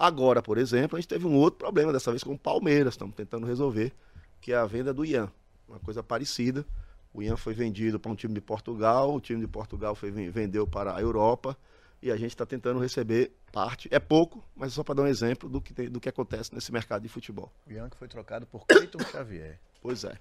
Agora, 0.00 0.40
por 0.40 0.56
exemplo, 0.56 0.96
a 0.96 1.00
gente 1.00 1.08
teve 1.08 1.26
um 1.26 1.34
outro 1.36 1.58
problema, 1.58 1.92
dessa 1.92 2.10
vez 2.10 2.24
com 2.24 2.32
o 2.32 2.38
Palmeiras, 2.38 2.94
estamos 2.94 3.14
tentando 3.14 3.46
resolver, 3.46 3.92
que 4.40 4.50
é 4.50 4.56
a 4.56 4.64
venda 4.64 4.94
do 4.94 5.04
Ian. 5.04 5.30
Uma 5.68 5.78
coisa 5.78 6.02
parecida. 6.02 6.64
O 7.12 7.22
Ian 7.22 7.36
foi 7.36 7.52
vendido 7.52 8.00
para 8.00 8.10
um 8.10 8.14
time 8.14 8.32
de 8.32 8.40
Portugal, 8.40 9.14
o 9.14 9.20
time 9.20 9.40
de 9.42 9.46
Portugal 9.46 9.94
foi, 9.94 10.10
ven- 10.10 10.30
vendeu 10.30 10.66
para 10.66 10.96
a 10.96 11.00
Europa 11.02 11.54
e 12.00 12.10
a 12.10 12.16
gente 12.16 12.30
está 12.30 12.46
tentando 12.46 12.80
receber 12.80 13.30
parte. 13.52 13.88
É 13.90 13.98
pouco, 13.98 14.42
mas 14.56 14.72
só 14.72 14.82
para 14.82 14.94
dar 14.94 15.02
um 15.02 15.06
exemplo 15.06 15.50
do 15.50 15.60
que, 15.60 15.74
tem- 15.74 15.90
do 15.90 16.00
que 16.00 16.08
acontece 16.08 16.54
nesse 16.54 16.72
mercado 16.72 17.02
de 17.02 17.08
futebol. 17.10 17.52
O 17.66 17.70
Ian 17.72 17.90
que 17.90 17.96
foi 17.98 18.08
trocado 18.08 18.46
por 18.46 18.64
Cleiton 18.66 19.00
Xavier. 19.00 19.58
Pois 19.82 20.04
é. 20.04 20.16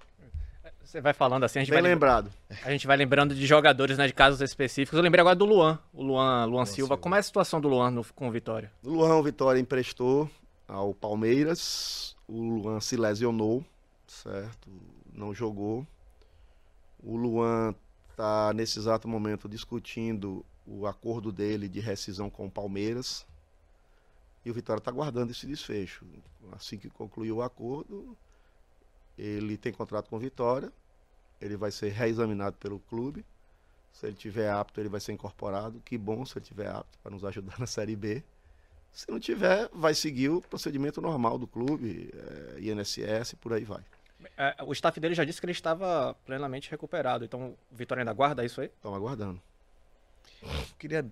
Você 0.83 0.99
vai 1.01 1.13
falando 1.13 1.43
assim, 1.43 1.59
a 1.59 1.61
gente, 1.61 1.69
Bem 1.69 1.75
vai, 1.77 1.83
lem- 1.83 1.93
lembrado. 1.93 2.31
a 2.63 2.71
gente 2.71 2.87
vai 2.87 2.97
lembrando 2.97 3.35
de 3.35 3.45
jogadores, 3.45 3.97
né, 3.97 4.07
de 4.07 4.13
casos 4.13 4.41
específicos. 4.41 4.97
Eu 4.97 5.03
lembrei 5.03 5.21
agora 5.21 5.35
do 5.35 5.45
Luan, 5.45 5.77
o 5.93 6.01
Luan, 6.03 6.45
Luan, 6.45 6.65
Silva. 6.65 6.75
Silva. 6.75 6.97
Como 6.97 7.13
é 7.15 7.19
a 7.19 7.23
situação 7.23 7.61
do 7.61 7.67
Luan 7.67 7.91
no- 7.91 8.05
com 8.15 8.27
o 8.27 8.31
Vitória? 8.31 8.71
O 8.83 8.89
Luan 8.89 9.15
o 9.15 9.23
Vitória 9.23 9.59
emprestou 9.59 10.29
ao 10.67 10.93
Palmeiras. 10.93 12.15
O 12.27 12.41
Luan 12.41 12.79
se 12.79 12.97
lesionou, 12.97 13.63
certo? 14.07 14.69
Não 15.13 15.33
jogou. 15.33 15.85
O 17.03 17.15
Luan 17.15 17.75
está 18.09 18.51
nesse 18.53 18.79
exato 18.79 19.07
momento 19.07 19.47
discutindo 19.47 20.43
o 20.65 20.85
acordo 20.87 21.31
dele 21.31 21.69
de 21.69 21.79
rescisão 21.79 22.29
com 22.31 22.47
o 22.47 22.51
Palmeiras. 22.51 23.25
E 24.43 24.49
o 24.49 24.53
Vitória 24.53 24.79
está 24.79 24.89
aguardando 24.89 25.31
esse 25.31 25.45
desfecho. 25.45 26.03
Assim 26.51 26.77
que 26.77 26.89
concluir 26.89 27.31
o 27.31 27.41
acordo, 27.43 28.15
ele 29.19 29.57
tem 29.57 29.73
contrato 29.73 30.09
com 30.09 30.15
o 30.15 30.19
Vitória. 30.19 30.71
Ele 31.41 31.57
vai 31.57 31.71
ser 31.71 31.89
reexaminado 31.89 32.57
pelo 32.57 32.79
clube. 32.79 33.25
Se 33.91 34.05
ele 34.07 34.15
tiver 34.15 34.49
apto, 34.49 34.79
ele 34.79 34.89
vai 34.89 34.99
ser 34.99 35.11
incorporado. 35.11 35.81
Que 35.83 35.97
bom 35.97 36.25
se 36.25 36.37
ele 36.37 36.45
tiver 36.45 36.69
apto 36.69 36.97
para 37.03 37.11
nos 37.11 37.25
ajudar 37.25 37.59
na 37.59 37.67
Série 37.67 37.95
B. 37.95 38.23
Se 38.91 39.09
não 39.09 39.19
tiver, 39.19 39.69
vai 39.73 39.93
seguir 39.93 40.29
o 40.29 40.41
procedimento 40.41 40.99
normal 40.99 41.37
do 41.37 41.45
clube, 41.45 42.09
eh, 42.13 42.59
INSS, 42.59 43.35
por 43.39 43.53
aí 43.53 43.63
vai. 43.63 43.83
É, 44.35 44.55
o 44.65 44.73
staff 44.73 44.99
dele 44.99 45.13
já 45.13 45.23
disse 45.23 45.39
que 45.39 45.45
ele 45.45 45.51
estava 45.51 46.15
plenamente 46.25 46.69
recuperado. 46.69 47.23
Então, 47.23 47.55
o 47.71 47.75
Vitória 47.75 48.01
ainda 48.01 48.13
guarda 48.13 48.43
isso 48.43 48.61
aí? 48.61 48.67
Estão 48.67 48.93
aguardando. 48.93 49.39
Queria 50.77 51.05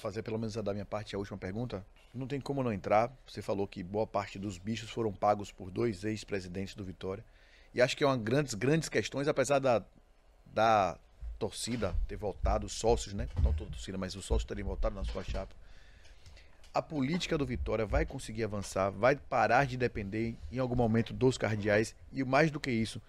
fazer 0.00 0.22
pelo 0.22 0.38
menos 0.38 0.54
da 0.54 0.72
minha 0.72 0.84
parte 0.84 1.14
a 1.14 1.18
última 1.18 1.38
pergunta. 1.38 1.84
Não 2.12 2.26
tem 2.26 2.40
como 2.40 2.62
não 2.62 2.72
entrar. 2.72 3.10
Você 3.26 3.40
falou 3.40 3.66
que 3.66 3.82
boa 3.82 4.06
parte 4.06 4.38
dos 4.38 4.58
bichos 4.58 4.90
foram 4.90 5.12
pagos 5.12 5.52
por 5.52 5.70
dois 5.70 6.04
ex-presidentes 6.04 6.74
do 6.74 6.84
Vitória. 6.84 7.24
E 7.74 7.80
acho 7.80 7.96
que 7.96 8.02
é 8.02 8.06
uma 8.06 8.16
grandes, 8.16 8.54
grandes 8.54 8.88
questões, 8.88 9.28
apesar 9.28 9.58
da, 9.58 9.82
da 10.46 10.98
torcida 11.38 11.94
ter 12.08 12.16
voltado, 12.16 12.66
os 12.66 12.72
sócios, 12.72 13.14
né? 13.14 13.28
Não 13.42 13.52
toda 13.52 13.70
a 13.70 13.72
torcida, 13.72 13.96
mas 13.96 14.14
os 14.14 14.24
sócios 14.24 14.44
terem 14.44 14.64
voltado 14.64 14.94
na 14.94 15.04
sua 15.04 15.22
chapa. 15.24 15.54
A 16.72 16.82
política 16.82 17.36
do 17.36 17.46
Vitória 17.46 17.84
vai 17.84 18.04
conseguir 18.06 18.44
avançar, 18.44 18.90
vai 18.90 19.16
parar 19.16 19.66
de 19.66 19.76
depender 19.76 20.36
em 20.52 20.58
algum 20.58 20.76
momento 20.76 21.12
dos 21.12 21.36
cardeais. 21.36 21.94
E 22.12 22.22
mais 22.22 22.50
do 22.50 22.60
que 22.60 22.70
isso, 22.70 23.00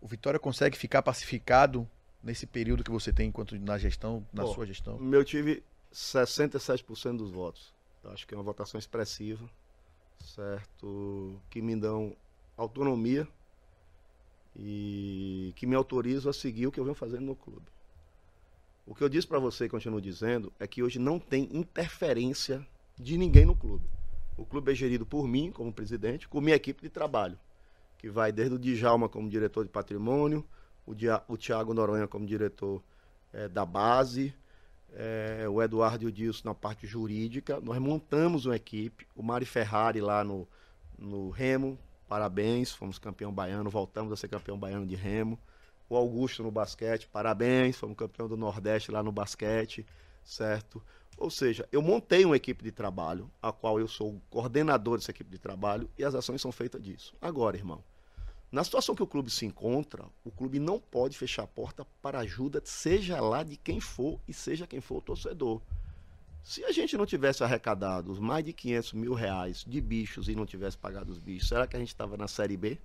o 0.00 0.06
Vitória 0.06 0.38
consegue 0.38 0.76
ficar 0.76 1.02
pacificado 1.02 1.88
nesse 2.22 2.46
período 2.46 2.84
que 2.84 2.90
você 2.90 3.12
tem 3.12 3.28
enquanto 3.28 3.58
na 3.58 3.76
gestão, 3.76 4.26
na 4.32 4.42
Pô, 4.42 4.54
sua 4.54 4.66
gestão. 4.66 4.98
Eu 5.12 5.24
tive 5.24 5.62
67% 5.92 7.16
dos 7.16 7.30
votos. 7.30 7.74
Eu 8.02 8.12
acho 8.12 8.26
que 8.26 8.34
é 8.34 8.36
uma 8.36 8.42
votação 8.44 8.78
expressiva, 8.78 9.44
certo? 10.24 11.38
Que 11.50 11.60
me 11.60 11.76
dão 11.76 12.16
autonomia 12.56 13.28
e 14.56 15.52
que 15.56 15.66
me 15.66 15.74
autorizam 15.74 16.30
a 16.30 16.32
seguir 16.32 16.66
o 16.66 16.72
que 16.72 16.78
eu 16.78 16.84
venho 16.84 16.94
fazendo 16.94 17.24
no 17.24 17.36
clube. 17.36 17.66
O 18.86 18.94
que 18.94 19.02
eu 19.02 19.08
disse 19.08 19.26
para 19.26 19.38
você 19.38 19.66
e 19.66 19.68
continuo 19.68 20.00
dizendo 20.00 20.52
é 20.58 20.66
que 20.66 20.82
hoje 20.82 20.98
não 20.98 21.18
tem 21.18 21.48
interferência 21.52 22.66
de 22.98 23.16
ninguém 23.16 23.44
no 23.44 23.56
clube. 23.56 23.88
O 24.36 24.44
clube 24.44 24.72
é 24.72 24.74
gerido 24.74 25.06
por 25.06 25.26
mim, 25.28 25.50
como 25.52 25.72
presidente, 25.72 26.28
com 26.28 26.40
minha 26.40 26.56
equipe 26.56 26.82
de 26.82 26.88
trabalho, 26.88 27.38
que 27.98 28.08
vai 28.08 28.32
desde 28.32 28.54
o 28.54 28.58
Djalma 28.58 29.08
como 29.08 29.28
diretor 29.28 29.64
de 29.64 29.70
patrimônio, 29.70 30.44
o, 30.84 30.94
Dia, 30.94 31.22
o 31.28 31.36
Tiago 31.36 31.72
Noronha 31.72 32.08
como 32.08 32.26
diretor 32.26 32.82
é, 33.32 33.48
da 33.48 33.64
base, 33.64 34.34
é, 34.94 35.46
o 35.48 35.62
Eduardo 35.62 36.04
e 36.04 36.06
o 36.06 36.12
Dilson 36.12 36.48
na 36.48 36.54
parte 36.54 36.86
jurídica. 36.86 37.60
Nós 37.60 37.78
montamos 37.78 38.46
uma 38.46 38.56
equipe, 38.56 39.06
o 39.14 39.22
Mari 39.22 39.46
Ferrari 39.46 40.00
lá 40.00 40.24
no, 40.24 40.46
no 40.98 41.30
Remo, 41.30 41.78
parabéns, 42.12 42.70
fomos 42.70 42.98
campeão 42.98 43.32
baiano, 43.32 43.70
voltamos 43.70 44.12
a 44.12 44.16
ser 44.16 44.28
campeão 44.28 44.58
baiano 44.58 44.86
de 44.86 44.94
Remo. 44.94 45.38
O 45.88 45.96
Augusto 45.96 46.42
no 46.42 46.50
basquete, 46.50 47.08
parabéns, 47.08 47.78
fomos 47.78 47.96
campeão 47.96 48.28
do 48.28 48.36
Nordeste 48.36 48.92
lá 48.92 49.02
no 49.02 49.10
basquete, 49.10 49.86
certo? 50.22 50.82
Ou 51.16 51.30
seja, 51.30 51.66
eu 51.72 51.80
montei 51.80 52.26
uma 52.26 52.36
equipe 52.36 52.62
de 52.62 52.70
trabalho, 52.70 53.30
a 53.40 53.50
qual 53.50 53.80
eu 53.80 53.88
sou 53.88 54.10
o 54.10 54.20
coordenador 54.28 54.98
dessa 54.98 55.10
equipe 55.10 55.30
de 55.30 55.38
trabalho 55.38 55.88
e 55.96 56.04
as 56.04 56.14
ações 56.14 56.42
são 56.42 56.52
feitas 56.52 56.82
disso. 56.82 57.14
Agora, 57.18 57.56
irmão, 57.56 57.82
na 58.50 58.62
situação 58.62 58.94
que 58.94 59.02
o 59.02 59.06
clube 59.06 59.30
se 59.30 59.46
encontra, 59.46 60.04
o 60.22 60.30
clube 60.30 60.58
não 60.58 60.78
pode 60.78 61.16
fechar 61.16 61.44
a 61.44 61.46
porta 61.46 61.86
para 62.02 62.18
ajuda, 62.18 62.60
seja 62.62 63.22
lá 63.22 63.42
de 63.42 63.56
quem 63.56 63.80
for 63.80 64.20
e 64.28 64.34
seja 64.34 64.66
quem 64.66 64.82
for 64.82 64.98
o 64.98 65.00
torcedor. 65.00 65.62
Se 66.42 66.64
a 66.64 66.72
gente 66.72 66.96
não 66.96 67.06
tivesse 67.06 67.44
arrecadado 67.44 68.20
mais 68.20 68.44
de 68.44 68.52
500 68.52 68.92
mil 68.94 69.14
reais 69.14 69.64
de 69.66 69.80
bichos 69.80 70.28
e 70.28 70.34
não 70.34 70.44
tivesse 70.44 70.76
pagado 70.76 71.12
os 71.12 71.18
bichos, 71.18 71.48
será 71.48 71.66
que 71.66 71.76
a 71.76 71.78
gente 71.78 71.88
estava 71.88 72.16
na 72.16 72.26
Série 72.26 72.56
B? 72.56 72.78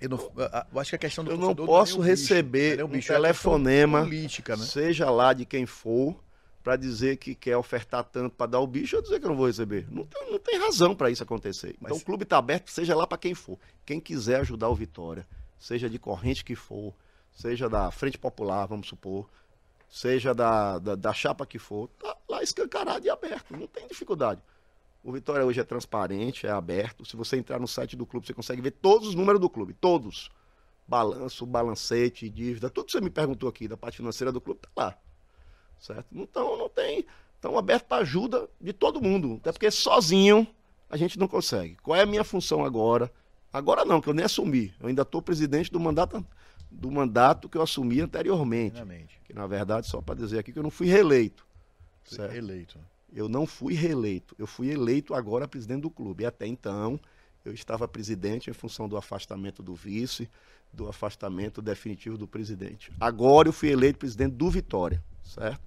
Eu, 0.00 0.08
não, 0.08 0.32
eu 0.72 0.80
acho 0.80 0.90
que 0.90 0.96
a 0.96 0.98
questão 0.98 1.24
do 1.24 1.32
Eu 1.32 1.36
não 1.36 1.54
posso 1.54 2.02
é 2.02 2.06
receber 2.06 2.76
bicho, 2.76 2.84
um 2.84 2.88
bicho, 2.88 3.12
é 3.12 3.16
telefonema, 3.16 4.02
política, 4.02 4.56
né? 4.56 4.64
seja 4.64 5.10
lá 5.10 5.32
de 5.32 5.44
quem 5.44 5.66
for, 5.66 6.16
para 6.62 6.76
dizer 6.76 7.16
que 7.16 7.34
quer 7.34 7.56
ofertar 7.56 8.04
tanto 8.04 8.34
para 8.34 8.46
dar 8.46 8.60
o 8.60 8.66
bicho, 8.66 8.96
eu 8.96 9.02
dizer 9.02 9.20
que 9.20 9.26
eu 9.26 9.30
não 9.30 9.36
vou 9.36 9.46
receber. 9.46 9.86
Não 9.90 10.04
tem, 10.04 10.30
não 10.30 10.38
tem 10.38 10.58
razão 10.58 10.94
para 10.94 11.10
isso 11.10 11.22
acontecer. 11.22 11.76
Mas... 11.80 11.90
Então 11.90 11.98
o 11.98 12.04
clube 12.04 12.22
está 12.22 12.38
aberto, 12.38 12.70
seja 12.70 12.94
lá 12.94 13.06
para 13.06 13.18
quem 13.18 13.34
for. 13.34 13.58
Quem 13.84 14.00
quiser 14.00 14.40
ajudar 14.40 14.68
o 14.68 14.74
Vitória, 14.74 15.26
seja 15.58 15.90
de 15.90 15.98
corrente 15.98 16.44
que 16.44 16.54
for, 16.54 16.94
seja 17.32 17.68
da 17.68 17.90
Frente 17.90 18.16
Popular, 18.16 18.66
vamos 18.66 18.88
supor, 18.88 19.28
seja 19.88 20.34
da, 20.34 20.78
da, 20.78 20.94
da 20.94 21.12
chapa 21.12 21.46
que 21.46 21.58
for, 21.58 21.88
tá 22.00 22.16
lá 22.28 22.42
escancarado 22.42 23.06
e 23.06 23.10
aberto. 23.10 23.56
Não 23.56 23.66
tem 23.66 23.86
dificuldade. 23.86 24.40
O 25.02 25.12
Vitória 25.12 25.44
hoje 25.44 25.60
é 25.60 25.64
transparente, 25.64 26.46
é 26.46 26.50
aberto. 26.50 27.04
Se 27.04 27.16
você 27.16 27.36
entrar 27.36 27.60
no 27.60 27.68
site 27.68 27.96
do 27.96 28.06
clube, 28.06 28.26
você 28.26 28.34
consegue 28.34 28.62
ver 28.62 28.72
todos 28.72 29.08
os 29.08 29.14
números 29.14 29.40
do 29.40 29.50
clube, 29.50 29.74
todos. 29.74 30.30
Balanço, 30.86 31.46
balancete, 31.46 32.28
dívida, 32.28 32.68
tudo 32.68 32.86
que 32.86 32.92
você 32.92 33.00
me 33.00 33.10
perguntou 33.10 33.48
aqui 33.48 33.66
da 33.66 33.76
parte 33.76 33.96
financeira 33.98 34.30
do 34.30 34.40
clube, 34.40 34.60
tá 34.60 34.68
lá 34.76 34.98
certo? 35.84 36.06
Então 36.12 36.56
não 36.56 36.68
tem, 36.68 37.04
estão 37.36 37.58
aberto 37.58 37.84
para 37.84 38.02
ajuda 38.02 38.48
de 38.60 38.72
todo 38.72 39.02
mundo, 39.02 39.38
até 39.40 39.52
porque 39.52 39.70
sozinho 39.70 40.46
a 40.88 40.96
gente 40.96 41.18
não 41.18 41.28
consegue. 41.28 41.76
Qual 41.82 41.96
é 41.96 42.02
a 42.02 42.06
minha 42.06 42.24
função 42.24 42.64
agora? 42.64 43.12
Agora 43.52 43.84
não, 43.84 44.00
que 44.00 44.08
eu 44.08 44.14
nem 44.14 44.24
assumi. 44.24 44.74
Eu 44.80 44.88
ainda 44.88 45.02
estou 45.02 45.22
presidente 45.22 45.70
do 45.70 45.78
mandato 45.78 46.24
do 46.74 46.90
mandato 46.90 47.48
que 47.48 47.56
eu 47.56 47.62
assumi 47.62 48.00
anteriormente. 48.00 48.80
Que 49.24 49.32
na 49.32 49.46
verdade 49.46 49.86
só 49.86 50.00
para 50.00 50.14
dizer 50.14 50.38
aqui 50.38 50.52
que 50.52 50.58
eu 50.58 50.62
não 50.62 50.70
fui 50.70 50.86
reeleito. 50.86 51.46
Certo? 52.04 52.32
Reeleito. 52.32 52.78
Eu 53.12 53.28
não 53.28 53.46
fui 53.46 53.74
reeleito. 53.74 54.34
Eu 54.38 54.46
fui 54.46 54.70
eleito 54.70 55.14
agora 55.14 55.48
presidente 55.48 55.82
do 55.82 55.90
clube. 55.90 56.24
E 56.24 56.26
até 56.26 56.46
então 56.46 56.98
eu 57.44 57.52
estava 57.52 57.86
presidente 57.86 58.50
em 58.50 58.52
função 58.52 58.88
do 58.88 58.96
afastamento 58.96 59.62
do 59.62 59.74
vice, 59.74 60.28
do 60.72 60.88
afastamento 60.88 61.62
definitivo 61.62 62.18
do 62.18 62.26
presidente. 62.26 62.90
Agora 62.98 63.48
eu 63.48 63.52
fui 63.52 63.70
eleito 63.70 63.98
presidente 63.98 64.34
do 64.34 64.50
Vitória, 64.50 65.02
certo? 65.22 65.60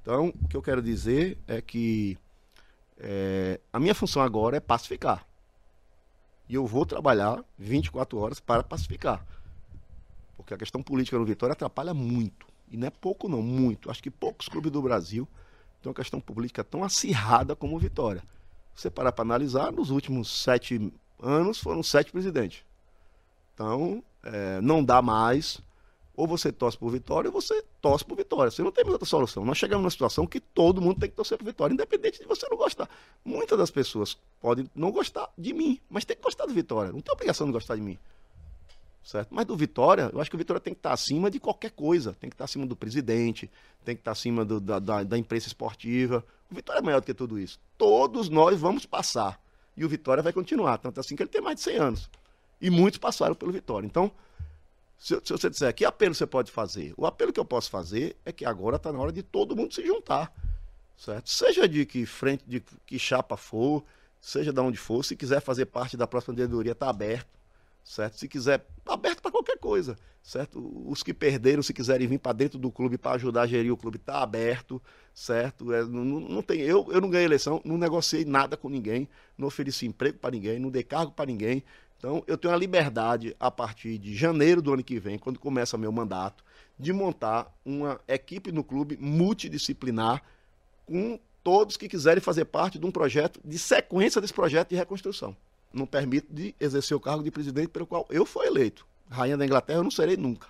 Então, 0.00 0.32
o 0.40 0.48
que 0.48 0.56
eu 0.56 0.62
quero 0.62 0.82
dizer 0.82 1.38
é 1.46 1.60
que 1.60 2.16
é, 2.98 3.60
a 3.72 3.78
minha 3.78 3.94
função 3.94 4.22
agora 4.22 4.56
é 4.56 4.60
pacificar. 4.60 5.26
E 6.48 6.54
eu 6.54 6.66
vou 6.66 6.86
trabalhar 6.86 7.44
24 7.58 8.18
horas 8.18 8.40
para 8.40 8.62
pacificar. 8.62 9.24
Porque 10.38 10.54
a 10.54 10.56
questão 10.56 10.82
política 10.82 11.18
no 11.18 11.26
Vitória 11.26 11.52
atrapalha 11.52 11.92
muito. 11.92 12.46
E 12.70 12.76
não 12.78 12.86
é 12.86 12.90
pouco, 12.90 13.28
não, 13.28 13.42
muito. 13.42 13.90
Acho 13.90 14.02
que 14.02 14.10
poucos 14.10 14.48
clubes 14.48 14.72
do 14.72 14.80
Brasil 14.80 15.28
têm 15.82 15.90
uma 15.90 15.94
questão 15.94 16.20
política 16.20 16.64
tão 16.64 16.82
acirrada 16.82 17.54
como 17.54 17.76
o 17.76 17.78
Vitória. 17.78 18.22
Você 18.74 18.88
parar 18.88 19.12
para 19.12 19.22
analisar, 19.22 19.72
nos 19.72 19.90
últimos 19.90 20.42
sete 20.42 20.90
anos 21.20 21.58
foram 21.58 21.82
sete 21.82 22.10
presidentes. 22.10 22.64
Então, 23.52 24.02
é, 24.22 24.60
não 24.62 24.82
dá 24.82 25.02
mais 25.02 25.60
ou 26.18 26.26
você 26.26 26.50
torce 26.50 26.76
por 26.76 26.90
vitória, 26.90 27.28
ou 27.28 27.40
você 27.40 27.62
torce 27.80 28.04
por 28.04 28.16
vitória. 28.16 28.50
Você 28.50 28.60
não 28.60 28.72
tem 28.72 28.84
outra 28.88 29.06
solução. 29.06 29.44
Nós 29.44 29.56
chegamos 29.56 29.82
numa 29.82 29.90
situação 29.90 30.26
que 30.26 30.40
todo 30.40 30.82
mundo 30.82 30.98
tem 30.98 31.08
que 31.08 31.14
torcer 31.14 31.38
por 31.38 31.44
vitória, 31.44 31.72
independente 31.72 32.18
de 32.18 32.26
você 32.26 32.44
não 32.50 32.56
gostar. 32.56 32.90
Muitas 33.24 33.56
das 33.56 33.70
pessoas 33.70 34.18
podem 34.40 34.68
não 34.74 34.90
gostar 34.90 35.30
de 35.38 35.52
mim, 35.52 35.80
mas 35.88 36.04
tem 36.04 36.16
que 36.16 36.22
gostar 36.22 36.46
do 36.46 36.52
Vitória. 36.52 36.90
Não 36.90 37.00
tem 37.00 37.12
obrigação 37.12 37.46
de 37.46 37.52
gostar 37.52 37.76
de 37.76 37.82
mim. 37.82 37.96
Certo? 39.08 39.28
Mas 39.30 39.46
do 39.46 39.56
Vitória, 39.56 40.10
eu 40.12 40.20
acho 40.20 40.28
que 40.28 40.36
o 40.36 40.38
Vitória 40.38 40.60
tem 40.60 40.74
que 40.74 40.80
estar 40.80 40.92
acima 40.92 41.30
de 41.30 41.40
qualquer 41.40 41.70
coisa. 41.70 42.12
Tem 42.20 42.28
que 42.28 42.34
estar 42.34 42.44
acima 42.44 42.66
do 42.66 42.76
presidente, 42.76 43.50
tem 43.82 43.94
que 43.94 44.02
estar 44.02 44.10
acima 44.10 44.44
do, 44.44 44.60
da, 44.60 44.78
da, 44.78 45.02
da 45.02 45.16
imprensa 45.16 45.46
esportiva. 45.46 46.22
O 46.50 46.54
Vitória 46.54 46.80
é 46.80 46.82
maior 46.82 47.00
do 47.00 47.06
que 47.06 47.14
tudo 47.14 47.38
isso. 47.38 47.58
Todos 47.78 48.28
nós 48.28 48.60
vamos 48.60 48.84
passar. 48.84 49.40
E 49.74 49.82
o 49.82 49.88
Vitória 49.88 50.22
vai 50.22 50.30
continuar. 50.30 50.76
Tanto 50.76 51.00
assim 51.00 51.16
que 51.16 51.22
ele 51.22 51.30
tem 51.30 51.40
mais 51.40 51.56
de 51.56 51.62
100 51.62 51.76
anos. 51.78 52.10
E 52.60 52.68
muitos 52.68 52.98
passaram 52.98 53.34
pelo 53.34 53.50
Vitória. 53.50 53.86
Então, 53.86 54.12
se, 54.98 55.18
se, 55.24 55.32
você 55.32 55.48
disser 55.48 55.74
que 55.74 55.86
apelo 55.86 56.14
você 56.14 56.26
pode 56.26 56.52
fazer, 56.52 56.92
o 56.94 57.06
apelo 57.06 57.32
que 57.32 57.40
eu 57.40 57.46
posso 57.46 57.70
fazer 57.70 58.14
é 58.26 58.32
que 58.32 58.44
agora 58.44 58.76
está 58.76 58.92
na 58.92 58.98
hora 58.98 59.10
de 59.10 59.22
todo 59.22 59.56
mundo 59.56 59.72
se 59.72 59.86
juntar. 59.86 60.30
Certo? 60.98 61.30
Seja 61.30 61.66
de 61.66 61.86
que 61.86 62.04
frente, 62.04 62.44
de 62.46 62.62
que 62.84 62.98
chapa 62.98 63.38
for, 63.38 63.82
seja 64.20 64.52
de 64.52 64.60
onde 64.60 64.76
for, 64.76 65.02
se 65.02 65.16
quiser 65.16 65.40
fazer 65.40 65.64
parte 65.64 65.96
da 65.96 66.06
próxima 66.06 66.34
diretoria, 66.34 66.72
está 66.72 66.90
aberto. 66.90 67.38
Certo? 67.88 68.18
Se 68.18 68.28
quiser, 68.28 68.66
aberto 68.92 69.20
para 69.20 69.30
qualquer 69.30 69.58
coisa. 69.58 69.96
Certo? 70.22 70.60
Os 70.86 71.02
que 71.02 71.14
perderam, 71.14 71.62
se 71.62 71.72
quiserem 71.72 72.06
vir 72.06 72.18
para 72.18 72.32
dentro 72.32 72.58
do 72.58 72.70
clube 72.70 72.98
para 72.98 73.12
ajudar 73.12 73.42
a 73.42 73.46
gerir 73.46 73.72
o 73.72 73.76
clube, 73.76 73.96
está 73.96 74.22
aberto. 74.22 74.80
Certo? 75.14 75.72
É, 75.72 75.84
não, 75.84 76.04
não, 76.04 76.42
tem, 76.42 76.60
eu, 76.60 76.86
eu 76.90 77.00
não 77.00 77.10
ganhei 77.10 77.26
eleição, 77.26 77.60
não 77.64 77.78
negociei 77.78 78.24
nada 78.24 78.56
com 78.56 78.68
ninguém, 78.68 79.08
não 79.36 79.48
ofereci 79.48 79.86
emprego 79.86 80.18
para 80.18 80.30
ninguém, 80.30 80.58
não 80.58 80.70
dei 80.70 80.82
cargo 80.82 81.12
para 81.12 81.26
ninguém. 81.26 81.62
Então, 81.98 82.22
eu 82.26 82.38
tenho 82.38 82.54
a 82.54 82.56
liberdade, 82.56 83.34
a 83.40 83.50
partir 83.50 83.98
de 83.98 84.14
janeiro 84.14 84.62
do 84.62 84.72
ano 84.72 84.84
que 84.84 85.00
vem, 85.00 85.18
quando 85.18 85.38
começa 85.38 85.76
meu 85.76 85.90
mandato, 85.90 86.44
de 86.78 86.92
montar 86.92 87.52
uma 87.64 88.00
equipe 88.06 88.52
no 88.52 88.62
clube 88.62 88.96
multidisciplinar 89.00 90.22
com 90.86 91.18
todos 91.42 91.76
que 91.76 91.88
quiserem 91.88 92.22
fazer 92.22 92.44
parte 92.44 92.78
de 92.78 92.86
um 92.86 92.90
projeto, 92.90 93.40
de 93.44 93.58
sequência 93.58 94.20
desse 94.20 94.32
projeto 94.32 94.68
de 94.68 94.76
reconstrução. 94.76 95.36
Não 95.72 95.86
permite 95.86 96.26
de 96.30 96.54
exercer 96.58 96.96
o 96.96 97.00
cargo 97.00 97.22
de 97.22 97.30
presidente 97.30 97.68
pelo 97.68 97.86
qual 97.86 98.06
eu 98.10 98.24
fui 98.24 98.46
eleito. 98.46 98.86
Rainha 99.10 99.36
da 99.36 99.44
Inglaterra 99.44 99.78
eu 99.78 99.84
não 99.84 99.90
serei 99.90 100.16
nunca. 100.16 100.46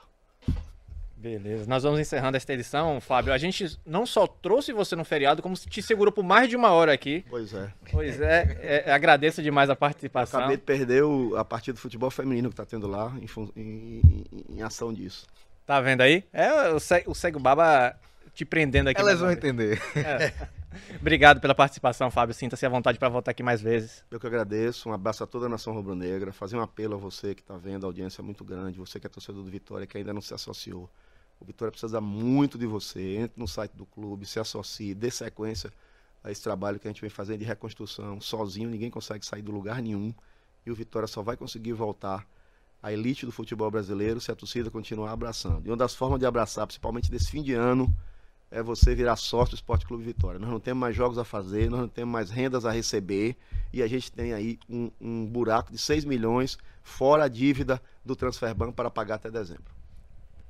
Beleza. 1.18 1.64
Nós 1.66 1.82
vamos 1.82 1.98
encerrando 1.98 2.36
esta 2.36 2.52
edição, 2.52 3.00
Fábio. 3.00 3.32
A 3.32 3.38
gente 3.38 3.76
não 3.84 4.06
só 4.06 4.24
trouxe 4.24 4.72
você 4.72 4.94
no 4.94 5.04
feriado, 5.04 5.42
como 5.42 5.56
te 5.56 5.82
segurou 5.82 6.12
por 6.12 6.22
mais 6.22 6.48
de 6.48 6.54
uma 6.54 6.70
hora 6.70 6.92
aqui. 6.92 7.24
Pois 7.28 7.52
é. 7.52 7.72
Pois 7.90 8.20
é. 8.20 8.56
é, 8.60 8.84
é 8.86 8.92
agradeço 8.92 9.42
demais 9.42 9.68
a 9.68 9.74
participação. 9.74 10.38
Acabei 10.38 10.56
de 10.56 10.62
perder 10.62 11.02
o, 11.02 11.36
a 11.36 11.44
partida 11.44 11.74
de 11.74 11.80
futebol 11.80 12.08
feminino 12.08 12.48
que 12.48 12.52
está 12.52 12.64
tendo 12.64 12.86
lá 12.86 13.12
em, 13.20 13.50
em, 13.56 14.24
em, 14.48 14.62
ação 14.62 14.94
disso. 14.94 15.26
Tá 15.66 15.80
vendo 15.80 16.02
aí? 16.02 16.22
É 16.32 16.70
o, 16.70 16.76
o 17.10 17.14
Cego 17.14 17.40
Baba 17.40 17.96
te 18.38 18.44
prendendo 18.44 18.88
aqui. 18.88 19.00
Elas 19.00 19.18
vão 19.18 19.32
entender. 19.32 19.82
É. 19.96 20.32
Obrigado 21.00 21.40
pela 21.40 21.56
participação, 21.56 22.08
Fábio. 22.08 22.32
Sinta-se 22.32 22.64
à 22.64 22.68
vontade 22.68 22.96
para 22.96 23.08
voltar 23.08 23.32
aqui 23.32 23.42
mais 23.42 23.60
vezes. 23.60 24.04
Eu 24.08 24.20
que 24.20 24.28
agradeço. 24.28 24.88
Um 24.88 24.92
abraço 24.92 25.24
a 25.24 25.26
toda 25.26 25.46
a 25.46 25.48
nação 25.48 25.74
rubro-negra. 25.74 26.32
Fazer 26.32 26.56
um 26.56 26.60
apelo 26.60 26.94
a 26.94 26.96
você 26.96 27.34
que 27.34 27.40
está 27.40 27.56
vendo, 27.56 27.84
a 27.84 27.88
audiência 27.88 28.22
é 28.22 28.24
muito 28.24 28.44
grande. 28.44 28.78
Você 28.78 29.00
que 29.00 29.08
é 29.08 29.10
torcedor 29.10 29.42
do 29.42 29.50
Vitória, 29.50 29.88
que 29.88 29.98
ainda 29.98 30.12
não 30.12 30.20
se 30.20 30.32
associou. 30.32 30.88
O 31.40 31.44
Vitória 31.44 31.72
precisa 31.72 32.00
muito 32.00 32.56
de 32.56 32.64
você. 32.64 33.16
Entre 33.16 33.40
no 33.40 33.48
site 33.48 33.72
do 33.72 33.84
clube, 33.84 34.24
se 34.24 34.38
associe, 34.38 34.94
dê 34.94 35.10
sequência 35.10 35.72
a 36.22 36.30
esse 36.30 36.40
trabalho 36.40 36.78
que 36.78 36.86
a 36.86 36.92
gente 36.92 37.00
vem 37.00 37.10
fazendo 37.10 37.40
de 37.40 37.44
reconstrução. 37.44 38.20
Sozinho 38.20 38.70
ninguém 38.70 38.88
consegue 38.90 39.26
sair 39.26 39.42
do 39.42 39.50
lugar 39.50 39.82
nenhum. 39.82 40.14
E 40.64 40.70
o 40.70 40.76
Vitória 40.76 41.08
só 41.08 41.22
vai 41.22 41.36
conseguir 41.36 41.72
voltar 41.72 42.24
à 42.80 42.92
elite 42.92 43.26
do 43.26 43.32
futebol 43.32 43.68
brasileiro 43.68 44.20
se 44.20 44.30
a 44.30 44.36
torcida 44.36 44.70
continuar 44.70 45.10
abraçando. 45.10 45.66
E 45.66 45.70
uma 45.70 45.76
das 45.76 45.96
formas 45.96 46.20
de 46.20 46.26
abraçar, 46.26 46.68
principalmente 46.68 47.10
desse 47.10 47.32
fim 47.32 47.42
de 47.42 47.52
ano, 47.52 47.92
é 48.50 48.62
você 48.62 48.94
virar 48.94 49.16
sócio 49.16 49.50
do 49.50 49.56
Esporte 49.56 49.86
Clube 49.86 50.04
Vitória. 50.04 50.38
Nós 50.38 50.50
não 50.50 50.60
temos 50.60 50.80
mais 50.80 50.96
jogos 50.96 51.18
a 51.18 51.24
fazer, 51.24 51.70
nós 51.70 51.80
não 51.80 51.88
temos 51.88 52.12
mais 52.12 52.30
rendas 52.30 52.64
a 52.64 52.70
receber 52.70 53.36
e 53.72 53.82
a 53.82 53.86
gente 53.86 54.10
tem 54.10 54.32
aí 54.32 54.58
um, 54.68 54.90
um 55.00 55.26
buraco 55.26 55.70
de 55.70 55.78
6 55.78 56.04
milhões 56.04 56.58
fora 56.82 57.24
a 57.24 57.28
dívida 57.28 57.80
do 58.04 58.16
Transferbanco 58.16 58.72
para 58.72 58.90
pagar 58.90 59.16
até 59.16 59.30
dezembro. 59.30 59.78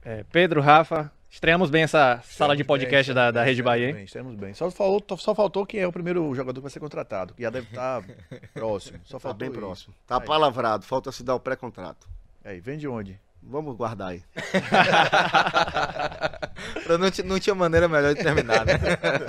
É, 0.04 0.24
Pedro, 0.30 0.60
Rafa, 0.60 1.10
estreamos 1.28 1.70
bem 1.70 1.82
essa 1.82 2.22
sala 2.24 2.56
de 2.56 2.62
podcast 2.62 3.10
bem, 3.10 3.14
da, 3.14 3.30
da 3.32 3.42
Rede 3.42 3.62
Bahia. 3.62 3.92
Bem, 3.92 4.04
estreamos 4.04 4.34
bem. 4.36 4.54
Só 4.54 4.70
faltou, 4.70 5.18
só 5.18 5.34
faltou 5.34 5.66
que 5.66 5.76
é 5.76 5.86
o 5.86 5.92
primeiro 5.92 6.32
jogador 6.34 6.60
que 6.60 6.62
vai 6.62 6.70
ser 6.70 6.80
contratado, 6.80 7.34
que 7.34 7.42
já 7.42 7.50
deve 7.50 7.66
estar 7.66 8.02
próximo. 8.54 9.00
Só 9.04 9.16
tá 9.16 9.20
faltou 9.20 9.38
bem 9.38 9.50
isso. 9.50 9.58
próximo. 9.58 9.94
Tá 10.06 10.20
aí. 10.20 10.24
palavrado, 10.24 10.84
falta 10.84 11.10
se 11.10 11.24
dar 11.24 11.34
o 11.34 11.40
pré-contrato. 11.40 12.08
Aí, 12.44 12.60
vem 12.60 12.78
de 12.78 12.86
onde? 12.86 13.20
Vamos 13.42 13.76
guardar 13.76 14.08
aí. 14.08 14.22
não, 16.88 16.98
não 17.24 17.40
tinha 17.40 17.54
maneira 17.54 17.88
melhor 17.88 18.14
de 18.14 18.22
terminar, 18.22 18.66
né? 18.66 18.74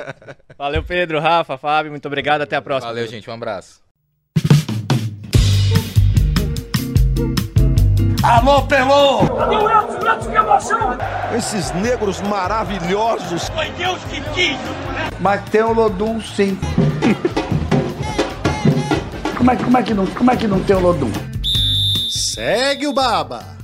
Valeu, 0.58 0.84
Pedro, 0.84 1.20
Rafa, 1.20 1.58
Fábio, 1.58 1.92
muito 1.92 2.06
obrigado, 2.06 2.42
até 2.42 2.58
a 2.58 2.62
próxima. 2.62 2.92
Valeu, 2.92 3.08
gente, 3.08 3.30
um 3.30 3.34
abraço. 3.34 3.82
Alô, 8.22 8.64
Pelô! 8.64 9.26
Cadê 9.38 9.56
o 9.56 9.70
Edson? 9.70 9.98
Edson, 9.98 10.30
que 10.30 10.38
emoção! 10.38 10.98
Esses 11.38 11.72
negros 11.72 12.20
maravilhosos. 12.22 13.48
Foi 13.48 13.70
Deus 13.72 14.04
que 14.06 14.20
quis, 14.32 14.58
né? 14.58 15.10
Mas 15.22 15.42
tem 15.50 15.64
o 15.64 15.72
Lodum 15.72 16.20
sim. 16.20 16.60
como, 19.38 19.52
é, 19.52 19.56
como, 19.56 19.78
é 19.78 19.84
que 19.84 19.94
não, 19.94 20.06
como 20.08 20.32
é 20.32 20.36
que 20.36 20.48
não 20.48 20.62
tem 20.62 20.76
o 20.76 20.80
Lodum? 20.80 21.12
Segue 22.10 22.88
o 22.88 22.94
Baba. 22.94 23.59